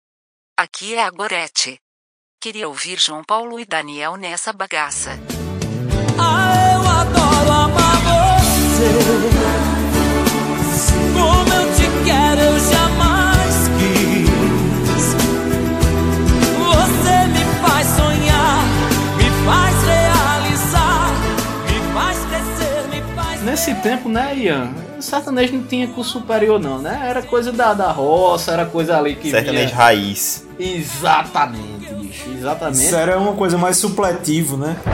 Aqui 0.57 0.95
é 0.95 1.03
a 1.03 1.09
Gorete. 1.09 1.77
Queria 2.41 2.69
ouvir 2.69 2.97
João 2.97 3.23
Paulo 3.25 3.59
e 3.59 3.65
Daniel 3.65 4.15
nessa 4.15 4.53
bagaça. 4.53 5.19
Ah, 6.17 6.71
eu 6.73 6.89
adoro 6.89 7.51
amar 7.51 7.97
você. 7.97 9.36
Nesse 23.67 23.81
tempo, 23.81 24.07
né, 24.07 24.33
Ian? 24.33 24.69
O 24.97 25.01
sertanejo 25.01 25.53
não 25.57 25.63
tinha 25.63 25.89
curso 25.89 26.19
superior, 26.19 26.57
não, 26.57 26.79
né? 26.79 27.01
Era 27.03 27.21
coisa 27.21 27.51
da, 27.51 27.73
da 27.73 27.91
roça, 27.91 28.53
era 28.53 28.65
coisa 28.65 28.97
ali 28.97 29.13
que. 29.15 29.29
Sertanejo 29.29 29.65
vinha- 29.65 29.75
raiz. 29.75 30.47
Exatamente, 30.57 31.93
bicho. 31.95 32.29
Exatamente. 32.33 32.85
Isso 32.85 32.95
era 32.95 33.19
uma 33.19 33.33
coisa 33.33 33.57
mais 33.57 33.75
supletivo, 33.75 34.55
né? 34.55 34.77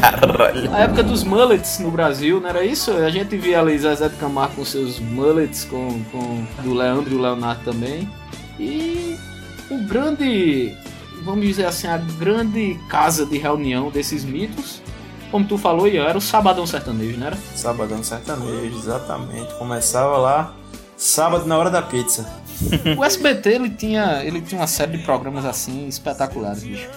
Caralho. 0.00 0.72
A 0.72 0.78
época 0.78 1.02
dos 1.02 1.24
mullets 1.24 1.80
no 1.80 1.90
Brasil, 1.90 2.40
não 2.40 2.48
era 2.48 2.64
isso? 2.64 2.92
A 2.92 3.10
gente 3.10 3.36
via 3.36 3.58
ali 3.60 3.76
Zezé 3.76 4.08
de 4.08 4.14
Camargo 4.16 4.54
com 4.54 4.64
seus 4.64 5.00
mullets, 5.00 5.64
com, 5.64 6.00
com 6.12 6.44
do 6.62 6.72
Leandro 6.74 7.12
e 7.12 7.16
o 7.16 7.20
Leonardo 7.20 7.62
também. 7.64 8.08
E 8.58 9.16
o 9.68 9.78
grande, 9.78 10.74
vamos 11.24 11.46
dizer 11.46 11.66
assim, 11.66 11.86
a 11.86 11.96
grande 11.96 12.78
casa 12.88 13.24
de 13.26 13.38
reunião 13.38 13.90
desses 13.90 14.24
mitos, 14.24 14.82
como 15.30 15.46
tu 15.46 15.56
falou, 15.56 15.86
Ian, 15.86 16.04
era 16.04 16.18
o 16.18 16.20
Sabadão 16.20 16.66
Sertanejo, 16.66 17.18
não 17.18 17.28
era? 17.28 17.38
Sabadão 17.54 18.02
sertanejo, 18.02 18.76
exatamente. 18.76 19.54
Começava 19.54 20.16
lá, 20.16 20.54
sábado 20.96 21.46
na 21.46 21.56
hora 21.56 21.70
da 21.70 21.80
pizza. 21.80 22.28
O 22.98 23.04
SBT, 23.04 23.50
ele 23.50 23.70
tinha, 23.70 24.22
ele 24.24 24.40
tinha 24.40 24.60
uma 24.60 24.66
série 24.66 24.98
de 24.98 25.04
programas 25.04 25.44
assim, 25.44 25.86
espetaculares, 25.86 26.62
bicho. 26.62 26.88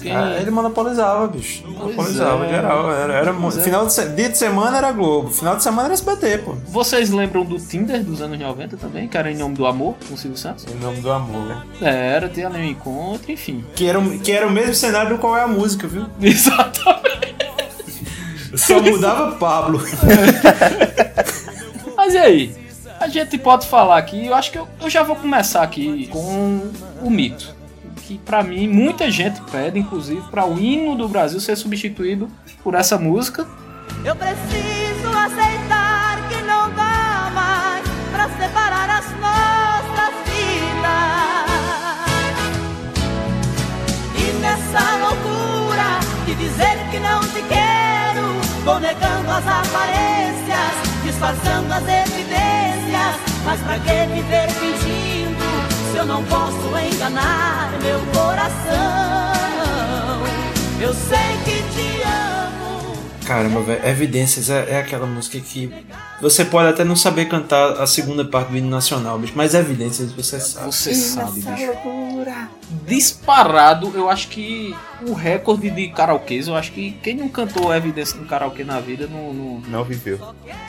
Quem- 0.00 0.16
Ah, 0.16 0.36
ele 0.40 0.50
monopolizava, 0.50 1.26
bicho. 1.28 1.64
Monopolizava, 1.66 2.46
é. 2.46 2.48
geral. 2.48 2.90
Era, 2.92 3.12
era 3.14 3.34
Pois 3.34 3.58
é. 3.58 3.62
final 3.62 3.86
de, 3.86 4.08
dia 4.16 4.28
de 4.28 4.38
semana 4.38 4.78
era 4.78 4.92
Globo, 4.92 5.30
final 5.30 5.56
de 5.56 5.62
semana 5.62 5.86
era 5.88 5.94
SBT, 5.94 6.38
pô. 6.38 6.54
Vocês 6.66 7.10
lembram 7.10 7.44
do 7.44 7.58
Tinder 7.58 8.02
dos 8.02 8.22
anos 8.22 8.38
90 8.38 8.76
também, 8.76 9.06
que 9.08 9.16
era 9.16 9.30
em 9.30 9.36
nome 9.36 9.54
do 9.54 9.66
amor, 9.66 9.94
com 10.08 10.14
o 10.14 10.16
Silvio 10.16 10.38
Santos? 10.38 10.66
Em 10.66 10.78
nome 10.82 11.00
do 11.00 11.10
amor. 11.10 11.64
É, 11.82 12.12
era, 12.14 12.28
tinha 12.28 12.46
ali 12.48 12.60
um 12.60 12.64
encontro, 12.64 13.30
enfim. 13.30 13.64
Que 13.74 13.86
era, 13.86 13.98
o- 13.98 14.18
que 14.18 14.32
era 14.32 14.46
o 14.46 14.50
mesmo 14.50 14.74
cenário 14.74 15.10
do 15.16 15.18
qual 15.18 15.36
é 15.36 15.42
a 15.42 15.48
música, 15.48 15.86
viu? 15.86 16.06
Exatamente. 16.20 17.00
Só 18.56 18.80
mudava 18.80 19.32
Pablo. 19.36 19.80
Mas 21.96 22.14
e 22.14 22.18
aí? 22.18 22.54
A 22.98 23.08
gente 23.08 23.38
pode 23.38 23.66
falar 23.66 23.96
aqui, 23.96 24.26
eu 24.26 24.34
acho 24.34 24.50
que 24.50 24.58
eu, 24.58 24.68
eu 24.82 24.90
já 24.90 25.02
vou 25.02 25.16
começar 25.16 25.62
aqui 25.62 26.06
com 26.08 26.70
o 27.02 27.10
mito. 27.10 27.54
Que 28.10 28.18
pra 28.18 28.42
mim 28.42 28.66
muita 28.66 29.08
gente 29.08 29.40
pede, 29.52 29.78
inclusive, 29.78 30.20
pra 30.30 30.44
o 30.44 30.58
hino 30.58 30.96
do 30.96 31.08
Brasil 31.08 31.38
ser 31.38 31.54
substituído 31.54 32.28
por 32.62 32.74
essa 32.74 32.98
música. 32.98 33.46
Eu 34.04 34.16
preciso 34.16 35.08
aceitar 35.08 36.28
que 36.28 36.42
não 36.42 36.70
dá 36.70 37.30
mais 37.32 37.86
pra 38.10 38.28
separar 38.30 38.90
as 38.90 39.10
nossas 39.20 40.14
vidas. 40.26 40.90
E 44.18 44.32
nessa 44.40 44.96
loucura 44.96 46.00
de 46.26 46.34
dizer 46.34 46.78
que 46.90 46.98
não 46.98 47.20
te 47.20 47.42
quero, 47.48 48.26
vou 48.64 48.80
negando 48.80 49.30
as 49.30 49.46
aparências, 49.46 50.72
disfarçando 51.04 51.72
as 51.72 51.84
evidências. 51.84 53.14
Mas 53.44 53.60
pra 53.60 53.78
que 53.78 54.06
viver 54.12 54.50
fingindo 54.50 54.99
eu 56.00 56.06
não 56.06 56.24
posso 56.24 56.56
enganar 56.94 57.70
meu 57.82 58.00
coração? 58.14 58.80
Eu 60.80 60.94
sei 60.94 61.18
que 61.44 61.62
te 61.74 62.02
amo. 62.02 62.96
Caramba, 63.26 63.60
velho, 63.60 63.86
Evidências 63.86 64.48
é, 64.48 64.70
é 64.70 64.78
aquela 64.78 65.06
música 65.06 65.38
que 65.38 65.70
você 66.22 66.42
pode 66.42 66.70
até 66.70 66.84
não 66.84 66.96
saber 66.96 67.26
cantar 67.26 67.72
a 67.82 67.86
segunda 67.86 68.24
parte 68.24 68.48
do 68.50 68.56
hino 68.56 68.70
nacional, 68.70 69.18
bicho, 69.18 69.34
mas 69.36 69.52
Evidências 69.52 70.10
você 70.12 70.40
sabe. 70.40 70.66
Você 70.66 70.94
sabe, 70.94 71.42
bicho. 71.42 71.72
Disparado, 72.86 73.92
eu 73.94 74.08
acho 74.08 74.28
que 74.28 74.74
o 75.06 75.12
recorde 75.12 75.68
de 75.68 75.88
karaokês, 75.88 76.48
eu 76.48 76.56
acho 76.56 76.72
que 76.72 76.92
quem 77.02 77.14
não 77.14 77.28
cantou 77.28 77.74
Evidência 77.74 78.18
no 78.18 78.24
karaokê 78.24 78.64
na 78.64 78.80
vida 78.80 79.06
não, 79.06 79.34
não, 79.34 79.60
Não 79.68 79.84
viveu. 79.84 80.18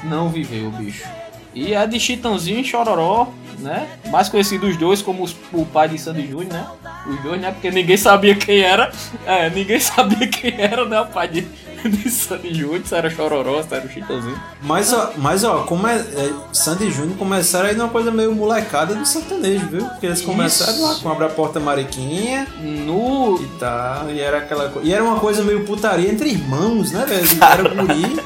não 0.03 0.27
viveu, 0.27 0.69
bicho. 0.71 1.05
E 1.53 1.73
é 1.73 1.85
de 1.85 1.99
Chitãozinho 1.99 2.59
e 2.59 2.63
Chororó, 2.63 3.27
né? 3.59 3.87
Mais 4.09 4.29
conhecido 4.29 4.67
os 4.67 4.77
dois 4.77 5.01
como 5.01 5.23
os- 5.23 5.35
o 5.53 5.65
pai 5.65 5.89
de 5.89 5.97
Sandy 5.97 6.27
Júnior, 6.27 6.53
né? 6.53 6.65
Os 7.07 7.19
dois, 7.21 7.41
né? 7.41 7.51
Porque 7.51 7.69
ninguém 7.71 7.97
sabia 7.97 8.35
quem 8.35 8.59
era. 8.61 8.91
É, 9.25 9.49
ninguém 9.49 9.79
sabia 9.81 10.27
quem 10.27 10.53
era, 10.57 10.85
né? 10.85 11.01
O 11.01 11.07
pai 11.07 11.27
de, 11.27 11.41
de 11.83 12.09
Sandy 12.09 12.53
Júnior, 12.53 12.81
se 12.85 12.95
era 12.95 13.09
Chororó, 13.09 13.61
se 13.61 13.73
era 13.75 13.85
o 13.85 13.89
Chitãozinho. 13.89 14.39
Mas 14.61 14.93
ó, 14.93 15.11
mas, 15.17 15.43
ó 15.43 15.63
como 15.63 15.85
é, 15.87 15.95
é, 15.97 16.31
Sandy 16.53 16.89
Júnior 16.89 17.17
começaram 17.17 17.67
aí 17.69 17.75
numa 17.75 17.89
coisa 17.89 18.11
meio 18.11 18.33
molecada 18.33 18.95
do 18.95 19.05
sertanejo, 19.05 19.67
viu? 19.67 19.85
Porque 19.85 20.05
eles 20.05 20.21
começaram 20.21 20.73
Isso. 20.73 20.81
lá 20.87 20.95
com 20.95 21.09
Abra 21.09 21.25
a 21.25 21.29
Porta 21.29 21.59
Mariquinha 21.59 22.47
no... 22.61 23.39
e 23.41 23.47
tal, 23.59 24.09
e 24.09 24.19
era 24.19 24.37
aquela 24.39 24.69
coisa. 24.69 24.87
E 24.87 24.93
era 24.93 25.03
uma 25.03 25.19
coisa 25.19 25.43
meio 25.43 25.65
putaria 25.65 26.09
entre 26.09 26.29
irmãos, 26.29 26.91
né, 26.91 27.05
velho? 27.05 27.27
Era 27.43 27.69
guri. 27.69 28.21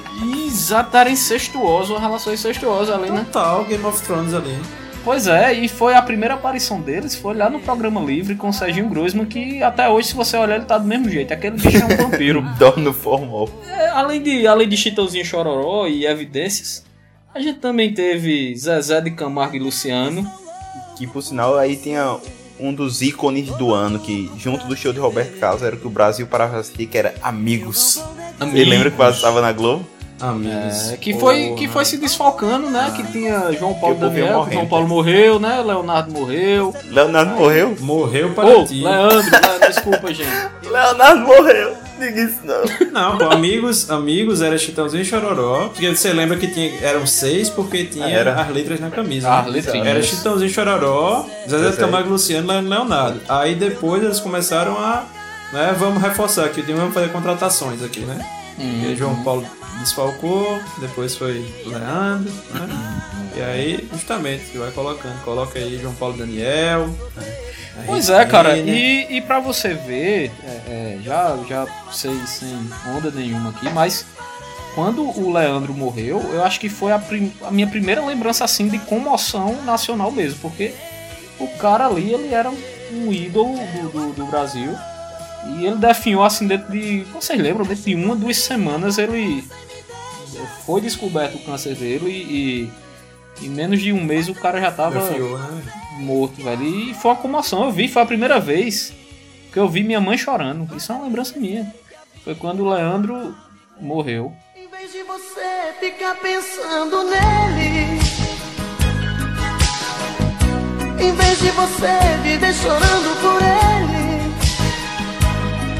Era 0.93 1.09
incestuoso, 1.09 1.93
uma 1.93 1.99
relação 1.99 2.33
incestuosa 2.33 2.95
ali, 2.95 3.09
né? 3.09 3.25
Total, 3.25 3.63
Game 3.65 3.85
of 3.85 4.01
Thrones 4.01 4.33
ali. 4.33 4.57
Pois 5.05 5.27
é, 5.27 5.53
e 5.53 5.67
foi 5.67 5.93
a 5.93 6.01
primeira 6.01 6.33
aparição 6.33 6.81
deles, 6.81 7.13
foi 7.13 7.35
lá 7.35 7.47
no 7.47 7.59
programa 7.59 8.01
livre 8.01 8.33
com 8.33 8.49
o 8.49 8.53
Serginho 8.53 8.89
Groisman, 8.89 9.27
que 9.27 9.61
até 9.61 9.87
hoje, 9.87 10.07
se 10.07 10.15
você 10.15 10.35
olhar, 10.35 10.55
ele 10.55 10.65
tá 10.65 10.79
do 10.79 10.87
mesmo 10.87 11.07
jeito. 11.07 11.31
Aquele 11.31 11.57
bicho 11.57 11.77
é 11.77 11.85
um 11.85 12.09
vampiro. 12.09 12.41
Dorme 12.57 12.83
no 12.83 12.91
formal. 12.91 13.47
É, 13.67 13.89
além, 13.89 14.19
de, 14.19 14.47
além 14.47 14.67
de 14.67 14.75
Chitãozinho 14.75 15.23
Chororó 15.23 15.85
e 15.85 16.07
Evidências, 16.07 16.83
a 17.35 17.39
gente 17.39 17.59
também 17.59 17.93
teve 17.93 18.55
Zezé 18.55 18.99
de 18.99 19.11
Camargo 19.11 19.55
e 19.55 19.59
Luciano. 19.59 20.27
Que 20.97 21.05
por 21.05 21.21
sinal 21.21 21.55
aí 21.55 21.75
tinha 21.75 22.17
um 22.59 22.73
dos 22.73 23.03
ícones 23.03 23.49
do 23.57 23.75
ano, 23.75 23.99
que 23.99 24.31
junto 24.37 24.65
do 24.65 24.75
show 24.75 24.91
de 24.91 24.99
Roberto 24.99 25.37
Carlos 25.37 25.61
era 25.61 25.75
o 25.75 25.79
que 25.79 25.85
o 25.85 25.91
Brasil 25.91 26.25
parava 26.25 26.57
assistir, 26.57 26.87
que 26.87 26.97
era 26.97 27.13
Amigos. 27.21 28.01
Você 28.39 28.65
lembra 28.65 28.89
que 28.89 28.97
passava 28.97 29.39
na 29.39 29.51
Globo? 29.51 29.85
Amigos. 30.19 30.91
É, 30.91 30.97
que, 30.97 31.13
foi, 31.19 31.53
que 31.57 31.67
foi 31.67 31.83
se 31.83 31.97
desfalcando, 31.97 32.69
né? 32.69 32.93
Que 32.95 33.03
tinha 33.11 33.51
João 33.53 33.73
Paulo 33.73 33.95
Daniel, 33.95 34.37
morrendo. 34.37 34.53
João 34.53 34.67
Paulo 34.67 34.87
morreu, 34.87 35.39
né? 35.39 35.61
Leonardo 35.61 36.11
morreu. 36.11 36.73
Leonardo 36.85 37.35
morreu? 37.35 37.75
Morreu 37.81 38.33
para 38.33 38.47
Ô, 38.47 38.65
ti. 38.65 38.81
Leandro, 38.81 39.17
Leandro, 39.17 39.67
desculpa, 39.67 40.13
gente. 40.13 40.29
Leonardo 40.69 41.21
morreu. 41.21 41.75
Diga 41.99 42.21
isso 42.21 42.39
não. 42.43 42.91
Não, 42.91 43.17
pô, 43.17 43.25
amigos, 43.25 43.89
amigos 43.89 44.41
era 44.41 44.57
Chitãozinho 44.57 45.01
e 45.01 45.05
Chororó. 45.05 45.69
Porque 45.69 45.93
você 45.93 46.11
lembra 46.11 46.37
que 46.37 46.47
tinha, 46.47 46.71
eram 46.81 47.05
seis 47.05 47.49
porque 47.49 47.85
tinha 47.85 48.05
Ah, 48.05 48.11
era? 48.11 48.41
as 48.41 48.49
letras 48.49 48.79
na 48.79 48.89
camisa. 48.89 49.29
As 49.33 49.45
né? 49.45 49.51
letrinhas. 49.51 49.87
Era 49.87 50.01
Chitãozinho 50.01 50.49
e 50.49 50.53
Chororó, 50.53 51.25
Zezé. 51.49 51.71
Camargo, 51.77 52.09
Luciano 52.09 52.51
e 52.53 52.61
Leonardo. 52.61 53.21
Aí 53.29 53.55
depois 53.55 54.03
eles 54.03 54.19
começaram 54.19 54.77
a. 54.77 55.03
Né, 55.53 55.73
vamos 55.77 56.01
reforçar 56.01 56.45
aqui, 56.45 56.61
vamos 56.63 56.93
fazer 56.93 57.09
contratações 57.09 57.81
aqui, 57.81 58.01
né? 58.01 58.17
Hum. 58.59 58.81
E 58.83 58.87
aí 58.87 58.95
João 58.95 59.23
Paulo 59.23 59.45
desfalcou, 59.79 60.59
depois 60.79 61.15
foi 61.15 61.45
Leandro, 61.65 62.31
né? 62.53 63.01
E 63.37 63.41
aí, 63.41 63.89
justamente, 63.91 64.57
vai 64.57 64.71
colocando. 64.71 65.21
Coloca 65.23 65.59
aí 65.59 65.77
João 65.81 65.93
Paulo 65.95 66.17
Daniel. 66.17 66.87
né? 66.87 67.35
Pois 67.85 68.09
é, 68.09 68.25
cara, 68.25 68.57
e, 68.57 69.17
e 69.17 69.21
pra 69.21 69.39
você 69.39 69.73
ver, 69.73 70.31
é, 70.43 70.49
é, 70.49 70.99
já, 71.03 71.37
já 71.47 71.67
sei 71.91 72.15
sem 72.25 72.57
onda 72.95 73.11
nenhuma 73.11 73.49
aqui, 73.49 73.69
mas 73.71 74.05
quando 74.73 75.03
o 75.03 75.33
Leandro 75.33 75.73
morreu, 75.73 76.21
eu 76.33 76.43
acho 76.43 76.57
que 76.59 76.69
foi 76.69 76.93
a, 76.93 76.99
prim- 76.99 77.33
a 77.43 77.51
minha 77.51 77.67
primeira 77.67 78.03
lembrança 78.05 78.45
assim 78.45 78.69
de 78.69 78.79
comoção 78.79 79.61
nacional 79.63 80.09
mesmo, 80.11 80.39
porque 80.41 80.73
o 81.37 81.47
cara 81.57 81.85
ali, 81.87 82.13
ele 82.13 82.33
era 82.33 82.49
um, 82.49 82.57
um 82.93 83.11
ídolo 83.11 83.55
do, 83.57 83.89
do, 83.89 84.13
do 84.13 84.25
Brasil 84.25 84.73
e 85.57 85.65
ele 85.65 85.75
definhou 85.75 86.23
assim 86.23 86.47
dentro 86.47 86.71
de, 86.71 87.01
vocês 87.13 87.39
lembram, 87.39 87.65
dentro 87.65 87.83
de 87.83 87.93
uma, 87.93 88.15
duas 88.15 88.37
semanas 88.37 88.97
ele 88.97 89.43
foi 90.65 90.81
descoberto 90.81 91.35
o 91.35 91.39
câncer 91.39 91.75
dele 91.75 92.09
e, 92.09 92.69
e 93.41 93.45
em 93.45 93.49
menos 93.49 93.81
de 93.81 93.91
um 93.91 94.03
mês 94.03 94.29
o 94.29 94.35
cara 94.35 94.59
já 94.59 94.71
tava 94.71 94.99
né? 94.99 95.63
morto, 95.99 96.43
velho. 96.43 96.63
E 96.63 96.93
foi 96.93 97.11
uma 97.11 97.17
comoção. 97.17 97.65
Eu 97.65 97.71
vi, 97.71 97.87
foi 97.87 98.01
a 98.01 98.05
primeira 98.05 98.39
vez 98.39 98.93
que 99.51 99.59
eu 99.59 99.67
vi 99.67 99.83
minha 99.83 100.01
mãe 100.01 100.17
chorando. 100.17 100.75
Isso 100.75 100.91
é 100.91 100.95
uma 100.95 101.05
lembrança 101.05 101.39
minha. 101.39 101.73
Foi 102.23 102.35
quando 102.35 102.61
o 102.61 102.69
Leandro 102.69 103.35
morreu. 103.79 104.33
Em 104.55 104.67
vez 104.67 104.91
de 104.91 105.03
você 105.03 105.73
ficar 105.79 106.15
pensando 106.15 107.03
nele, 107.03 107.99
em 110.99 111.11
vez 111.13 111.39
de 111.39 111.49
você 111.51 112.17
viver 112.23 112.53
chorando 112.53 113.21
por 113.21 113.41
ele, 113.41 114.35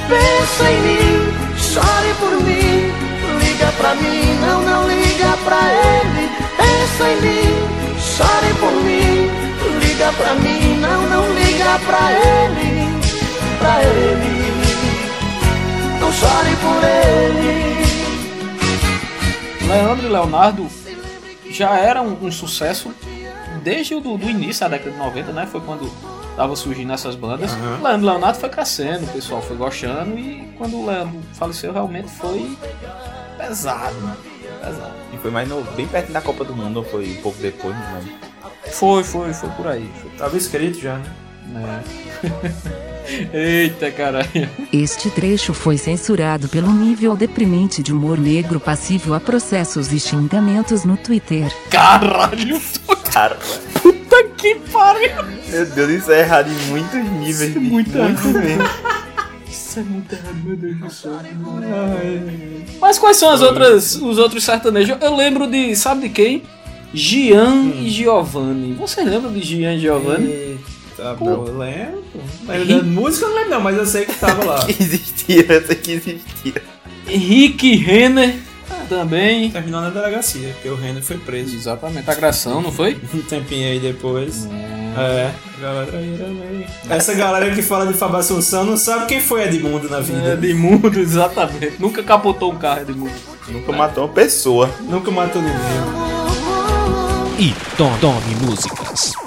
pensa 0.08 0.72
em 0.72 0.82
mim, 0.82 1.58
chore 1.58 2.14
por 2.20 2.44
mim, 2.44 3.05
pra 3.86 3.96
mim, 3.96 4.34
não, 4.42 4.62
não 4.64 4.88
liga 4.88 5.38
pra 5.44 5.62
ele, 5.72 6.28
pensa 6.58 7.08
em 7.08 7.22
mim, 7.22 7.54
chore 8.00 8.54
por 8.60 8.72
mim, 8.84 9.30
liga 9.80 10.12
pra 10.14 10.34
mim, 10.34 10.80
não, 10.80 11.08
não 11.08 11.34
liga 11.36 11.80
pra 11.86 12.12
ele, 12.12 12.90
pra 13.60 13.84
ele, 13.84 14.52
não 16.00 16.12
chore 16.12 16.56
por 16.64 16.84
ele. 16.84 17.76
Leandro 19.68 20.08
e 20.08 20.10
Leonardo 20.10 20.68
já 21.52 21.78
eram 21.78 22.18
um 22.20 22.32
sucesso 22.32 22.92
desde 23.64 23.94
o 23.94 24.00
do, 24.00 24.18
do 24.18 24.28
início 24.28 24.62
da 24.62 24.70
década 24.70 24.92
de 24.92 24.98
90, 24.98 25.32
né? 25.32 25.46
Foi 25.46 25.62
quando 25.62 25.92
tava 26.36 26.56
surgindo 26.56 26.92
essas 26.92 27.16
bandas. 27.16 27.54
Uhum. 27.54 27.84
Leandro 27.84 28.08
e 28.08 28.10
Leonardo 28.10 28.40
foi 28.40 28.50
crescendo, 28.50 29.06
o 29.06 29.10
pessoal 29.10 29.44
foi 29.44 29.56
gostando 29.56 30.18
e 30.18 30.52
quando 30.58 30.76
o 30.76 30.88
Leandro 30.88 31.22
faleceu 31.34 31.72
realmente 31.72 32.10
foi 32.10 32.58
pesado, 33.48 33.96
né? 34.02 34.16
Pesado. 34.64 34.94
E 35.14 35.18
foi 35.18 35.32
mais 35.32 35.48
no, 35.48 35.62
bem 35.76 35.88
perto 35.88 36.12
da 36.12 36.22
Copa 36.22 36.44
do 36.44 36.56
Mundo, 36.56 36.78
ou 36.78 36.84
foi 36.84 37.12
um 37.12 37.22
pouco 37.22 37.38
depois, 37.42 37.76
não 37.76 37.98
lembro. 37.98 38.14
Foi, 38.72 39.04
foi, 39.04 39.34
foi 39.34 39.50
por 39.50 39.68
aí. 39.68 39.90
Foi. 40.02 40.12
Tava 40.18 40.38
escrito 40.38 40.80
já, 40.80 40.98
né? 40.98 41.84
É. 42.24 42.86
Eita, 43.38 43.92
caralho. 43.92 44.28
Este 44.74 45.12
trecho 45.12 45.54
foi 45.54 45.78
censurado 45.78 46.50
pelo 46.50 46.72
nível 46.72 47.16
deprimente 47.16 47.84
de 47.84 47.94
humor 47.94 48.18
negro 48.18 48.60
passível 48.60 49.14
a 49.14 49.20
processos 49.20 49.94
e 49.94 50.00
xingamentos 50.00 50.84
no 50.84 50.98
Twitter. 50.98 51.52
Caralho! 51.70 52.60
Cara, 53.14 53.38
Puta 53.82 54.24
que 54.36 54.56
pariu! 54.72 55.24
meu 55.50 55.66
Deus, 55.68 55.90
isso 55.92 56.12
é 56.12 56.22
errado 56.22 56.50
em 56.50 56.66
muitos 56.70 56.96
níveis. 57.12 57.54
bicho, 57.54 57.62
muito 57.62 57.96
muito 57.96 58.28
mesmo. 58.40 58.64
Isso 59.56 59.80
é 59.80 59.84
muito 59.84 60.14
errado, 60.14 60.36
meu 60.44 60.58
Deus 60.58 60.78
do 60.78 60.90
céu. 60.92 61.14
Mas 62.82 63.00
quais 63.00 63.16
são 63.16 63.32
as 63.32 63.42
outras, 63.42 63.96
os 63.96 64.18
outros 64.18 64.44
sertanejos? 64.44 64.98
Eu 65.00 65.16
lembro 65.16 65.48
de, 65.48 65.74
sabe 65.78 66.02
de 66.02 66.10
quem? 66.10 66.44
Gian 66.94 67.72
e 67.82 67.90
Giovanni. 67.90 68.74
Você 68.74 69.02
lembra 69.02 69.32
de 69.32 69.42
Gian 69.42 69.76
e 69.76 69.80
Giovanni? 69.80 70.28
Eita, 70.28 71.14
bro, 71.14 71.48
eu 71.48 71.58
lembro. 71.58 72.04
Música 72.84 73.26
eu 73.26 73.30
não 73.30 73.36
lembro 73.36 73.50
não, 73.52 73.62
mas 73.62 73.78
eu 73.78 73.86
sei 73.86 74.06
que 74.06 74.16
tava 74.16 74.44
lá. 74.44 74.66
Que 74.68 74.84
existia, 74.84 75.46
essa 75.50 75.74
que 75.74 75.92
existia. 75.94 76.62
Rick 77.08 77.76
Renner 77.78 78.36
também. 78.90 79.52
Terminou 79.52 79.82
na 79.82 79.90
delegacia, 79.90 80.50
porque 80.54 80.70
o 80.70 80.76
Renner 80.76 81.02
foi 81.02 81.18
preso. 81.18 81.56
Exatamente, 81.56 82.10
agressão, 82.10 82.62
não 82.62 82.74
foi? 82.74 82.98
Um 83.14 83.22
tempinho 83.22 83.68
aí 83.70 83.80
depois. 83.80 84.48
É, 84.52 84.85
a 84.96 85.62
galera. 85.62 85.90
Essa 86.90 87.14
galera 87.14 87.54
que 87.54 87.62
fala 87.62 87.88
de 87.88 87.94
Fábio 87.98 88.18
Assunção 88.18 88.64
não 88.64 88.78
sabe 88.78 89.08
quem 89.08 89.20
foi 89.20 89.44
Edmundo 89.44 89.90
na 89.90 90.00
vida. 90.00 90.30
É, 90.30 90.34
Edmundo, 90.34 91.00
exatamente. 91.00 91.76
Nunca 91.80 92.04
capotou 92.04 92.52
um 92.52 92.58
carro, 92.58 92.82
Edmundo. 92.82 93.14
Nunca 93.48 93.72
matou 93.72 94.06
uma 94.06 94.14
pessoa. 94.14 94.70
Nunca 94.82 95.12
matou 95.12 95.42
ninguém. 95.42 95.60
E 97.38 97.54
Tom, 97.78 97.92
Tome 98.00 98.36
Músicas. 98.42 99.25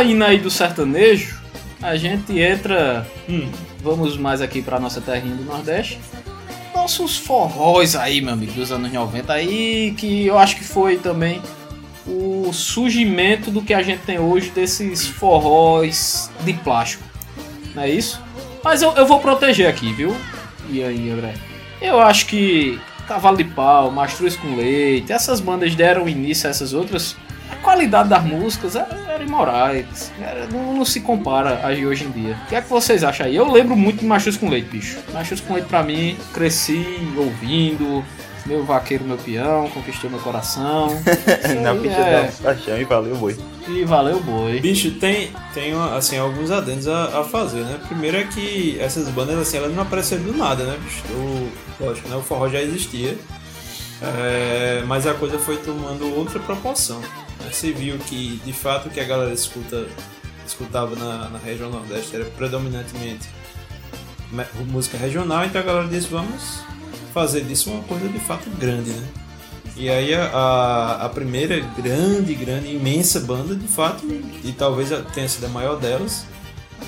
Saindo 0.00 0.24
aí 0.24 0.38
do 0.38 0.50
sertanejo, 0.50 1.38
a 1.82 1.94
gente 1.94 2.38
entra. 2.40 3.06
hum, 3.28 3.50
vamos 3.82 4.16
mais 4.16 4.40
aqui 4.40 4.62
pra 4.62 4.80
nossa 4.80 4.98
terrinha 4.98 5.36
do 5.36 5.44
Nordeste. 5.44 6.00
Nossos 6.74 7.18
forróis 7.18 7.94
aí, 7.94 8.22
meu 8.22 8.32
amigo, 8.32 8.52
dos 8.52 8.72
anos 8.72 8.90
90 8.90 9.30
aí, 9.30 9.94
que 9.98 10.24
eu 10.26 10.38
acho 10.38 10.56
que 10.56 10.64
foi 10.64 10.96
também 10.96 11.42
o 12.06 12.50
surgimento 12.50 13.50
do 13.50 13.60
que 13.60 13.74
a 13.74 13.82
gente 13.82 14.00
tem 14.00 14.18
hoje 14.18 14.48
desses 14.48 15.06
forróis 15.06 16.30
de 16.40 16.54
plástico. 16.54 17.04
Não 17.74 17.82
é 17.82 17.90
isso? 17.90 18.22
Mas 18.64 18.80
eu, 18.80 18.92
eu 18.92 19.04
vou 19.04 19.20
proteger 19.20 19.68
aqui, 19.68 19.92
viu? 19.92 20.16
E 20.70 20.82
aí, 20.82 21.10
André? 21.10 21.34
Eu 21.78 22.00
acho 22.00 22.24
que 22.24 22.80
Cavalo 23.06 23.36
de 23.36 23.44
Pau, 23.44 23.90
Mastruz 23.90 24.34
com 24.34 24.56
Leite, 24.56 25.12
essas 25.12 25.40
bandas 25.40 25.74
deram 25.74 26.08
início 26.08 26.46
a 26.46 26.50
essas 26.50 26.72
outras. 26.72 27.16
A 27.60 27.62
qualidade 27.62 28.08
das 28.08 28.24
músicas 28.24 28.74
era, 28.74 28.88
era 29.06 29.22
imorais. 29.22 30.10
Era- 30.18 30.46
não, 30.46 30.74
não 30.74 30.84
se 30.84 31.00
compara 31.00 31.60
a 31.66 31.74
de 31.74 31.86
hoje 31.86 32.04
em 32.04 32.10
dia. 32.10 32.36
O 32.46 32.48
que 32.48 32.56
é 32.56 32.62
que 32.62 32.68
vocês 32.70 33.04
acham 33.04 33.26
aí? 33.26 33.36
Eu 33.36 33.50
lembro 33.52 33.76
muito 33.76 34.00
de 34.00 34.06
Mastruz 34.06 34.36
com 34.38 34.48
Leite, 34.48 34.68
bicho. 34.70 34.98
Mastruz 35.12 35.40
com 35.42 35.52
Leite 35.54 35.66
pra 35.66 35.82
mim, 35.82 36.16
cresci 36.32 36.84
ouvindo. 37.16 38.02
Meu 38.46 38.64
vaqueiro, 38.64 39.04
meu 39.04 39.18
peão, 39.18 39.68
conquistou 39.68 40.08
meu 40.08 40.18
coração. 40.20 40.88
Aí 41.44 41.78
pista 41.82 42.00
é- 42.00 42.22
da 42.26 42.32
paixão 42.42 42.80
e 42.80 42.84
valeu, 42.84 43.14
boi. 43.16 43.36
E 43.68 43.84
valeu, 43.84 44.18
boi. 44.20 44.58
Bicho, 44.60 44.92
tem, 44.92 45.30
tem 45.52 45.74
assim, 45.94 46.16
alguns 46.16 46.50
adendos 46.50 46.88
a, 46.88 47.20
a 47.20 47.22
fazer, 47.24 47.60
né? 47.60 47.78
Primeiro 47.86 48.16
é 48.16 48.24
que 48.24 48.78
essas 48.80 49.06
bandas, 49.10 49.38
assim, 49.38 49.58
elas 49.58 49.74
não 49.74 49.82
apareceram 49.82 50.22
do 50.22 50.34
nada, 50.34 50.64
né, 50.64 50.78
bicho? 50.82 51.02
O, 51.12 51.50
lógico, 51.84 52.08
né? 52.08 52.16
O 52.16 52.22
forró 52.22 52.48
já 52.48 52.62
existia, 52.62 53.14
é, 54.02 54.82
mas 54.86 55.06
a 55.06 55.12
coisa 55.12 55.38
foi 55.38 55.58
tomando 55.58 56.12
outra 56.16 56.40
proporção. 56.40 57.02
Você 57.48 57.72
viu 57.72 57.98
que, 57.98 58.40
de 58.44 58.52
fato, 58.52 58.88
o 58.88 58.90
que 58.90 59.00
a 59.00 59.04
galera 59.04 59.32
escuta, 59.32 59.86
escutava 60.46 60.94
na, 60.96 61.28
na 61.28 61.38
região 61.38 61.70
Nordeste 61.70 62.14
era 62.16 62.24
predominantemente 62.26 63.28
me- 64.30 64.46
música 64.66 64.96
regional, 64.96 65.44
então 65.44 65.60
a 65.60 65.64
galera 65.64 65.88
disse, 65.88 66.06
vamos 66.08 66.60
fazer 67.12 67.42
disso 67.44 67.70
uma 67.70 67.82
coisa 67.82 68.08
de 68.08 68.18
fato 68.20 68.48
grande, 68.58 68.90
né? 68.90 69.08
E 69.76 69.88
aí 69.88 70.14
a, 70.14 70.98
a, 71.02 71.08
primeira 71.08 71.58
grande, 71.58 72.34
grande, 72.34 72.68
imensa 72.74 73.20
banda, 73.20 73.54
de 73.54 73.66
fato, 73.66 74.04
e 74.44 74.52
talvez 74.52 74.90
tenha 75.14 75.28
sido 75.28 75.46
a 75.46 75.48
maior 75.48 75.76
delas, 75.76 76.26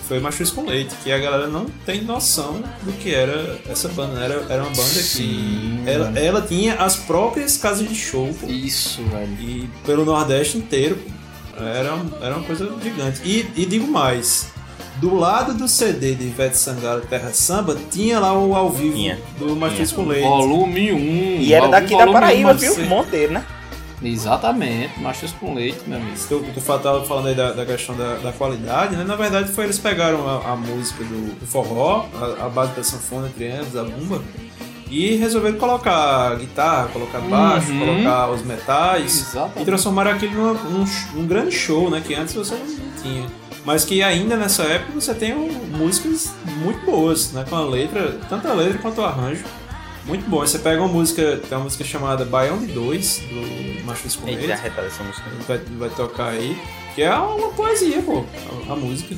foi 0.09 0.19
Mastruz 0.21 0.51
com 0.51 0.65
Leite, 0.67 0.95
que 1.03 1.11
a 1.13 1.19
galera 1.19 1.47
não 1.47 1.67
tem 1.87 2.03
noção 2.03 2.63
do 2.83 2.93
que 2.93 3.15
era 3.15 3.59
essa 3.69 3.89
banda. 3.89 4.15
né? 4.15 4.25
Era, 4.25 4.47
era 4.49 4.63
uma 4.63 4.71
banda 4.71 4.83
Sim, 4.83 5.81
que 5.85 5.91
ela, 5.91 6.19
ela 6.19 6.43
tinha 6.43 6.75
as 6.75 6.97
próprias 6.97 7.57
casas 7.57 7.89
de 7.89 7.95
show. 7.95 8.33
pô. 8.41 8.47
Isso, 8.47 9.03
velho. 9.05 9.33
E 9.41 9.69
pelo 9.85 10.05
Nordeste 10.05 10.59
inteiro. 10.59 10.97
pô. 10.97 11.63
Era, 11.65 11.99
era 12.21 12.37
uma 12.37 12.45
coisa 12.45 12.69
gigante. 12.83 13.21
E, 13.25 13.47
e 13.57 13.67
digo 13.67 13.87
mais. 13.87 14.51
Do 14.97 15.15
lado 15.17 15.55
do 15.55 15.67
CD 15.67 16.15
de 16.15 16.25
Ivete 16.25 16.57
Sangalo 16.57 17.01
Terra 17.01 17.31
Samba, 17.33 17.77
tinha 17.91 18.21
lá 18.21 18.39
o 18.39 18.55
ao 18.55 18.71
vivo 18.71 19.17
do 19.39 19.57
Mastruz 19.57 19.91
com 19.91 20.07
Leite. 20.07 20.23
Volume 20.29 20.93
1. 20.93 20.97
E 21.41 21.53
era 21.53 21.67
daqui 21.69 21.97
da 21.97 22.07
Paraíba, 22.07 22.55
viu? 22.55 22.77
Monteiro, 22.85 23.33
né? 23.33 23.45
Exatamente, 24.03 24.99
Machos 25.01 25.33
com 25.33 25.55
Leite, 25.55 25.81
meu 25.87 25.99
amigo. 25.99 26.17
Tu, 26.29 26.41
tu 26.55 26.61
tava 26.79 27.05
falando 27.05 27.29
aí 27.29 27.35
da, 27.35 27.53
da 27.53 27.65
questão 27.65 27.95
da, 27.97 28.17
da 28.17 28.33
qualidade, 28.33 28.97
né? 28.97 29.05
Na 29.05 29.17
verdade, 29.17 29.51
foi 29.53 29.65
eles 29.65 29.79
pegaram 29.79 30.27
a, 30.29 30.53
a 30.53 30.57
música 30.57 31.03
do, 31.05 31.39
do 31.39 31.47
forró, 31.47 32.07
a, 32.15 32.47
a 32.47 32.49
base 32.49 32.73
da 32.73 32.83
sanfona, 32.85 33.29
triângulos, 33.35 33.73
da 33.73 33.85
bumba, 33.85 34.23
e 34.91 35.15
resolveram 35.17 35.57
colocar 35.59 36.35
guitarra, 36.37 36.89
colocar 36.89 37.21
baixo, 37.21 37.71
Uhum. 37.73 37.79
colocar 37.81 38.31
os 38.31 38.43
metais 38.45 39.21
Exatamente. 39.21 39.63
e 39.63 39.65
transformaram 39.65 40.11
aquilo 40.11 40.55
num, 40.55 40.87
sh- 40.87 41.07
num 41.15 41.27
grande 41.27 41.53
show, 41.53 41.89
né? 41.89 42.03
Que 42.07 42.15
antes 42.15 42.35
você 42.35 42.55
não 42.55 43.03
tinha. 43.03 43.27
Mas 43.65 43.85
que 43.85 44.03
ainda 44.03 44.37
nessa 44.37 44.65
época 44.65 45.01
você 45.01 45.15
tem 45.15 45.35
um, 45.35 45.49
músicas 45.79 46.35
muito 46.59 46.85
boas, 46.85 47.31
né? 47.33 47.45
Com 47.49 47.55
a 47.57 47.65
letra, 47.65 48.19
tanto 48.29 48.49
a 48.49 48.53
letra 48.53 48.79
quanto 48.79 49.01
o 49.01 49.05
arranjo. 49.05 49.45
Muito 50.05 50.29
bom. 50.29 50.41
Você 50.41 50.59
pega 50.59 50.81
uma 50.81 50.93
música, 50.93 51.41
tem 51.49 51.57
uma 51.57 51.65
música 51.65 51.85
chamada 51.85 52.25
Baião 52.25 52.59
de 52.59 52.67
Dois, 52.67 53.19
do 53.19 53.85
Machos 53.85 54.17
com 54.17 54.27
arretada 54.27 54.87
essa 54.87 55.03
música. 55.03 55.25
vai, 55.47 55.59
vai 55.59 55.91
tocar 55.91 56.31
aí, 56.31 56.61
que 56.95 57.03
é 57.03 57.15
uma 57.15 57.49
poesia, 57.51 58.03
pô, 58.03 58.25
a, 58.69 58.73
a 58.73 58.77
música. 58.77 59.15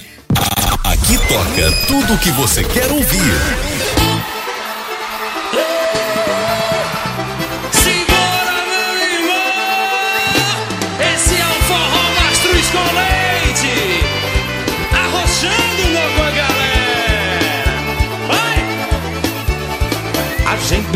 Aqui 0.85 1.17
toca 1.29 1.87
tudo 1.87 2.15
o 2.15 2.19
que 2.19 2.31
você 2.33 2.63
quer 2.63 2.91
ouvir. 2.91 4.04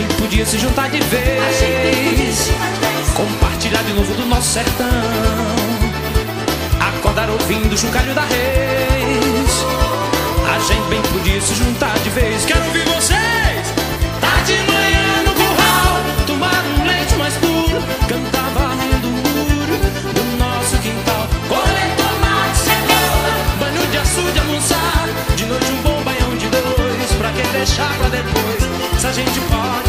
Gente 0.00 0.14
podia 0.14 0.46
se 0.46 0.58
juntar 0.58 0.88
de 0.90 1.00
vez. 1.00 2.50
Compartilhar 3.16 3.82
de 3.82 3.92
novo 3.94 4.14
do 4.14 4.26
nosso 4.26 4.48
sertão. 4.48 4.86
Acordar 6.78 7.28
ouvindo 7.28 7.72
o 7.72 7.76
chocalho 7.76 8.14
da 8.14 8.22
reis 8.22 9.64
A 10.46 10.58
gente 10.60 10.88
bem 10.88 11.02
podia 11.02 11.40
se 11.40 11.54
juntar 11.54 11.98
de 11.98 12.10
vez. 12.10 12.44
Quero 12.44 12.64
ouvir 12.66 12.84
vocês! 12.84 13.74
Tá 14.20 14.42
de 14.46 14.56
manhã 14.70 15.22
no 15.26 15.34
curral. 15.34 16.26
Tomar 16.26 16.62
um 16.78 16.86
leite 16.86 17.14
mais 17.16 17.34
puro. 17.34 17.82
Cantar 18.06 18.50
varrendo 18.54 19.08
o 19.08 19.10
muro 19.10 19.78
Do 20.14 20.38
nosso 20.38 20.76
quintal. 20.78 21.26
Colher 21.48 21.90
tomate, 21.96 22.58
cebola. 22.58 23.34
Banho 23.58 23.86
de 23.90 23.98
açude, 23.98 24.38
almoçar. 24.38 25.08
De 25.34 25.44
noite 25.44 25.72
um 25.72 25.82
bom 25.82 26.02
banhão 26.04 26.36
de 26.36 26.46
dois. 26.46 27.12
Pra 27.18 27.32
que 27.32 27.42
deixar 27.48 27.92
pra 27.98 28.08
depois? 28.08 28.68
Se 29.00 29.06
a 29.06 29.12
gente 29.12 29.40
pode 29.40 29.87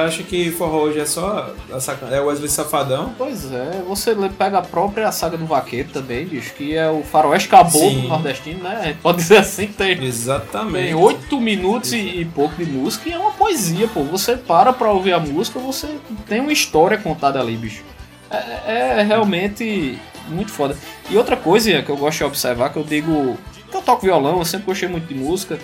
galera 0.00 0.04
acha 0.06 0.22
que 0.22 0.50
forró 0.50 0.82
hoje 0.82 1.00
é 1.00 1.06
só 1.06 1.54
a 1.70 2.14
é 2.14 2.20
o 2.20 2.26
Wesley 2.26 2.48
Safadão. 2.48 3.14
Pois 3.16 3.52
é, 3.52 3.82
você 3.86 4.14
pega 4.36 4.58
a 4.58 4.62
própria 4.62 5.10
saga 5.12 5.36
do 5.36 5.46
Vaqueiro 5.46 5.90
também, 5.90 6.26
bicho, 6.26 6.54
que 6.54 6.74
é 6.74 6.88
o 6.88 7.02
faroeste 7.02 7.48
caboclo 7.48 8.08
nordestino, 8.08 8.62
né? 8.62 8.78
A 8.80 8.86
gente 8.86 8.98
Pode 8.98 9.18
dizer 9.18 9.38
assim, 9.38 9.66
tem, 9.66 10.02
Exatamente. 10.02 10.86
tem 10.86 10.94
oito 10.94 11.40
minutos 11.40 11.92
e, 11.92 11.98
e 11.98 12.24
pouco 12.24 12.56
de 12.56 12.70
música 12.70 13.08
e 13.08 13.12
é 13.12 13.18
uma 13.18 13.32
poesia, 13.32 13.88
pô. 13.88 14.02
Você 14.04 14.36
para 14.36 14.72
pra 14.72 14.90
ouvir 14.90 15.12
a 15.12 15.20
música, 15.20 15.58
você 15.58 15.88
tem 16.26 16.40
uma 16.40 16.52
história 16.52 16.98
contada 16.98 17.40
ali, 17.40 17.56
bicho. 17.56 17.84
É, 18.30 19.00
é 19.00 19.02
realmente 19.02 19.98
muito 20.28 20.50
foda. 20.50 20.76
E 21.08 21.16
outra 21.16 21.36
coisa 21.36 21.82
que 21.82 21.90
eu 21.90 21.96
gosto 21.96 22.18
de 22.18 22.24
observar, 22.24 22.70
que 22.70 22.78
eu 22.78 22.84
digo 22.84 23.36
que 23.70 23.76
eu 23.76 23.82
toco 23.82 24.02
violão, 24.02 24.38
eu 24.38 24.44
sempre 24.44 24.66
gostei 24.66 24.88
muito 24.88 25.06
de 25.06 25.14
música 25.14 25.58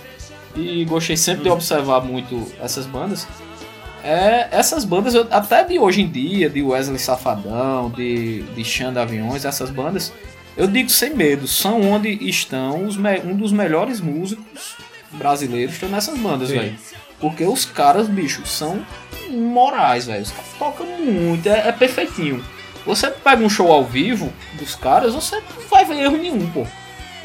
e 0.55 0.85
gostei 0.85 1.17
sempre 1.17 1.45
de 1.45 1.51
observar 1.51 2.01
muito 2.01 2.47
essas 2.61 2.87
bandas. 2.87 3.27
É, 4.07 4.49
essas 4.53 4.85
bandas, 4.85 5.15
eu- 5.15 5.27
até 5.31 5.65
de 5.65 5.79
hoje 5.79 6.01
em 6.03 6.09
dia, 6.09 6.49
de 6.49 6.63
Wesley 6.63 6.99
Safadão, 6.99 7.91
de, 7.91 8.43
de 8.43 8.65
Xanda 8.65 9.03
Aviões, 9.03 9.45
essas 9.45 9.69
bandas, 9.69 10.13
eu 10.57 10.67
digo 10.69 10.89
sem 10.89 11.13
medo, 11.15 11.47
são 11.49 11.81
onde 11.83 12.09
estão 12.29 12.85
os 12.87 12.97
um 12.97 13.35
dos 13.37 13.51
melhores 13.51 14.01
músicos 14.01 14.77
brasileiros 15.13 15.75
estão 15.75 15.89
nessas 15.89 16.17
bandas, 16.19 16.51
velho. 16.51 16.79
Porque 17.19 17.45
os 17.45 17.65
caras, 17.65 18.09
bicho, 18.09 18.47
são 18.47 18.85
morais, 19.31 20.07
velho. 20.07 20.23
Os 20.23 20.31
caras 20.31 20.51
tocam 20.59 20.87
muito, 21.01 21.49
é, 21.49 21.69
é 21.69 21.73
perfeitinho. 21.73 22.45
Você 22.85 23.11
pega 23.11 23.43
um 23.43 23.49
show 23.49 23.73
ao 23.73 23.85
vivo 23.85 24.33
dos 24.59 24.77
caras, 24.77 25.15
você 25.15 25.37
não 25.37 25.69
vai 25.69 25.85
ver 25.85 26.01
erro 26.03 26.17
nenhum, 26.17 26.49
pô. 26.53 26.65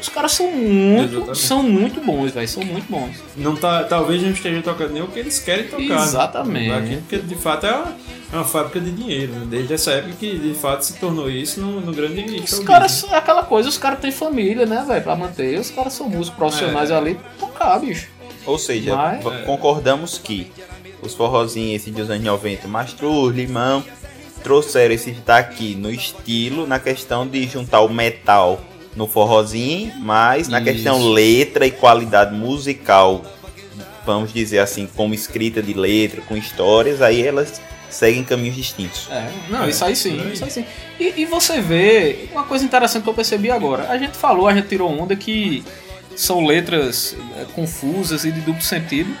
Os 0.02 0.08
caras 0.08 0.32
são 0.32 0.50
muito, 0.50 1.14
Exatamente. 1.16 1.38
são 1.38 1.62
muito 1.62 2.00
bons, 2.00 2.32
velho. 2.32 2.48
São 2.48 2.62
muito 2.64 2.90
bons. 2.90 3.16
Não 3.36 3.54
tá, 3.56 3.84
talvez 3.84 4.20
não 4.22 4.30
esteja 4.30 4.60
tocando 4.60 4.92
nem 4.92 5.02
o 5.02 5.06
que 5.06 5.18
eles 5.18 5.38
querem 5.38 5.64
tocar. 5.68 5.78
né? 5.78 6.02
Exatamente. 6.02 6.72
Aqui, 6.72 6.96
porque 6.96 7.18
de 7.18 7.34
fato 7.36 7.66
é 7.66 7.72
uma, 7.72 7.96
é 8.32 8.36
uma 8.36 8.44
fábrica 8.44 8.80
de 8.80 8.90
dinheiro. 8.90 9.32
né? 9.32 9.46
Desde 9.48 9.72
essa 9.74 9.92
época 9.92 10.14
que 10.18 10.36
de 10.38 10.54
fato 10.54 10.82
se 10.82 10.94
tornou 10.94 11.30
isso 11.30 11.60
no, 11.60 11.80
no 11.80 11.92
grande 11.92 12.22
Os 12.42 12.58
caras, 12.58 13.04
é 13.10 13.14
aquela 13.14 13.44
coisa, 13.44 13.68
os 13.68 13.78
caras 13.78 14.00
têm 14.00 14.10
família, 14.10 14.66
né, 14.66 14.84
velho, 14.86 15.02
pra 15.02 15.14
manter. 15.16 15.58
Os 15.58 15.70
caras 15.70 15.92
são 15.92 16.08
músicos 16.08 16.36
profissionais 16.36 16.90
É. 16.90 16.96
ali 16.96 17.14
pra 17.14 17.30
tocar, 17.48 17.78
bicho. 17.78 18.08
Ou 18.44 18.58
seja, 18.58 18.96
Mas- 18.96 19.22
v- 19.22 19.44
concordamos 19.46 20.18
que 20.18 20.50
os 21.00 21.14
forrozinhos 21.14 21.82
esses 21.82 21.94
dos 21.94 22.10
anos 22.10 22.24
90, 22.24 22.66
Mastruz, 22.66 23.34
Limão, 23.36 23.84
trouxeram 24.42 24.92
esse 24.94 25.12
daqui 25.24 25.76
no 25.76 25.88
estilo, 25.92 26.66
na 26.66 26.80
questão 26.80 27.24
de 27.24 27.46
juntar 27.46 27.80
o 27.82 27.88
metal 27.88 28.60
no 28.94 29.06
forrozinho, 29.06 29.92
mas 29.98 30.48
na 30.48 30.58
Isso. 30.58 30.72
questão 30.72 31.08
letra 31.10 31.66
e 31.66 31.70
qualidade 31.70 32.34
musical, 32.34 33.24
vamos 34.04 34.32
dizer 34.32 34.58
assim, 34.58 34.88
como 34.94 35.14
escrita 35.14 35.62
de 35.62 35.72
letra, 35.72 36.20
com 36.22 36.36
histórias, 36.36 37.00
aí 37.00 37.26
elas 37.26 37.60
seguem 37.88 38.24
caminhos 38.24 38.56
distintos. 38.56 39.08
É, 39.10 39.30
não, 39.50 39.68
isso 39.68 39.84
aí 39.84 39.94
sim, 39.94 40.32
isso 40.32 40.44
aí 40.44 40.50
sim. 40.50 40.64
E, 40.98 41.22
e 41.22 41.24
você 41.24 41.60
vê, 41.60 42.28
uma 42.32 42.44
coisa 42.44 42.64
interessante 42.64 43.02
que 43.02 43.08
eu 43.08 43.14
percebi 43.14 43.50
agora, 43.50 43.88
a 43.88 43.98
gente 43.98 44.16
falou, 44.16 44.48
a 44.48 44.54
gente 44.54 44.68
tirou 44.68 44.90
onda 44.90 45.14
que 45.14 45.64
são 46.16 46.44
letras 46.44 47.16
é, 47.38 47.44
confusas 47.54 48.24
e 48.24 48.32
de 48.32 48.40
duplo 48.40 48.62
sentido, 48.62 49.14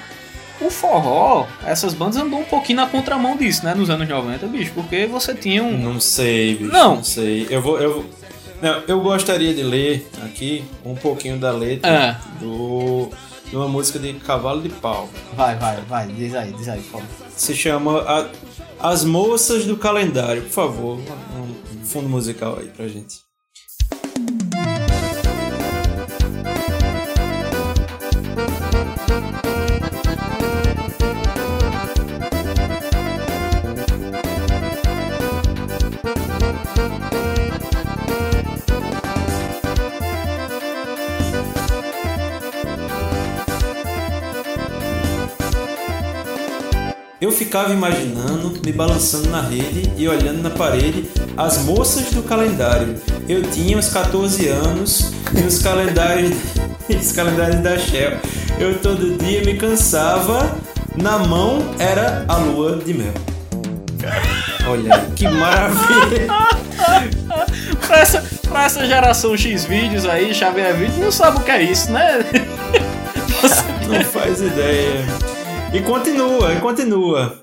o 0.60 0.70
forró, 0.70 1.46
essas 1.66 1.92
bandas 1.94 2.16
andou 2.16 2.38
um 2.38 2.44
pouquinho 2.44 2.76
na 2.76 2.86
contramão 2.86 3.36
disso, 3.36 3.64
né? 3.64 3.74
Nos 3.74 3.90
anos 3.90 4.08
90, 4.08 4.46
bicho, 4.46 4.72
porque 4.74 5.06
você 5.06 5.34
tinha 5.34 5.62
um. 5.62 5.76
Não 5.76 5.98
sei, 5.98 6.54
bicho. 6.54 6.72
Não. 6.72 6.96
Não 6.96 7.04
sei. 7.04 7.46
Eu 7.50 7.60
vou. 7.60 7.80
Eu, 7.80 8.04
não, 8.62 8.82
eu 8.88 9.00
gostaria 9.00 9.52
de 9.52 9.62
ler 9.62 10.08
aqui 10.24 10.64
um 10.84 10.94
pouquinho 10.94 11.38
da 11.38 11.50
letra 11.50 11.90
É. 11.90 12.16
do, 12.40 13.10
de 13.50 13.56
uma 13.56 13.68
música 13.68 13.98
de 13.98 14.12
Cavalo 14.14 14.62
de 14.62 14.68
Pau. 14.70 15.08
Vai, 15.34 15.56
vai, 15.56 15.80
vai, 15.82 16.06
diz 16.06 16.34
aí, 16.34 16.52
diz 16.52 16.68
aí, 16.68 16.80
por 16.80 17.00
favor. 17.00 17.06
Se 17.36 17.54
chama 17.54 18.00
A- 18.02 18.28
As 18.80 19.04
Moças 19.04 19.64
do 19.64 19.76
Calendário. 19.76 20.42
Por 20.42 20.50
favor, 20.50 20.98
um 20.98 21.84
fundo 21.84 22.08
musical 22.08 22.58
aí 22.58 22.68
pra 22.68 22.88
gente. 22.88 23.16
Eu 47.22 47.30
ficava 47.30 47.72
imaginando, 47.72 48.52
me 48.66 48.72
balançando 48.72 49.30
na 49.30 49.40
rede 49.40 49.88
e 49.96 50.08
olhando 50.08 50.42
na 50.42 50.50
parede 50.50 51.08
as 51.36 51.58
moças 51.58 52.10
do 52.10 52.20
calendário. 52.20 52.96
Eu 53.28 53.42
tinha 53.42 53.78
uns 53.78 53.88
14 53.90 54.48
anos 54.48 55.12
e 55.32 55.46
os 55.46 55.62
calendários, 55.62 56.36
os 56.90 57.12
calendários 57.12 57.60
da 57.60 57.78
Shell. 57.78 58.18
Eu 58.58 58.76
todo 58.80 59.16
dia 59.18 59.40
me 59.44 59.56
cansava, 59.56 60.58
na 61.00 61.18
mão 61.18 61.60
era 61.78 62.24
a 62.26 62.38
lua 62.38 62.82
de 62.84 62.92
mel. 62.92 63.14
Olha, 64.68 65.06
que 65.14 65.28
maravilha! 65.28 66.26
pra, 67.86 68.00
essa, 68.00 68.24
pra 68.48 68.64
essa 68.64 68.84
geração 68.84 69.36
X 69.36 69.64
vídeos 69.64 70.06
aí, 70.06 70.34
Xavier 70.34 70.74
Vídeos, 70.74 70.98
não 70.98 71.12
sabe 71.12 71.38
o 71.38 71.40
que 71.44 71.52
é 71.52 71.62
isso, 71.62 71.88
né? 71.92 72.18
Não 73.88 74.02
faz 74.04 74.40
ideia. 74.40 75.41
E 75.72 75.80
continua, 75.80 76.52
e 76.52 76.60
continua. 76.60 77.40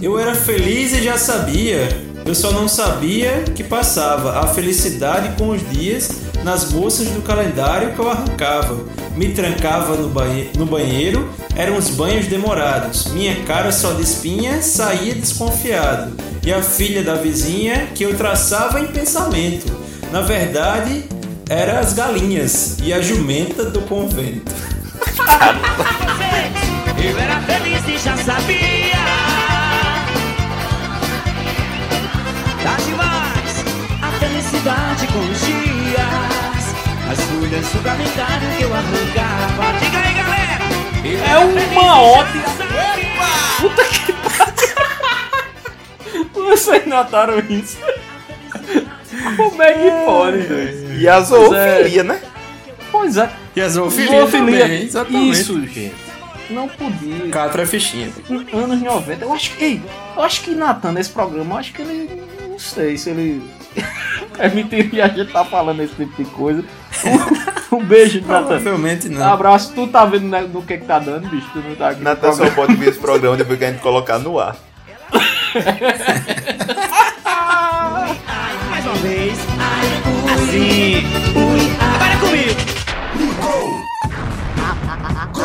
Eu 0.00 0.16
era 0.16 0.32
feliz 0.32 0.92
e 0.92 1.02
já 1.02 1.18
sabia. 1.18 1.88
Eu 2.24 2.32
só 2.32 2.52
não 2.52 2.68
sabia 2.68 3.42
que 3.52 3.64
passava 3.64 4.38
a 4.38 4.46
felicidade 4.46 5.36
com 5.36 5.50
os 5.50 5.68
dias 5.70 6.08
nas 6.44 6.70
moças 6.70 7.08
do 7.08 7.20
calendário 7.22 7.92
que 7.92 7.98
eu 7.98 8.08
arrancava. 8.08 8.78
Me 9.16 9.30
trancava 9.30 9.96
no, 9.96 10.08
banhe 10.08 10.50
no 10.56 10.64
banheiro, 10.64 11.28
eram 11.56 11.76
os 11.76 11.90
banhos 11.90 12.28
demorados. 12.28 13.06
Minha 13.12 13.42
cara 13.42 13.72
só 13.72 13.92
de 13.92 14.02
espinha 14.02 14.62
saía 14.62 15.14
desconfiado. 15.14 16.12
E 16.46 16.52
a 16.52 16.62
filha 16.62 17.02
da 17.02 17.16
vizinha 17.16 17.88
que 17.92 18.04
eu 18.04 18.16
traçava 18.16 18.78
em 18.78 18.86
pensamento. 18.86 19.66
Na 20.12 20.20
verdade, 20.20 21.04
eram 21.48 21.78
as 21.80 21.92
galinhas 21.92 22.76
e 22.84 22.92
a 22.92 23.00
jumenta 23.00 23.64
do 23.64 23.80
convento. 23.80 24.52
Eu 27.04 27.18
era 27.18 27.38
feliz 27.42 27.86
e 27.86 27.98
já 27.98 28.16
sabia. 28.16 28.96
Tá 32.62 32.76
demais 32.86 33.64
a 34.00 34.10
felicidade 34.18 35.06
com 35.08 35.18
os 35.18 35.40
dias. 35.44 36.64
As 37.12 37.20
folhas 37.24 37.68
do 37.68 37.82
calendário 37.82 38.56
que 38.56 38.62
eu 38.62 38.72
arrancava. 38.72 39.78
Diga 39.80 39.98
aí, 39.98 40.14
galera. 40.14 40.58
É 41.30 41.38
uma 41.74 42.00
ótima. 42.00 42.44
Puta 43.60 43.84
que 43.84 44.12
pariu! 44.14 44.64
Vocês 46.32 46.86
notaram 46.86 47.38
isso? 47.50 47.76
Como 49.36 49.62
é 49.62 49.74
que 49.74 49.90
pode, 50.06 50.38
velho? 50.38 50.94
E 50.98 51.06
a 51.06 51.20
zoofilia, 51.20 52.02
né? 52.02 52.18
Pois 52.90 53.18
é. 53.18 53.30
E 53.54 53.60
a 53.60 53.68
zoofilia 53.68 54.26
também, 54.26 54.84
exatamente. 54.84 55.40
Isso, 55.40 55.60
gente. 55.66 56.03
Não 56.50 56.68
podia. 56.68 57.28
Catra 57.30 57.62
é 57.62 57.66
fichinha. 57.66 58.10
Em 58.28 58.58
anos 58.58 58.82
90, 58.82 59.24
eu 59.24 59.32
acho 59.32 59.56
que. 59.56 59.64
ei, 59.64 59.82
Eu 60.16 60.22
acho 60.22 60.42
que 60.42 60.54
Natan, 60.54 60.92
nesse 60.92 61.10
programa, 61.10 61.54
eu 61.54 61.58
acho 61.58 61.72
que 61.72 61.82
ele. 61.82 62.22
Não 62.48 62.58
sei 62.58 62.96
se 62.96 63.10
ele. 63.10 63.42
Permitiria 64.36 65.04
a 65.04 65.08
gente 65.08 65.22
estar 65.28 65.44
falando 65.44 65.80
esse 65.80 65.94
tipo 65.94 66.22
de 66.22 66.28
coisa. 66.30 66.64
Um, 67.72 67.76
um 67.76 67.84
beijo, 67.84 68.20
Natan. 68.20 68.46
Provavelmente 68.46 69.08
não. 69.08 69.32
Abraço, 69.32 69.72
tu 69.74 69.86
tá 69.86 70.04
vendo 70.04 70.26
né, 70.28 70.42
no 70.42 70.62
que 70.62 70.78
que 70.78 70.84
tá 70.84 70.98
dando, 70.98 71.28
bicho? 71.28 71.48
Tu 71.52 71.58
não 71.60 71.74
tá 71.74 71.90
aqui. 71.90 72.02
Natan 72.02 72.32
só 72.32 72.48
pode 72.50 72.74
ver 72.74 72.90
esse 72.90 72.98
programa 72.98 73.36
depois 73.36 73.58
que 73.58 73.64
a 73.64 73.70
gente 73.70 73.80
colocar 73.80 74.18
no 74.18 74.38
ar. 74.38 74.56
Mais 78.70 78.84
uma 78.84 78.94
vez. 78.96 79.38
Assim. 80.32 80.96
Ui. 81.36 81.76
Agora 81.80 82.12
é 82.12 82.16
comigo. 82.16 83.83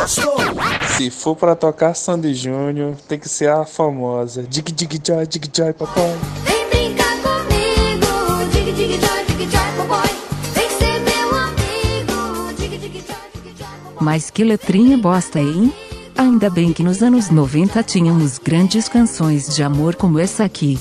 Se 0.06 1.10
for 1.10 1.36
pra 1.36 1.54
tocar 1.54 1.94
Sandy 1.94 2.34
Júnior, 2.34 2.94
tem 3.08 3.18
que 3.18 3.28
ser 3.28 3.50
a 3.50 3.64
famosa. 3.64 4.42
Dig 4.42 4.72
dig 4.72 5.00
joy, 5.04 5.26
dig 5.26 5.50
joy, 5.54 5.72
papai. 5.72 6.16
Vem 6.44 6.68
brincar 6.68 7.16
comigo, 7.22 8.50
dig 8.52 8.72
dig 8.74 9.00
joy, 9.00 9.24
dig 9.26 9.50
joy, 9.50 9.86
boy. 9.86 10.10
Vem 10.54 10.70
ser 10.70 11.00
meu 11.00 11.38
amigo, 11.38 12.52
dig 12.56 12.78
dig 12.78 12.92
joy, 12.92 13.42
dig 13.42 13.54
joy. 13.58 13.68
Mas 14.00 14.30
que 14.30 14.44
letrinha 14.44 14.96
bosta, 14.96 15.38
hein? 15.38 15.72
Ainda 16.16 16.50
bem 16.50 16.72
que 16.72 16.82
nos 16.82 17.02
anos 17.02 17.30
90 17.30 17.82
tínhamos 17.82 18.38
grandes 18.38 18.88
canções 18.88 19.54
de 19.54 19.62
amor 19.62 19.96
como 19.96 20.18
essa 20.18 20.44
aqui. 20.44 20.78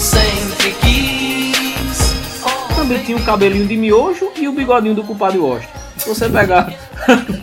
Sempre 0.00 0.72
quis. 0.80 2.14
Também 2.74 3.04
tinha 3.04 3.18
o 3.18 3.24
cabelinho 3.24 3.66
de 3.66 3.76
miojo 3.76 4.32
e 4.34 4.48
o 4.48 4.52
bigodinho 4.52 4.94
do 4.94 5.04
culpado 5.04 5.44
Washington. 5.44 5.78
Se 5.98 6.08
você 6.08 6.28
pegar 6.30 6.72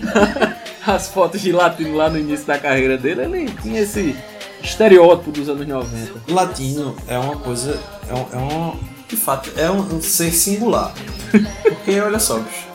as 0.85 1.07
fotos 1.09 1.39
de 1.41 1.51
Latino 1.51 1.95
lá 1.95 2.09
no 2.09 2.17
início 2.17 2.47
da 2.47 2.57
carreira 2.57 2.97
dele, 2.97 3.21
ele 3.21 3.51
tinha 3.61 3.81
esse 3.81 4.15
estereótipo 4.63 5.31
dos 5.31 5.47
anos 5.47 5.67
90. 5.67 6.33
Latino 6.33 6.95
é 7.07 7.17
uma 7.19 7.35
coisa. 7.37 7.79
É 8.09 8.13
um. 8.13 8.25
É 8.33 8.37
um 8.37 8.97
de 9.07 9.15
fato, 9.15 9.49
é 9.55 9.71
um, 9.71 9.79
um 9.95 10.01
ser 10.01 10.31
singular. 10.31 10.93
Porque, 11.63 11.97
olha 11.99 12.19
só, 12.19 12.39
bicho. 12.39 12.67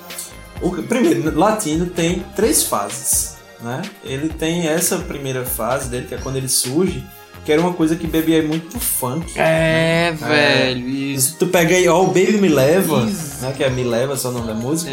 O, 0.63 0.71
primeiro, 0.83 1.39
latino 1.39 1.87
tem 1.87 2.25
três 2.35 2.63
fases. 2.63 3.37
Né? 3.61 3.83
Ele 4.03 4.29
tem 4.29 4.67
essa 4.67 4.99
primeira 4.99 5.45
fase 5.45 5.91
dele, 5.91 6.07
que 6.07 6.15
é 6.15 6.19
quando 6.19 6.37
ele 6.37 6.49
surge, 6.49 7.05
que 7.45 7.53
era 7.53 7.61
uma 7.61 7.73
coisa 7.73 7.97
que 7.97 8.07
bebia 8.07 8.43
muito 8.43 8.79
funk. 8.79 9.33
É, 9.37 10.13
né? 10.13 10.29
velho, 10.29 10.89
isso. 10.89 11.37
Tu 11.39 11.47
pega 11.47 11.75
aí, 11.75 11.89
ó, 11.89 12.03
o 12.03 12.07
Baby 12.07 12.39
Me 12.39 12.49
Leva, 12.49 13.05
né? 13.05 13.53
Que 13.57 13.65
é 13.65 13.71
Me 13.71 13.85
Leva, 13.85 14.17
só 14.17 14.29
o 14.29 14.33
nome 14.33 14.47
da 14.47 14.55
música. 14.55 14.93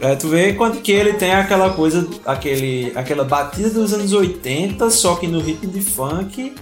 É, 0.00 0.14
tu 0.14 0.28
vê 0.28 0.52
quanto 0.52 0.80
que 0.80 0.92
ele 0.92 1.14
tem 1.14 1.32
aquela 1.32 1.70
coisa, 1.70 2.06
aquele, 2.24 2.92
aquela 2.94 3.24
batida 3.24 3.70
dos 3.70 3.92
anos 3.92 4.12
80, 4.12 4.90
só 4.90 5.16
que 5.16 5.26
no 5.26 5.40
ritmo 5.40 5.72
de 5.72 5.80
funk. 5.80 6.54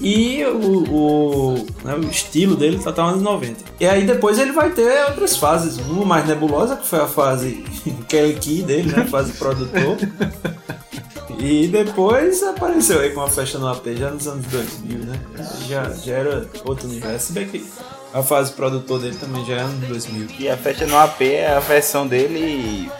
E 0.00 0.44
o, 0.44 0.92
o, 0.92 1.66
né, 1.84 1.94
o 1.94 2.10
estilo 2.10 2.56
dele 2.56 2.78
tá 2.78 2.90
até 2.90 3.00
anos 3.00 3.22
90. 3.22 3.60
E 3.78 3.86
aí 3.86 4.04
depois 4.04 4.38
ele 4.38 4.50
vai 4.52 4.70
ter 4.70 5.04
outras 5.08 5.36
fases. 5.36 5.78
Uma 5.78 6.04
mais 6.04 6.26
nebulosa, 6.26 6.76
que 6.76 6.86
foi 6.86 7.00
a 7.00 7.06
fase 7.06 7.64
Kelly 8.08 8.34
Key 8.34 8.62
dele, 8.62 8.90
né? 8.90 9.02
A 9.02 9.06
fase 9.06 9.32
produtor. 9.34 9.96
E 11.38 11.68
depois 11.68 12.42
apareceu 12.42 13.00
aí 13.00 13.10
com 13.10 13.20
a 13.20 13.28
festa 13.28 13.58
no 13.58 13.68
AP 13.68 13.86
já 13.96 14.10
nos 14.10 14.26
anos 14.26 14.46
2000, 14.46 14.98
né? 15.00 15.20
Já, 15.68 15.90
já 15.90 16.14
era 16.14 16.46
outro 16.64 16.88
universo. 16.88 17.26
Se 17.26 17.32
bem 17.32 17.46
que 17.48 17.64
a 18.12 18.22
fase 18.22 18.52
produtor 18.52 19.00
dele 19.00 19.16
também 19.16 19.44
já 19.44 19.54
é 19.54 19.60
anos 19.60 19.86
2000. 19.88 20.26
E 20.38 20.48
a 20.48 20.56
festa 20.56 20.86
no 20.86 20.96
AP 20.96 21.20
é 21.22 21.54
a 21.54 21.60
versão 21.60 22.06
dele 22.06 22.90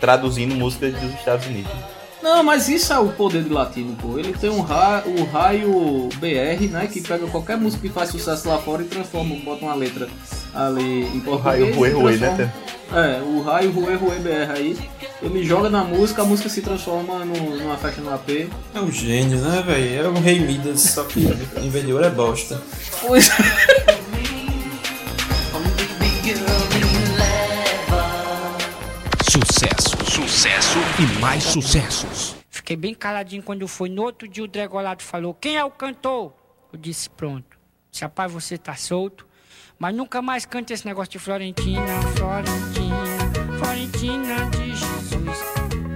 traduzindo 0.00 0.54
músicas 0.54 0.92
dos 0.94 1.12
Estados 1.14 1.46
Unidos. 1.46 1.70
Não, 2.20 2.42
mas 2.42 2.68
isso 2.68 2.92
é 2.92 2.98
o 2.98 3.08
poder 3.10 3.44
do 3.44 3.54
latino, 3.54 3.94
pô. 3.96 4.18
Ele 4.18 4.32
tem 4.32 4.50
um 4.50 4.60
ra 4.60 5.04
o 5.06 5.24
raio 5.24 6.08
BR, 6.16 6.66
né? 6.68 6.88
Que 6.92 7.00
pega 7.00 7.26
qualquer 7.28 7.56
música 7.56 7.86
que 7.86 7.94
faz 7.94 8.10
sucesso 8.10 8.48
lá 8.48 8.58
fora 8.58 8.82
e 8.82 8.86
transforma, 8.86 9.36
bota 9.36 9.64
uma 9.64 9.74
letra 9.74 10.08
ali 10.52 11.04
em 11.06 11.20
português. 11.20 11.44
raio 11.44 11.66
e 11.66 11.72
Rue, 11.72 11.90
transforma- 11.90 12.36
né, 12.36 12.52
É, 12.92 13.20
o 13.22 13.42
raio 13.42 13.70
Rue 13.70 13.94
Rue 13.96 14.18
BR 14.20 14.50
aí. 14.54 14.78
Ele 15.20 15.44
joga 15.44 15.68
na 15.68 15.84
música, 15.84 16.22
a 16.22 16.24
música 16.24 16.48
se 16.48 16.62
transforma 16.62 17.24
no- 17.24 17.56
numa 17.56 17.76
faixa 17.76 18.00
no 18.00 18.12
AP. 18.14 18.48
É 18.74 18.80
um 18.80 18.90
gênio, 18.90 19.38
né, 19.40 19.62
velho? 19.62 20.06
É 20.06 20.08
um 20.08 20.20
rei 20.20 20.40
Midas, 20.40 20.80
só 20.94 21.04
que 21.04 21.20
em 21.60 21.68
vez 21.70 21.84
de 21.84 21.92
ouro 21.92 22.04
é 22.06 22.10
bosta. 22.10 22.60
Pois 23.06 23.28
Sucesso, 29.30 29.96
sucesso 30.10 30.78
e 30.98 31.20
mais 31.20 31.42
sucessos. 31.44 32.36
Fiquei 32.50 32.76
bem 32.76 32.94
caladinho 32.94 33.42
quando 33.42 33.66
foi. 33.68 33.88
No 33.88 34.02
outro 34.02 34.26
dia 34.26 34.42
o 34.42 34.48
Dregolado 34.48 35.02
falou: 35.02 35.34
Quem 35.34 35.56
é 35.56 35.64
o 35.64 35.70
cantor? 35.70 36.32
Eu 36.72 36.78
disse: 36.78 37.08
Pronto. 37.10 37.56
Se 37.92 38.02
rapaz, 38.02 38.30
você 38.32 38.56
tá 38.58 38.74
solto. 38.74 39.26
Mas 39.78 39.94
nunca 39.94 40.20
mais 40.20 40.44
cante 40.44 40.72
esse 40.72 40.84
negócio 40.84 41.12
de 41.12 41.18
Florentina, 41.20 41.82
Florentina, 42.16 42.77
Florentina 43.58 44.46
de 44.50 44.68
Jesus. 44.70 45.38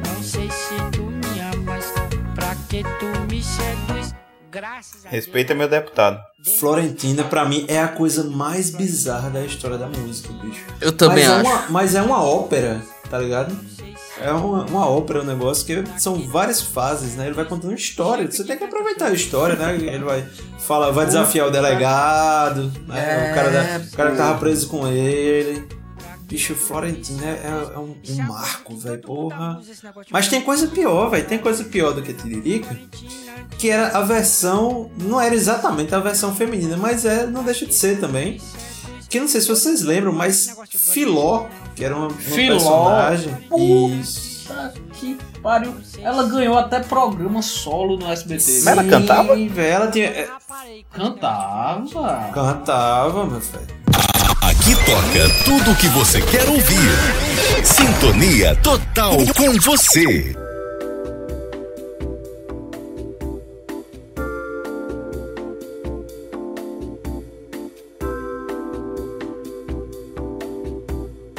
Não 0.05 0.23
sei 0.23 0.51
se 0.51 0.75
tu 0.93 1.03
me 1.03 1.41
amas, 1.41 1.93
pra 2.35 2.55
que 2.69 2.83
tu 2.83 3.07
me 3.31 3.43
seduz. 3.43 4.15
Graças 4.51 5.07
a 5.07 5.09
Respeita 5.09 5.55
meu 5.55 5.69
deputado. 5.69 6.19
Florentina, 6.59 7.25
pra 7.25 7.45
mim, 7.45 7.65
é 7.69 7.81
a 7.81 7.89
coisa 7.89 8.25
mais 8.25 8.71
bizarra 8.71 9.31
da 9.31 9.45
história 9.45 9.79
da 9.79 9.87
música, 9.87 10.33
bicho. 10.43 10.65
Eu 10.81 10.93
também 10.93 11.25
mas 11.27 11.33
É 11.33 11.41
acho. 11.41 11.51
uma, 11.51 11.67
mas 11.71 11.95
é 11.95 12.03
uma 12.03 12.23
ópera, 12.23 12.83
tá 13.09 13.19
ligado? 13.19 13.57
É 14.21 14.31
uma, 14.31 14.65
uma 14.65 14.87
ópera, 14.89 15.23
um 15.23 15.25
negócio 15.25 15.65
que 15.65 15.83
são 15.99 16.29
várias 16.29 16.61
fases, 16.61 17.15
né? 17.15 17.27
Ele 17.27 17.35
vai 17.35 17.45
contando 17.45 17.73
história. 17.75 18.31
Você 18.31 18.45
tem 18.45 18.59
que 18.59 18.65
aproveitar 18.65 19.07
a 19.07 19.13
história, 19.13 19.57
né? 19.57 19.75
Ele 19.75 20.05
vai 20.05 20.25
falar, 20.59 20.91
vai 20.91 21.07
desafiar 21.07 21.47
o 21.49 21.51
delegado, 21.51 22.71
né? 22.87 23.31
o, 23.31 23.35
cara 23.35 23.51
da- 23.51 23.81
o 23.87 23.97
cara 23.97 24.11
que 24.11 24.17
tava 24.17 24.39
preso 24.39 24.69
com 24.69 24.87
ele. 24.87 25.67
Bicho, 26.33 26.55
Florentina 26.55 27.27
é, 27.27 27.73
é 27.75 27.79
um, 27.79 27.95
um 28.09 28.23
marco, 28.27 28.75
velho, 28.75 29.03
porra. 29.03 29.61
Mas 30.11 30.29
tem 30.29 30.41
coisa 30.41 30.67
pior, 30.67 31.11
velho. 31.11 31.27
Tem 31.27 31.37
coisa 31.39 31.63
pior 31.63 31.93
do 31.93 32.01
que 32.01 32.15
Tiririca. 32.15 32.75
Que 33.59 33.69
era 33.69 33.89
a 33.99 34.01
versão. 34.01 34.91
Não 34.97 35.21
era 35.21 35.35
exatamente 35.35 35.95
a 35.95 36.01
versão 36.01 36.35
feminina, 36.35 36.75
mas 36.79 37.05
é, 37.05 37.27
não 37.27 37.45
deixa 37.45 37.67
de 37.67 37.75
ser 37.75 38.01
também. 38.01 38.41
Que 39.11 39.21
não 39.21 39.29
sei 39.29 39.43
se 39.43 39.49
vocês 39.49 39.83
lembram, 39.83 40.11
mas 40.11 40.57
Filó, 40.71 41.49
que 41.77 41.85
era 41.85 41.95
uma, 41.95 42.09
uma 42.09 42.17
Filó. 42.19 42.57
personagem. 42.57 43.35
Puta 43.51 44.73
que 44.95 45.19
pariu. 45.43 45.75
Ela 46.01 46.27
ganhou 46.29 46.57
até 46.57 46.81
programa 46.81 47.43
solo 47.43 47.99
no 47.99 48.11
SBT. 48.11 48.63
Mas 48.65 48.67
ela 48.67 48.85
cantava? 48.85 49.35
velho, 49.35 49.61
ela 49.61 49.91
tinha. 49.91 50.07
é, 50.07 50.31
Cantava. 50.91 52.31
Cantava, 52.33 53.27
meu 53.27 53.39
velho. 53.39 53.82
Toca 54.93 55.27
tudo 55.47 55.71
o 55.71 55.77
que 55.77 55.89
você 55.89 56.21
quer 56.21 56.47
ouvir. 56.51 57.65
Sintonia 57.65 58.55
total 58.57 59.17
com 59.35 59.59
você. 59.59 60.37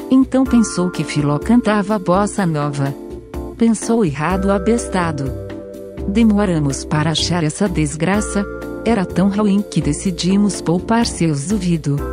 Então 0.09 0.43
pensou 0.43 0.89
que 0.89 1.03
Filó 1.03 1.37
cantava 1.37 1.99
bossa 1.99 2.47
nova. 2.47 2.91
Pensou 3.55 4.03
errado 4.03 4.51
abestado. 4.51 5.31
Demoramos 6.07 6.83
para 6.83 7.11
achar 7.11 7.43
essa 7.43 7.69
desgraça. 7.69 8.43
Era 8.83 9.05
tão 9.05 9.29
ruim 9.29 9.61
que 9.61 9.79
decidimos 9.79 10.59
poupar 10.59 11.05
seus 11.05 11.51
ouvidos. 11.51 12.12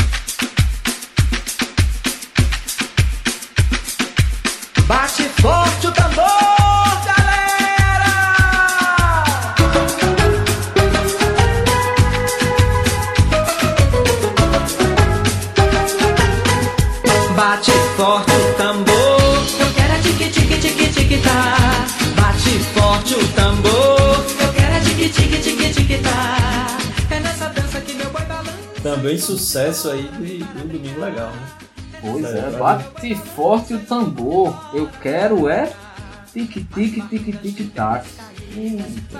Também 29.01 29.17
sucesso 29.17 29.89
aí 29.89 30.03
de, 30.19 30.43
de 30.43 30.61
um 30.63 30.67
domingo 30.67 30.99
legal, 30.99 31.31
né? 31.31 31.47
Pois 32.01 32.23
é, 32.23 32.51
bate 32.51 33.15
forte 33.15 33.73
o 33.73 33.79
tambor. 33.79 34.55
Eu 34.75 34.87
quero 35.01 35.49
é 35.49 35.71
tic-tic, 36.31 37.09
tic-tic-tac. 37.09 38.07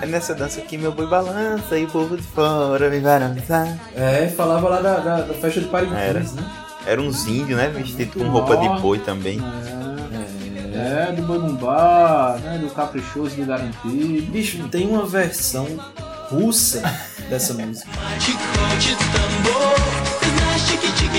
É 0.00 0.06
nessa 0.06 0.36
dança 0.36 0.60
que 0.60 0.78
meu 0.78 0.92
boi 0.92 1.08
balança 1.08 1.76
e 1.76 1.84
o 1.84 1.88
povo 1.88 2.16
de 2.16 2.22
fora 2.22 2.88
me 2.90 3.00
balançar. 3.00 3.76
É, 3.96 4.28
falava 4.28 4.68
lá 4.68 4.80
da, 4.80 4.98
da, 5.00 5.20
da 5.22 5.34
festa 5.34 5.60
de 5.60 5.66
Parintins, 5.66 5.98
Era. 5.98 6.20
né? 6.20 6.50
Era 6.86 7.02
uns 7.02 7.26
índios, 7.26 7.58
né? 7.58 7.68
Vestido 7.68 8.20
com 8.20 8.28
roupa 8.28 8.56
de 8.56 8.68
boi 8.80 9.00
também. 9.00 9.40
É, 10.74 11.10
do 11.10 11.22
Bangumbá, 11.22 12.38
né, 12.40 12.56
do 12.58 12.70
Caprichoso 12.70 13.34
do 13.34 13.44
Garantido. 13.44 14.30
Bicho, 14.30 14.68
tem 14.68 14.86
uma 14.86 15.04
versão 15.06 15.66
russa 16.28 16.82
dessa 17.28 17.52
música 17.54 17.90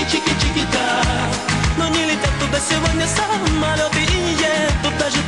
tiki 0.04 0.34
tiki 0.34 0.66
ta 0.72 0.86
No 1.78 1.90
da 2.50 2.60
se 2.60 2.74
malo 3.60 3.90
izda 3.98 4.54
No 4.82 4.90
da 4.98 5.10
se 5.10 5.22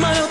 malo 0.00 0.28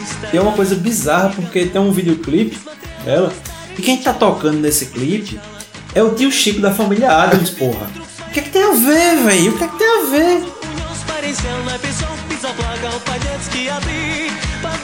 izda 0.00 0.30
Tem 0.30 0.40
uma 0.40 0.52
coisa 0.52 0.74
bizarra 0.74 1.30
porque 1.30 1.66
tem 1.66 1.80
um 1.80 1.92
videoclipe 1.92 2.58
dela 3.04 3.32
e 3.78 3.82
quem 3.82 3.96
tá 3.96 4.12
tocando 4.12 4.60
nesse 4.60 4.86
clipe 4.86 5.40
é 5.94 6.02
o 6.02 6.14
tio 6.14 6.30
Chico 6.30 6.60
da 6.60 6.72
família 6.72 7.10
Adams, 7.10 7.50
porra. 7.50 7.88
O 8.28 8.30
que 8.30 8.40
é 8.40 8.42
que 8.42 8.50
tem 8.50 8.62
a 8.62 8.72
ver, 8.72 9.24
velho? 9.24 9.52
O 9.52 9.58
que 9.58 9.64
é 9.64 9.68
que 9.68 9.78
tem 9.78 9.88
a 9.88 10.04
ver? 10.10 10.54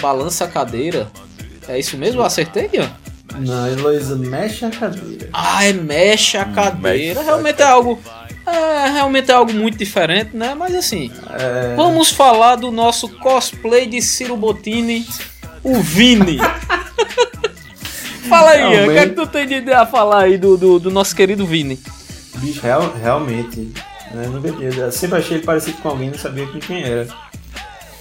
Balança 0.00 0.44
a 0.44 0.48
cadeira. 0.48 1.10
É 1.68 1.78
isso 1.78 1.96
mesmo? 1.96 2.20
Eu 2.20 2.24
acertei, 2.24 2.68
Ian? 2.72 2.90
Não, 3.38 3.68
Heloísa 3.68 4.16
mexe 4.16 4.64
a 4.64 4.70
cadeira. 4.70 5.28
Ah, 5.32 5.64
é 5.64 5.72
mexe 5.72 6.36
a 6.36 6.44
cadeira. 6.44 7.22
Realmente 7.22 7.62
é 7.62 7.64
algo. 7.64 7.98
É, 8.46 8.88
realmente 8.90 9.30
é 9.30 9.34
algo 9.34 9.52
muito 9.52 9.78
diferente, 9.78 10.36
né? 10.36 10.54
Mas 10.54 10.74
assim, 10.74 11.12
É. 11.38 11.74
vamos 11.76 12.10
falar 12.10 12.56
do 12.56 12.70
nosso 12.72 13.08
cosplay 13.08 13.86
de 13.86 14.02
Ciro 14.02 14.36
Bottini, 14.36 15.06
o 15.62 15.78
Vini. 15.80 16.38
Fala 18.28 18.50
aí, 18.50 18.60
Ian, 18.60 18.68
o 18.68 18.72
que 18.72 18.76
é 18.76 18.84
que 18.84 18.90
Realmente. 18.92 19.14
tu 19.14 19.26
tem 19.26 19.46
de 19.46 19.54
ideia 19.54 19.80
a 19.80 19.86
falar 19.86 20.22
aí 20.24 20.38
do, 20.38 20.56
do, 20.56 20.78
do 20.78 20.90
nosso 20.90 21.14
querido 21.14 21.46
Vini? 21.46 21.78
Bicho, 22.36 22.60
real- 22.62 22.92
realmente. 23.00 23.72
Né? 24.12 24.26
Nunca 24.26 24.50
tinha. 24.52 24.68
Eu 24.70 24.92
sempre 24.92 25.18
achei 25.18 25.36
ele 25.36 25.44
parecido 25.46 25.78
com 25.78 25.88
alguém, 25.90 26.10
não 26.10 26.18
sabia 26.18 26.46
quem 26.46 26.82
era. 26.82 27.06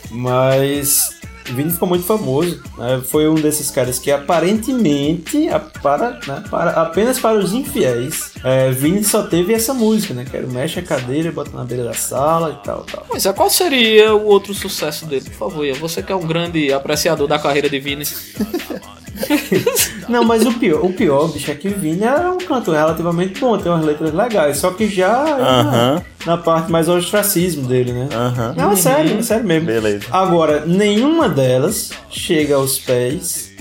Mas. 0.10 1.19
O 1.50 1.54
Vini 1.56 1.72
ficou 1.72 1.88
muito 1.88 2.06
famoso. 2.06 2.62
né? 2.78 3.02
Foi 3.06 3.28
um 3.28 3.36
desses 3.36 3.72
caras 3.72 3.98
que 4.00 4.12
aparentemente, 4.12 5.48
a- 5.50 5.60
para, 5.60 6.20
né, 6.28 6.44
para- 6.50 6.72
apenas 6.82 7.20
para 7.20 7.38
os 7.38 7.54
infiéis, 7.54 8.32
é, 8.44 8.72
Vini 8.72 9.04
só 9.04 9.24
teve 9.24 9.54
essa 9.54 9.74
música, 9.74 10.14
né? 10.14 10.26
Que 10.30 10.38
era 10.38 10.48
mexe 10.48 10.80
a 10.80 10.84
cadeira, 10.84 11.32
bota 11.32 11.52
na 11.56 11.64
beira 11.64 11.84
da 11.84 11.94
sala 11.94 12.60
e 12.62 12.66
tal, 12.66 12.84
tal. 12.84 13.06
Pois 13.08 13.26
é, 13.26 13.34
qual 13.34 13.50
seria 13.50 14.14
o 14.14 14.26
outro 14.26 14.54
sucesso 14.54 15.06
dele? 15.06 15.26
Por 15.26 15.34
favor, 15.50 15.66
Ian, 15.66 15.76
você 15.76 16.02
que 16.04 16.12
é 16.12 16.16
um 16.16 16.26
grande 16.26 16.72
apreciador 16.72 17.28
da 17.28 17.40
carreira 17.40 17.70
de 17.70 17.80
Vini. 17.80 18.06
Não, 20.10 20.24
mas 20.24 20.46
o 20.46 20.54
pior, 20.54 20.84
o 20.84 20.92
pior, 20.92 21.28
bicho, 21.32 21.52
é 21.52 21.56
que 21.56 21.68
o 21.68 21.78
Vini 21.78 22.04
era 22.04 22.32
um 22.32 22.38
cantor 22.38 22.76
relativamente 22.76 23.40
bom, 23.40 23.58
tem 23.58 23.72
umas 23.72 23.86
letras 23.86 24.14
legais, 24.14 24.58
só 24.58 24.72
que 24.72 24.88
já 24.88 25.12
Aham. 25.12 26.02
na, 26.26 26.36
na 26.36 26.38
parte 26.38 26.72
mais 26.72 26.90
ostracismo 26.90 27.68
dele, 27.68 27.94
né? 27.94 28.10
Aham. 28.12 28.54
Não, 28.58 28.72
é 28.72 28.76
sério, 28.76 29.18
é 29.20 29.22
sério 29.22 29.46
mesmo. 29.46 29.68
Beleza. 29.68 30.06
Agora, 30.12 30.66
nenhuma 30.66 31.30
delas 31.30 31.92
chega 32.10 32.56
aos 32.56 32.80
pés 32.80 33.52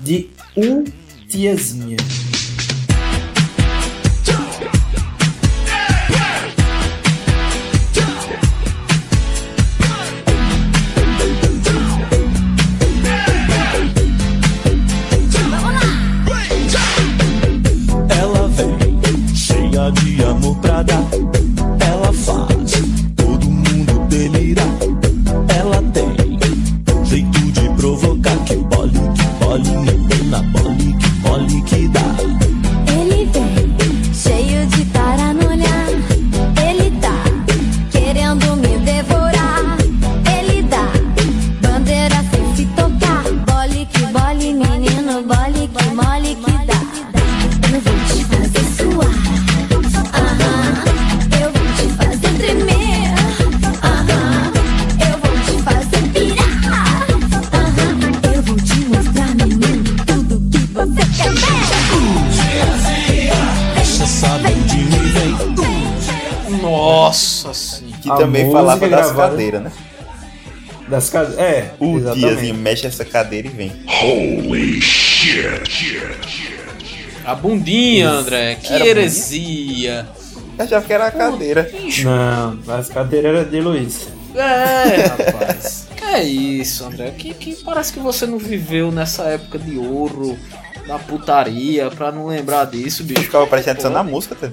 de 0.00 0.28
U 0.56 0.84
Tiazinha. 1.28 1.96
Falava 68.60 68.80
das 68.88 68.90
gravada- 68.90 69.30
cadeiras, 69.30 69.62
né? 69.62 69.72
Das 70.88 71.10
cadeiras. 71.10 71.38
É, 71.38 71.74
O 71.80 71.96
exatamente. 71.98 72.26
diazinho 72.28 72.54
mexe 72.54 72.86
essa 72.86 73.04
cadeira 73.04 73.48
e 73.48 73.50
vem. 73.50 73.72
Holy 74.02 74.80
shit. 74.82 76.02
A 77.24 77.34
bundinha, 77.34 78.10
André. 78.10 78.56
Que 78.56 78.72
Era 78.72 78.86
heresia. 78.86 80.06
Eu 80.58 80.64
achava 80.64 80.84
que 80.86 80.92
era 80.92 81.06
a 81.06 81.10
cadeira. 81.10 81.70
Não, 82.04 82.74
as 82.74 82.88
cadeiras 82.88 83.34
eram 83.40 83.50
de 83.50 83.60
Luiz. 83.60 84.08
É, 84.34 85.06
rapaz. 85.06 85.88
que 85.96 86.04
é 86.04 86.22
isso, 86.22 86.84
André? 86.84 87.12
Que, 87.16 87.32
que 87.34 87.54
parece 87.64 87.92
que 87.92 87.98
você 88.00 88.26
não 88.26 88.38
viveu 88.38 88.92
nessa 88.92 89.24
época 89.24 89.58
de 89.58 89.78
ouro, 89.78 90.36
da 90.86 90.98
putaria, 90.98 91.88
pra 91.90 92.12
não 92.12 92.26
lembrar 92.26 92.66
disso, 92.66 93.02
bicho. 93.04 93.22
Ficava 93.22 93.46
prestando 93.46 93.72
atenção 93.78 93.90
na 93.92 94.02
música, 94.04 94.34
tá? 94.34 94.50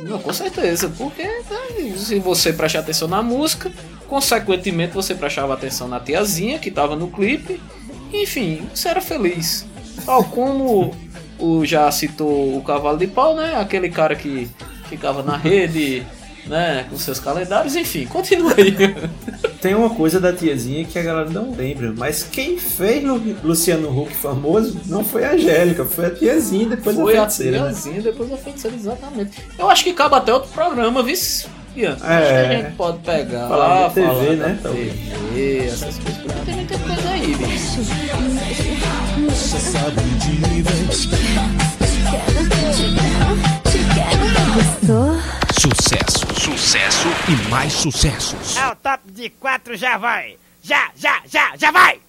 Não, 0.00 0.18
com 0.18 0.32
certeza, 0.32 0.90
porque 0.96 1.22
né, 1.22 1.94
se 1.96 2.18
você 2.18 2.52
prestar 2.52 2.80
atenção 2.80 3.06
na 3.06 3.22
música, 3.22 3.70
consequentemente 4.08 4.94
você 4.94 5.14
prestava 5.14 5.54
atenção 5.54 5.86
na 5.88 6.00
tiazinha 6.00 6.58
que 6.58 6.70
tava 6.70 6.96
no 6.96 7.08
clipe, 7.08 7.60
enfim, 8.12 8.66
você 8.74 8.88
era 8.88 9.00
feliz. 9.00 9.66
Tal 10.04 10.24
como 10.24 10.94
o 11.38 11.64
já 11.64 11.90
citou 11.90 12.56
o 12.56 12.62
cavalo 12.62 12.98
de 12.98 13.06
pau, 13.06 13.34
né? 13.34 13.56
Aquele 13.56 13.90
cara 13.90 14.14
que 14.14 14.48
ficava 14.88 15.22
na 15.22 15.36
rede, 15.36 16.06
né? 16.46 16.86
Com 16.90 16.96
seus 16.98 17.20
calendários, 17.20 17.76
enfim, 17.76 18.06
continua 18.06 18.54
aí. 18.56 18.74
Tem 19.60 19.74
uma 19.74 19.90
coisa 19.90 20.18
da 20.18 20.32
tiazinha 20.32 20.84
que 20.86 20.98
a 20.98 21.02
galera 21.02 21.28
não 21.28 21.54
lembra, 21.54 21.92
mas 21.94 22.22
quem 22.22 22.56
fez 22.58 23.04
Lu- 23.04 23.36
Luciano 23.44 23.90
Huck 23.90 24.14
famoso 24.14 24.80
não 24.86 25.04
foi 25.04 25.24
a 25.24 25.32
Angélica, 25.32 25.84
foi 25.84 26.06
a 26.06 26.10
tiazinha 26.10 26.66
depois 26.70 26.96
Foi 26.96 27.14
a 27.16 27.22
a 27.24 27.28
feiticeira. 27.28 27.58
né? 27.58 27.64
tiazinha, 27.70 28.00
depois 28.02 28.32
a 28.32 28.36
feiticeira, 28.38 28.74
exatamente. 28.76 29.38
Eu 29.58 29.68
acho 29.68 29.84
que 29.84 29.92
cabe 29.92 30.14
até 30.14 30.32
outro 30.32 30.48
programa, 30.50 31.02
viu? 31.02 31.14
Ian? 31.76 31.92
Acho 31.92 32.00
que 32.00 32.06
a 32.34 32.52
gente 32.52 32.72
pode 32.76 32.98
pegar. 32.98 33.48
Falar 33.48 33.88
de 33.88 33.94
TV, 33.94 34.06
falar 34.06 34.24
da 34.24 34.32
né, 34.48 34.58
talvez. 34.62 34.92
TV, 34.92 35.58
essas 35.66 35.98
coisas. 35.98 36.16
Porque 36.22 36.40
tem 36.46 36.54
muita 36.56 36.78
coisa 36.78 37.08
aí, 37.10 37.34
bicho. 37.36 37.80
Você 39.28 39.58
sabe 39.58 40.00
vem. 40.62 40.90
Gostou? 44.52 45.14
Sucesso, 45.60 46.26
sucesso 46.34 47.08
e 47.28 47.50
mais 47.50 47.72
sucessos. 47.72 48.56
É 48.56 48.66
o 48.66 48.74
top 48.74 49.00
de 49.12 49.30
quatro, 49.30 49.76
já 49.76 49.96
vai! 49.96 50.36
Já, 50.60 50.90
já, 50.96 51.22
já, 51.24 51.56
já 51.56 51.70
vai! 51.70 52.00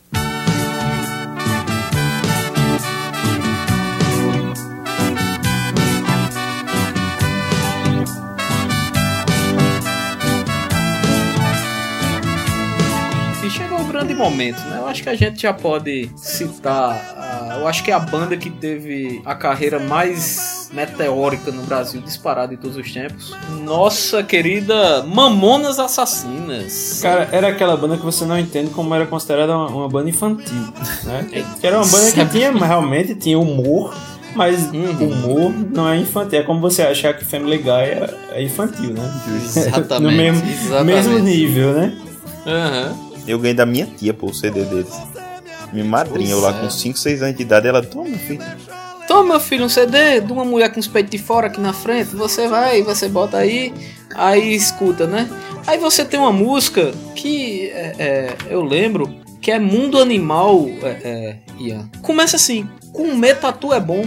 E 13.43 13.49
chegou 13.49 13.80
o 13.80 13.84
grande 13.85 14.13
momento, 14.13 14.59
né? 14.65 14.77
Eu 14.77 14.88
acho 14.88 15.01
que 15.01 15.09
a 15.09 15.15
gente 15.15 15.41
já 15.41 15.51
pode 15.51 16.11
citar. 16.15 17.57
eu 17.59 17.68
acho 17.68 17.84
que 17.84 17.89
é 17.89 17.93
a 17.93 17.99
banda 17.99 18.38
que 18.38 18.51
teve 18.51 19.19
a 19.26 19.34
carreira 19.34 19.80
mais 19.80 20.69
meteórica 20.72 21.51
no 21.51 21.63
Brasil, 21.63 22.01
disparada 22.01 22.53
em 22.53 22.57
todos 22.57 22.77
os 22.77 22.91
tempos. 22.91 23.35
Nossa 23.63 24.22
querida 24.22 25.03
Mamonas 25.03 25.80
Assassinas. 25.80 26.99
Cara, 27.01 27.30
era 27.31 27.47
aquela 27.47 27.76
banda 27.76 27.97
que 27.97 28.05
você 28.05 28.26
não 28.26 28.38
entende 28.38 28.69
como 28.69 28.93
era 28.93 29.07
considerada 29.07 29.57
uma, 29.57 29.68
uma 29.68 29.89
banda 29.89 30.09
infantil, 30.09 30.61
né? 31.03 31.27
Que 31.59 31.65
era 31.65 31.77
uma 31.77 31.88
banda 31.88 32.11
que 32.11 32.26
tinha, 32.27 32.51
realmente 32.51 33.15
tinha 33.15 33.39
humor, 33.39 33.91
mas 34.35 34.69
humor 34.69 35.51
não 35.73 35.89
é 35.89 35.97
infantil. 35.97 36.39
É 36.39 36.43
como 36.43 36.59
você 36.61 36.84
achar 36.84 37.13
que 37.15 37.26
Family 37.26 37.57
Guy 37.57 37.72
é, 37.72 38.18
é 38.34 38.43
infantil, 38.43 38.93
né? 38.93 39.22
Exatamente, 39.35 39.99
no 39.99 40.11
mesmo, 40.11 40.47
exatamente. 40.47 40.95
mesmo 40.95 41.19
nível, 41.19 41.73
né? 41.73 41.97
Aham. 42.45 43.10
Eu 43.27 43.39
ganhei 43.39 43.53
da 43.53 43.65
minha 43.65 43.85
tia, 43.85 44.14
pô, 44.14 44.27
o 44.27 44.34
CD 44.34 44.64
deles. 44.64 44.93
Minha 45.72 45.85
madrinha, 45.85 46.31
eu 46.31 46.39
lá 46.39 46.52
Pois 46.52 46.64
é. 46.64 46.65
com 46.65 46.69
5, 46.69 46.99
6 46.99 47.23
anos 47.23 47.35
de 47.35 47.41
idade, 47.43 47.68
ela 47.68 47.81
toma, 47.81 48.18
filho. 48.18 48.43
Toma, 49.07 49.31
meu 49.31 49.39
filho, 49.39 49.65
um 49.65 49.69
CD 49.69 50.22
de 50.22 50.31
uma 50.31 50.45
mulher 50.45 50.72
com 50.72 50.80
os 50.80 50.88
peitos 50.88 51.11
de 51.11 51.18
fora 51.18 51.48
aqui 51.48 51.60
na 51.60 51.73
frente. 51.73 52.15
Você 52.15 52.48
vai, 52.48 52.81
você 52.81 53.07
bota 53.07 53.38
aí, 53.38 53.73
aí 54.15 54.53
escuta, 54.53 55.07
né? 55.07 55.30
Aí 55.65 55.77
você 55.77 56.03
tem 56.03 56.19
uma 56.19 56.31
música 56.31 56.91
que 57.15 57.69
é, 57.69 57.95
é, 57.99 58.35
eu 58.49 58.64
lembro 58.64 59.14
que 59.41 59.52
é 59.52 59.60
Mundo 59.60 59.99
Animal, 59.99 60.65
é, 60.84 60.88
é, 60.88 61.38
Ian. 61.60 61.89
Começa 62.02 62.35
assim: 62.35 62.69
comer 62.93 63.39
tatu 63.39 63.73
é 63.73 63.80
bom, 63.80 64.06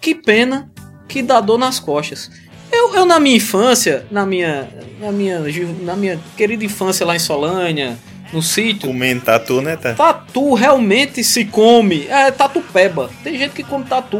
que 0.00 0.14
pena 0.14 0.70
que 1.08 1.22
dá 1.22 1.40
dor 1.40 1.58
nas 1.58 1.78
costas. 1.78 2.30
Eu, 2.70 2.94
eu 2.94 3.04
na 3.04 3.20
minha 3.20 3.36
infância, 3.36 4.06
na 4.10 4.24
minha, 4.24 4.68
na 4.98 5.12
minha, 5.12 5.40
na 5.82 5.94
minha 5.94 6.18
querida 6.36 6.64
infância 6.64 7.04
lá 7.04 7.14
em 7.14 7.18
Solânia, 7.18 7.98
no 8.32 8.42
sítio. 8.42 8.88
Comendo 8.88 9.20
tatu, 9.22 9.60
né, 9.60 9.76
tá? 9.76 9.94
Tatu 9.94 10.54
realmente 10.54 11.22
se 11.22 11.44
come. 11.44 12.06
É 12.08 12.30
tatu 12.30 12.60
peba. 12.60 13.10
Tem 13.22 13.36
gente 13.38 13.52
que 13.52 13.62
come 13.62 13.84
tatu, 13.84 14.18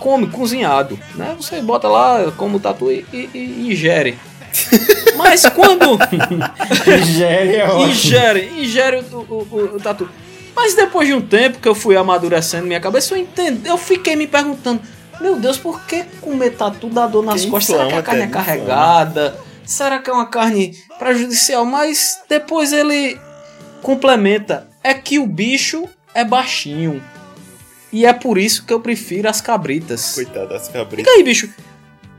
come 0.00 0.26
cozinhado. 0.28 0.98
Né? 1.14 1.34
Você 1.38 1.60
bota 1.60 1.88
lá, 1.88 2.32
come 2.36 2.56
o 2.56 2.60
tatu 2.60 2.90
e, 2.92 3.04
e- 3.12 3.30
e 3.34 3.72
ingere. 3.72 4.18
Mas 5.16 5.44
quando. 5.50 5.98
Ingere 7.02 7.56
é 7.56 7.68
ótimo. 7.68 7.88
ingere, 7.90 8.50
ingere 8.58 9.04
o, 9.12 9.16
o- 9.16 9.46
o- 9.50 9.76
o 9.76 9.80
tatu. 9.80 10.08
Mas 10.56 10.74
depois 10.74 11.06
de 11.06 11.14
um 11.14 11.20
tempo 11.20 11.58
que 11.60 11.68
eu 11.68 11.74
fui 11.74 11.96
amadurecendo 11.96 12.66
minha 12.66 12.80
cabeça, 12.80 13.14
eu 13.14 13.18
entendi. 13.18 13.68
Eu 13.68 13.76
fiquei 13.78 14.16
me 14.16 14.26
perguntando: 14.26 14.80
Meu 15.20 15.36
Deus, 15.36 15.56
por 15.58 15.80
que 15.84 16.02
comer 16.20 16.50
tatu 16.50 16.88
dá 16.88 17.06
dor 17.06 17.22
nas 17.24 17.44
Que 17.44 17.50
costas? 17.50 17.76
Será 17.76 17.88
que 17.88 17.94
a 17.94 18.02
carne 18.02 18.22
é 18.22 18.26
carregada? 18.26 19.36
Será 19.64 19.98
que 19.98 20.08
é 20.08 20.12
uma 20.12 20.26
carne 20.26 20.74
prejudicial? 20.98 21.64
Mas 21.64 22.18
depois 22.28 22.72
ele 22.72 23.18
complementa: 23.82 24.68
é 24.82 24.94
que 24.94 25.18
o 25.18 25.26
bicho 25.26 25.88
é 26.14 26.24
baixinho. 26.24 27.02
E 27.92 28.04
é 28.04 28.12
por 28.12 28.36
isso 28.36 28.64
que 28.66 28.72
eu 28.72 28.80
prefiro 28.80 29.28
as 29.28 29.40
cabritas. 29.40 30.14
Coitado 30.14 30.48
das 30.48 30.68
cabritas. 30.68 31.06
Fica 31.06 31.10
aí, 31.10 31.24
bicho. 31.24 31.52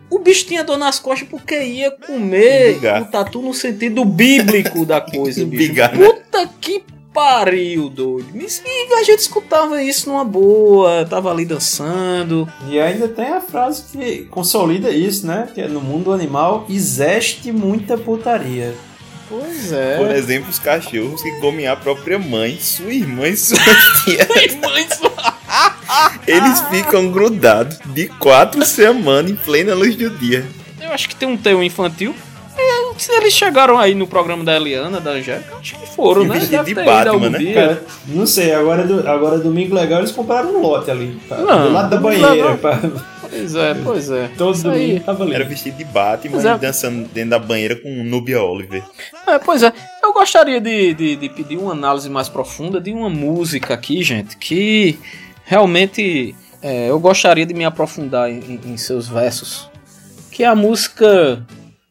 O 0.10 0.18
bicho 0.18 0.46
tinha 0.46 0.64
dor 0.64 0.78
nas 0.78 1.00
costas 1.00 1.28
porque 1.30 1.62
ia 1.64 1.92
comer 1.92 2.74
Bigar. 2.74 3.04
o 3.04 3.06
tatu 3.06 3.42
no 3.42 3.54
sentido 3.54 4.04
bíblico 4.04 4.84
da 4.84 5.00
coisa, 5.00 5.46
bicho. 5.46 5.68
Bigar, 5.68 5.96
né? 5.96 6.04
Puta 6.04 6.50
que 6.60 6.84
pariu, 7.14 7.90
doido. 7.90 8.30
E 8.36 8.94
a 8.94 9.04
gente 9.04 9.20
escutava 9.20 9.84
isso 9.84 10.10
numa 10.10 10.24
boa, 10.24 11.06
tava 11.06 11.30
ali 11.30 11.46
dançando. 11.46 12.52
E 12.68 12.80
ainda 12.80 13.08
tem 13.08 13.28
a 13.28 13.42
frase 13.42 13.84
que 13.92 14.26
consolida 14.26 14.90
isso, 14.90 15.28
né? 15.28 15.48
Que 15.54 15.62
é 15.62 15.68
no 15.68 15.82
mundo 15.82 16.12
animal 16.12 16.66
existe 16.68 17.52
muita 17.52 17.98
putaria. 17.98 18.74
Pois 19.30 19.72
é. 19.72 19.96
Por 19.98 20.10
exemplo, 20.10 20.50
os 20.50 20.58
cachorros 20.60 21.22
que 21.22 21.32
comem 21.40 21.68
a 21.68 21.76
própria 21.76 22.18
mãe, 22.18 22.58
sua 22.60 22.92
irmã 22.92 23.28
e 23.28 23.38
sua 23.38 23.58
tia. 24.04 24.28
Eles 26.28 26.60
ficam 26.70 27.10
grudados 27.12 27.78
de 27.86 28.08
quatro 28.08 28.64
semanas 28.66 29.32
em 29.32 29.36
plena 29.36 29.74
luz 29.74 29.96
do 29.96 30.10
dia. 30.10 30.46
Eu 30.82 30.92
acho 30.92 31.08
que 31.10 31.16
tem 31.16 31.28
um 31.28 31.38
teu 31.38 31.62
infantil. 31.64 32.16
É, 32.58 32.92
se 32.98 33.12
eles 33.14 33.34
chegaram 33.34 33.78
aí 33.80 33.96
no 33.96 34.06
programa 34.06 34.44
da 34.44 34.56
Eliana, 34.56 35.00
da 35.00 35.12
Angélica, 35.12 35.56
acho 35.60 35.80
que 35.80 35.88
foram, 35.96 36.24
E 36.24 36.28
né? 36.28 36.40
Deve 36.40 36.64
de 36.66 36.74
Batman, 36.76 37.12
algum 37.12 37.30
né? 37.30 37.38
dia. 37.40 37.54
Cara, 37.54 37.84
não 38.08 38.28
sei, 38.28 38.54
agora, 38.54 38.84
do, 38.84 39.08
agora 39.08 39.38
domingo 39.38 39.74
legal 39.74 40.00
eles 40.00 40.12
compraram 40.12 40.50
um 40.56 40.62
lote 40.62 40.92
ali. 40.92 41.18
Tá? 41.30 41.38
Não, 41.38 41.68
do 41.68 41.72
lado 41.74 41.90
da 41.90 41.98
banheira. 41.98 42.32
legal. 42.34 42.58
pra- 42.58 42.82
Pois 43.30 43.56
é, 43.56 43.74
pois 43.84 44.10
é. 44.10 44.30
Todo 44.38 44.56
Isso 44.56 44.70
aí. 44.70 44.88
domingo 44.88 45.06
tava 45.06 45.24
ali. 45.24 45.36
Era 45.36 45.46
vestido 45.46 45.78
de 45.78 45.84
Batman 45.86 46.52
é. 46.52 46.56
e 46.56 46.58
dançando 46.58 47.08
dentro 47.10 47.30
da 47.32 47.40
banheira 47.40 47.76
com 47.76 48.04
Nubia 48.04 48.42
Oliver. 48.42 48.84
É, 49.28 49.38
pois 49.40 49.64
é. 49.64 49.72
Eu 50.04 50.14
gostaria 50.14 50.60
de, 50.60 50.94
de, 50.94 51.16
de 51.16 51.30
pedir 51.30 51.58
uma 51.58 51.74
análise 51.74 52.10
mais 52.10 52.28
profunda 52.28 52.82
de 52.82 52.92
uma 52.92 53.10
música 53.10 53.74
aqui, 53.74 54.02
gente, 54.04 54.38
que 54.38 54.98
realmente 55.46 56.36
é, 56.62 56.90
eu 56.90 57.00
gostaria 57.00 57.46
de 57.46 57.54
me 57.54 57.64
aprofundar 57.66 58.30
em, 58.30 58.60
em 58.66 58.78
seus 58.78 59.08
versos. 59.08 59.70
que 60.32 60.44
é 60.44 60.48
a 60.48 60.56
música 60.56 61.46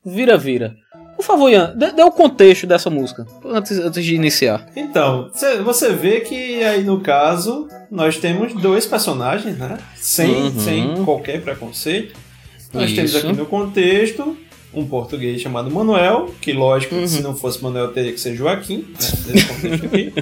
Vira 0.05 0.36
Vira. 0.39 0.77
Por 1.19 1.24
favor, 1.24 1.51
Ian, 1.51 1.74
dê, 1.77 1.90
dê 1.90 2.03
o 2.05 2.12
contexto 2.12 2.65
dessa 2.65 2.89
música, 2.89 3.27
antes, 3.45 3.77
antes 3.77 4.05
de 4.05 4.15
iniciar. 4.15 4.65
Então, 4.77 5.28
cê- 5.35 5.57
você 5.59 5.93
vê 5.93 6.20
que 6.20 6.62
aí 6.62 6.85
no 6.85 7.01
caso 7.01 7.66
nós 7.90 8.16
temos 8.19 8.55
dois 8.55 8.86
personagens, 8.86 9.59
né? 9.59 9.78
Sem, 9.97 10.32
Uhum. 10.32 10.61
sem 10.61 11.05
qualquer 11.05 11.43
preconceito. 11.43 12.15
Nós 12.73 12.93
temos 12.93 13.11
Isso. 13.15 13.27
aqui 13.27 13.36
no 13.36 13.47
contexto 13.47 14.36
um 14.73 14.86
português 14.86 15.40
chamado 15.40 15.70
Manuel, 15.70 16.32
que 16.40 16.53
lógico, 16.53 16.95
Uhum. 16.95 17.07
se 17.09 17.20
não 17.20 17.35
fosse 17.35 17.61
Manuel 17.65 17.89
teria 17.89 18.12
que 18.12 18.20
ser 18.20 18.36
Joaquim, 18.36 18.86
né? 18.89 19.09
Nesse 19.27 19.47
contexto 19.49 19.85
aqui. 19.86 20.12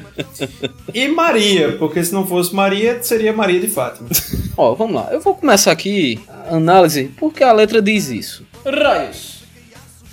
E 0.95 1.09
Maria, 1.09 1.73
porque 1.73 2.03
se 2.03 2.15
não 2.15 2.27
fosse 2.27 2.55
Maria, 2.55 3.03
seria 3.03 3.33
Maria 3.35 3.61
de 3.61 3.67
Fátima. 3.69 4.09
Ó, 4.57 4.73
vamos 4.75 4.95
lá. 4.95 5.09
Eu 5.13 5.21
vou 5.21 5.35
começar 5.35 5.73
aqui 5.73 6.19
a 6.49 6.57
análise 6.57 7.11
porque 7.19 7.45
a 7.45 7.53
letra 7.53 7.83
diz 7.83 8.09
isso. 8.09 8.47
Raios. 8.65 9.36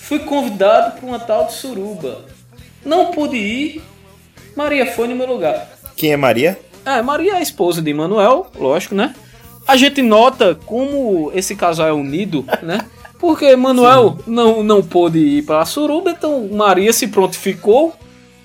Fui 0.04 0.20
convidado 0.20 0.98
para 1.00 1.08
uma 1.08 1.18
tal 1.18 1.46
de 1.46 1.54
suruba. 1.54 2.26
Não 2.86 3.08
pude 3.12 3.38
ir. 3.38 3.82
Maria 4.54 4.86
foi 4.92 5.08
no 5.08 5.16
meu 5.16 5.26
lugar. 5.26 5.66
Quem 5.96 6.12
é 6.12 6.18
Maria? 6.18 6.60
É, 6.86 7.02
Maria 7.02 7.34
é 7.34 7.38
a 7.38 7.42
esposa 7.42 7.82
de 7.82 7.94
Manuel, 7.94 8.48
lógico, 8.60 8.94
né? 8.94 9.16
A 9.66 9.78
gente 9.78 10.02
nota 10.02 10.60
como 10.66 11.32
esse 11.34 11.56
casal 11.56 11.88
é 11.88 11.94
unido, 11.94 12.46
né? 12.62 12.86
Porque 13.18 13.56
Manuel 13.56 14.18
não, 14.28 14.62
não 14.62 14.84
pôde 14.84 15.20
ir 15.20 15.46
para 15.46 15.62
a 15.62 15.66
suruba, 15.66 16.12
então 16.12 16.50
Maria 16.52 16.92
se 16.92 17.08
prontificou, 17.08 17.94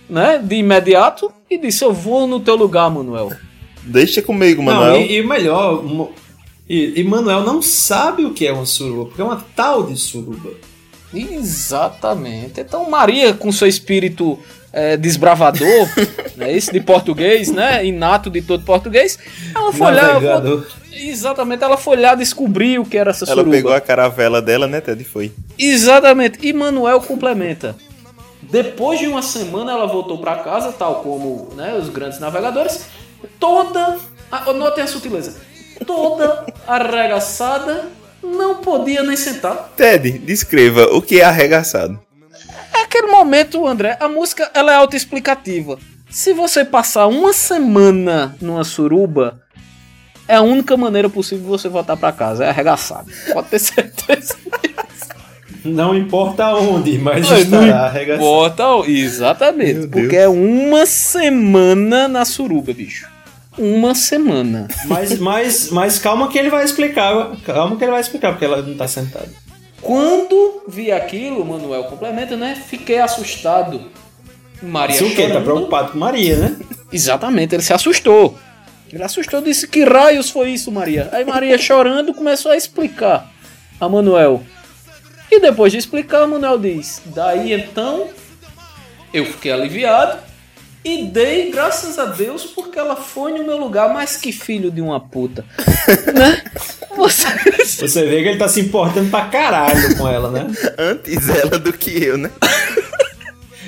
né? 0.09 0.39
De 0.39 0.55
imediato 0.55 1.33
e 1.51 1.59
disse: 1.59 1.85
Eu 1.85 1.93
vou 1.93 2.29
no 2.29 2.39
teu 2.39 2.55
lugar, 2.55 2.89
Manuel. 2.89 3.33
Deixa 3.83 4.23
comigo, 4.23 4.63
Não, 4.63 4.73
Manuel. 4.73 5.01
e, 5.01 5.17
e 5.17 5.27
melhor, 5.27 5.83
e, 6.69 7.01
e 7.01 7.05
Manuel 7.05 7.43
não 7.43 7.61
sabe 7.61 8.25
o 8.25 8.33
que 8.33 8.47
é 8.47 8.53
uma 8.53 8.65
suruba, 8.67 9.07
porque 9.07 9.21
é 9.21 9.25
uma 9.25 9.45
tal 9.57 9.83
de 9.83 9.97
suruba. 9.97 10.51
Exatamente. 11.13 12.61
Então 12.61 12.89
Maria, 12.91 13.33
com 13.35 13.51
seu 13.53 13.67
espírito 13.69 14.39
é, 14.73 14.97
desbravador, 14.97 15.89
né, 16.37 16.53
esse 16.53 16.73
de 16.73 16.81
português, 16.81 17.51
né, 17.51 17.85
inato 17.85 18.31
de 18.31 18.43
todo 18.43 18.65
português, 18.65 19.19
ela 19.55 19.73
foi 19.73 19.93
lá, 19.93 20.21
exatamente, 20.93 21.65
ela 21.65 21.77
foi 21.77 21.97
lá 21.97 22.15
descobrir 22.15 22.79
o 22.79 22.85
que 22.85 22.97
era 22.99 23.11
essa 23.11 23.25
Ela 23.25 23.37
suruba. 23.37 23.51
pegou 23.57 23.73
a 23.73 23.81
caravela 23.81 24.43
dela, 24.43 24.67
né, 24.67 24.81
Ted? 24.81 25.03
Foi. 25.05 25.33
Exatamente. 25.59 26.39
E 26.43 26.53
Manuel 26.53 27.01
complementa. 27.01 27.75
Depois 28.43 28.99
de 29.01 29.07
uma 29.07 29.23
semana 29.23 29.73
ela 29.73 29.87
voltou 29.87 30.19
para 30.19 30.37
casa, 30.37 30.73
tal 30.73 30.97
como 31.03 31.49
né, 31.57 31.75
os 31.75 31.89
grandes 31.89 32.19
navegadores, 32.21 32.87
toda, 33.41 33.99
a- 34.31 34.53
notem 34.53 34.85
a 34.85 34.87
sutileza, 34.87 35.37
toda 35.87 36.47
arregaçada, 36.67 37.87
não 38.37 38.57
podia 38.57 39.03
nem 39.03 39.17
sentar. 39.17 39.73
Ted, 39.77 40.19
descreva 40.19 40.85
o 40.93 41.01
que 41.03 41.21
é 41.21 41.25
arregaçado. 41.25 41.99
É 42.75 42.83
aquele 42.83 43.09
momento, 43.09 43.67
André, 43.67 43.97
a 44.01 44.09
música 44.09 44.51
ela 44.55 44.73
é 44.73 44.77
autoexplicativa. 44.77 45.79
Se 46.11 46.33
você 46.33 46.65
passar 46.65 47.07
uma 47.07 47.33
semana 47.33 48.37
numa 48.41 48.65
suruba, 48.65 49.41
é 50.27 50.37
a 50.37 50.43
única 50.43 50.77
maneira 50.77 51.09
possível 51.09 51.45
de 51.45 51.51
você 51.51 51.69
voltar 51.69 51.97
para 51.97 52.13
casa, 52.13 52.45
é 52.45 52.49
arregaçado. 52.51 53.11
Pode 53.33 53.49
ter 53.49 53.59
certeza. 53.59 54.37
Não 55.65 55.95
importa 55.95 56.55
onde, 56.55 56.97
mas 56.99 57.29
Não 57.29 57.39
estará 57.39 57.87
arregaçado. 57.87 58.23
importa, 58.25 58.91
exatamente. 58.91 59.89
Porque 59.89 60.17
é 60.17 60.29
uma 60.29 60.87
semana 60.87 62.07
na 62.09 62.25
suruba, 62.25 62.73
bicho. 62.73 63.07
Uma 63.59 63.95
semana. 63.95 64.69
Mas, 64.85 65.19
mas, 65.19 65.71
mas 65.71 65.99
calma 65.99 66.29
que 66.29 66.39
ele 66.39 66.49
vai 66.49 66.65
explicar. 66.65 67.37
Calma 67.45 67.77
que 67.77 67.85
ele 67.85 67.91
vai 67.91 68.01
explicar, 68.01 68.31
porque 68.31 68.45
ela 68.45 68.63
não 68.63 68.77
tá 68.77 68.87
sentada. 68.87 69.29
Quando 69.81 70.63
vi 70.69 70.93
aquilo, 70.93 71.45
Manuel 71.45 71.85
complementa, 71.85 72.37
né? 72.37 72.55
Fiquei 72.69 72.99
assustado. 72.99 73.91
Maria 74.63 74.97
Se 74.97 75.05
o 75.05 75.15
quê? 75.15 75.29
Tá 75.29 75.41
preocupado 75.41 75.93
com 75.93 75.99
Maria, 75.99 76.37
né? 76.37 76.57
Exatamente, 76.93 77.55
ele 77.55 77.63
se 77.63 77.73
assustou. 77.73 78.37
Ele 78.93 79.03
assustou, 79.03 79.41
disse 79.41 79.69
que 79.69 79.85
raios 79.85 80.31
foi 80.31 80.51
isso, 80.51 80.73
Maria. 80.73 81.09
Aí 81.13 81.25
Maria 81.25 81.57
chorando 81.59 82.15
começou 82.15 82.51
a 82.51 82.57
explicar 82.57 83.31
a 83.81 83.89
Manuel. 83.89 84.43
E 85.31 85.41
depois 85.41 85.73
de 85.73 85.79
explicar, 85.79 86.27
Manuel 86.27 86.59
diz: 86.59 87.03
Daí 87.07 87.53
então 87.53 88.09
eu 89.13 89.25
fiquei 89.27 89.53
aliviado 89.53 90.28
e 90.89 91.05
dei 91.05 91.51
graças 91.51 91.99
a 91.99 92.07
Deus 92.07 92.45
porque 92.45 92.79
ela 92.79 92.97
foi 92.97 93.33
no 93.33 93.45
meu 93.45 93.59
lugar, 93.59 93.93
mais 93.93 94.17
que 94.17 94.33
filho 94.33 94.71
de 94.71 94.81
uma 94.81 94.99
puta. 94.99 95.45
né? 96.15 96.43
Você... 96.97 97.29
Você 97.87 98.07
vê 98.07 98.23
que 98.23 98.29
ele 98.31 98.39
tá 98.39 98.49
se 98.49 98.61
importando 98.61 99.11
pra 99.11 99.27
caralho 99.27 99.97
com 99.97 100.09
ela, 100.09 100.31
né? 100.31 100.47
Antes 100.79 101.29
ela 101.29 101.59
do 101.59 101.73
que 101.73 102.03
eu, 102.03 102.17
né? 102.17 102.31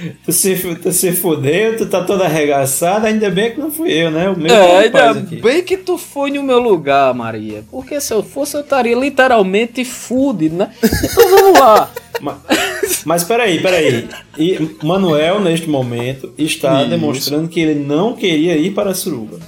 Tu 0.24 0.32
se, 0.32 0.54
tu 0.76 0.92
se 0.92 1.12
fudeu, 1.12 1.76
tu 1.76 1.86
tá 1.86 2.02
toda 2.04 2.24
arregaçada, 2.24 3.08
ainda 3.08 3.28
bem 3.30 3.52
que 3.52 3.60
não 3.60 3.70
fui 3.70 3.92
eu, 3.92 4.10
né? 4.10 4.28
O 4.30 4.38
meu 4.38 4.54
É, 4.54 4.78
ainda 4.84 5.10
aqui. 5.10 5.36
bem 5.36 5.62
que 5.62 5.76
tu 5.76 5.98
foi 5.98 6.30
no 6.30 6.42
meu 6.42 6.58
lugar, 6.58 7.12
Maria. 7.14 7.62
Porque 7.70 8.00
se 8.00 8.12
eu 8.14 8.22
fosse, 8.22 8.56
eu 8.56 8.60
estaria 8.62 8.96
literalmente 8.96 9.84
fudido, 9.84 10.56
né? 10.56 10.70
Então 10.82 11.28
vamos 11.30 11.58
lá. 11.58 11.90
Mas 13.04 13.24
peraí, 13.24 13.60
peraí. 13.60 14.08
E 14.38 14.76
Manuel, 14.82 15.40
neste 15.40 15.68
momento, 15.68 16.32
está 16.36 16.80
Isso. 16.80 16.90
demonstrando 16.90 17.48
que 17.48 17.60
ele 17.60 17.78
não 17.80 18.14
queria 18.14 18.56
ir 18.56 18.72
para 18.72 18.90
a 18.90 18.94
suruba. 18.94 19.38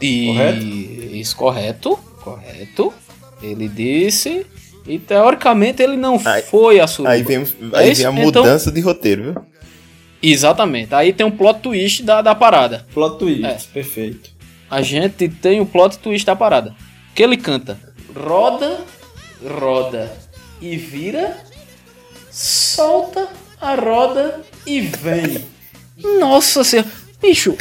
E... 0.00 0.26
Correto? 0.28 0.64
Isso, 1.16 1.36
correto. 1.36 1.98
Correto. 2.22 2.92
Ele 3.42 3.68
disse. 3.68 4.46
E 4.86 4.98
teoricamente 4.98 5.82
ele 5.82 5.96
não 5.96 6.18
foi 6.50 6.80
a 6.80 6.86
suruba. 6.86 7.10
Aí 7.12 7.22
vem, 7.22 7.38
É 7.38 7.78
aí 7.78 7.92
isso? 7.92 8.02
vem 8.02 8.10
a 8.10 8.12
Então- 8.26 8.42
mudança 8.42 8.70
de 8.72 8.80
roteiro, 8.80 9.22
viu? 9.22 9.34
Exatamente. 10.22 10.94
Aí 10.94 11.12
tem 11.12 11.26
um 11.26 11.30
plot 11.30 11.60
twist 11.60 12.02
da, 12.02 12.22
da 12.22 12.34
parada. 12.34 12.86
Plot 12.94 13.18
twist, 13.18 13.44
É. 13.44 13.58
perfeito. 13.72 14.30
A 14.70 14.80
gente 14.80 15.28
tem 15.28 15.60
o 15.60 15.66
plot 15.66 15.98
twist 15.98 16.24
da 16.24 16.36
parada. 16.36 16.74
Que 17.14 17.22
ele 17.22 17.36
canta: 17.36 17.78
roda, 18.16 18.80
roda 19.60 20.10
e 20.60 20.76
vira, 20.76 21.36
solta 22.30 23.28
a 23.60 23.74
roda 23.74 24.40
e 24.66 24.80
vem. 24.80 25.44
Nossa 26.18 26.64
senhora, 26.64 26.88
bicho, 27.20 27.54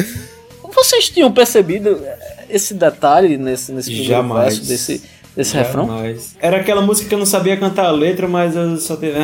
vocês 0.74 1.10
tinham 1.10 1.32
percebido 1.32 2.02
esse 2.50 2.74
detalhe 2.74 3.38
nesse, 3.38 3.72
nesse 3.72 3.92
primeiro 3.92 4.34
verso 4.34 4.66
desse, 4.66 5.04
desse 5.36 5.56
refrão? 5.56 5.86
Jamais. 5.88 6.36
Era 6.40 6.58
aquela 6.58 6.82
música 6.82 7.10
que 7.10 7.14
eu 7.16 7.20
não 7.20 7.26
sabia 7.26 7.58
cantar 7.58 7.86
a 7.88 7.92
letra, 7.92 8.28
mas 8.28 8.56
eu 8.56 8.78
só 8.78 8.96
tinha. 8.96 9.12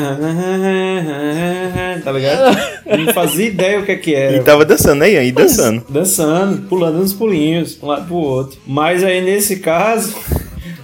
Tá 2.08 2.14
ligado? 2.14 2.58
Não 2.86 3.14
fazia 3.14 3.48
ideia 3.48 3.82
o 3.82 3.84
que 3.86 3.92
é 3.92 3.96
que 3.98 4.16
era. 4.16 4.38
E 4.38 4.40
tava 4.40 4.64
dançando, 4.64 5.00
né, 5.00 5.12
Ian? 5.12 5.24
E 5.24 5.32
dançando. 5.34 5.84
Dançando, 5.90 6.62
pulando 6.70 7.00
uns 7.02 7.12
pulinhos, 7.12 7.78
um 7.84 7.88
lado 7.88 8.06
pro 8.08 8.16
outro. 8.16 8.58
Mas 8.66 9.04
aí 9.04 9.20
nesse 9.20 9.58
caso, 9.58 10.16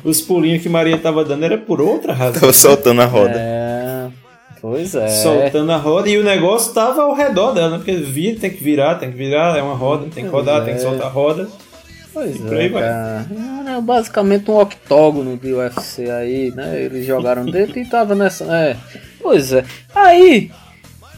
os 0.04 0.20
pulinhos 0.20 0.62
que 0.62 0.68
Maria 0.68 0.98
tava 0.98 1.24
dando 1.24 1.45
era 1.45 1.58
por 1.58 1.80
outra 1.80 2.12
razão. 2.12 2.41
Tava 2.41 2.52
soltando 2.52 3.02
a 3.02 3.06
roda. 3.06 3.36
É, 3.38 4.08
pois 4.60 4.94
é. 4.95 5.08
Soltando 5.08 5.72
a 5.72 5.78
roda 5.78 6.10
e 6.10 6.18
o 6.18 6.26
negócio 6.26 6.74
tava 6.74 7.04
ao 7.04 7.14
redor 7.16 7.54
dela, 7.54 7.70
né? 7.70 7.78
Porque 7.78 7.94
vira, 7.94 8.38
tem 8.41 8.50
que 8.50 8.62
virar, 8.62 8.95
tem 8.95 9.10
que 9.10 9.18
virar, 9.18 9.58
é 9.58 9.62
uma 9.62 9.76
roda, 9.76 10.08
tem 10.14 10.26
que 10.26 10.30
rodar, 10.30 10.56
Pois 10.56 10.66
tem 10.66 10.74
que 10.76 10.82
é. 10.82 10.84
soltar 10.84 11.08
a 11.08 11.10
roda. 11.10 11.48
Pois 12.14 12.36
E 12.36 12.40
por 12.40 12.54
aí 12.58 12.66
é, 12.66 12.70
vai. 12.70 12.84
cara. 12.84 13.26
Era 13.66 13.80
basicamente 13.80 14.52
um 14.52 14.60
octógono 14.60 15.38
de 15.38 15.54
UFC 15.54 16.12
aí, 16.12 16.52
né? 16.54 16.82
Eles 16.84 17.06
jogaram 17.06 17.45
dentro 17.45 17.80
e 17.80 17.86
tava 17.86 18.14
nessa. 18.14 18.44
É. 18.54 18.76
Pois 19.22 19.54
é. 19.54 19.64
Aí. 19.95 20.52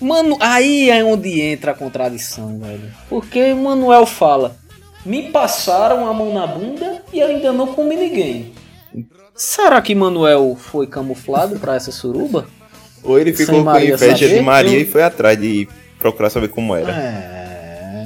Mano, 0.06 0.38
aí 0.40 0.90
é 0.92 1.04
onde 1.04 1.42
entra 1.42 1.72
a 1.72 1.74
contradição, 1.74 2.60
velho. 2.60 2.94
Porque 3.10 3.54
Manuel 3.56 4.06
fala: 4.06 4.56
Me 5.04 5.24
passaram 5.32 6.08
a 6.08 6.14
mão 6.14 6.32
na 6.32 6.46
bunda 6.46 7.02
e 7.12 7.22
ainda 7.22 7.52
não 7.52 7.68
comi 7.68 7.96
ninguém. 7.96 8.54
Será 9.36 9.82
que 9.82 9.96
Manuel 9.96 10.56
foi 10.60 10.86
camuflado 10.86 11.58
pra 11.60 11.76
essa 11.76 11.92
suruba? 11.92 12.46
Ou 13.04 13.20
ele 13.20 13.36
Sem 13.36 13.46
ficou 13.48 13.60
com 13.62 13.66
Maria 13.66 13.94
inveja 13.96 14.16
saber? 14.28 14.38
de 14.38 14.42
Maria 14.42 14.78
Eu- 14.78 14.82
e 14.82 14.86
foi 14.86 15.02
atrás 15.02 15.40
de 15.40 15.68
procurar 15.98 16.30
saber 16.30 16.50
como 16.50 16.76
era. 16.76 16.92
É. 16.92 17.36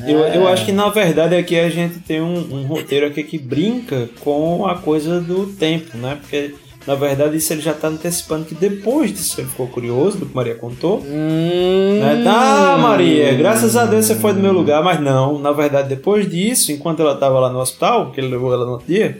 Eu, 0.07 0.19
eu 0.19 0.47
acho 0.47 0.65
que 0.65 0.71
na 0.71 0.89
verdade 0.89 1.35
aqui 1.35 1.59
a 1.59 1.69
gente 1.69 1.99
tem 1.99 2.21
um, 2.21 2.55
um 2.55 2.65
roteiro 2.65 3.05
aqui 3.07 3.23
que 3.23 3.37
brinca 3.37 4.09
com 4.21 4.65
a 4.65 4.77
coisa 4.77 5.19
do 5.19 5.47
tempo, 5.47 5.97
né? 5.97 6.17
Porque 6.21 6.55
na 6.89 6.95
verdade 6.95 7.37
isso 7.37 7.53
ele 7.53 7.61
já 7.61 7.71
tá 7.71 7.87
antecipando 7.87 8.45
que 8.45 8.55
depois 8.55 9.13
disso 9.13 9.39
ele 9.39 9.47
ficou 9.47 9.67
curioso 9.67 10.17
do 10.17 10.25
que 10.25 10.35
Maria 10.35 10.55
contou. 10.55 11.03
Hum. 11.05 11.99
Né? 11.99 12.23
Ah, 12.25 12.79
Maria, 12.79 13.31
graças 13.35 13.77
a 13.77 13.85
Deus 13.85 14.07
você 14.07 14.15
foi 14.15 14.33
do 14.33 14.39
meu 14.39 14.51
lugar, 14.51 14.83
mas 14.83 14.99
não. 14.99 15.37
Na 15.37 15.51
verdade, 15.51 15.87
depois 15.87 16.27
disso, 16.27 16.71
enquanto 16.71 17.03
ela 17.03 17.15
tava 17.15 17.39
lá 17.39 17.51
no 17.51 17.59
hospital, 17.59 18.11
que 18.11 18.19
ele 18.19 18.29
levou 18.29 18.51
ela 18.51 18.65
no 18.65 18.71
outro 18.71 18.87
dia, 18.87 19.19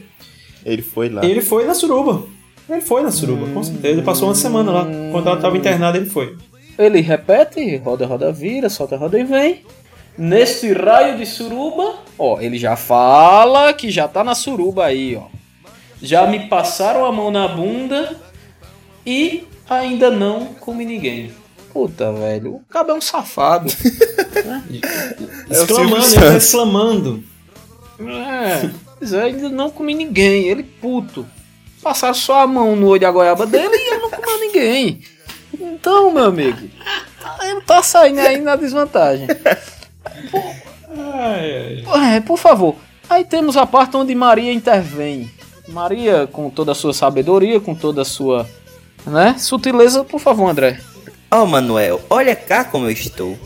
Ele 0.66 0.82
foi 0.82 1.10
lá. 1.10 1.24
ele 1.24 1.42
foi 1.42 1.64
na 1.66 1.76
suruba. 1.76 2.24
Ele 2.68 2.82
foi 2.82 3.04
na 3.04 3.12
suruba, 3.12 3.46
com 3.54 3.62
certeza. 3.62 3.88
Ele 3.94 4.02
passou 4.02 4.30
uma 4.30 4.34
semana 4.36 4.72
lá. 4.72 4.88
Enquanto 5.08 5.28
ela 5.28 5.38
tava 5.38 5.56
internada, 5.56 5.96
ele 5.96 6.10
foi. 6.10 6.36
Ele 6.76 7.02
repete, 7.02 7.78
roda, 7.78 8.08
roda, 8.08 8.32
vira, 8.32 8.68
solta, 8.68 8.98
roda 8.98 9.20
e 9.20 9.24
vem. 9.24 9.62
Nesse 10.18 10.74
raio 10.74 11.20
de 11.20 11.26
suruba, 11.28 12.00
ó, 12.18 12.42
ele 12.42 12.58
já 12.58 12.76
fala 12.76 13.72
que 13.74 13.92
já 13.92 14.08
tá 14.08 14.24
na 14.24 14.34
suruba 14.34 14.86
aí, 14.86 15.16
ó. 15.16 15.26
Já 16.02 16.26
me 16.28 16.48
passaram 16.48 17.06
a 17.06 17.12
mão 17.12 17.30
na 17.30 17.48
bunda 17.48 18.16
e 19.06 19.48
ainda 19.70 20.10
não 20.10 20.46
comi 20.46 20.86
ninguém. 20.86 21.32
Puta, 21.72 22.12
velho, 22.12 22.56
o 22.56 22.60
cabo 22.70 22.92
é 22.92 22.94
um 22.94 23.02
safado. 23.02 23.72
É 25.50 25.54
Exclamando, 25.54 26.14
tá 26.16 26.38
exclamando. 26.38 27.24
É, 28.00 28.70
pois 28.98 29.12
é, 29.12 29.24
ainda 29.24 29.50
não 29.50 29.70
comi 29.70 29.94
ninguém, 29.94 30.48
ele 30.48 30.64
puto. 30.64 31.26
Passaram 31.82 32.14
só 32.14 32.42
a 32.42 32.48
mão 32.48 32.76
no 32.76 32.88
olho 32.88 33.02
da 33.02 33.12
goiaba 33.12 33.46
dele 33.46 33.76
e 33.76 33.94
ele 33.94 34.02
não 34.02 34.10
comeu 34.10 34.40
ninguém. 34.40 35.02
Então, 35.60 36.12
meu 36.12 36.26
amigo, 36.26 36.70
ele 37.42 37.62
tá 37.62 37.84
saindo 37.84 38.20
aí 38.20 38.40
na 38.40 38.56
desvantagem. 38.56 39.28
É, 40.92 42.20
por 42.22 42.38
favor. 42.38 42.76
Aí 43.10 43.26
temos 43.26 43.58
a 43.58 43.66
parte 43.66 43.98
onde 43.98 44.14
Maria 44.16 44.54
intervém. 44.54 45.30
Maria, 45.70 46.28
com 46.32 46.50
toda 46.50 46.72
a 46.72 46.76
sua 46.76 46.94
sabedoria, 46.94 47.60
com 47.60 47.76
toda 47.76 48.02
a 48.02 48.06
sua 48.06 48.48
né, 49.06 49.36
sutileza, 49.38 50.04
por 50.04 50.20
favor, 50.20 50.50
André. 50.50 50.80
Oh, 51.32 51.46
Manuel, 51.46 52.02
olha 52.10 52.36
cá 52.36 52.64
como 52.64 52.86
eu 52.86 52.92
estou. 52.92 53.38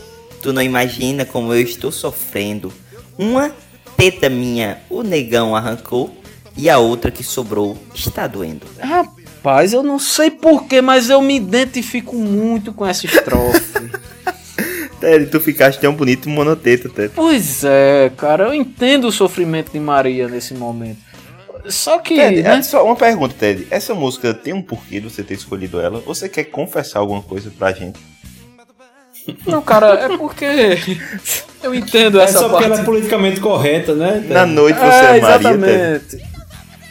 Tu 0.42 0.52
não 0.52 0.62
imagina 0.62 1.24
como 1.24 1.52
eu 1.52 1.60
estou 1.60 1.92
sofrendo. 1.92 2.72
Uma 3.18 3.52
teta 3.96 4.28
minha 4.28 4.78
o 4.90 5.02
negão 5.02 5.54
arrancou 5.54 6.14
e 6.56 6.68
a 6.70 6.78
outra 6.78 7.10
que 7.10 7.22
sobrou 7.22 7.76
está 7.94 8.26
doendo. 8.26 8.66
Rapaz, 8.78 9.72
eu 9.72 9.82
não 9.82 9.98
sei 9.98 10.30
porquê, 10.30 10.80
mas 10.80 11.10
eu 11.10 11.20
me 11.20 11.36
identifico 11.36 12.16
muito 12.16 12.72
com 12.72 12.86
essa 12.86 13.06
estrofe. 13.06 13.90
Ted, 15.00 15.26
tu 15.26 15.38
ficaste 15.40 15.80
tão 15.80 15.92
bonito 15.92 16.28
monoteta, 16.30 16.88
Ted. 16.88 17.12
pois 17.14 17.62
é, 17.64 18.10
cara, 18.16 18.44
eu 18.44 18.54
entendo 18.54 19.08
o 19.08 19.12
sofrimento 19.12 19.72
de 19.72 19.78
Maria 19.78 20.28
nesse 20.28 20.54
momento. 20.54 20.98
Só 21.68 21.98
que. 21.98 22.16
Ted, 22.16 22.42
né? 22.42 22.56
é 22.56 22.62
só 22.62 22.84
uma 22.84 22.96
pergunta, 22.96 23.34
Ted. 23.38 23.66
Essa 23.70 23.94
música 23.94 24.34
tem 24.34 24.52
um 24.52 24.62
porquê 24.62 25.00
de 25.00 25.10
você 25.10 25.22
ter 25.22 25.34
escolhido 25.34 25.80
ela? 25.80 26.02
Ou 26.06 26.14
Você 26.14 26.28
quer 26.28 26.44
confessar 26.44 26.98
alguma 27.00 27.22
coisa 27.22 27.50
pra 27.58 27.72
gente? 27.72 27.98
Não, 29.46 29.62
cara, 29.62 29.94
é 30.00 30.16
porque 30.18 30.78
eu 31.62 31.74
entendo 31.74 32.20
É 32.20 32.24
essa 32.24 32.40
só 32.40 32.48
porque 32.48 32.56
parte. 32.64 32.72
ela 32.72 32.80
é 32.82 32.84
politicamente 32.84 33.40
correta, 33.40 33.94
né? 33.94 34.22
Na 34.28 34.44
noite 34.44 34.78
você 34.78 34.84
é, 34.84 34.88
é, 35.16 35.20
Maria, 35.20 35.38
Ted. 35.38 35.56
exatamente. 35.56 36.34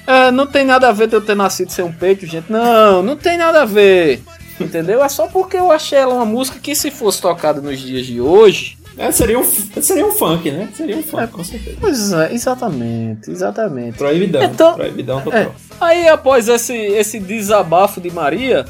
É, 0.08 0.32
não 0.32 0.48
tem 0.48 0.66
nada 0.66 0.90
a 0.90 0.92
ver 0.92 1.08
de 1.08 1.16
eu 1.16 1.22
ter 1.22 1.36
nascido 1.36 1.72
sem 1.72 1.86
um 1.86 1.92
peito, 1.92 2.26
gente. 2.26 2.52
Não, 2.52 3.04
não 3.04 3.16
tem 3.16 3.38
nada 3.38 3.62
a 3.62 3.66
ver. 3.66 4.22
Entendeu? 4.60 5.04
É 5.04 5.10
só 5.10 5.28
porque 5.28 5.56
eu 5.58 5.72
achei 5.72 5.98
ela 6.00 6.14
uma 6.16 6.26
música 6.26 6.60
que 6.60 6.76
se 6.76 6.90
fosse 6.92 7.22
tocada 7.22 7.62
nos 7.62 7.80
dias 7.80 8.06
de 8.06 8.20
hoje. 8.20 8.78
É, 8.98 9.12
seria, 9.12 9.40
um, 9.40 9.44
seria 9.44 10.06
um 10.06 10.12
funk, 10.12 10.52
né? 10.52 10.70
Seria 10.76 10.98
um 10.98 11.04
funk, 11.04 11.28
com 11.32 11.44
certeza. 11.44 11.78
Pois 11.80 12.14
é, 12.14 12.34
exatamente, 12.34 13.32
exatamente. 13.32 13.98
Proibidão. 13.98 14.44
Então, 14.44 14.76
proibidão 14.76 15.22
total. 15.22 15.40
É, 15.40 15.52
aí 15.82 16.08
após 16.08 16.48
esse, 16.48 16.76
esse 16.76 17.20
desabafo 17.20 18.00
de 18.00 18.12
Maria, 18.12 18.66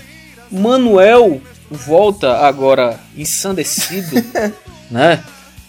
Manuel 0.50 1.42
volta 1.70 2.38
agora 2.38 3.00
ensandecido, 3.18 4.16
né? 4.90 5.24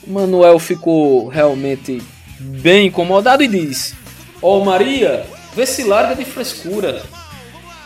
Manuel 0.06 0.58
ficou 0.58 1.28
realmente 1.28 2.00
bem 2.38 2.86
incomodado 2.86 3.42
e 3.42 3.48
diz: 3.48 3.94
Ó 4.40 4.62
Maria, 4.64 5.26
vê 5.54 5.66
se 5.66 5.82
larga 5.82 6.14
de 6.14 6.24
frescura, 6.24 7.02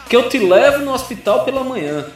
que 0.09 0.17
eu 0.17 0.29
te 0.29 0.39
levo 0.39 0.85
no 0.85 0.93
hospital 0.93 1.45
pela 1.45 1.65
manhã. 1.65 2.07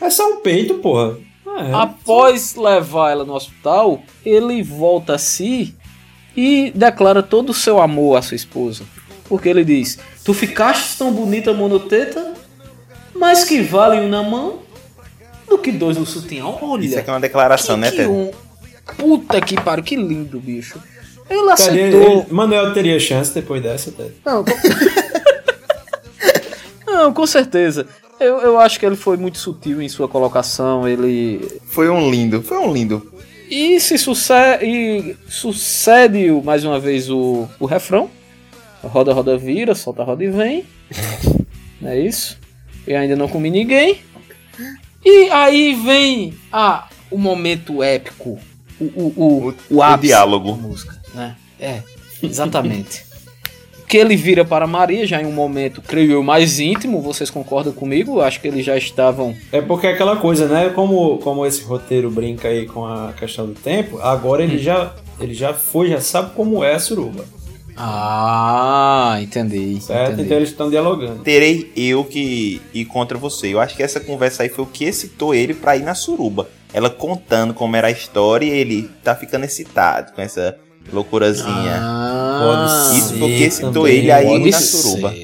É 0.00 0.10
só 0.10 0.28
um 0.32 0.40
peito, 0.40 0.74
porra. 0.74 1.16
É. 1.58 1.74
Após 1.74 2.54
levar 2.54 3.10
ela 3.10 3.24
no 3.24 3.34
hospital, 3.34 4.00
ele 4.24 4.62
volta 4.62 5.14
a 5.14 5.18
si 5.18 5.74
e 6.36 6.72
declara 6.74 7.22
todo 7.22 7.50
o 7.50 7.54
seu 7.54 7.80
amor 7.80 8.16
à 8.16 8.22
sua 8.22 8.34
esposa. 8.34 8.84
Porque 9.24 9.48
ele 9.48 9.64
diz: 9.64 9.98
Tu 10.24 10.32
ficaste 10.32 10.98
tão 10.98 11.12
bonita, 11.12 11.52
monoteta, 11.52 12.34
mas 13.14 13.44
que 13.44 13.60
vale 13.60 14.00
um 14.00 14.08
na 14.08 14.22
mão 14.22 14.60
do 15.48 15.58
que 15.58 15.70
dois 15.70 15.96
no 15.96 16.06
sutiã. 16.06 16.46
Olha. 16.46 16.84
Isso 16.84 16.98
aqui 16.98 17.10
é 17.10 17.12
uma 17.12 17.20
declaração, 17.20 17.76
né, 17.76 17.90
que 17.90 17.98
Ted? 17.98 18.08
um... 18.08 18.30
Puta 18.96 19.40
que 19.40 19.60
pariu, 19.60 19.84
que 19.84 19.96
lindo, 19.96 20.40
bicho. 20.40 20.80
Ele 21.30 21.50
aceitou. 21.50 22.26
Manuel 22.30 22.74
teria 22.74 22.98
chance 22.98 23.32
depois 23.32 23.62
dessa, 23.62 23.92
Ted. 23.92 24.12
Não, 24.24 24.44
com... 24.44 24.52
Não, 26.90 27.12
com 27.12 27.26
certeza. 27.26 27.86
Eu, 28.22 28.38
eu 28.40 28.58
acho 28.60 28.78
que 28.78 28.86
ele 28.86 28.96
foi 28.96 29.16
muito 29.16 29.38
sutil 29.38 29.80
em 29.82 29.88
sua 29.88 30.08
colocação. 30.08 30.86
Ele 30.88 31.40
Foi 31.66 31.88
um 31.90 32.10
lindo, 32.10 32.42
foi 32.42 32.58
um 32.58 32.72
lindo. 32.72 33.12
E 33.50 33.78
se 33.80 33.98
sucede, 33.98 34.64
e 34.64 35.16
sucede 35.28 36.30
o- 36.30 36.42
mais 36.42 36.64
uma 36.64 36.78
vez 36.80 37.10
o, 37.10 37.46
o 37.60 37.66
refrão. 37.66 38.08
Roda, 38.82 39.12
roda, 39.12 39.36
vira, 39.36 39.74
solta, 39.74 40.02
roda 40.02 40.24
e 40.24 40.28
vem. 40.30 40.64
Não 41.80 41.90
é 41.90 42.00
isso? 42.00 42.38
Eu 42.86 42.98
ainda 42.98 43.14
não 43.14 43.28
comi 43.28 43.50
ninguém. 43.50 44.00
E 45.04 45.28
aí 45.30 45.74
vem 45.74 46.34
ah, 46.52 46.88
o 47.10 47.18
momento 47.18 47.82
épico. 47.82 48.38
O, 48.80 48.84
o, 48.84 49.12
o, 49.16 49.54
o, 49.76 49.82
ápice 49.82 50.08
diálogo. 50.08 50.52
da 50.52 50.56
música, 50.58 51.00
né? 51.14 51.36
É, 51.60 51.82
exatamente. 52.22 53.04
que 53.92 53.98
ele 53.98 54.16
vira 54.16 54.42
para 54.42 54.66
Maria 54.66 55.06
já 55.06 55.20
em 55.20 55.26
um 55.26 55.32
momento, 55.32 55.82
creio 55.82 56.12
eu, 56.12 56.22
mais 56.22 56.58
íntimo. 56.58 57.02
Vocês 57.02 57.28
concordam 57.28 57.74
comigo? 57.74 58.22
Acho 58.22 58.40
que 58.40 58.48
eles 58.48 58.64
já 58.64 58.74
estavam 58.74 59.36
É 59.52 59.60
porque 59.60 59.86
é 59.86 59.92
aquela 59.92 60.16
coisa, 60.16 60.48
né? 60.48 60.70
Como, 60.70 61.18
como 61.18 61.44
esse 61.44 61.62
roteiro 61.62 62.10
brinca 62.10 62.48
aí 62.48 62.64
com 62.64 62.86
a 62.86 63.12
questão 63.12 63.46
do 63.46 63.52
tempo, 63.52 63.98
agora 63.98 64.42
ele 64.42 64.56
já 64.56 64.94
ele 65.20 65.34
já 65.34 65.52
foi, 65.52 65.90
já 65.90 66.00
sabe 66.00 66.30
como 66.34 66.64
é 66.64 66.72
a 66.72 66.78
suruba. 66.78 67.22
Ah, 67.76 69.18
entendi. 69.20 69.78
Certo? 69.82 70.12
entendi. 70.12 70.22
Então 70.22 70.38
eles 70.38 70.48
estão 70.48 70.70
dialogando. 70.70 71.22
Terei 71.22 71.70
eu 71.76 72.02
que 72.02 72.62
ir 72.72 72.86
contra 72.86 73.18
você. 73.18 73.52
Eu 73.52 73.60
acho 73.60 73.76
que 73.76 73.82
essa 73.82 74.00
conversa 74.00 74.42
aí 74.42 74.48
foi 74.48 74.64
o 74.64 74.68
que 74.68 74.86
excitou 74.86 75.34
ele 75.34 75.52
pra 75.52 75.76
ir 75.76 75.82
na 75.82 75.94
suruba. 75.94 76.48
Ela 76.72 76.88
contando 76.88 77.52
como 77.52 77.76
era 77.76 77.88
a 77.88 77.90
história 77.90 78.46
e 78.46 78.50
ele 78.50 78.90
tá 79.04 79.14
ficando 79.14 79.44
excitado 79.44 80.12
com 80.14 80.22
essa 80.22 80.56
loucurazinha. 80.92 81.78
Ah, 81.80 82.92
Isso 82.96 83.14
foi 83.18 83.22
o 83.22 83.26
que 83.32 83.38
ser 83.38 83.44
excitou 83.44 83.72
também, 83.72 83.96
ele 83.98 84.10
aí 84.12 84.26
pode 84.26 84.50
na 84.50 84.60
suruba. 84.60 85.14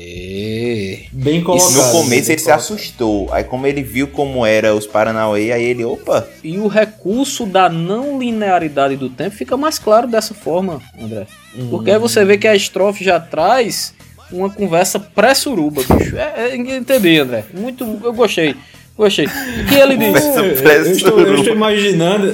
Bem 1.10 1.38
Isso 1.38 1.44
colocado. 1.46 1.74
no 1.74 1.90
começo 1.92 2.30
ele 2.30 2.38
se 2.38 2.44
colocado. 2.44 2.58
assustou. 2.58 3.28
Aí 3.32 3.44
como 3.44 3.66
ele 3.66 3.82
viu 3.82 4.06
como 4.08 4.46
era 4.46 4.74
os 4.74 4.86
Paranauê, 4.86 5.52
aí 5.52 5.64
ele, 5.64 5.84
opa, 5.84 6.26
E 6.44 6.58
o 6.58 6.68
recurso 6.68 7.44
da 7.44 7.68
não 7.68 8.18
linearidade 8.18 8.96
do 8.96 9.08
tempo 9.10 9.34
fica 9.34 9.56
mais 9.56 9.78
claro 9.78 10.06
dessa 10.06 10.34
forma, 10.34 10.80
André. 11.00 11.26
Porque 11.70 11.90
aí 11.90 11.98
você 11.98 12.24
vê 12.24 12.38
que 12.38 12.46
a 12.46 12.54
estrofe 12.54 13.02
já 13.02 13.18
traz 13.18 13.94
uma 14.30 14.50
conversa 14.50 15.00
pré-suruba, 15.00 15.82
bicho. 15.82 16.16
É, 16.16 16.50
é, 16.50 16.56
entendi, 16.56 17.18
André. 17.18 17.44
Muito, 17.52 17.84
eu 18.04 18.12
gostei. 18.12 18.54
Gostei. 18.96 19.26
O 19.26 19.66
que 19.66 19.74
ele 19.74 19.96
diz? 19.96 20.24
Conversa 20.24 20.88
Eu 20.88 20.92
estou, 20.92 21.20
eu 21.20 21.34
estou 21.36 21.54
imaginando, 21.54 22.26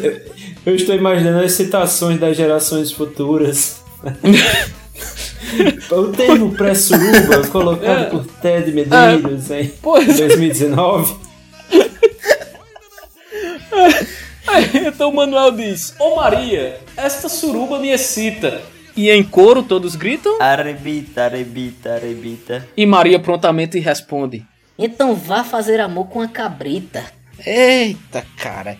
eu 0.66 0.74
estou 0.74 0.94
imaginando 0.94 1.44
as 1.44 1.52
citações 1.52 2.18
das 2.18 2.36
gerações 2.36 2.90
futuras. 2.92 3.82
o 5.90 6.08
termo 6.12 6.52
pré-suruba 6.54 7.46
colocado 7.48 8.02
É. 8.02 8.04
por 8.06 8.24
Ted 8.26 8.70
Medeiros 8.72 9.50
em 9.50 9.68
Pois 9.82 10.08
é. 10.20 10.26
2019. 10.28 11.16
Aí, 14.46 14.70
então 14.86 15.10
o 15.10 15.14
Manuel 15.16 15.52
diz: 15.52 15.94
Ô 15.98 16.16
Maria, 16.16 16.78
esta 16.96 17.28
suruba 17.28 17.78
me 17.78 17.88
excita. 17.90 18.60
E 18.96 19.10
em 19.10 19.24
coro 19.24 19.62
todos 19.62 19.96
gritam. 19.96 20.40
Arrebita, 20.40 21.24
arrebita, 21.24 21.94
arrebita. 21.94 22.68
E 22.76 22.86
Maria 22.86 23.18
prontamente 23.18 23.78
responde: 23.80 24.44
Então 24.78 25.14
vá 25.14 25.42
fazer 25.42 25.80
amor 25.80 26.06
com 26.08 26.20
a 26.20 26.28
cabrita. 26.28 27.04
Eita, 27.44 28.24
cara. 28.36 28.76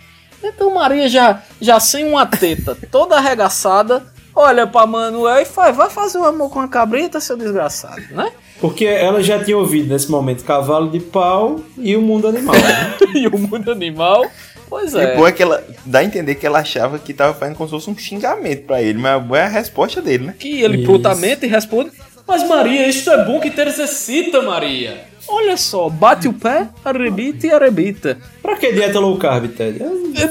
Então 0.49 0.75
Maria 0.75 1.09
já, 1.09 1.43
já 1.61 1.81
sem 1.81 2.09
uma 2.09 2.27
teta 2.27 2.77
toda 2.91 3.16
arregaçada, 3.16 4.03
olha 4.35 4.66
pra 4.66 4.87
Manuel 4.87 5.41
e 5.41 5.45
faz: 5.45 5.77
vai 5.77 5.91
fazer 5.91 6.19
um 6.19 6.25
amor 6.25 6.51
com 6.51 6.61
a 6.61 6.69
cabrita, 6.69 7.21
seu 7.21 7.37
desgraçado, 7.37 8.03
né? 8.11 8.31
Porque 8.61 8.87
ela 8.87 9.23
já 9.23 9.43
tinha 9.43 9.59
ouvido 9.59 9.89
nesse 9.93 10.11
momento 10.11 10.45
Cavalo 10.45 10.91
de 10.91 11.01
Pau 11.01 11.61
e 11.77 11.97
o 11.97 12.01
Mundo 12.01 12.29
Animal. 12.29 12.55
né? 12.55 12.95
e 13.15 13.27
o 13.27 13.37
mundo 13.37 13.71
animal. 13.71 14.25
Pois 14.69 14.95
E 14.95 15.01
é. 15.01 15.16
bom 15.16 15.27
é 15.27 15.33
que 15.33 15.43
ela 15.43 15.62
dá 15.85 15.99
a 15.99 16.05
entender 16.05 16.35
que 16.37 16.47
ela 16.47 16.61
achava 16.61 16.99
que 16.99 17.12
tava 17.12 17.35
fazendo 17.35 17.57
como 17.57 17.69
se 17.69 17.75
fosse 17.75 17.91
um 17.91 17.97
xingamento 17.97 18.65
pra 18.65 18.83
ele, 18.83 18.99
mas 18.99 19.23
é 19.33 19.43
a 19.43 19.49
resposta 19.49 20.01
dele, 20.01 20.27
né? 20.27 20.35
Que 20.39 20.62
ele 20.62 20.85
prontamente 20.85 21.47
responde: 21.47 21.91
Mas 22.27 22.47
Maria, 22.49 22.87
isto 22.89 23.11
é 23.11 23.25
bom 23.25 23.41
que 23.41 23.51
te 23.51 23.61
excita, 23.61 24.41
Maria. 24.41 25.05
Olha 25.27 25.57
só, 25.57 25.89
bate 25.89 26.29
o 26.29 26.33
pé, 26.33 26.69
arrebita 26.85 27.47
e 27.47 27.51
arrebita. 27.53 28.19
pra 28.43 28.57
que 28.57 28.73
dieta 28.73 29.01
low 29.01 29.17
carb, 29.19 29.49
Ted? 29.49 29.79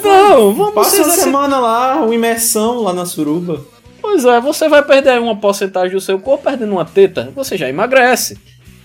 Não, 0.03 0.53
vamos 0.53 0.73
Passa 0.73 0.97
uma 1.03 1.09
ser- 1.13 1.21
semana 1.21 1.59
lá, 1.59 1.95
uma 2.03 2.13
imersão 2.13 2.81
lá 2.83 2.93
na 2.93 3.05
suruba. 3.05 3.65
Pois 4.01 4.23
é, 4.25 4.39
você 4.39 4.67
vai 4.69 4.83
perder 4.83 5.19
uma 5.19 5.35
porcentagem 5.35 5.91
do 5.91 6.01
seu 6.01 6.19
corpo 6.19 6.43
perdendo 6.43 6.71
uma 6.73 6.85
teta, 6.85 7.31
você 7.35 7.57
já 7.57 7.67
emagrece. 7.69 8.37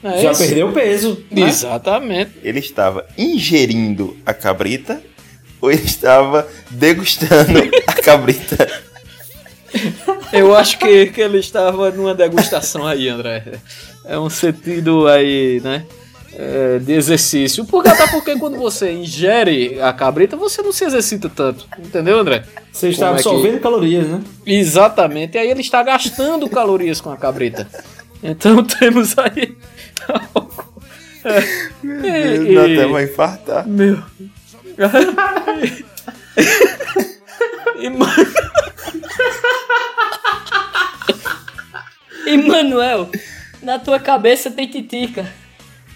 É 0.03 0.23
Já 0.23 0.31
isso? 0.31 0.45
perdeu 0.45 0.73
peso. 0.73 1.25
né? 1.31 1.43
Exatamente. 1.49 2.31
Ele 2.43 2.61
estava 2.61 3.05
ingerindo 3.19 4.17
a 4.25 4.33
cabrita 4.33 5.03
ou 5.61 5.71
ele 5.73 5.83
estava 5.85 6.47
degustando 6.71 7.59
a 7.87 7.93
cabrita? 7.95 8.57
Eu 10.33 10.55
acho 10.57 10.79
que, 10.79 11.07
que 11.07 11.21
ele 11.21 11.39
estava 11.39 11.91
numa 11.91 12.15
degustação 12.15 12.87
aí, 12.87 13.09
André. 13.09 13.45
É 14.05 14.19
um 14.19 14.31
sentido 14.31 15.07
aí, 15.09 15.61
né? 15.63 15.85
é, 16.41 16.79
de 16.79 16.93
exercício. 16.93 17.65
Porque 17.65 17.89
até 17.89 18.07
porque 18.09 18.37
quando 18.39 18.57
você 18.59 18.93
ingere 18.93 19.81
a 19.81 19.93
cabrita, 19.93 20.37
você 20.37 20.63
não 20.63 20.71
se 20.73 20.85
exercita 20.85 21.29
tanto. 21.29 21.67
Entendeu, 21.79 22.19
André? 22.21 22.45
Você 22.71 22.91
está 22.91 23.07
Como 23.09 23.19
é 23.19 23.23
que- 23.23 23.29
absorvendo 23.29 23.61
calorias, 23.61 24.07
né? 24.07 24.21
Exatamente. 24.47 25.37
E 25.37 25.41
aí 25.41 25.51
ele 25.51 25.63
está 25.63 25.83
gastando 25.83 26.49
calorias 26.49 27.01
com 27.01 27.11
a 27.11 27.17
cabrita. 27.17 27.67
Então 28.23 28.63
temos 28.65 29.17
aí. 29.19 29.57
Meu 31.83 32.05
E- 32.05 32.39
Deus, 32.47 32.69
e- 32.69 32.79
até 32.79 32.87
vai 32.87 33.05
infartar. 33.05 33.67
Meu. 33.67 33.99
e, 37.77 37.89
ma- 37.91 38.15
E 42.27 42.37
Manuel, 42.37 43.09
na 43.63 43.79
tua 43.79 43.99
cabeça 43.99 44.51
tem 44.51 44.67
titica. 44.69 45.27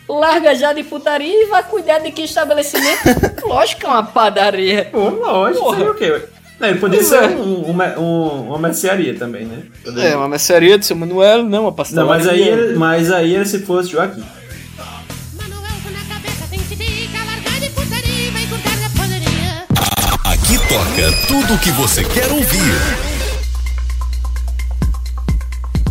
Larga 0.08 0.54
já 0.54 0.72
de 0.72 0.82
putaria 0.82 1.44
e 1.44 1.46
vai 1.46 1.62
cuidar 1.62 1.98
de 2.00 2.10
que 2.10 2.22
estabelecimento? 2.22 3.02
Lógico 3.46 3.80
que 3.80 3.86
é 3.86 3.88
uma 3.88 4.02
padaria. 4.02 4.88
Pô, 4.90 5.08
lógico, 5.08 5.64
Porra. 5.64 5.76
seria 5.76 5.92
o 5.92 5.94
quê? 5.94 6.22
Não, 6.58 6.68
ele 6.68 6.78
Pois 6.78 7.06
ser 7.06 7.22
é. 7.24 7.26
um, 7.28 7.70
um, 7.70 8.00
um- 8.00 8.48
uma 8.48 8.58
mercearia 8.58 9.14
também, 9.14 9.44
né? 9.46 9.62
É, 9.98 10.14
uma 10.16 10.28
mercearia 10.28 10.78
de 10.78 10.86
seu 10.86 10.94
Manuel, 10.96 11.42
não 11.44 11.62
uma 11.62 11.72
pastelaria. 11.72 12.10
Não, 12.10 12.18
mas 12.18 12.28
aí, 12.28 12.48
ele- 12.48 12.74
mas 12.78 13.10
aí 13.12 13.34
ele 13.34 13.44
se 13.46 13.60
fosse 13.60 13.90
Joaquim. 13.90 14.22
Toca 20.72 21.12
tudo 21.28 21.52
o 21.52 21.58
que 21.58 21.70
você 21.72 22.02
quer 22.02 22.32
ouvir. 22.32 22.72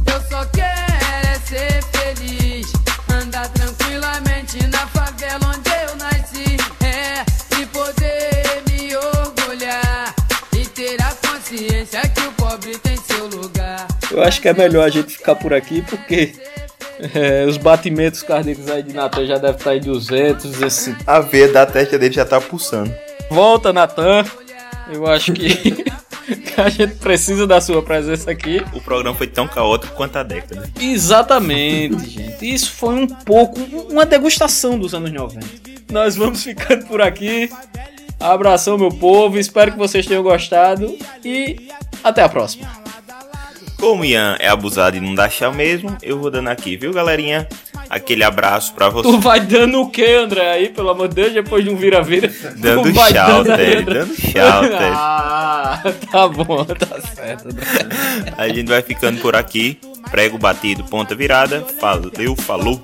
Eu 0.08 0.22
só 0.28 0.44
quero 0.46 0.92
é 1.24 1.40
ser 1.46 1.84
feliz, 1.84 2.74
andar 3.08 3.48
tranquilamente 3.50 4.66
na 4.68 4.88
favela 4.88 5.54
onde 5.56 5.70
eu 5.70 5.96
nasci, 5.98 6.58
é, 6.84 7.62
e 7.62 7.66
poder 7.68 8.64
me 8.68 8.96
orgulhar 8.96 10.16
e 10.58 10.66
ter 10.66 11.00
a 11.00 11.14
consciência 11.28 12.02
que 12.10 12.22
o 12.22 12.32
pobre 12.32 12.76
tem 12.80 12.98
seu 12.98 13.28
lugar. 13.28 13.88
Eu 14.10 14.24
acho 14.24 14.42
que 14.42 14.50
é 14.50 14.54
melhor 14.54 14.84
a 14.84 14.90
gente 14.90 15.14
ficar 15.16 15.36
por 15.36 15.54
aqui 15.54 15.84
porque 15.84 16.34
é, 17.14 17.46
os 17.46 17.58
batimentos 17.58 18.24
cardíacos 18.24 18.68
aí 18.68 18.82
de 18.82 18.94
Natan 18.94 19.28
já 19.28 19.38
devem 19.38 19.58
estar 19.58 19.76
em 19.76 19.82
200. 19.82 20.60
Esse... 20.60 20.98
A 21.06 21.20
veia 21.20 21.50
da 21.50 21.68
testa 21.68 22.00
dele 22.00 22.16
já 22.16 22.26
tá 22.26 22.42
pulsando. 22.42 22.92
Volta, 23.30 23.72
Natan. 23.72 24.26
Eu 24.90 25.06
acho 25.08 25.34
que, 25.34 25.84
a 26.58 26.70
gente 26.70 26.96
precisa 26.96 27.46
da 27.48 27.60
sua 27.60 27.82
presença 27.82 28.32
aqui. 28.32 28.64
O 28.74 28.82
programa 28.82 29.18
foi 29.18 29.28
tão 29.28 29.48
caótico 29.48 29.96
quanto 29.96 30.18
a 30.18 30.24
década. 30.24 30.70
Exatamente, 30.80 32.10
gente. 32.10 32.54
Isso 32.54 32.72
foi 32.72 32.96
um 32.96 33.08
pouco 33.08 33.60
uma 33.90 34.06
degustação 34.06 34.78
dos 34.78 34.94
anos 34.94 35.12
90. 35.12 35.46
Nós 35.92 36.16
vamos 36.16 36.44
ficando 36.44 36.86
por 36.86 37.02
aqui. 37.02 37.50
Abração, 38.20 38.78
meu 38.78 38.90
povo. 38.90 39.38
Espero 39.38 39.72
que 39.72 39.78
vocês 39.78 40.06
tenham 40.06 40.24
gostado. 40.24 40.98
E 41.24 41.70
até 42.04 42.24
a 42.24 42.30
próxima. 42.30 42.70
Como 43.78 44.04
o 44.04 44.06
Ian 44.06 44.38
é 44.40 44.48
abusado 44.48 44.96
e 44.96 45.00
não 45.00 45.16
dá 45.16 45.28
chá 45.28 45.52
mesmo, 45.52 45.98
eu 46.04 46.20
vou 46.20 46.30
dando 46.30 46.50
aqui, 46.50 46.78
viu, 46.78 46.94
galerinha? 46.94 47.48
Aquele 47.92 48.24
abraço 48.24 48.74
pra 48.74 48.88
você. 48.88 49.10
Tu 49.10 49.20
vai 49.20 49.42
dando 49.42 49.82
o 49.82 49.90
que, 49.90 50.06
André? 50.16 50.50
Aí, 50.54 50.70
pelo 50.70 50.92
amor 50.92 51.10
de 51.10 51.16
Deus, 51.16 51.34
depois 51.34 51.62
de 51.62 51.70
um 51.70 51.76
vira-vira. 51.76 52.32
Dando 52.56 52.84
tu 52.84 52.94
vai 52.96 53.12
tchau, 53.12 53.44
Ted, 53.44 53.52
André. 53.52 53.82
dando 53.82 54.16
tchau, 54.16 54.62
Ted. 54.62 54.76
Ah, 54.96 55.84
tá 56.10 56.28
bom, 56.30 56.64
tá 56.64 57.02
certo. 57.14 57.50
André. 57.50 57.66
A 58.38 58.48
gente 58.48 58.70
vai 58.70 58.82
ficando 58.82 59.20
por 59.20 59.36
aqui. 59.36 59.78
Prego 60.10 60.38
batido, 60.38 60.86
ponta 60.86 61.14
virada. 61.14 61.66
Valeu, 61.82 62.34
falou. 62.38 62.80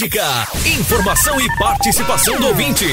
Música, 0.00 0.48
informação 0.64 1.38
e 1.38 1.58
participação 1.58 2.34
do 2.40 2.46
ouvinte. 2.46 2.86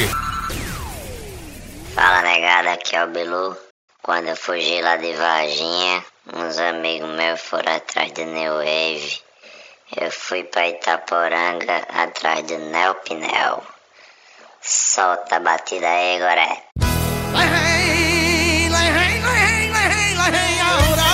Fala 1.96 2.22
negada, 2.22 2.74
aqui 2.74 2.98
é 2.98 3.06
o 3.06 3.08
Belu. 3.08 3.56
Quando 4.04 4.28
eu 4.28 4.36
fugi 4.36 4.82
lá 4.82 4.98
de 4.98 5.14
Varginha, 5.14 6.04
uns 6.34 6.58
amigos 6.58 7.10
meus 7.16 7.40
foram 7.40 7.78
atrás 7.78 8.12
do 8.12 8.26
New 8.26 8.56
Wave. 8.56 9.22
Eu 9.96 10.12
fui 10.12 10.44
pra 10.44 10.68
Itaporanga 10.68 11.78
atrás 11.88 12.46
do 12.46 12.58
Neo 12.58 12.96
Pinel. 12.96 13.64
Solta 14.62 15.38
a 15.38 15.40
batida 15.40 15.88
aí, 15.88 16.20
Goré. 16.20 16.62
Arruma 20.60 21.07